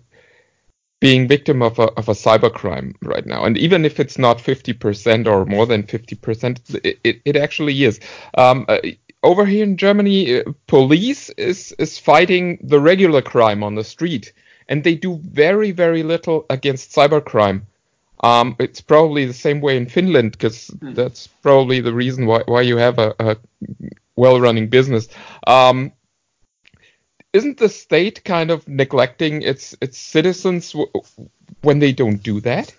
being 1.00 1.28
victim 1.28 1.62
of 1.62 1.80
a 1.80 1.92
of 1.94 2.10
a 2.10 2.14
cybercrime 2.14 2.96
right 3.04 3.26
now, 3.26 3.46
and 3.46 3.58
even 3.58 3.86
if 3.86 4.00
it's 4.00 4.18
not 4.18 4.42
fifty 4.42 4.74
percent 4.74 5.28
or 5.28 5.46
more 5.46 5.66
than 5.66 5.84
fifty 5.84 6.16
percent, 6.16 6.60
it, 6.84 7.00
it, 7.04 7.22
it 7.26 7.36
actually 7.36 7.84
is. 7.84 8.00
Um, 8.38 8.66
uh, 8.68 8.80
over 9.24 9.46
here 9.46 9.64
in 9.64 9.78
Germany, 9.78 10.44
police 10.68 11.30
is 11.32 11.72
is 11.78 12.00
fighting 12.00 12.60
the 12.64 12.80
regular 12.80 13.22
crime 13.22 13.64
on 13.64 13.76
the 13.76 13.84
street, 13.84 14.34
and 14.70 14.84
they 14.84 14.96
do 14.96 15.20
very 15.24 15.72
very 15.72 16.04
little 16.04 16.46
against 16.50 16.96
cybercrime. 16.96 17.62
Um, 18.24 18.56
it's 18.60 18.82
probably 18.82 19.26
the 19.26 19.34
same 19.34 19.62
way 19.62 19.78
in 19.78 19.88
Finland 19.88 20.32
because 20.32 20.68
mm. 20.68 20.96
that's 20.96 21.28
probably 21.28 21.82
the 21.82 21.94
reason 21.94 22.26
why, 22.26 22.44
why 22.46 22.62
you 22.62 22.78
have 22.78 22.98
a, 22.98 23.14
a 23.20 23.38
well-running 24.16 24.70
business. 24.70 25.08
Um, 25.46 25.92
isn't 27.34 27.58
the 27.58 27.70
state 27.70 28.24
kind 28.24 28.50
of 28.50 28.68
neglecting 28.68 29.44
its 29.44 29.76
its 29.82 29.98
citizens 29.98 30.72
w- 30.72 30.92
when 31.62 31.80
they 31.80 31.92
don't 31.92 32.24
do 32.24 32.42
that? 32.42 32.74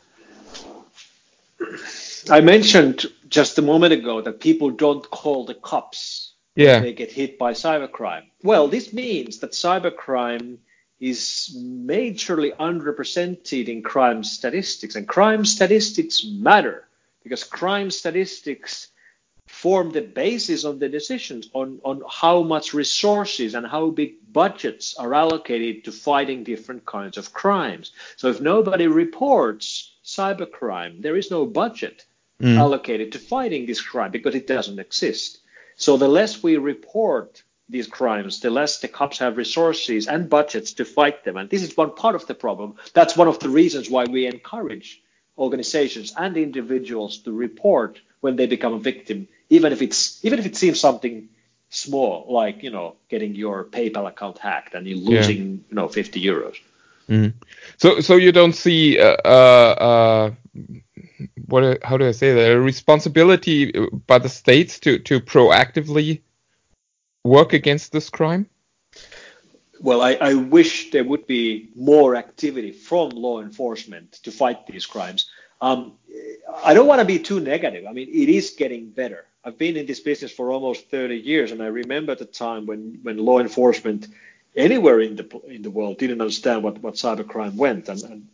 I 2.30 2.40
mentioned 2.40 3.06
just 3.28 3.58
a 3.58 3.62
moment 3.62 3.92
ago 3.92 4.20
that 4.20 4.40
people 4.40 4.70
don't 4.70 5.08
call 5.08 5.44
the 5.44 5.54
cops 5.54 6.34
yeah. 6.56 6.74
when 6.74 6.82
they 6.82 6.92
get 6.92 7.12
hit 7.12 7.38
by 7.38 7.52
cybercrime. 7.52 8.24
Well, 8.42 8.68
this 8.68 8.92
means 8.92 9.38
that 9.38 9.52
cybercrime 9.52 10.58
is 11.00 11.56
majorly 11.56 12.56
underrepresented 12.56 13.68
in 13.68 13.82
crime 13.82 14.24
statistics. 14.24 14.96
And 14.96 15.06
crime 15.06 15.44
statistics 15.44 16.24
matter 16.24 16.88
because 17.22 17.44
crime 17.44 17.90
statistics 17.90 18.88
form 19.46 19.90
the 19.90 20.02
basis 20.02 20.64
of 20.64 20.78
the 20.78 20.88
decisions 20.88 21.48
on, 21.54 21.80
on 21.84 22.02
how 22.08 22.42
much 22.42 22.74
resources 22.74 23.54
and 23.54 23.66
how 23.66 23.90
big 23.90 24.14
budgets 24.32 24.94
are 24.96 25.14
allocated 25.14 25.84
to 25.84 25.92
fighting 25.92 26.44
different 26.44 26.84
kinds 26.84 27.16
of 27.16 27.32
crimes. 27.32 27.92
So 28.16 28.28
if 28.28 28.40
nobody 28.40 28.86
reports 28.86 29.96
cybercrime, 30.04 31.02
there 31.02 31.16
is 31.16 31.30
no 31.30 31.46
budget 31.46 32.04
mm. 32.40 32.56
allocated 32.56 33.12
to 33.12 33.18
fighting 33.18 33.66
this 33.66 33.80
crime 33.80 34.10
because 34.10 34.34
it 34.34 34.46
doesn't 34.46 34.78
exist. 34.78 35.38
So 35.76 35.96
the 35.96 36.08
less 36.08 36.42
we 36.42 36.56
report 36.56 37.42
these 37.68 37.86
crimes, 37.86 38.40
the 38.40 38.50
less 38.50 38.80
the 38.80 38.88
cops 38.88 39.18
have 39.18 39.36
resources 39.36 40.08
and 40.08 40.30
budgets 40.30 40.72
to 40.74 40.84
fight 40.84 41.24
them. 41.24 41.36
And 41.36 41.50
this 41.50 41.62
is 41.62 41.76
one 41.76 41.94
part 41.94 42.14
of 42.14 42.26
the 42.26 42.34
problem. 42.34 42.76
That's 42.94 43.16
one 43.16 43.28
of 43.28 43.38
the 43.38 43.50
reasons 43.50 43.90
why 43.90 44.04
we 44.04 44.26
encourage 44.26 45.02
organizations 45.36 46.14
and 46.16 46.36
individuals 46.36 47.18
to 47.18 47.32
report 47.32 48.00
when 48.20 48.36
they 48.36 48.46
become 48.46 48.74
a 48.74 48.78
victim, 48.78 49.28
even 49.50 49.72
if 49.72 49.82
it's 49.82 50.24
even 50.24 50.38
if 50.38 50.46
it 50.46 50.56
seems 50.56 50.80
something 50.80 51.28
small, 51.70 52.26
like 52.28 52.62
you 52.62 52.70
know 52.70 52.96
getting 53.08 53.34
your 53.34 53.64
PayPal 53.64 54.08
account 54.08 54.38
hacked 54.38 54.74
and 54.74 54.86
you're 54.86 54.98
losing 54.98 55.38
yeah. 55.38 55.60
you 55.68 55.74
know 55.76 55.88
50 55.88 56.22
euros. 56.22 56.56
Mm. 57.08 57.34
So 57.76 58.00
so 58.00 58.16
you 58.16 58.32
don't 58.32 58.54
see 58.54 58.98
uh, 58.98 59.16
uh, 59.24 59.74
uh, 59.90 60.30
what 61.46 61.82
how 61.84 61.96
do 61.96 62.06
I 62.06 62.12
say 62.12 62.34
that 62.34 62.52
a 62.52 62.60
responsibility 62.60 63.72
by 64.06 64.18
the 64.18 64.28
states 64.28 64.80
to 64.80 64.98
to 65.00 65.20
proactively 65.20 66.22
work 67.28 67.52
against 67.52 67.92
this 67.92 68.10
crime? 68.10 68.48
Well, 69.80 70.02
I, 70.02 70.14
I, 70.14 70.34
wish 70.34 70.90
there 70.90 71.04
would 71.04 71.26
be 71.26 71.70
more 71.76 72.16
activity 72.16 72.72
from 72.72 73.10
law 73.10 73.40
enforcement 73.40 74.12
to 74.24 74.32
fight 74.32 74.66
these 74.66 74.86
crimes. 74.86 75.30
Um, 75.60 75.92
I 76.64 76.74
don't 76.74 76.88
want 76.88 77.00
to 77.00 77.04
be 77.04 77.20
too 77.20 77.38
negative. 77.38 77.84
I 77.88 77.92
mean, 77.92 78.08
it 78.08 78.28
is 78.28 78.50
getting 78.58 78.90
better. 78.90 79.24
I've 79.44 79.56
been 79.56 79.76
in 79.76 79.86
this 79.86 80.00
business 80.00 80.32
for 80.32 80.50
almost 80.50 80.90
30 80.90 81.16
years, 81.16 81.52
and 81.52 81.62
I 81.62 81.66
remember 81.66 82.16
the 82.16 82.24
time 82.24 82.66
when, 82.66 82.98
when 83.02 83.18
law 83.18 83.38
enforcement 83.38 84.08
anywhere 84.56 85.00
in 85.00 85.14
the 85.14 85.40
in 85.46 85.62
the 85.62 85.70
world 85.70 85.98
didn't 85.98 86.20
understand 86.20 86.62
what, 86.64 86.78
what 86.78 86.94
cybercrime 86.94 87.54
went 87.54 87.88
and, 87.88 88.02
and 88.02 88.28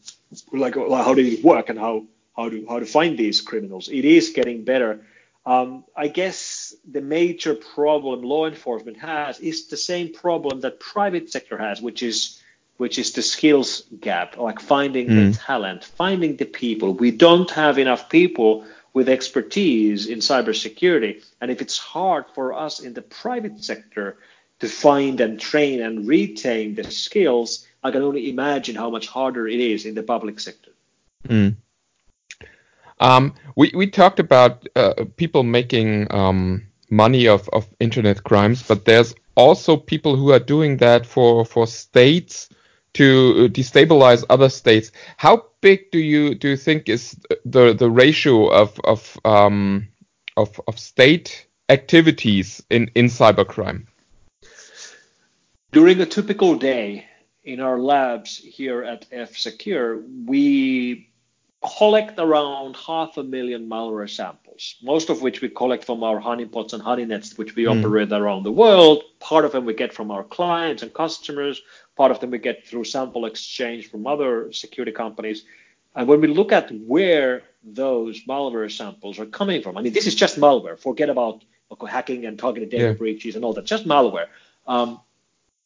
like, 0.53 0.77
like 0.77 1.05
how 1.05 1.15
did 1.15 1.27
it 1.27 1.45
work 1.45 1.69
and 1.69 1.79
how 1.79 2.07
how 2.37 2.49
to 2.49 2.67
how 2.69 2.79
to 2.79 2.87
find 2.87 3.19
these 3.19 3.41
criminals. 3.41 3.89
It 3.89 4.05
is 4.05 4.31
getting 4.31 4.65
better. 4.65 5.01
Um, 5.47 5.85
I 5.95 6.09
guess 6.09 6.75
the 6.91 7.03
major 7.03 7.55
problem 7.55 8.23
law 8.23 8.47
enforcement 8.47 8.99
has 8.99 9.39
is 9.41 9.69
the 9.69 9.77
same 9.77 10.13
problem 10.13 10.61
that 10.61 10.81
private 10.81 11.31
sector 11.31 11.59
has, 11.59 11.83
which 11.83 12.03
is 12.03 12.41
which 12.77 12.99
is 12.99 13.13
the 13.13 13.23
skills 13.23 13.85
gap, 14.01 14.37
like 14.37 14.59
finding 14.59 15.07
mm. 15.07 15.33
the 15.33 15.39
talent, 15.39 15.85
finding 15.85 16.37
the 16.37 16.45
people. 16.45 16.93
We 16.93 17.13
don't 17.13 17.49
have 17.51 17.79
enough 17.79 18.09
people 18.09 18.65
with 18.93 19.09
expertise 19.09 20.07
in 20.07 20.19
cybersecurity, 20.19 21.25
and 21.41 21.51
if 21.51 21.61
it's 21.61 21.79
hard 21.79 22.25
for 22.35 22.53
us 22.53 22.81
in 22.81 22.95
the 22.95 23.03
private 23.03 23.63
sector 23.63 24.17
to 24.61 24.69
find 24.69 25.21
and 25.21 25.39
train 25.39 25.83
and 25.83 26.09
retain 26.09 26.75
the 26.75 26.85
skills, 26.91 27.67
I 27.83 27.91
can 27.91 28.03
only 28.03 28.31
imagine 28.31 28.77
how 28.77 28.91
much 28.91 29.09
harder 29.09 29.47
it 29.47 29.61
is 29.61 29.85
in 29.85 29.95
the 29.95 30.03
public 30.03 30.41
sector. 30.41 30.71
Mm. 31.29 31.57
Um, 33.01 33.35
we 33.57 33.73
we 33.75 33.87
talked 33.89 34.21
about 34.21 34.67
uh, 34.77 35.05
people 35.17 35.43
making 35.43 36.07
um, 36.11 36.67
money 36.91 37.27
of, 37.27 37.49
of 37.53 37.69
internet 37.81 38.23
crimes, 38.25 38.63
but 38.63 38.85
there's 38.85 39.15
also 39.35 39.77
people 39.77 40.17
who 40.17 40.33
are 40.33 40.39
doing 40.39 40.79
that 40.79 41.07
for 41.07 41.45
for 41.45 41.67
states 41.67 42.49
to 42.95 43.49
destabilize 43.51 44.25
other 44.31 44.49
states. 44.49 44.93
How 45.17 45.47
big 45.61 45.91
do 45.91 45.99
you 45.99 46.35
do 46.35 46.49
you 46.49 46.57
think 46.57 46.89
is 46.89 47.17
the 47.45 47.75
the 47.75 47.91
ratio 47.91 48.47
of 48.47 48.81
of 48.85 49.19
um, 49.25 49.89
of, 50.37 50.61
of 50.67 50.79
state 50.79 51.47
activities 51.69 52.63
in 52.71 52.91
in 52.95 53.07
cybercrime? 53.07 53.87
During 55.73 56.01
a 56.01 56.07
typical 56.07 56.55
day 56.55 57.07
in 57.43 57.61
our 57.61 57.79
labs 57.79 58.39
here 58.39 58.85
at 58.85 59.07
F 59.11 59.37
Secure, 59.37 60.01
we 60.25 61.09
collect 61.65 62.19
around 62.19 62.77
half 62.77 63.17
a 63.17 63.23
million 63.23 63.69
malware 63.69 64.09
samples, 64.09 64.77
most 64.83 65.09
of 65.09 65.23
which 65.23 65.41
we 65.41 65.49
collect 65.49 65.85
from 65.85 66.05
our 66.05 66.21
honeypots 66.21 66.75
and 66.75 66.83
honeynets, 66.83 67.39
which 67.39 67.57
we 67.57 67.65
mm. 67.65 67.79
operate 67.79 68.13
around 68.13 68.43
the 68.43 68.53
world. 68.53 69.03
Part 69.19 69.45
of 69.45 69.53
them 69.53 69.65
we 69.65 69.73
get 69.73 69.93
from 69.93 70.11
our 70.11 70.23
clients 70.23 70.83
and 70.83 70.93
customers. 70.93 71.63
Part 71.97 72.11
of 72.11 72.21
them 72.21 72.31
we 72.31 72.39
get 72.39 72.67
through 72.67 72.85
sample 72.85 73.25
exchange 73.25 73.91
from 73.91 74.07
other 74.07 74.53
security 74.53 74.93
companies. 74.93 75.45
And 75.95 76.07
when 76.07 76.21
we 76.21 76.29
look 76.29 76.53
at 76.53 76.71
where 76.71 77.43
those 77.63 78.25
malware 78.25 78.71
samples 78.71 79.19
are 79.19 79.27
coming 79.27 79.63
from, 79.63 79.79
I 79.79 79.83
mean, 79.83 79.95
this 79.95 80.07
is 80.07 80.15
just 80.15 80.39
malware. 80.39 80.79
Forget 80.79 81.09
about 81.09 81.45
hacking 81.89 82.27
and 82.27 82.39
targeted 82.39 82.71
data 82.71 82.85
yeah. 82.85 82.93
breaches 82.93 83.37
and 83.37 83.45
all 83.45 83.55
that, 83.55 83.65
just 83.65 83.87
malware. 83.87 84.27
Um, 84.67 85.01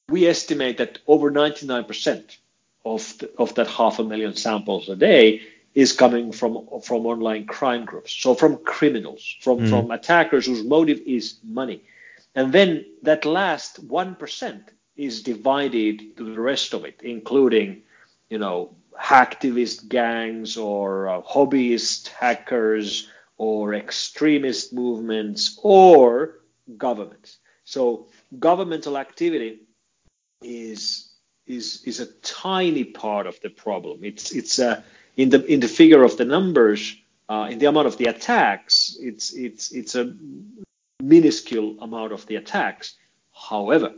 we 0.09 0.27
estimate 0.27 0.79
that 0.79 1.01
over 1.07 1.31
99% 1.31 2.37
of, 2.85 3.19
the, 3.19 3.31
of 3.37 3.55
that 3.57 3.67
half 3.67 3.99
a 3.99 4.05
million 4.05 4.35
samples 4.35 4.89
a 4.89 4.97
day 4.97 5.43
is 5.75 5.93
coming 5.93 6.33
from 6.33 6.67
from 6.83 7.07
online 7.07 7.47
crime 7.47 7.85
groups, 7.85 8.13
so 8.13 8.35
from 8.35 8.57
criminals, 8.65 9.37
from 9.41 9.59
mm. 9.59 9.71
from 9.71 9.91
attackers 9.91 10.47
whose 10.47 10.65
motive 10.65 11.01
is 11.07 11.39
money, 11.45 11.83
and 12.35 12.53
then 12.53 12.85
that 13.03 13.25
last 13.25 13.79
one 13.79 14.15
percent 14.15 14.71
is 14.97 15.23
divided 15.23 16.17
to 16.17 16.25
the 16.25 16.41
rest 16.41 16.75
of 16.75 16.85
it, 16.85 17.01
including, 17.03 17.83
you 18.29 18.39
know, 18.39 18.75
hacktivist 19.01 19.89
gangs 19.89 20.57
or 20.57 21.09
uh, 21.09 21.23
hobbyist 21.23 22.09
hackers 22.09 23.09
or 23.37 23.75
extremist 23.75 24.73
movements 24.73 25.59
or 25.63 26.41
governments. 26.77 27.39
So 27.65 28.09
governmental 28.39 28.99
activity 28.99 29.61
is 30.43 31.13
is 31.47 31.83
is 31.85 32.01
a 32.01 32.07
tiny 32.23 32.85
part 32.85 33.27
of 33.27 33.41
the 33.41 33.51
problem. 33.51 34.01
It's 34.03 34.33
it's 34.33 34.59
a 34.59 34.83
in 35.19 35.31
the 35.31 35.45
in 35.45 35.61
the 35.61 35.69
figure 35.69 36.05
of 36.05 36.17
the 36.17 36.25
numbers, 36.25 36.97
uh, 37.29 37.49
in 37.51 37.59
the 37.59 37.67
amount 37.67 37.89
of 37.89 37.99
the 37.99 38.07
attacks, 38.07 38.97
it's 39.01 39.35
it's 39.35 39.73
it's 39.73 39.95
a 39.97 40.15
minuscule 41.03 41.77
amount 41.81 42.13
of 42.13 42.25
the 42.27 42.37
attacks. 42.37 42.95
However, 43.33 43.93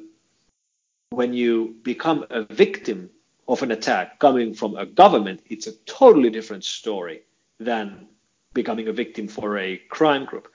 when 1.11 1.33
you 1.35 1.77
become 1.83 2.25
a 2.31 2.43
victim 2.43 3.11
of 3.47 3.63
an 3.63 3.71
attack 3.71 4.19
coming 4.19 4.55
from 4.55 4.77
a 4.77 4.87
government, 4.87 5.41
it's 5.49 5.67
a 5.67 5.77
totally 5.85 6.31
different 6.31 6.65
story 6.65 7.23
than 7.59 8.09
becoming 8.55 8.89
a 8.89 8.93
victim 8.93 9.29
for 9.29 9.59
a 9.59 9.77
crime 9.91 10.25
group. 10.25 10.49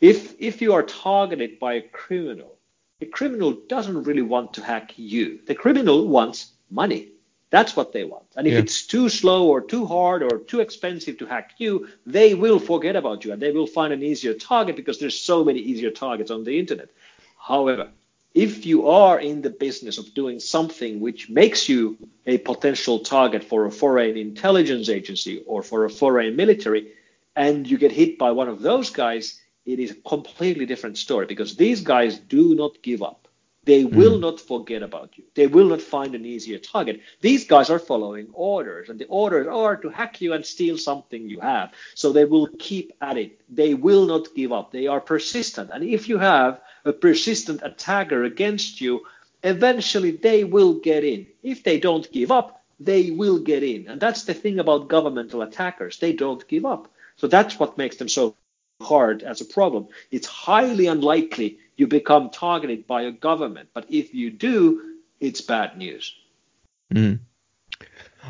If 0.00 0.34
if 0.40 0.60
you 0.60 0.72
are 0.74 0.82
targeted 0.82 1.60
by 1.60 1.74
a 1.74 1.82
criminal, 1.82 2.58
the 2.98 3.06
criminal 3.06 3.52
doesn't 3.68 4.02
really 4.02 4.22
want 4.22 4.52
to 4.54 4.64
hack 4.64 4.94
you. 4.96 5.38
The 5.46 5.54
criminal 5.54 6.08
wants 6.08 6.54
money. 6.70 7.12
That's 7.50 7.74
what 7.74 7.92
they 7.92 8.04
want. 8.04 8.26
And 8.36 8.46
if 8.46 8.52
Yeah. 8.52 8.58
it's 8.60 8.86
too 8.86 9.08
slow 9.08 9.48
or 9.48 9.60
too 9.62 9.86
hard 9.86 10.22
or 10.22 10.38
too 10.38 10.60
expensive 10.60 11.18
to 11.18 11.26
hack 11.26 11.54
you, 11.58 11.88
they 12.04 12.34
will 12.34 12.58
forget 12.58 12.96
about 12.96 13.24
you 13.24 13.32
and 13.32 13.40
they 13.40 13.52
will 13.52 13.66
find 13.66 13.92
an 13.92 14.02
easier 14.02 14.34
target 14.34 14.76
because 14.76 14.98
there's 14.98 15.18
so 15.18 15.44
many 15.44 15.60
easier 15.60 15.90
targets 15.90 16.30
on 16.30 16.44
the 16.44 16.58
internet. 16.58 16.90
However, 17.38 17.88
if 18.34 18.66
you 18.66 18.88
are 18.88 19.18
in 19.18 19.40
the 19.40 19.50
business 19.50 19.96
of 19.98 20.12
doing 20.14 20.40
something 20.40 21.00
which 21.00 21.30
makes 21.30 21.68
you 21.68 21.96
a 22.26 22.38
potential 22.38 22.98
target 23.00 23.42
for 23.44 23.64
a 23.64 23.70
foreign 23.70 24.16
intelligence 24.16 24.88
agency 24.90 25.42
or 25.46 25.62
for 25.62 25.84
a 25.84 25.90
foreign 25.90 26.36
military, 26.36 26.92
and 27.34 27.66
you 27.70 27.78
get 27.78 27.92
hit 27.92 28.18
by 28.18 28.32
one 28.32 28.48
of 28.48 28.60
those 28.60 28.90
guys, 28.90 29.40
it 29.64 29.78
is 29.78 29.92
a 29.92 30.08
completely 30.08 30.66
different 30.66 30.98
story 30.98 31.24
because 31.26 31.56
these 31.56 31.80
guys 31.80 32.18
do 32.18 32.54
not 32.54 32.82
give 32.82 33.02
up. 33.02 33.27
They 33.68 33.84
will 33.84 34.14
hmm. 34.14 34.22
not 34.22 34.40
forget 34.40 34.82
about 34.82 35.18
you. 35.18 35.24
They 35.34 35.46
will 35.46 35.68
not 35.68 35.82
find 35.82 36.14
an 36.14 36.24
easier 36.24 36.58
target. 36.58 37.02
These 37.20 37.44
guys 37.44 37.68
are 37.68 37.78
following 37.78 38.28
orders, 38.32 38.88
and 38.88 38.98
the 38.98 39.04
orders 39.08 39.46
are 39.46 39.76
to 39.76 39.90
hack 39.90 40.22
you 40.22 40.32
and 40.32 40.46
steal 40.46 40.78
something 40.78 41.28
you 41.28 41.40
have. 41.40 41.74
So 41.94 42.10
they 42.10 42.24
will 42.24 42.48
keep 42.58 42.94
at 43.02 43.18
it. 43.18 43.38
They 43.50 43.74
will 43.74 44.06
not 44.06 44.34
give 44.34 44.52
up. 44.52 44.72
They 44.72 44.86
are 44.86 45.02
persistent. 45.02 45.68
And 45.70 45.84
if 45.84 46.08
you 46.08 46.16
have 46.16 46.62
a 46.86 46.94
persistent 46.94 47.60
attacker 47.62 48.24
against 48.24 48.80
you, 48.80 49.02
eventually 49.42 50.12
they 50.12 50.44
will 50.44 50.72
get 50.72 51.04
in. 51.04 51.26
If 51.42 51.62
they 51.62 51.78
don't 51.78 52.10
give 52.10 52.30
up, 52.30 52.64
they 52.80 53.10
will 53.10 53.38
get 53.38 53.62
in. 53.62 53.86
And 53.86 54.00
that's 54.00 54.24
the 54.24 54.32
thing 54.32 54.60
about 54.60 54.88
governmental 54.88 55.42
attackers. 55.42 55.98
They 55.98 56.14
don't 56.14 56.48
give 56.48 56.64
up. 56.64 56.88
So 57.16 57.26
that's 57.26 57.58
what 57.58 57.76
makes 57.76 57.96
them 57.96 58.08
so 58.08 58.34
hard 58.80 59.22
as 59.22 59.42
a 59.42 59.44
problem. 59.44 59.88
It's 60.10 60.26
highly 60.26 60.86
unlikely 60.86 61.58
you 61.78 61.86
become 61.86 62.30
targeted 62.30 62.86
by 62.86 63.02
a 63.02 63.12
government, 63.12 63.70
but 63.72 63.86
if 63.88 64.12
you 64.14 64.30
do, 64.30 64.96
it's 65.20 65.40
bad 65.40 65.78
news. 65.78 66.14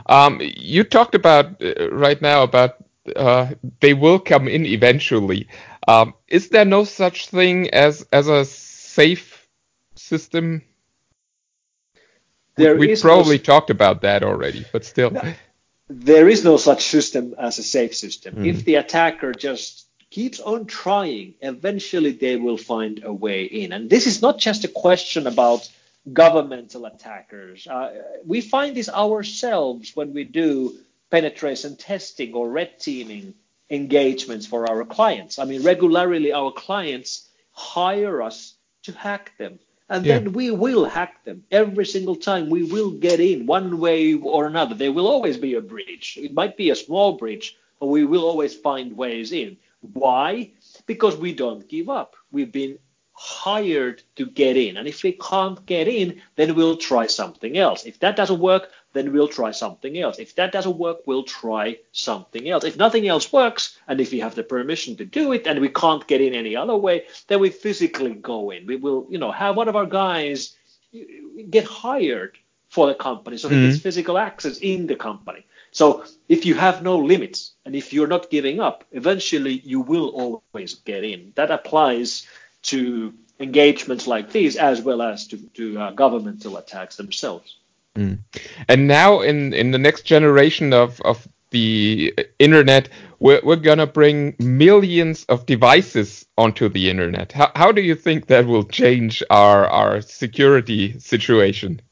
Um, 0.07 0.41
you 0.41 0.85
talked 0.85 1.15
about 1.15 1.63
uh, 1.63 1.91
right 1.91 2.21
now 2.21 2.43
about 2.43 2.77
uh, 3.17 3.51
they 3.81 3.95
will 3.95 4.19
come 4.19 4.49
in 4.49 4.67
eventually. 4.67 5.49
Um, 5.89 6.15
is 6.29 6.51
there 6.51 6.67
no 6.67 6.85
such 6.85 7.29
thing 7.29 7.71
as 7.71 8.07
as 8.13 8.29
a 8.29 8.45
safe 8.45 9.49
system? 9.97 10.63
We- 12.59 12.65
There 12.65 12.77
we 12.77 12.97
probably 12.97 13.37
s- 13.37 13.43
talked 13.43 13.71
about 13.71 14.03
that 14.03 14.23
already, 14.23 14.65
but 14.73 14.85
still. 14.85 15.13
There 15.89 16.29
is 16.29 16.45
no 16.45 16.59
such 16.59 16.83
system 16.85 17.35
as 17.39 17.59
a 17.59 17.63
safe 17.63 17.95
system. 17.95 18.37
If 18.45 18.65
the 18.67 18.75
attacker 18.75 19.33
just 19.33 19.88
keeps 20.11 20.41
on 20.41 20.67
trying, 20.67 21.35
eventually 21.41 22.13
they 22.13 22.37
will 22.37 22.57
find 22.57 23.03
a 23.05 23.13
way 23.13 23.45
in. 23.45 23.73
And 23.73 23.91
this 23.91 24.07
is 24.07 24.23
not 24.23 24.39
just 24.39 24.65
a 24.65 24.69
question 24.69 25.27
about 25.27 25.69
governmental 26.13 26.87
attackers. 26.87 27.67
Uh, 27.67 28.03
we 28.25 28.41
find 28.41 28.77
this 28.77 28.89
ourselves 28.89 29.95
when 29.95 30.15
we 30.15 30.25
do 30.25 30.77
penetration 31.11 31.77
testing 31.77 32.35
or 32.35 32.49
red 32.49 32.79
teaming 32.79 33.35
engagements 33.71 34.47
for 34.47 34.69
our 34.71 34.85
clients. 34.85 35.39
I 35.39 35.45
mean, 35.45 35.63
regularly 35.63 36.33
our 36.33 36.53
clients 36.53 37.29
hire 37.53 38.23
us 38.23 38.55
to 38.85 38.93
hack 38.93 39.33
them. 39.39 39.59
And 39.91 40.05
Yeah. 40.05 40.19
then 40.19 40.33
we 40.33 40.51
will 40.51 40.85
hack 40.85 41.25
them 41.25 41.45
every 41.51 41.87
single 41.87 42.17
time. 42.17 42.51
We 42.51 42.63
will 42.63 42.91
get 42.91 43.21
in 43.21 43.47
one 43.47 43.79
way 43.79 44.15
or 44.15 44.47
another. 44.47 44.75
There 44.75 44.93
will 44.93 45.07
always 45.09 45.37
be 45.39 45.55
a 45.55 45.61
breach. 45.61 46.19
It 46.21 46.33
might 46.35 46.57
be 46.57 46.71
a 46.71 46.77
small 46.77 47.13
breach, 47.13 47.57
but 47.81 47.87
we 47.87 48.05
will 48.05 48.25
always 48.25 48.55
find 48.55 48.97
ways 48.97 49.33
in. 49.33 49.57
Why? 49.81 50.53
Because 50.87 51.17
we 51.17 51.33
don't 51.33 51.69
give 51.69 51.89
up. 51.89 52.17
We've 52.31 52.53
been 52.53 52.79
hired 53.21 54.01
to 54.15 54.27
get 54.27 54.57
in. 54.57 54.77
And 54.77 54.87
if 54.87 55.03
we 55.03 55.13
can't 55.13 55.65
get 55.67 55.89
in, 55.89 56.21
then 56.37 56.55
we'll 56.55 56.77
try 56.77 57.07
something 57.09 57.59
else. 57.59 57.85
If 57.85 57.99
that 57.99 58.15
doesn't 58.15 58.39
work, 58.39 58.71
then 58.93 59.13
we'll 59.13 59.27
try 59.27 59.51
something 59.51 59.99
else. 59.99 60.21
If 60.21 60.37
that 60.37 60.53
doesn't 60.53 60.79
work, 60.79 60.99
we'll 61.05 61.25
try 61.25 61.79
something 61.91 62.49
else. 62.49 62.63
If 62.63 62.77
nothing 62.77 63.09
else 63.09 63.33
works, 63.33 63.77
and 63.89 64.01
if 64.01 64.13
we 64.13 64.21
have 64.21 64.37
the 64.37 64.45
permission 64.45 64.97
to 64.97 65.05
do 65.05 65.33
it 65.33 65.49
and 65.49 65.61
we 65.61 65.69
can't 65.69 66.07
get 66.07 66.21
in 66.21 66.33
any 66.33 66.55
other 66.55 66.77
way, 66.77 67.07
then 67.27 67.41
we 67.41 67.51
physically 67.51 68.15
go 68.15 68.51
in. 68.51 68.67
We 68.67 68.77
will, 68.77 69.07
you 69.11 69.19
know, 69.19 69.33
have 69.33 69.57
one 69.57 69.69
of 69.69 69.75
our 69.75 69.87
guys 69.87 70.57
get 71.51 71.65
hired 71.65 72.39
for 72.69 72.87
the 72.87 72.95
company 72.95 73.37
so 73.37 73.49
he 73.49 73.63
gets 73.63 73.77
mm-hmm. 73.77 73.83
physical 73.83 74.17
access 74.19 74.59
in 74.59 74.87
the 74.87 74.95
company. 74.95 75.45
So 75.79 76.05
if 76.29 76.45
you 76.45 76.57
have 76.57 76.83
no 76.83 76.99
limits 76.99 77.53
and 77.65 77.77
if 77.77 77.93
you're 77.93 78.09
not 78.09 78.31
giving 78.31 78.59
up, 78.59 78.83
eventually 78.91 79.63
you 79.65 79.81
will 79.81 80.09
always 80.09 80.75
get 80.75 81.05
in. 81.05 81.33
That 81.37 81.53
applies 81.53 82.27
to 82.63 83.15
engagements 83.39 84.09
like 84.09 84.33
these 84.33 84.57
as 84.57 84.83
well 84.83 85.01
as 85.01 85.29
to, 85.29 85.37
to 85.37 85.79
uh, 85.79 85.91
governmental 85.93 86.57
attacks 86.57 86.97
themselves. 86.97 87.59
And 88.69 88.89
now 88.89 89.21
in 89.21 89.55
in 89.55 89.71
the 89.71 89.79
next 89.79 90.03
generation 90.03 90.73
of 90.73 91.01
of 91.03 91.29
the 91.51 92.13
internet, 92.41 92.89
we're 93.21 93.43
we're 93.45 93.65
gonna 93.69 93.87
bring 93.87 94.35
millions 94.41 95.25
of 95.29 95.47
devices 95.47 96.27
onto 96.37 96.69
the 96.69 96.91
internet. 96.91 97.31
How 97.31 97.53
how 97.55 97.71
do 97.71 97.83
you 97.83 97.95
think 97.95 98.27
that 98.27 98.47
will 98.47 98.65
change 98.65 99.23
our 99.31 99.67
our 99.67 100.01
security 100.01 100.99
situation? 100.99 101.83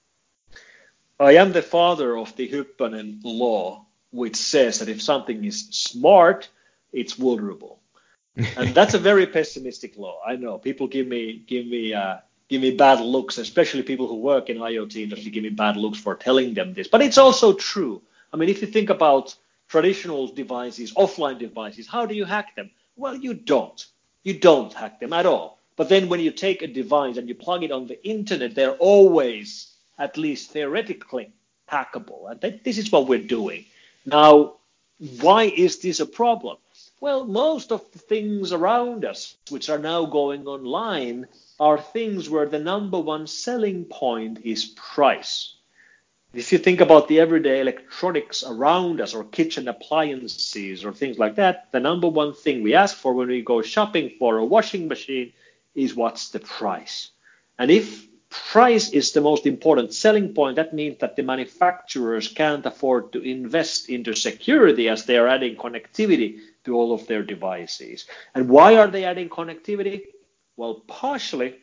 I 1.19 1.33
am 1.33 1.53
the 1.53 1.63
father 1.63 2.17
of 2.17 2.37
the 2.37 2.49
Hyppönen 2.49 3.21
law, 3.25 3.87
which 4.11 4.37
says 4.37 4.79
that 4.79 4.89
if 4.89 5.01
something 5.01 5.45
is 5.45 5.69
smart, 5.71 6.49
it's 6.93 7.15
vulnerable. 7.15 7.81
and 8.57 8.75
that's 8.75 8.95
a 8.95 8.99
very 8.99 9.27
pessimistic 9.27 9.97
law. 9.97 10.21
I 10.27 10.37
know 10.37 10.59
people 10.59 10.89
give 10.89 11.07
me 11.07 11.43
give 11.47 11.67
me 11.67 11.95
uh, 11.95 12.19
give 12.49 12.61
me 12.61 12.77
bad 12.77 13.01
looks, 13.01 13.39
especially 13.39 13.83
people 13.83 14.07
who 14.07 14.17
work 14.17 14.51
in 14.51 14.59
IoT 14.59 15.03
industry 15.05 15.31
give 15.31 15.43
me 15.43 15.49
bad 15.51 15.77
looks 15.77 15.99
for 15.99 16.15
telling 16.15 16.53
them 16.53 16.75
this. 16.75 16.89
But 16.89 17.03
it's 17.03 17.19
also 17.19 17.55
true. 17.55 18.03
I 18.33 18.37
mean, 18.37 18.51
if 18.51 18.61
you 18.61 18.67
think 18.67 18.91
about 18.91 19.35
traditional 19.69 20.29
devices, 20.29 20.93
offline 20.95 21.39
devices, 21.39 21.87
how 21.87 22.05
do 22.07 22.15
you 22.15 22.25
hack 22.25 22.55
them? 22.57 22.71
Well, 22.97 23.17
you 23.17 23.35
don't. 23.35 23.85
You 24.23 24.39
don't 24.39 24.73
hack 24.73 25.01
them 25.01 25.13
at 25.13 25.27
all. 25.27 25.59
But 25.77 25.89
then 25.89 26.09
when 26.09 26.21
you 26.21 26.31
take 26.31 26.63
a 26.63 26.67
device 26.67 27.17
and 27.17 27.29
you 27.29 27.35
plug 27.35 27.63
it 27.63 27.71
on 27.71 27.87
the 27.87 28.03
internet, 28.07 28.55
they're 28.55 28.77
always, 28.77 29.73
at 29.99 30.17
least 30.17 30.51
theoretically, 30.51 31.33
hackable. 31.71 32.31
And 32.31 32.61
this 32.65 32.79
is 32.79 32.93
what 32.93 33.09
we're 33.09 33.19
doing. 33.19 33.65
Now, 34.05 34.55
why 35.21 35.45
is 35.45 35.79
this 35.79 36.01
a 36.01 36.07
problem? 36.07 36.59
Well, 37.01 37.27
most 37.27 37.73
of 37.73 37.83
the 37.93 37.99
things 37.99 38.53
around 38.53 39.05
us, 39.05 39.37
which 39.51 39.69
are 39.69 39.79
now 39.79 40.07
going 40.07 40.47
online, 40.47 41.27
are 41.61 41.79
things 41.79 42.31
where 42.31 42.47
the 42.47 42.59
number 42.59 42.99
one 42.99 43.27
selling 43.27 43.85
point 43.85 44.41
is 44.45 44.65
price. 44.65 45.55
If 46.33 46.53
you 46.53 46.59
think 46.59 46.81
about 46.81 47.09
the 47.09 47.21
everyday 47.21 47.61
electronics 47.61 48.45
around 48.45 49.01
us 49.01 49.15
or 49.15 49.25
kitchen 49.25 49.69
appliances 49.69 50.85
or 50.85 50.93
things 50.93 51.19
like 51.19 51.37
that, 51.37 51.69
the 51.73 51.81
number 51.81 52.09
one 52.09 52.35
thing 52.35 52.63
we 52.63 52.75
ask 52.75 52.97
for 52.97 53.15
when 53.15 53.29
we 53.29 53.43
go 53.43 53.63
shopping 53.63 54.13
for 54.19 54.39
a 54.39 54.45
washing 54.45 54.89
machine 54.89 55.33
is 55.75 55.95
what's 55.95 56.31
the 56.31 56.41
price. 56.41 57.11
And 57.59 57.71
if 57.71 58.07
price 58.31 58.91
is 58.91 59.13
the 59.13 59.21
most 59.21 59.47
important 59.47 59.93
selling 59.93 60.35
point, 60.35 60.57
that 60.57 60.75
means 60.75 60.99
that 60.99 61.17
the 61.17 61.23
manufacturers 61.23 62.29
can't 62.29 62.67
afford 62.67 63.13
to 63.13 63.21
invest 63.21 63.89
into 63.89 64.15
security 64.15 64.89
as 64.89 65.05
they 65.05 65.17
are 65.17 65.29
adding 65.29 65.57
connectivity 65.57 66.41
to 66.65 66.75
all 66.75 66.93
of 66.93 67.07
their 67.07 67.23
devices. 67.23 68.07
And 68.35 68.49
why 68.49 68.77
are 68.77 68.89
they 68.89 69.05
adding 69.05 69.29
connectivity? 69.29 70.03
Well, 70.57 70.83
partially 70.87 71.57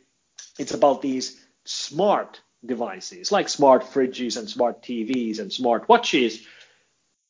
it's 0.58 0.74
about 0.74 1.02
these 1.02 1.40
smart 1.66 2.42
devices 2.66 3.32
like 3.32 3.50
smart 3.50 3.84
fridges 3.84 4.38
and 4.38 4.50
smart 4.50 4.82
TVs 4.82 5.40
and 5.40 5.52
smart 5.52 5.90
watches. 5.90 6.46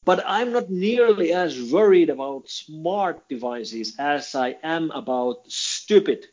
But 0.06 0.24
I'm 0.28 0.52
not 0.52 0.70
nearly 0.70 1.32
as 1.32 1.72
worried 1.72 2.10
about 2.10 2.50
smart 2.50 3.30
devices 3.30 3.96
as 3.98 4.36
I 4.36 4.58
am 4.62 4.92
about 4.92 5.50
stupid 5.50 6.28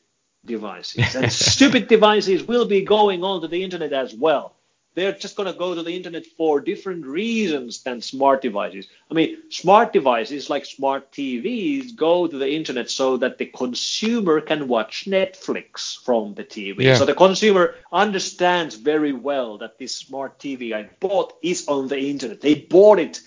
devices. 0.45 1.15
And 1.15 1.33
stupid 1.33 1.89
devices 1.89 2.43
will 2.45 2.67
be 2.67 2.83
going 2.83 3.25
onto 3.25 3.49
the 3.49 3.63
internet 3.63 3.93
as 3.93 4.15
well. 4.15 4.55
They're 4.95 5.13
just 5.13 5.37
going 5.37 5.51
to 5.51 5.57
go 5.57 5.75
to 5.75 5.85
the 5.85 5.93
internet 5.93 6.27
for 6.27 6.61
different 6.61 7.07
reasons 7.07 7.85
than 7.85 8.01
smart 8.01 8.43
devices. 8.43 8.89
I 9.09 9.15
mean, 9.15 9.39
smart 9.49 9.93
devices 9.93 10.51
like 10.51 10.67
smart 10.67 11.13
TVs 11.13 11.95
go 11.95 12.27
to 12.27 12.37
the 12.37 12.51
internet 12.51 12.91
so 12.91 13.17
that 13.19 13.39
the 13.39 13.47
consumer 13.47 14.41
can 14.41 14.67
watch 14.67 15.05
Netflix 15.07 15.97
from 16.05 16.35
the 16.35 16.43
TV. 16.43 16.81
Yeah. 16.81 16.97
So 16.97 17.05
the 17.05 17.15
consumer 17.15 17.77
understands 17.93 18.75
very 18.75 19.13
well 19.13 19.59
that 19.59 19.79
this 19.79 19.95
smart 19.95 20.41
TV 20.41 20.73
I 20.73 20.91
bought 20.99 21.35
is 21.41 21.69
on 21.69 21.87
the 21.87 22.11
internet. 22.11 22.41
They 22.41 22.57
bought 22.57 22.99
it 22.99 23.21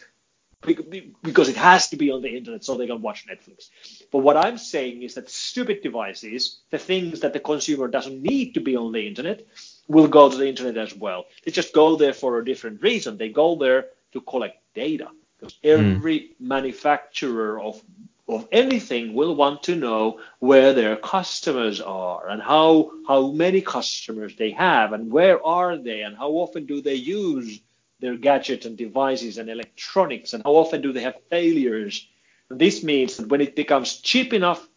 because 1.21 1.49
it 1.49 1.55
has 1.55 1.89
to 1.89 1.97
be 1.97 2.11
on 2.11 2.21
the 2.21 2.35
internet 2.35 2.63
so 2.63 2.75
they 2.75 2.87
can 2.87 3.01
watch 3.01 3.25
Netflix. 3.27 3.69
But 4.11 4.19
what 4.19 4.37
I'm 4.37 4.57
saying 4.57 5.03
is 5.03 5.15
that 5.15 5.29
stupid 5.29 5.81
devices, 5.81 6.59
the 6.71 6.77
things 6.77 7.21
that 7.21 7.33
the 7.33 7.39
consumer 7.39 7.87
doesn't 7.87 8.21
need 8.21 8.53
to 8.53 8.61
be 8.61 8.75
on 8.75 8.91
the 8.91 9.05
internet, 9.05 9.45
will 9.87 10.07
go 10.07 10.29
to 10.29 10.37
the 10.37 10.47
internet 10.47 10.77
as 10.77 10.95
well. 10.95 11.25
They 11.43 11.51
just 11.51 11.73
go 11.73 11.95
there 11.95 12.13
for 12.13 12.39
a 12.39 12.45
different 12.45 12.81
reason. 12.81 13.17
They 13.17 13.29
go 13.29 13.55
there 13.55 13.87
to 14.13 14.21
collect 14.21 14.57
data 14.73 15.09
because 15.37 15.57
every 15.63 16.19
mm. 16.19 16.33
manufacturer 16.39 17.59
of 17.59 17.81
of 18.25 18.47
anything 18.53 19.13
will 19.13 19.35
want 19.35 19.63
to 19.63 19.75
know 19.75 20.21
where 20.39 20.71
their 20.73 20.95
customers 20.95 21.81
are 21.81 22.29
and 22.29 22.41
how 22.41 22.91
how 23.05 23.31
many 23.31 23.61
customers 23.61 24.33
they 24.37 24.51
have 24.51 24.93
and 24.93 25.11
where 25.11 25.45
are 25.45 25.77
they 25.77 26.01
and 26.01 26.15
how 26.15 26.29
often 26.29 26.65
do 26.65 26.81
they 26.81 26.95
use 26.95 27.59
their 27.99 28.17
gadgets 28.17 28.65
and 28.65 28.77
devices 28.77 29.37
and 29.37 29.49
electronics 29.49 30.33
and 30.33 30.43
how 30.43 30.53
often 30.53 30.81
do 30.81 30.93
they 30.93 31.01
have 31.01 31.15
failures? 31.29 32.07
And 32.49 32.59
this 32.59 32.83
means 32.83 33.17
that 33.17 33.29
when 33.29 33.41
it 33.41 33.55
becomes 33.55 33.97
cheap 34.01 34.33
enough 34.33 34.67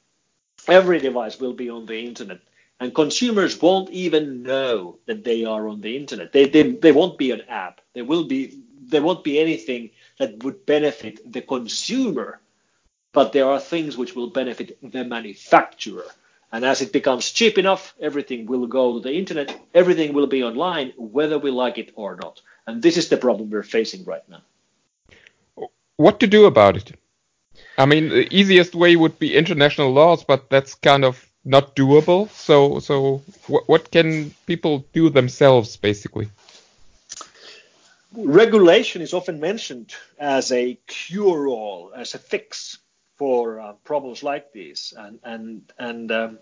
every 0.69 1.01
device 1.01 1.41
will 1.41 1.55
be 1.55 1.71
on 1.71 1.87
the 1.87 1.99
internet. 1.99 2.41
And 2.81 2.95
consumers 2.95 3.61
won't 3.61 3.91
even 3.91 4.43
know 4.43 4.99
that 5.07 5.25
they 5.25 5.45
are 5.45 5.69
on 5.69 5.81
the 5.81 5.97
internet. 5.97 6.33
They, 6.33 6.49
they, 6.49 6.73
they 6.73 6.93
won't 6.93 7.19
be 7.19 7.31
an 7.33 7.43
app. 7.49 7.81
There 7.95 8.05
will 8.05 8.27
be 8.27 8.63
there 8.89 9.03
won't 9.03 9.25
be 9.25 9.41
anything 9.41 9.91
that 10.19 10.45
would 10.45 10.67
benefit 10.67 11.21
the 11.33 11.43
consumer 11.43 12.41
but 13.13 13.33
there 13.33 13.47
are 13.49 13.61
things 13.61 13.97
which 13.97 14.15
will 14.15 14.29
benefit 14.31 14.79
the 14.83 15.05
manufacturer. 15.05 16.07
And 16.53 16.65
as 16.65 16.81
it 16.81 16.93
becomes 16.93 17.31
cheap 17.31 17.59
enough, 17.59 17.95
everything 18.01 18.47
will 18.47 18.67
go 18.67 18.95
to 18.95 19.01
the 19.01 19.13
internet, 19.13 19.59
everything 19.75 20.13
will 20.13 20.27
be 20.27 20.45
online, 20.45 20.93
whether 20.97 21.39
we 21.39 21.51
like 21.51 21.79
it 21.79 21.93
or 21.97 22.17
not. 22.17 22.41
And 22.67 22.83
this 22.83 22.97
is 22.97 23.09
the 23.09 23.17
problem 23.17 23.51
we're 23.51 23.63
facing 23.63 24.05
right 24.05 24.27
now. 24.29 24.43
What 25.97 26.21
to 26.21 26.27
do 26.27 26.47
about 26.47 26.77
it? 26.77 26.93
I 27.79 27.87
mean, 27.87 28.09
the 28.11 28.35
easiest 28.35 28.75
way 28.75 28.97
would 28.97 29.19
be 29.19 29.35
international 29.35 29.93
laws, 29.93 30.25
but 30.25 30.51
that's 30.51 30.75
kind 30.75 31.05
of 31.05 31.27
not 31.45 31.75
doable. 31.75 32.29
So, 32.31 32.81
so 32.81 33.23
what, 33.47 33.69
what 33.69 33.91
can 33.91 34.35
people 34.47 34.85
do 34.93 35.11
themselves, 35.11 35.77
basically? 35.77 36.29
Regulation 38.15 39.03
is 39.03 39.15
often 39.15 39.41
mentioned 39.41 39.95
as 40.19 40.53
a 40.53 40.79
cure-all, 40.87 41.93
as 41.95 42.15
a 42.15 42.19
fix 42.19 42.79
for 43.17 43.61
uh, 43.61 43.73
problems 43.85 44.23
like 44.23 44.53
these. 44.53 44.95
And 44.97 45.19
and 45.23 45.73
and 45.79 46.13
um, 46.13 46.39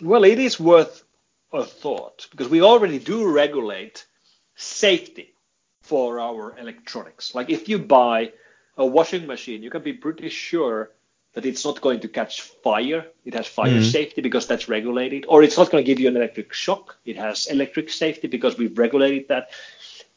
well, 0.00 0.24
it 0.24 0.38
is 0.38 0.58
worth 0.58 1.04
a 1.52 1.64
thought 1.64 2.26
because 2.30 2.48
we 2.48 2.62
already 2.62 2.98
do 2.98 3.30
regulate 3.30 4.06
safety 4.54 5.34
for 5.82 6.20
our 6.20 6.56
electronics. 6.58 7.34
Like 7.34 7.50
if 7.50 7.68
you 7.68 7.78
buy 7.78 8.32
a 8.76 8.86
washing 8.86 9.26
machine, 9.26 9.62
you 9.62 9.70
can 9.70 9.82
be 9.82 9.92
pretty 9.92 10.28
sure 10.28 10.90
that 11.34 11.46
it's 11.46 11.64
not 11.64 11.80
going 11.80 12.00
to 12.00 12.08
catch 12.08 12.42
fire. 12.42 13.06
It 13.24 13.34
has 13.34 13.46
fire 13.46 13.70
mm-hmm. 13.70 13.84
safety 13.84 14.20
because 14.20 14.46
that's 14.46 14.68
regulated, 14.68 15.24
or 15.28 15.42
it's 15.42 15.56
not 15.56 15.70
going 15.70 15.82
to 15.82 15.86
give 15.86 15.98
you 15.98 16.08
an 16.08 16.16
electric 16.16 16.52
shock. 16.52 16.96
It 17.04 17.16
has 17.16 17.46
electric 17.46 17.90
safety 17.90 18.28
because 18.28 18.58
we've 18.58 18.76
regulated 18.76 19.28
that. 19.28 19.50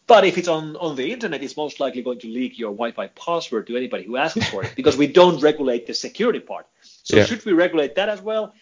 But 0.08 0.24
if 0.24 0.38
it's 0.38 0.48
on, 0.48 0.76
on 0.76 0.96
the 0.96 1.12
internet, 1.12 1.42
it's 1.44 1.58
most 1.58 1.80
likely 1.80 2.04
going 2.04 2.20
to 2.20 2.28
leak 2.28 2.60
your 2.60 2.72
Wi-Fi 2.72 3.08
password 3.08 3.68
to 3.68 3.78
anybody 3.78 4.04
who 4.04 4.18
asks 4.18 4.48
for 4.50 4.64
it 4.64 4.74
because 4.76 4.98
we 4.98 5.08
don't 5.08 5.42
regulate 5.42 5.88
the 5.88 5.96
security 5.96 6.40
part. 6.40 6.68
So 6.82 7.18
yeah. 7.18 7.26
should 7.26 7.44
we 7.44 7.54
regulate 7.54 7.96
that 7.96 8.10
as 8.10 8.22
well? 8.22 8.54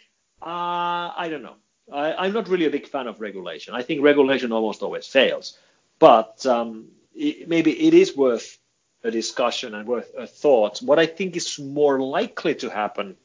Uh, 0.41 1.11
I 1.15 1.27
don't 1.29 1.43
know. 1.43 1.55
I, 1.91 2.27
am 2.27 2.33
not 2.33 2.47
really 2.47 2.65
a 2.65 2.69
big 2.69 2.87
fan 2.87 3.07
of 3.07 3.19
regulation. 3.19 3.75
I 3.75 3.81
think 3.81 4.01
regulation 4.01 4.53
almost 4.53 4.81
always 4.83 5.05
fails. 5.05 5.57
But 5.99 6.45
um, 6.45 6.87
it, 7.13 7.49
maybe 7.49 7.71
it 7.87 7.93
is 7.93 8.15
worth 8.15 8.57
a 9.03 9.11
discussion 9.11 9.75
and 9.75 9.85
worth 9.85 10.11
a 10.17 10.27
thought. 10.27 10.79
What 10.79 10.97
I 10.97 11.07
think 11.07 11.35
is 11.35 11.59
more 11.59 11.99
likely 11.99 12.55
to 12.55 12.69
happen 12.69 13.17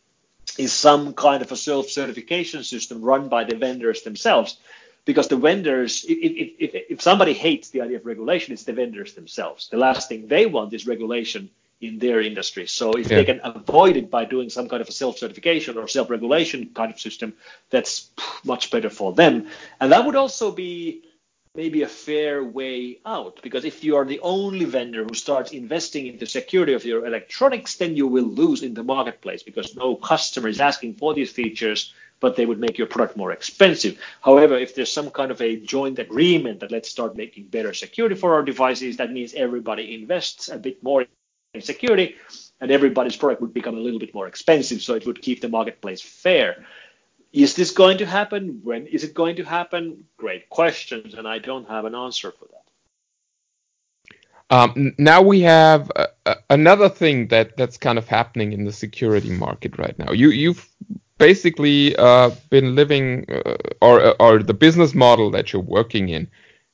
is 0.57 0.73
some 0.73 1.13
kind 1.13 1.43
of 1.43 1.53
a 1.53 1.57
self-certification 1.57 2.65
system 2.65 3.03
run 3.03 3.29
by 3.29 3.45
the 3.45 3.55
vendors 3.55 4.03
themselves 4.03 4.57
because 5.09 5.29
the 5.29 5.37
vendors, 5.37 6.05
if, 6.07 6.53
if, 6.59 6.85
if 6.91 7.01
somebody 7.01 7.33
hates 7.33 7.71
the 7.71 7.81
idea 7.81 7.97
of 7.97 8.05
regulation, 8.05 8.53
it's 8.53 8.65
the 8.65 8.75
vendors 8.75 9.15
themselves. 9.15 9.71
The 9.71 9.79
last 9.79 10.07
thing 10.07 10.29
they 10.29 10.45
want 10.45 10.75
is 10.75 10.87
regulation 10.87 11.49
in 11.81 11.99
their 11.99 12.21
industry. 12.21 12.67
So 12.67 12.93
if 12.93 13.11
yeah. 13.11 13.17
they 13.17 13.25
can 13.25 13.41
avoid 13.43 13.97
it 13.97 14.11
by 14.11 14.27
doing 14.27 14.51
some 14.51 14.69
kind 14.69 14.83
of 14.83 14.89
a 14.91 14.93
self-certification 14.93 15.79
or 15.79 15.89
self-regulation 15.89 16.73
kind 16.75 16.93
of 16.93 17.01
system, 17.01 17.33
that's 17.71 18.11
much 18.45 18.71
better 18.71 18.91
for 18.91 19.15
them. 19.15 19.49
And 19.81 19.93
that 19.93 20.05
would 20.05 20.15
also 20.15 20.53
be 20.53 21.05
maybe 21.55 21.81
a 21.85 21.89
fair 21.89 22.45
way 22.45 22.99
out 23.07 23.41
because 23.43 23.65
if 23.65 23.83
you 23.83 23.97
are 23.97 24.05
the 24.05 24.21
only 24.21 24.67
vendor 24.67 25.05
who 25.05 25.15
starts 25.15 25.53
investing 25.53 26.07
in 26.07 26.19
the 26.19 26.27
security 26.27 26.75
of 26.75 26.85
your 26.85 27.07
electronics, 27.07 27.77
then 27.77 27.97
you 27.97 28.07
will 28.09 28.29
lose 28.43 28.63
in 28.63 28.75
the 28.75 28.85
marketplace 28.85 29.43
because 29.43 29.75
no 29.75 29.97
customer 29.97 30.49
is 30.49 30.61
asking 30.61 30.97
for 30.97 31.15
these 31.15 31.33
features 31.33 31.95
but 32.21 32.37
they 32.37 32.47
would 32.47 32.59
make 32.59 32.79
your 32.79 32.87
product 32.87 33.17
more 33.17 33.33
expensive. 33.33 33.99
However, 34.21 34.57
if 34.57 34.75
there's 34.75 34.93
some 34.93 35.11
kind 35.11 35.31
of 35.31 35.41
a 35.41 35.57
joint 35.57 35.99
agreement 35.99 36.61
that 36.61 36.73
let's 36.73 36.89
start 36.89 37.17
making 37.17 37.45
better 37.45 37.73
security 37.73 38.15
for 38.15 38.35
our 38.35 38.43
devices, 38.43 38.97
that 38.97 39.13
means 39.13 39.35
everybody 39.35 39.95
invests 39.95 40.49
a 40.49 40.59
bit 40.59 40.83
more 40.83 41.07
in 41.55 41.61
security 41.61 42.17
and 42.61 42.71
everybody's 42.71 43.17
product 43.17 43.41
would 43.41 43.55
become 43.55 43.77
a 43.77 43.81
little 43.81 44.01
bit 44.01 44.15
more 44.15 44.27
expensive. 44.27 44.83
So 44.83 44.95
it 44.95 45.07
would 45.07 45.23
keep 45.23 45.41
the 45.41 45.49
marketplace 45.49 46.01
fair. 46.01 46.65
Is 47.33 47.55
this 47.55 47.71
going 47.71 47.99
to 47.99 48.07
happen? 48.07 48.61
When 48.65 48.87
is 48.87 49.05
it 49.05 49.15
going 49.15 49.37
to 49.37 49.45
happen? 49.45 50.05
Great 50.17 50.49
questions, 50.49 51.15
and 51.15 51.29
I 51.29 51.39
don't 51.39 51.69
have 51.69 51.85
an 51.85 51.95
answer 51.95 52.33
for 52.33 52.47
that. 52.47 52.59
Um, 54.51 54.95
now 54.99 55.21
we 55.21 55.41
have 55.41 55.93
uh, 55.95 56.07
uh, 56.25 56.37
another 56.49 56.89
thing 56.89 57.29
that 57.29 57.59
that's 57.59 57.77
kind 57.77 57.99
of 57.99 58.09
happening 58.09 58.55
in 58.55 58.65
the 58.65 58.73
security 58.73 59.29
market 59.31 59.77
right 59.77 59.99
now. 59.99 60.13
You 60.13 60.31
you've 60.31 60.67
basically 61.19 61.95
uh, 61.97 62.31
been 62.51 62.75
living, 62.75 63.27
uh, 63.31 63.57
or 63.83 64.15
or 64.21 64.43
the 64.43 64.55
business 64.55 64.95
model 64.95 65.31
that 65.33 65.53
you're 65.53 65.63
working 65.63 66.09
in, 66.09 66.29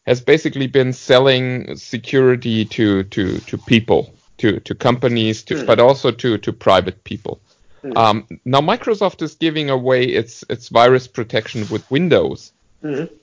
has 0.07 0.21
basically 0.21 0.67
been 0.67 0.93
selling 0.93 1.77
security 1.77 2.65
to 2.67 3.05
to 3.05 3.39
to 3.39 3.59
people, 3.59 4.15
to 4.39 4.61
to 4.61 4.75
companies, 4.75 5.43
to, 5.45 5.55
mm. 5.55 5.67
but 5.67 5.81
also 5.81 6.11
to 6.11 6.39
to 6.39 6.53
private 6.53 7.03
people. 7.05 7.41
Mm. 7.83 7.97
Um, 7.97 8.27
now 8.45 8.61
Microsoft 8.61 9.23
is 9.23 9.35
giving 9.35 9.71
away 9.71 10.05
its 10.05 10.45
its 10.49 10.69
virus 10.69 11.07
protection 11.07 11.67
with 11.71 11.91
Windows. 11.91 12.53
Mm-hmm. 12.83 13.15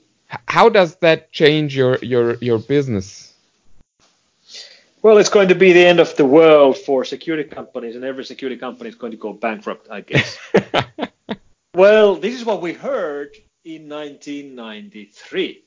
How 0.48 0.68
does 0.68 0.96
that 0.96 1.32
change 1.32 1.76
your 1.76 1.98
your 2.02 2.34
your 2.36 2.58
business? 2.58 3.32
Well, 5.02 5.18
it's 5.18 5.28
going 5.28 5.48
to 5.48 5.56
be 5.56 5.72
the 5.72 5.84
end 5.84 5.98
of 5.98 6.16
the 6.16 6.24
world 6.24 6.78
for 6.78 7.04
security 7.04 7.48
companies, 7.48 7.96
and 7.96 8.04
every 8.04 8.24
security 8.24 8.56
company 8.56 8.88
is 8.88 8.94
going 8.94 9.10
to 9.10 9.16
go 9.16 9.32
bankrupt, 9.32 9.88
I 9.90 10.00
guess. 10.00 10.38
well, 11.74 12.16
this 12.16 12.34
is 12.34 12.44
what 12.44 12.60
we 12.60 12.72
heard 12.72 13.36
in 13.64 13.88
1993. 13.88 15.64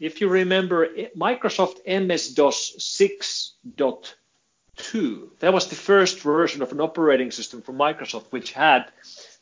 If 0.00 0.20
you 0.20 0.28
remember, 0.28 0.88
Microsoft 1.16 1.78
MS 1.86 2.34
DOS 2.34 2.76
6.2, 2.78 5.38
that 5.40 5.52
was 5.52 5.68
the 5.68 5.74
first 5.74 6.20
version 6.20 6.62
of 6.62 6.72
an 6.72 6.80
operating 6.80 7.30
system 7.30 7.60
from 7.62 7.76
Microsoft 7.76 8.30
which 8.30 8.52
had 8.52 8.90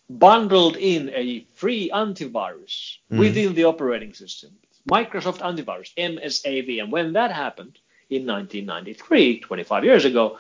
bundled 0.09 0.77
in 0.77 1.11
a 1.15 1.45
free 1.55 1.91
antivirus 1.93 2.99
mm. 3.13 3.19
within 3.19 3.55
the 3.55 3.65
operating 3.65 4.15
system. 4.15 4.53
Microsoft 4.89 5.41
Antivirus, 5.41 5.93
MSAV. 5.97 6.81
And 6.81 6.93
when 6.93 7.15
that 7.15 7.33
happened, 7.33 7.77
in 8.09 8.27
1993, 8.27 9.41
25 9.41 9.85
years 9.85 10.05
ago, 10.05 10.39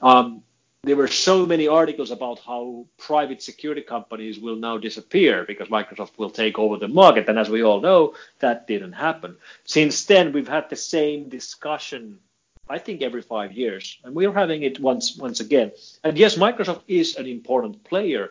um, 0.00 0.42
there 0.84 0.96
were 0.96 1.08
so 1.08 1.44
many 1.44 1.66
articles 1.66 2.10
about 2.10 2.38
how 2.38 2.86
private 2.98 3.42
security 3.42 3.82
companies 3.82 4.38
will 4.38 4.56
now 4.56 4.78
disappear 4.78 5.44
because 5.44 5.68
Microsoft 5.68 6.18
will 6.18 6.30
take 6.30 6.58
over 6.58 6.76
the 6.76 6.88
market. 6.88 7.28
And 7.28 7.38
as 7.38 7.50
we 7.50 7.62
all 7.62 7.80
know, 7.80 8.14
that 8.38 8.66
didn't 8.66 8.92
happen. 8.92 9.36
Since 9.64 10.04
then, 10.04 10.32
we've 10.32 10.48
had 10.48 10.70
the 10.70 10.76
same 10.76 11.28
discussion, 11.28 12.20
I 12.68 12.78
think, 12.78 13.02
every 13.02 13.22
five 13.22 13.52
years. 13.52 13.98
And 14.04 14.14
we're 14.14 14.32
having 14.32 14.62
it 14.62 14.78
once, 14.78 15.16
once 15.16 15.40
again. 15.40 15.72
And 16.04 16.16
yes, 16.16 16.36
Microsoft 16.36 16.82
is 16.86 17.16
an 17.16 17.26
important 17.26 17.82
player 17.82 18.30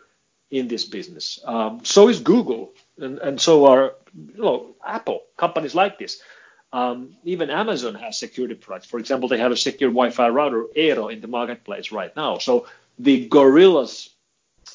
in 0.50 0.68
this 0.68 0.84
business. 0.86 1.38
Um, 1.44 1.80
so 1.84 2.08
is 2.08 2.20
Google, 2.20 2.72
and, 2.96 3.18
and 3.18 3.40
so 3.40 3.66
are 3.66 3.94
you 4.14 4.42
know, 4.42 4.74
Apple, 4.84 5.22
companies 5.36 5.74
like 5.74 5.98
this. 5.98 6.22
Um, 6.72 7.16
even 7.24 7.48
Amazon 7.50 7.94
has 7.94 8.18
security 8.18 8.54
products. 8.54 8.88
For 8.88 8.98
example, 8.98 9.28
they 9.28 9.38
have 9.38 9.52
a 9.52 9.56
secure 9.56 9.90
Wi-Fi 9.90 10.28
router 10.28 10.66
Aero 10.76 11.08
in 11.08 11.20
the 11.20 11.28
marketplace 11.28 11.92
right 11.92 12.14
now. 12.14 12.38
So 12.38 12.66
the 12.98 13.26
gorillas 13.28 14.10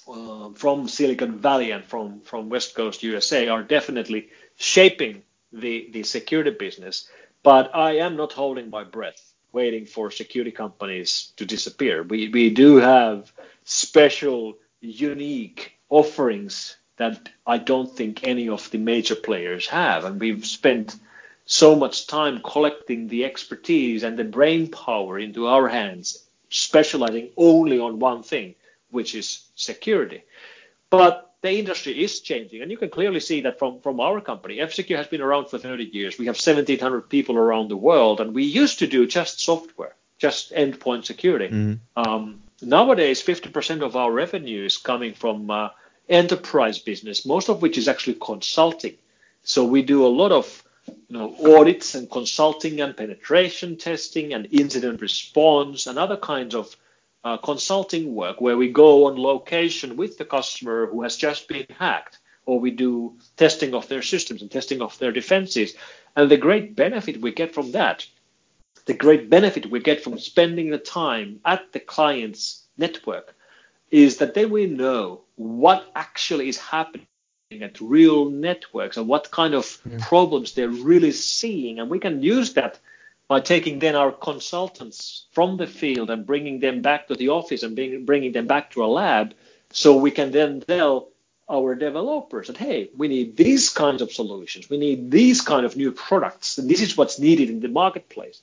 uh, 0.07 0.49
from 0.56 0.88
Silicon 0.88 1.38
Valley 1.38 1.72
and 1.72 1.84
from 1.84 2.22
from 2.22 2.49
West 2.49 2.76
Coast 2.76 3.03
USA 3.03 3.48
are 3.48 3.64
definitely 3.64 4.30
shaping 4.56 5.22
the 5.52 5.90
the 5.91 6.03
security 6.03 6.52
business. 6.52 7.07
But 7.44 7.76
I 7.76 7.98
am 7.98 8.15
not 8.15 8.34
holding 8.34 8.70
my 8.70 8.84
breath, 8.84 9.34
waiting 9.52 9.86
for 9.86 10.10
security 10.10 10.52
companies 10.52 11.34
to 11.38 11.45
disappear. 11.45 12.02
We 12.02 12.30
we 12.30 12.49
do 12.49 12.78
have 12.78 13.32
special, 13.65 14.57
unique 14.82 15.74
offerings 15.90 16.76
that 16.98 17.30
I 17.45 17.57
don't 17.57 17.95
think 17.95 18.24
any 18.24 18.49
of 18.49 18.70
the 18.72 18.78
major 18.78 19.15
players 19.15 19.68
have, 19.68 20.06
and 20.06 20.20
we've 20.20 20.45
spent 20.45 20.95
so 21.45 21.76
much 21.76 22.07
time 22.07 22.41
collecting 22.44 23.07
the 23.07 23.26
expertise 23.26 24.03
and 24.03 24.18
the 24.18 24.24
brain 24.24 24.68
power 24.70 25.20
into 25.20 25.48
our 25.48 25.68
hands 25.68 26.24
specializing 26.49 27.30
only 27.36 27.80
on 27.80 27.99
one 27.99 28.24
thing, 28.24 28.56
which 28.91 29.15
is 29.15 29.45
security. 29.56 30.24
But 30.90 31.34
the 31.41 31.52
industry 31.52 32.03
is 32.03 32.22
changing, 32.22 32.61
and 32.61 32.72
you 32.72 32.78
can 32.78 32.90
clearly 32.90 33.20
see 33.20 33.41
that 33.41 33.60
from, 33.60 33.82
from 33.82 33.99
our 33.99 34.22
company. 34.22 34.61
F-Secure 34.61 34.98
has 34.98 35.07
been 35.07 35.22
around 35.22 35.49
for 35.49 35.57
30 35.57 35.86
years. 35.86 36.18
We 36.18 36.28
have 36.28 36.36
1,700 36.36 37.10
people 37.10 37.38
around 37.38 37.70
the 37.70 37.76
world, 37.76 38.22
and 38.22 38.34
we 38.34 38.44
used 38.44 38.80
to 38.80 38.88
do 38.88 39.07
just 39.07 39.41
software, 39.41 39.95
just 40.20 40.53
endpoint 40.53 41.06
security. 41.06 41.49
Mm. 41.49 41.80
Um, 41.98 42.44
nowadays, 42.61 43.22
50% 43.22 43.82
of 43.82 43.95
our 43.95 44.11
revenue 44.11 44.64
is 44.64 44.78
coming 44.78 45.14
from 45.15 45.49
uh, 45.49 45.70
enterprise 46.07 46.80
business, 46.80 47.26
most 47.26 47.49
of 47.49 47.61
which 47.61 47.78
is 47.78 47.88
actually 47.88 48.18
consulting. 48.22 48.95
So 49.44 49.65
we 49.65 49.82
do 49.82 50.06
a 50.06 50.07
lot 50.07 50.32
of 50.32 50.62
you 50.88 50.96
know, 51.10 51.36
audits 51.58 51.96
and 51.96 52.10
consulting 52.10 52.82
and 52.82 52.96
penetration 52.96 53.78
testing 53.78 54.34
and 54.34 54.48
incident 54.52 55.02
response 55.02 55.88
and 55.88 55.98
other 55.98 56.18
kinds 56.18 56.56
of 56.56 56.76
uh, 57.24 57.38
consulting 57.38 58.14
work 58.14 58.42
where 58.42 58.58
we 58.58 58.70
go 58.70 59.06
on 59.06 59.18
location 59.18 59.96
with 59.96 60.18
the 60.18 60.26
customer 60.26 60.88
who 60.88 61.04
has 61.04 61.16
just 61.16 61.48
been 61.48 61.66
hacked 61.80 62.20
or 62.46 62.60
we 62.60 62.72
do 62.72 63.14
testing 63.38 63.74
of 63.74 63.88
their 63.88 64.02
systems 64.02 64.42
and 64.42 64.52
testing 64.52 64.82
of 64.82 64.98
their 65.00 65.12
defenses. 65.12 65.76
And 66.16 66.30
the 66.30 66.38
great 66.38 66.76
benefit 66.76 67.22
we 67.22 67.32
get 67.32 67.54
from 67.54 67.72
that, 67.72 68.06
the 68.86 68.94
great 68.94 69.30
benefit 69.30 69.72
we 69.72 69.80
get 69.80 70.04
from 70.04 70.20
spending 70.20 70.70
the 70.70 70.78
time 70.78 71.40
at 71.46 71.72
the 71.72 71.80
client's 71.80 72.64
network 72.78 73.34
is 73.90 74.18
that 74.18 74.34
then 74.34 74.50
we 74.50 74.66
know 74.66 75.22
what 75.36 75.90
actually 75.96 76.50
is 76.50 76.58
happening 76.58 77.08
at 77.62 77.80
real 77.82 78.30
networks 78.30 78.98
and 78.98 79.08
what 79.08 79.30
kind 79.30 79.54
of 79.54 79.80
yeah. 79.86 79.98
problems 80.02 80.54
they're 80.54 80.70
really 80.70 81.12
seeing. 81.12 81.80
And 81.80 81.90
we 81.90 82.00
can 82.00 82.24
use 82.24 82.54
that 82.54 82.80
by 83.28 83.40
taking 83.40 83.80
then 83.80 83.96
our 83.96 84.12
consultants 84.12 85.26
from 85.32 85.58
the 85.58 85.68
field 85.68 86.10
and 86.10 86.26
bringing 86.26 86.60
them 86.60 86.82
back 86.82 87.08
to 87.08 87.16
the 87.16 87.30
office 87.30 87.64
and 87.64 87.76
bring, 87.76 88.06
bringing 88.06 88.32
them 88.32 88.48
back 88.48 88.72
to 88.72 88.84
a 88.84 88.88
lab 88.88 89.34
so 89.72 89.98
we 89.98 90.12
can 90.12 90.32
then 90.32 90.62
tell 90.62 91.10
our 91.50 91.76
developers 91.76 92.48
that 92.48 92.58
hey 92.58 92.90
we 92.96 93.08
need 93.08 93.36
these 93.36 93.70
kinds 93.70 94.02
of 94.02 94.12
solutions 94.12 94.70
we 94.70 94.78
need 94.78 95.12
these 95.12 95.42
kind 95.42 95.66
of 95.66 95.76
new 95.76 95.92
products 95.92 96.58
and 96.58 96.70
this 96.70 96.82
is 96.82 96.96
what's 96.96 97.20
needed 97.20 97.50
in 97.50 97.60
the 97.60 97.68
marketplace 97.68 98.42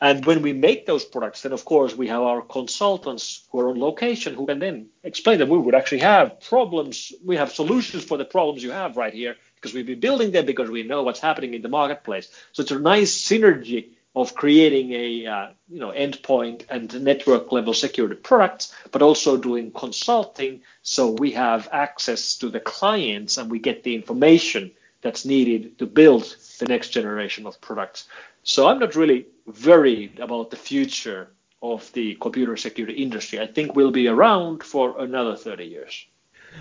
and 0.00 0.24
when 0.26 0.42
we 0.42 0.52
make 0.52 0.86
those 0.86 1.04
products 1.04 1.42
then 1.42 1.52
of 1.52 1.64
course 1.64 1.94
we 1.94 2.08
have 2.08 2.22
our 2.22 2.42
consultants 2.42 3.46
who 3.50 3.60
are 3.60 3.70
on 3.70 3.78
location 3.78 4.34
who 4.34 4.46
can 4.46 4.58
then 4.58 4.88
explain 5.02 5.38
that 5.38 5.48
we 5.48 5.58
would 5.58 5.74
actually 5.74 6.00
have 6.00 6.40
problems 6.40 7.12
we 7.24 7.36
have 7.36 7.52
solutions 7.52 8.04
for 8.04 8.16
the 8.16 8.24
problems 8.24 8.62
you 8.62 8.70
have 8.70 8.96
right 8.96 9.14
here 9.14 9.36
because 9.54 9.72
we've 9.72 9.86
been 9.86 10.00
building 10.00 10.30
them 10.30 10.46
because 10.46 10.70
we 10.70 10.82
know 10.82 11.02
what's 11.02 11.20
happening 11.20 11.54
in 11.54 11.62
the 11.62 11.68
marketplace 11.68 12.28
so 12.52 12.62
it's 12.62 12.70
a 12.70 12.78
nice 12.78 13.12
synergy 13.16 13.90
of 14.16 14.34
creating 14.34 14.92
a 14.92 15.26
uh, 15.26 15.48
you 15.68 15.78
know 15.78 15.92
endpoint 15.92 16.64
and 16.70 17.04
network 17.04 17.52
level 17.52 17.74
security 17.74 18.14
products, 18.14 18.74
but 18.90 19.02
also 19.02 19.36
doing 19.36 19.70
consulting. 19.70 20.62
So 20.82 21.10
we 21.10 21.32
have 21.32 21.68
access 21.70 22.38
to 22.38 22.48
the 22.48 22.58
clients 22.58 23.36
and 23.36 23.50
we 23.50 23.58
get 23.58 23.82
the 23.82 23.94
information 23.94 24.72
that's 25.02 25.26
needed 25.26 25.78
to 25.78 25.86
build 25.86 26.34
the 26.58 26.64
next 26.64 26.88
generation 26.88 27.46
of 27.46 27.60
products. 27.60 28.08
So 28.42 28.66
I'm 28.66 28.78
not 28.78 28.96
really 28.96 29.26
worried 29.64 30.18
about 30.18 30.50
the 30.50 30.56
future 30.56 31.28
of 31.62 31.90
the 31.92 32.14
computer 32.16 32.56
security 32.56 33.02
industry. 33.02 33.40
I 33.40 33.46
think 33.46 33.74
we'll 33.74 33.90
be 33.90 34.08
around 34.08 34.62
for 34.62 35.00
another 35.00 35.36
30 35.36 35.64
years. 35.64 36.06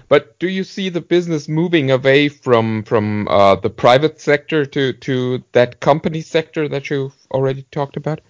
But 0.08 0.40
do 0.40 0.48
you 0.48 0.64
see 0.64 0.90
the 0.90 1.02
business 1.02 1.48
moving 1.48 1.90
away 1.90 2.28
from 2.28 2.84
from 2.84 3.28
uh, 3.28 3.56
the 3.56 3.70
private 3.70 4.20
sector 4.20 4.66
to 4.66 4.94
to 4.94 5.44
that 5.54 5.80
company 5.80 6.22
sector 6.22 6.68
that 6.68 6.90
you've 6.90 7.16
already 7.32 7.64
talked 7.72 7.96
about? 7.96 8.22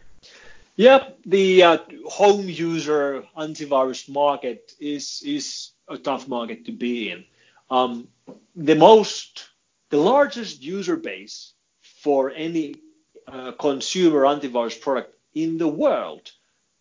Yeah, 0.75 1.09
the 1.25 1.63
uh, 1.63 1.77
home 2.05 2.47
user 2.49 3.23
antivirus 3.37 4.09
market 4.09 4.73
is 4.79 5.23
is 5.25 5.71
a 5.87 5.97
tough 5.97 6.27
market 6.27 6.65
to 6.65 6.71
be 6.71 7.09
in. 7.09 7.25
Um, 7.69 8.09
the 8.55 8.75
most, 8.75 9.49
the 9.89 9.97
largest 9.97 10.61
user 10.61 10.97
base 10.97 11.53
for 11.81 12.31
any 12.31 12.75
uh, 13.27 13.51
consumer 13.53 14.21
antivirus 14.21 14.79
product 14.79 15.15
in 15.33 15.57
the 15.57 15.67
world 15.67 16.31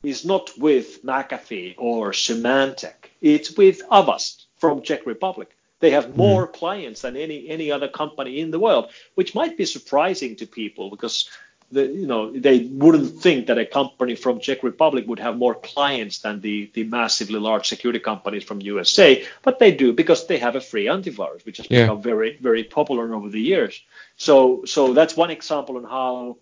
is 0.02 0.24
not 0.24 0.50
with 0.58 1.02
McAfee 1.02 1.74
or 1.78 2.12
Symantec. 2.12 3.10
It's 3.20 3.56
with 3.56 3.80
Avast 3.90 4.46
from 4.58 4.82
Czech 4.82 5.06
Republic. 5.06 5.56
They 5.80 5.90
have 5.90 6.06
hmm. 6.06 6.16
more 6.16 6.46
mm. 6.46 6.52
clients 6.52 7.02
than 7.02 7.16
any 7.16 7.48
any 7.48 7.70
other 7.70 7.88
company 7.88 8.40
in 8.40 8.50
the 8.50 8.58
world, 8.58 8.90
which 9.16 9.34
might 9.34 9.56
be 9.56 9.64
surprising 9.66 10.36
to 10.36 10.46
people 10.46 10.90
because 10.90 11.28
the, 11.72 11.86
you 11.86 12.06
know 12.06 12.30
they 12.30 12.60
wouldn't 12.60 13.20
think 13.20 13.46
that 13.46 13.58
a 13.58 13.66
company 13.66 14.14
from 14.14 14.40
Czech 14.40 14.62
Republic 14.62 15.06
would 15.06 15.18
have 15.18 15.36
more 15.36 15.54
clients 15.54 16.20
than 16.20 16.40
the 16.40 16.70
the 16.74 16.84
massively 16.84 17.40
large 17.40 17.68
security 17.68 17.98
companies 17.98 18.44
from 18.44 18.60
USA, 18.60 19.24
but 19.42 19.58
they 19.58 19.72
do 19.72 19.92
because 19.92 20.26
they 20.26 20.38
have 20.38 20.56
a 20.56 20.60
free 20.60 20.86
antivirus, 20.86 21.44
which 21.44 21.58
has 21.58 21.66
yeah. 21.70 21.82
become 21.82 22.02
very 22.02 22.36
very 22.40 22.64
popular 22.64 23.14
over 23.14 23.28
the 23.28 23.40
years. 23.40 23.82
So 24.16 24.64
so 24.64 24.92
that's 24.92 25.16
one 25.16 25.30
example 25.30 25.76
on 25.76 25.84
how 25.84 26.38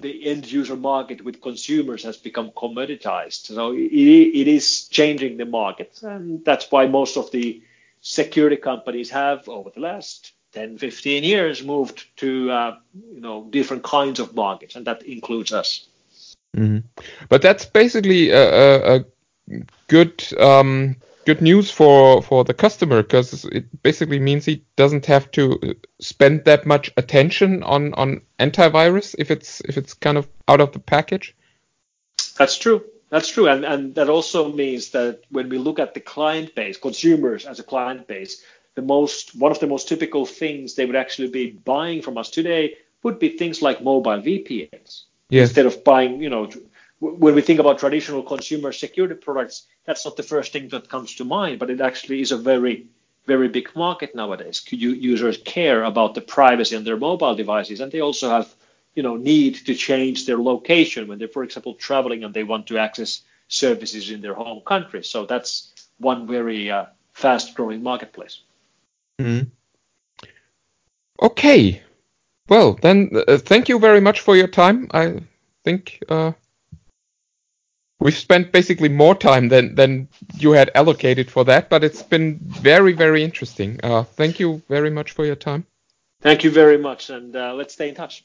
the 0.00 0.26
end 0.26 0.50
user 0.50 0.76
market 0.76 1.22
with 1.24 1.40
consumers 1.40 2.02
has 2.04 2.16
become 2.16 2.50
commoditized. 2.50 3.46
So 3.46 3.72
it, 3.72 3.92
it 3.92 4.48
is 4.48 4.88
changing 4.88 5.36
the 5.36 5.44
market. 5.44 6.00
And 6.02 6.44
that's 6.44 6.70
why 6.70 6.86
most 6.86 7.16
of 7.16 7.30
the 7.30 7.62
security 8.00 8.56
companies 8.56 9.10
have, 9.10 9.48
over 9.48 9.70
the 9.70 9.80
last 9.80 10.32
10, 10.52 10.78
15 10.78 11.24
years, 11.24 11.62
moved 11.62 12.06
to 12.18 12.50
uh, 12.50 12.76
you 13.14 13.20
know 13.20 13.46
different 13.50 13.82
kinds 13.82 14.20
of 14.20 14.34
markets, 14.34 14.76
and 14.76 14.86
that 14.86 15.02
includes 15.02 15.52
us. 15.52 15.86
Mm-hmm. 16.56 16.86
But 17.28 17.42
that's 17.42 17.64
basically 17.64 18.30
a, 18.30 18.96
a, 18.96 18.96
a 18.96 19.04
good 19.86 20.24
um, 20.38 20.96
good 21.26 21.40
news 21.40 21.70
for 21.70 22.22
for 22.22 22.44
the 22.44 22.54
customer 22.54 23.02
because 23.02 23.44
it 23.44 23.82
basically 23.82 24.18
means 24.18 24.44
he 24.44 24.64
doesn't 24.76 25.06
have 25.06 25.30
to 25.30 25.76
spend 26.00 26.44
that 26.44 26.66
much 26.66 26.90
attention 26.96 27.62
on 27.62 27.94
on 27.94 28.20
antivirus 28.38 29.14
if 29.18 29.30
it's 29.30 29.60
if 29.68 29.76
it's 29.76 29.94
kind 29.94 30.18
of 30.18 30.28
out 30.48 30.60
of 30.60 30.72
the 30.72 30.78
package 30.78 31.36
that's 32.36 32.56
true 32.56 32.82
that's 33.10 33.28
true 33.28 33.48
and 33.48 33.64
and 33.64 33.94
that 33.94 34.08
also 34.08 34.52
means 34.52 34.90
that 34.90 35.20
when 35.30 35.48
we 35.48 35.58
look 35.58 35.78
at 35.78 35.94
the 35.94 36.00
client 36.00 36.54
base 36.54 36.78
consumers 36.78 37.44
as 37.44 37.60
a 37.60 37.64
client 37.64 38.06
base 38.06 38.42
the 38.80 38.86
most 38.96 39.36
one 39.44 39.52
of 39.52 39.60
the 39.60 39.66
most 39.74 39.88
typical 39.88 40.24
things 40.26 40.74
they 40.74 40.86
would 40.86 41.00
actually 41.04 41.30
be 41.40 41.44
buying 41.50 42.00
from 42.02 42.18
us 42.22 42.30
today 42.30 42.62
would 43.02 43.18
be 43.18 43.28
things 43.28 43.62
like 43.66 43.82
mobile 43.82 44.20
vpns 44.28 45.04
yes. 45.28 45.48
instead 45.48 45.66
of 45.66 45.84
buying 45.84 46.22
you 46.22 46.30
know 46.30 46.44
when 47.00 47.34
we 47.34 47.40
think 47.40 47.60
about 47.60 47.78
traditional 47.78 48.22
consumer 48.22 48.72
security 48.72 49.14
products, 49.14 49.66
that's 49.84 50.04
not 50.04 50.16
the 50.16 50.22
first 50.22 50.52
thing 50.52 50.68
that 50.68 50.88
comes 50.88 51.14
to 51.16 51.24
mind, 51.24 51.58
but 51.58 51.70
it 51.70 51.80
actually 51.80 52.20
is 52.20 52.30
a 52.30 52.36
very, 52.36 52.86
very 53.26 53.48
big 53.48 53.74
market 53.74 54.14
nowadays. 54.14 54.62
Users 54.70 55.38
care 55.38 55.82
about 55.82 56.14
the 56.14 56.20
privacy 56.20 56.76
on 56.76 56.84
their 56.84 56.98
mobile 56.98 57.34
devices, 57.34 57.80
and 57.80 57.90
they 57.90 58.00
also 58.00 58.28
have, 58.28 58.54
you 58.94 59.02
know, 59.02 59.16
need 59.16 59.54
to 59.66 59.74
change 59.74 60.26
their 60.26 60.36
location 60.36 61.08
when 61.08 61.18
they're, 61.18 61.28
for 61.28 61.42
example, 61.42 61.74
traveling 61.74 62.22
and 62.22 62.34
they 62.34 62.44
want 62.44 62.66
to 62.66 62.76
access 62.76 63.22
services 63.48 64.10
in 64.10 64.20
their 64.20 64.34
home 64.34 64.60
country. 64.60 65.02
So 65.02 65.24
that's 65.24 65.72
one 65.98 66.26
very 66.26 66.70
uh, 66.70 66.86
fast-growing 67.14 67.82
marketplace. 67.82 68.40
Mm-hmm. 69.20 69.48
Okay. 71.22 71.82
Well, 72.48 72.78
then, 72.80 73.10
uh, 73.28 73.38
thank 73.38 73.68
you 73.68 73.78
very 73.78 74.00
much 74.00 74.20
for 74.20 74.36
your 74.36 74.48
time. 74.48 74.88
I 74.92 75.20
think. 75.64 76.02
Uh 76.08 76.32
we've 78.00 78.16
spent 78.16 78.50
basically 78.50 78.88
more 78.88 79.14
time 79.14 79.48
than 79.48 79.74
than 79.74 80.08
you 80.38 80.52
had 80.52 80.70
allocated 80.74 81.30
for 81.30 81.44
that, 81.44 81.68
but 81.68 81.84
it's 81.84 82.02
been 82.02 82.38
very 82.42 82.92
very 82.92 83.22
interesting. 83.22 83.78
Uh, 83.82 84.02
thank 84.02 84.40
you 84.40 84.62
very 84.68 84.90
much 84.90 85.12
for 85.12 85.24
your 85.24 85.36
time. 85.36 85.66
Thank 86.22 86.44
you 86.44 86.50
very 86.50 86.78
much, 86.78 87.10
and 87.10 87.36
uh, 87.36 87.54
let's 87.54 87.74
stay 87.74 87.88
in 87.90 87.94
touch. 87.94 88.24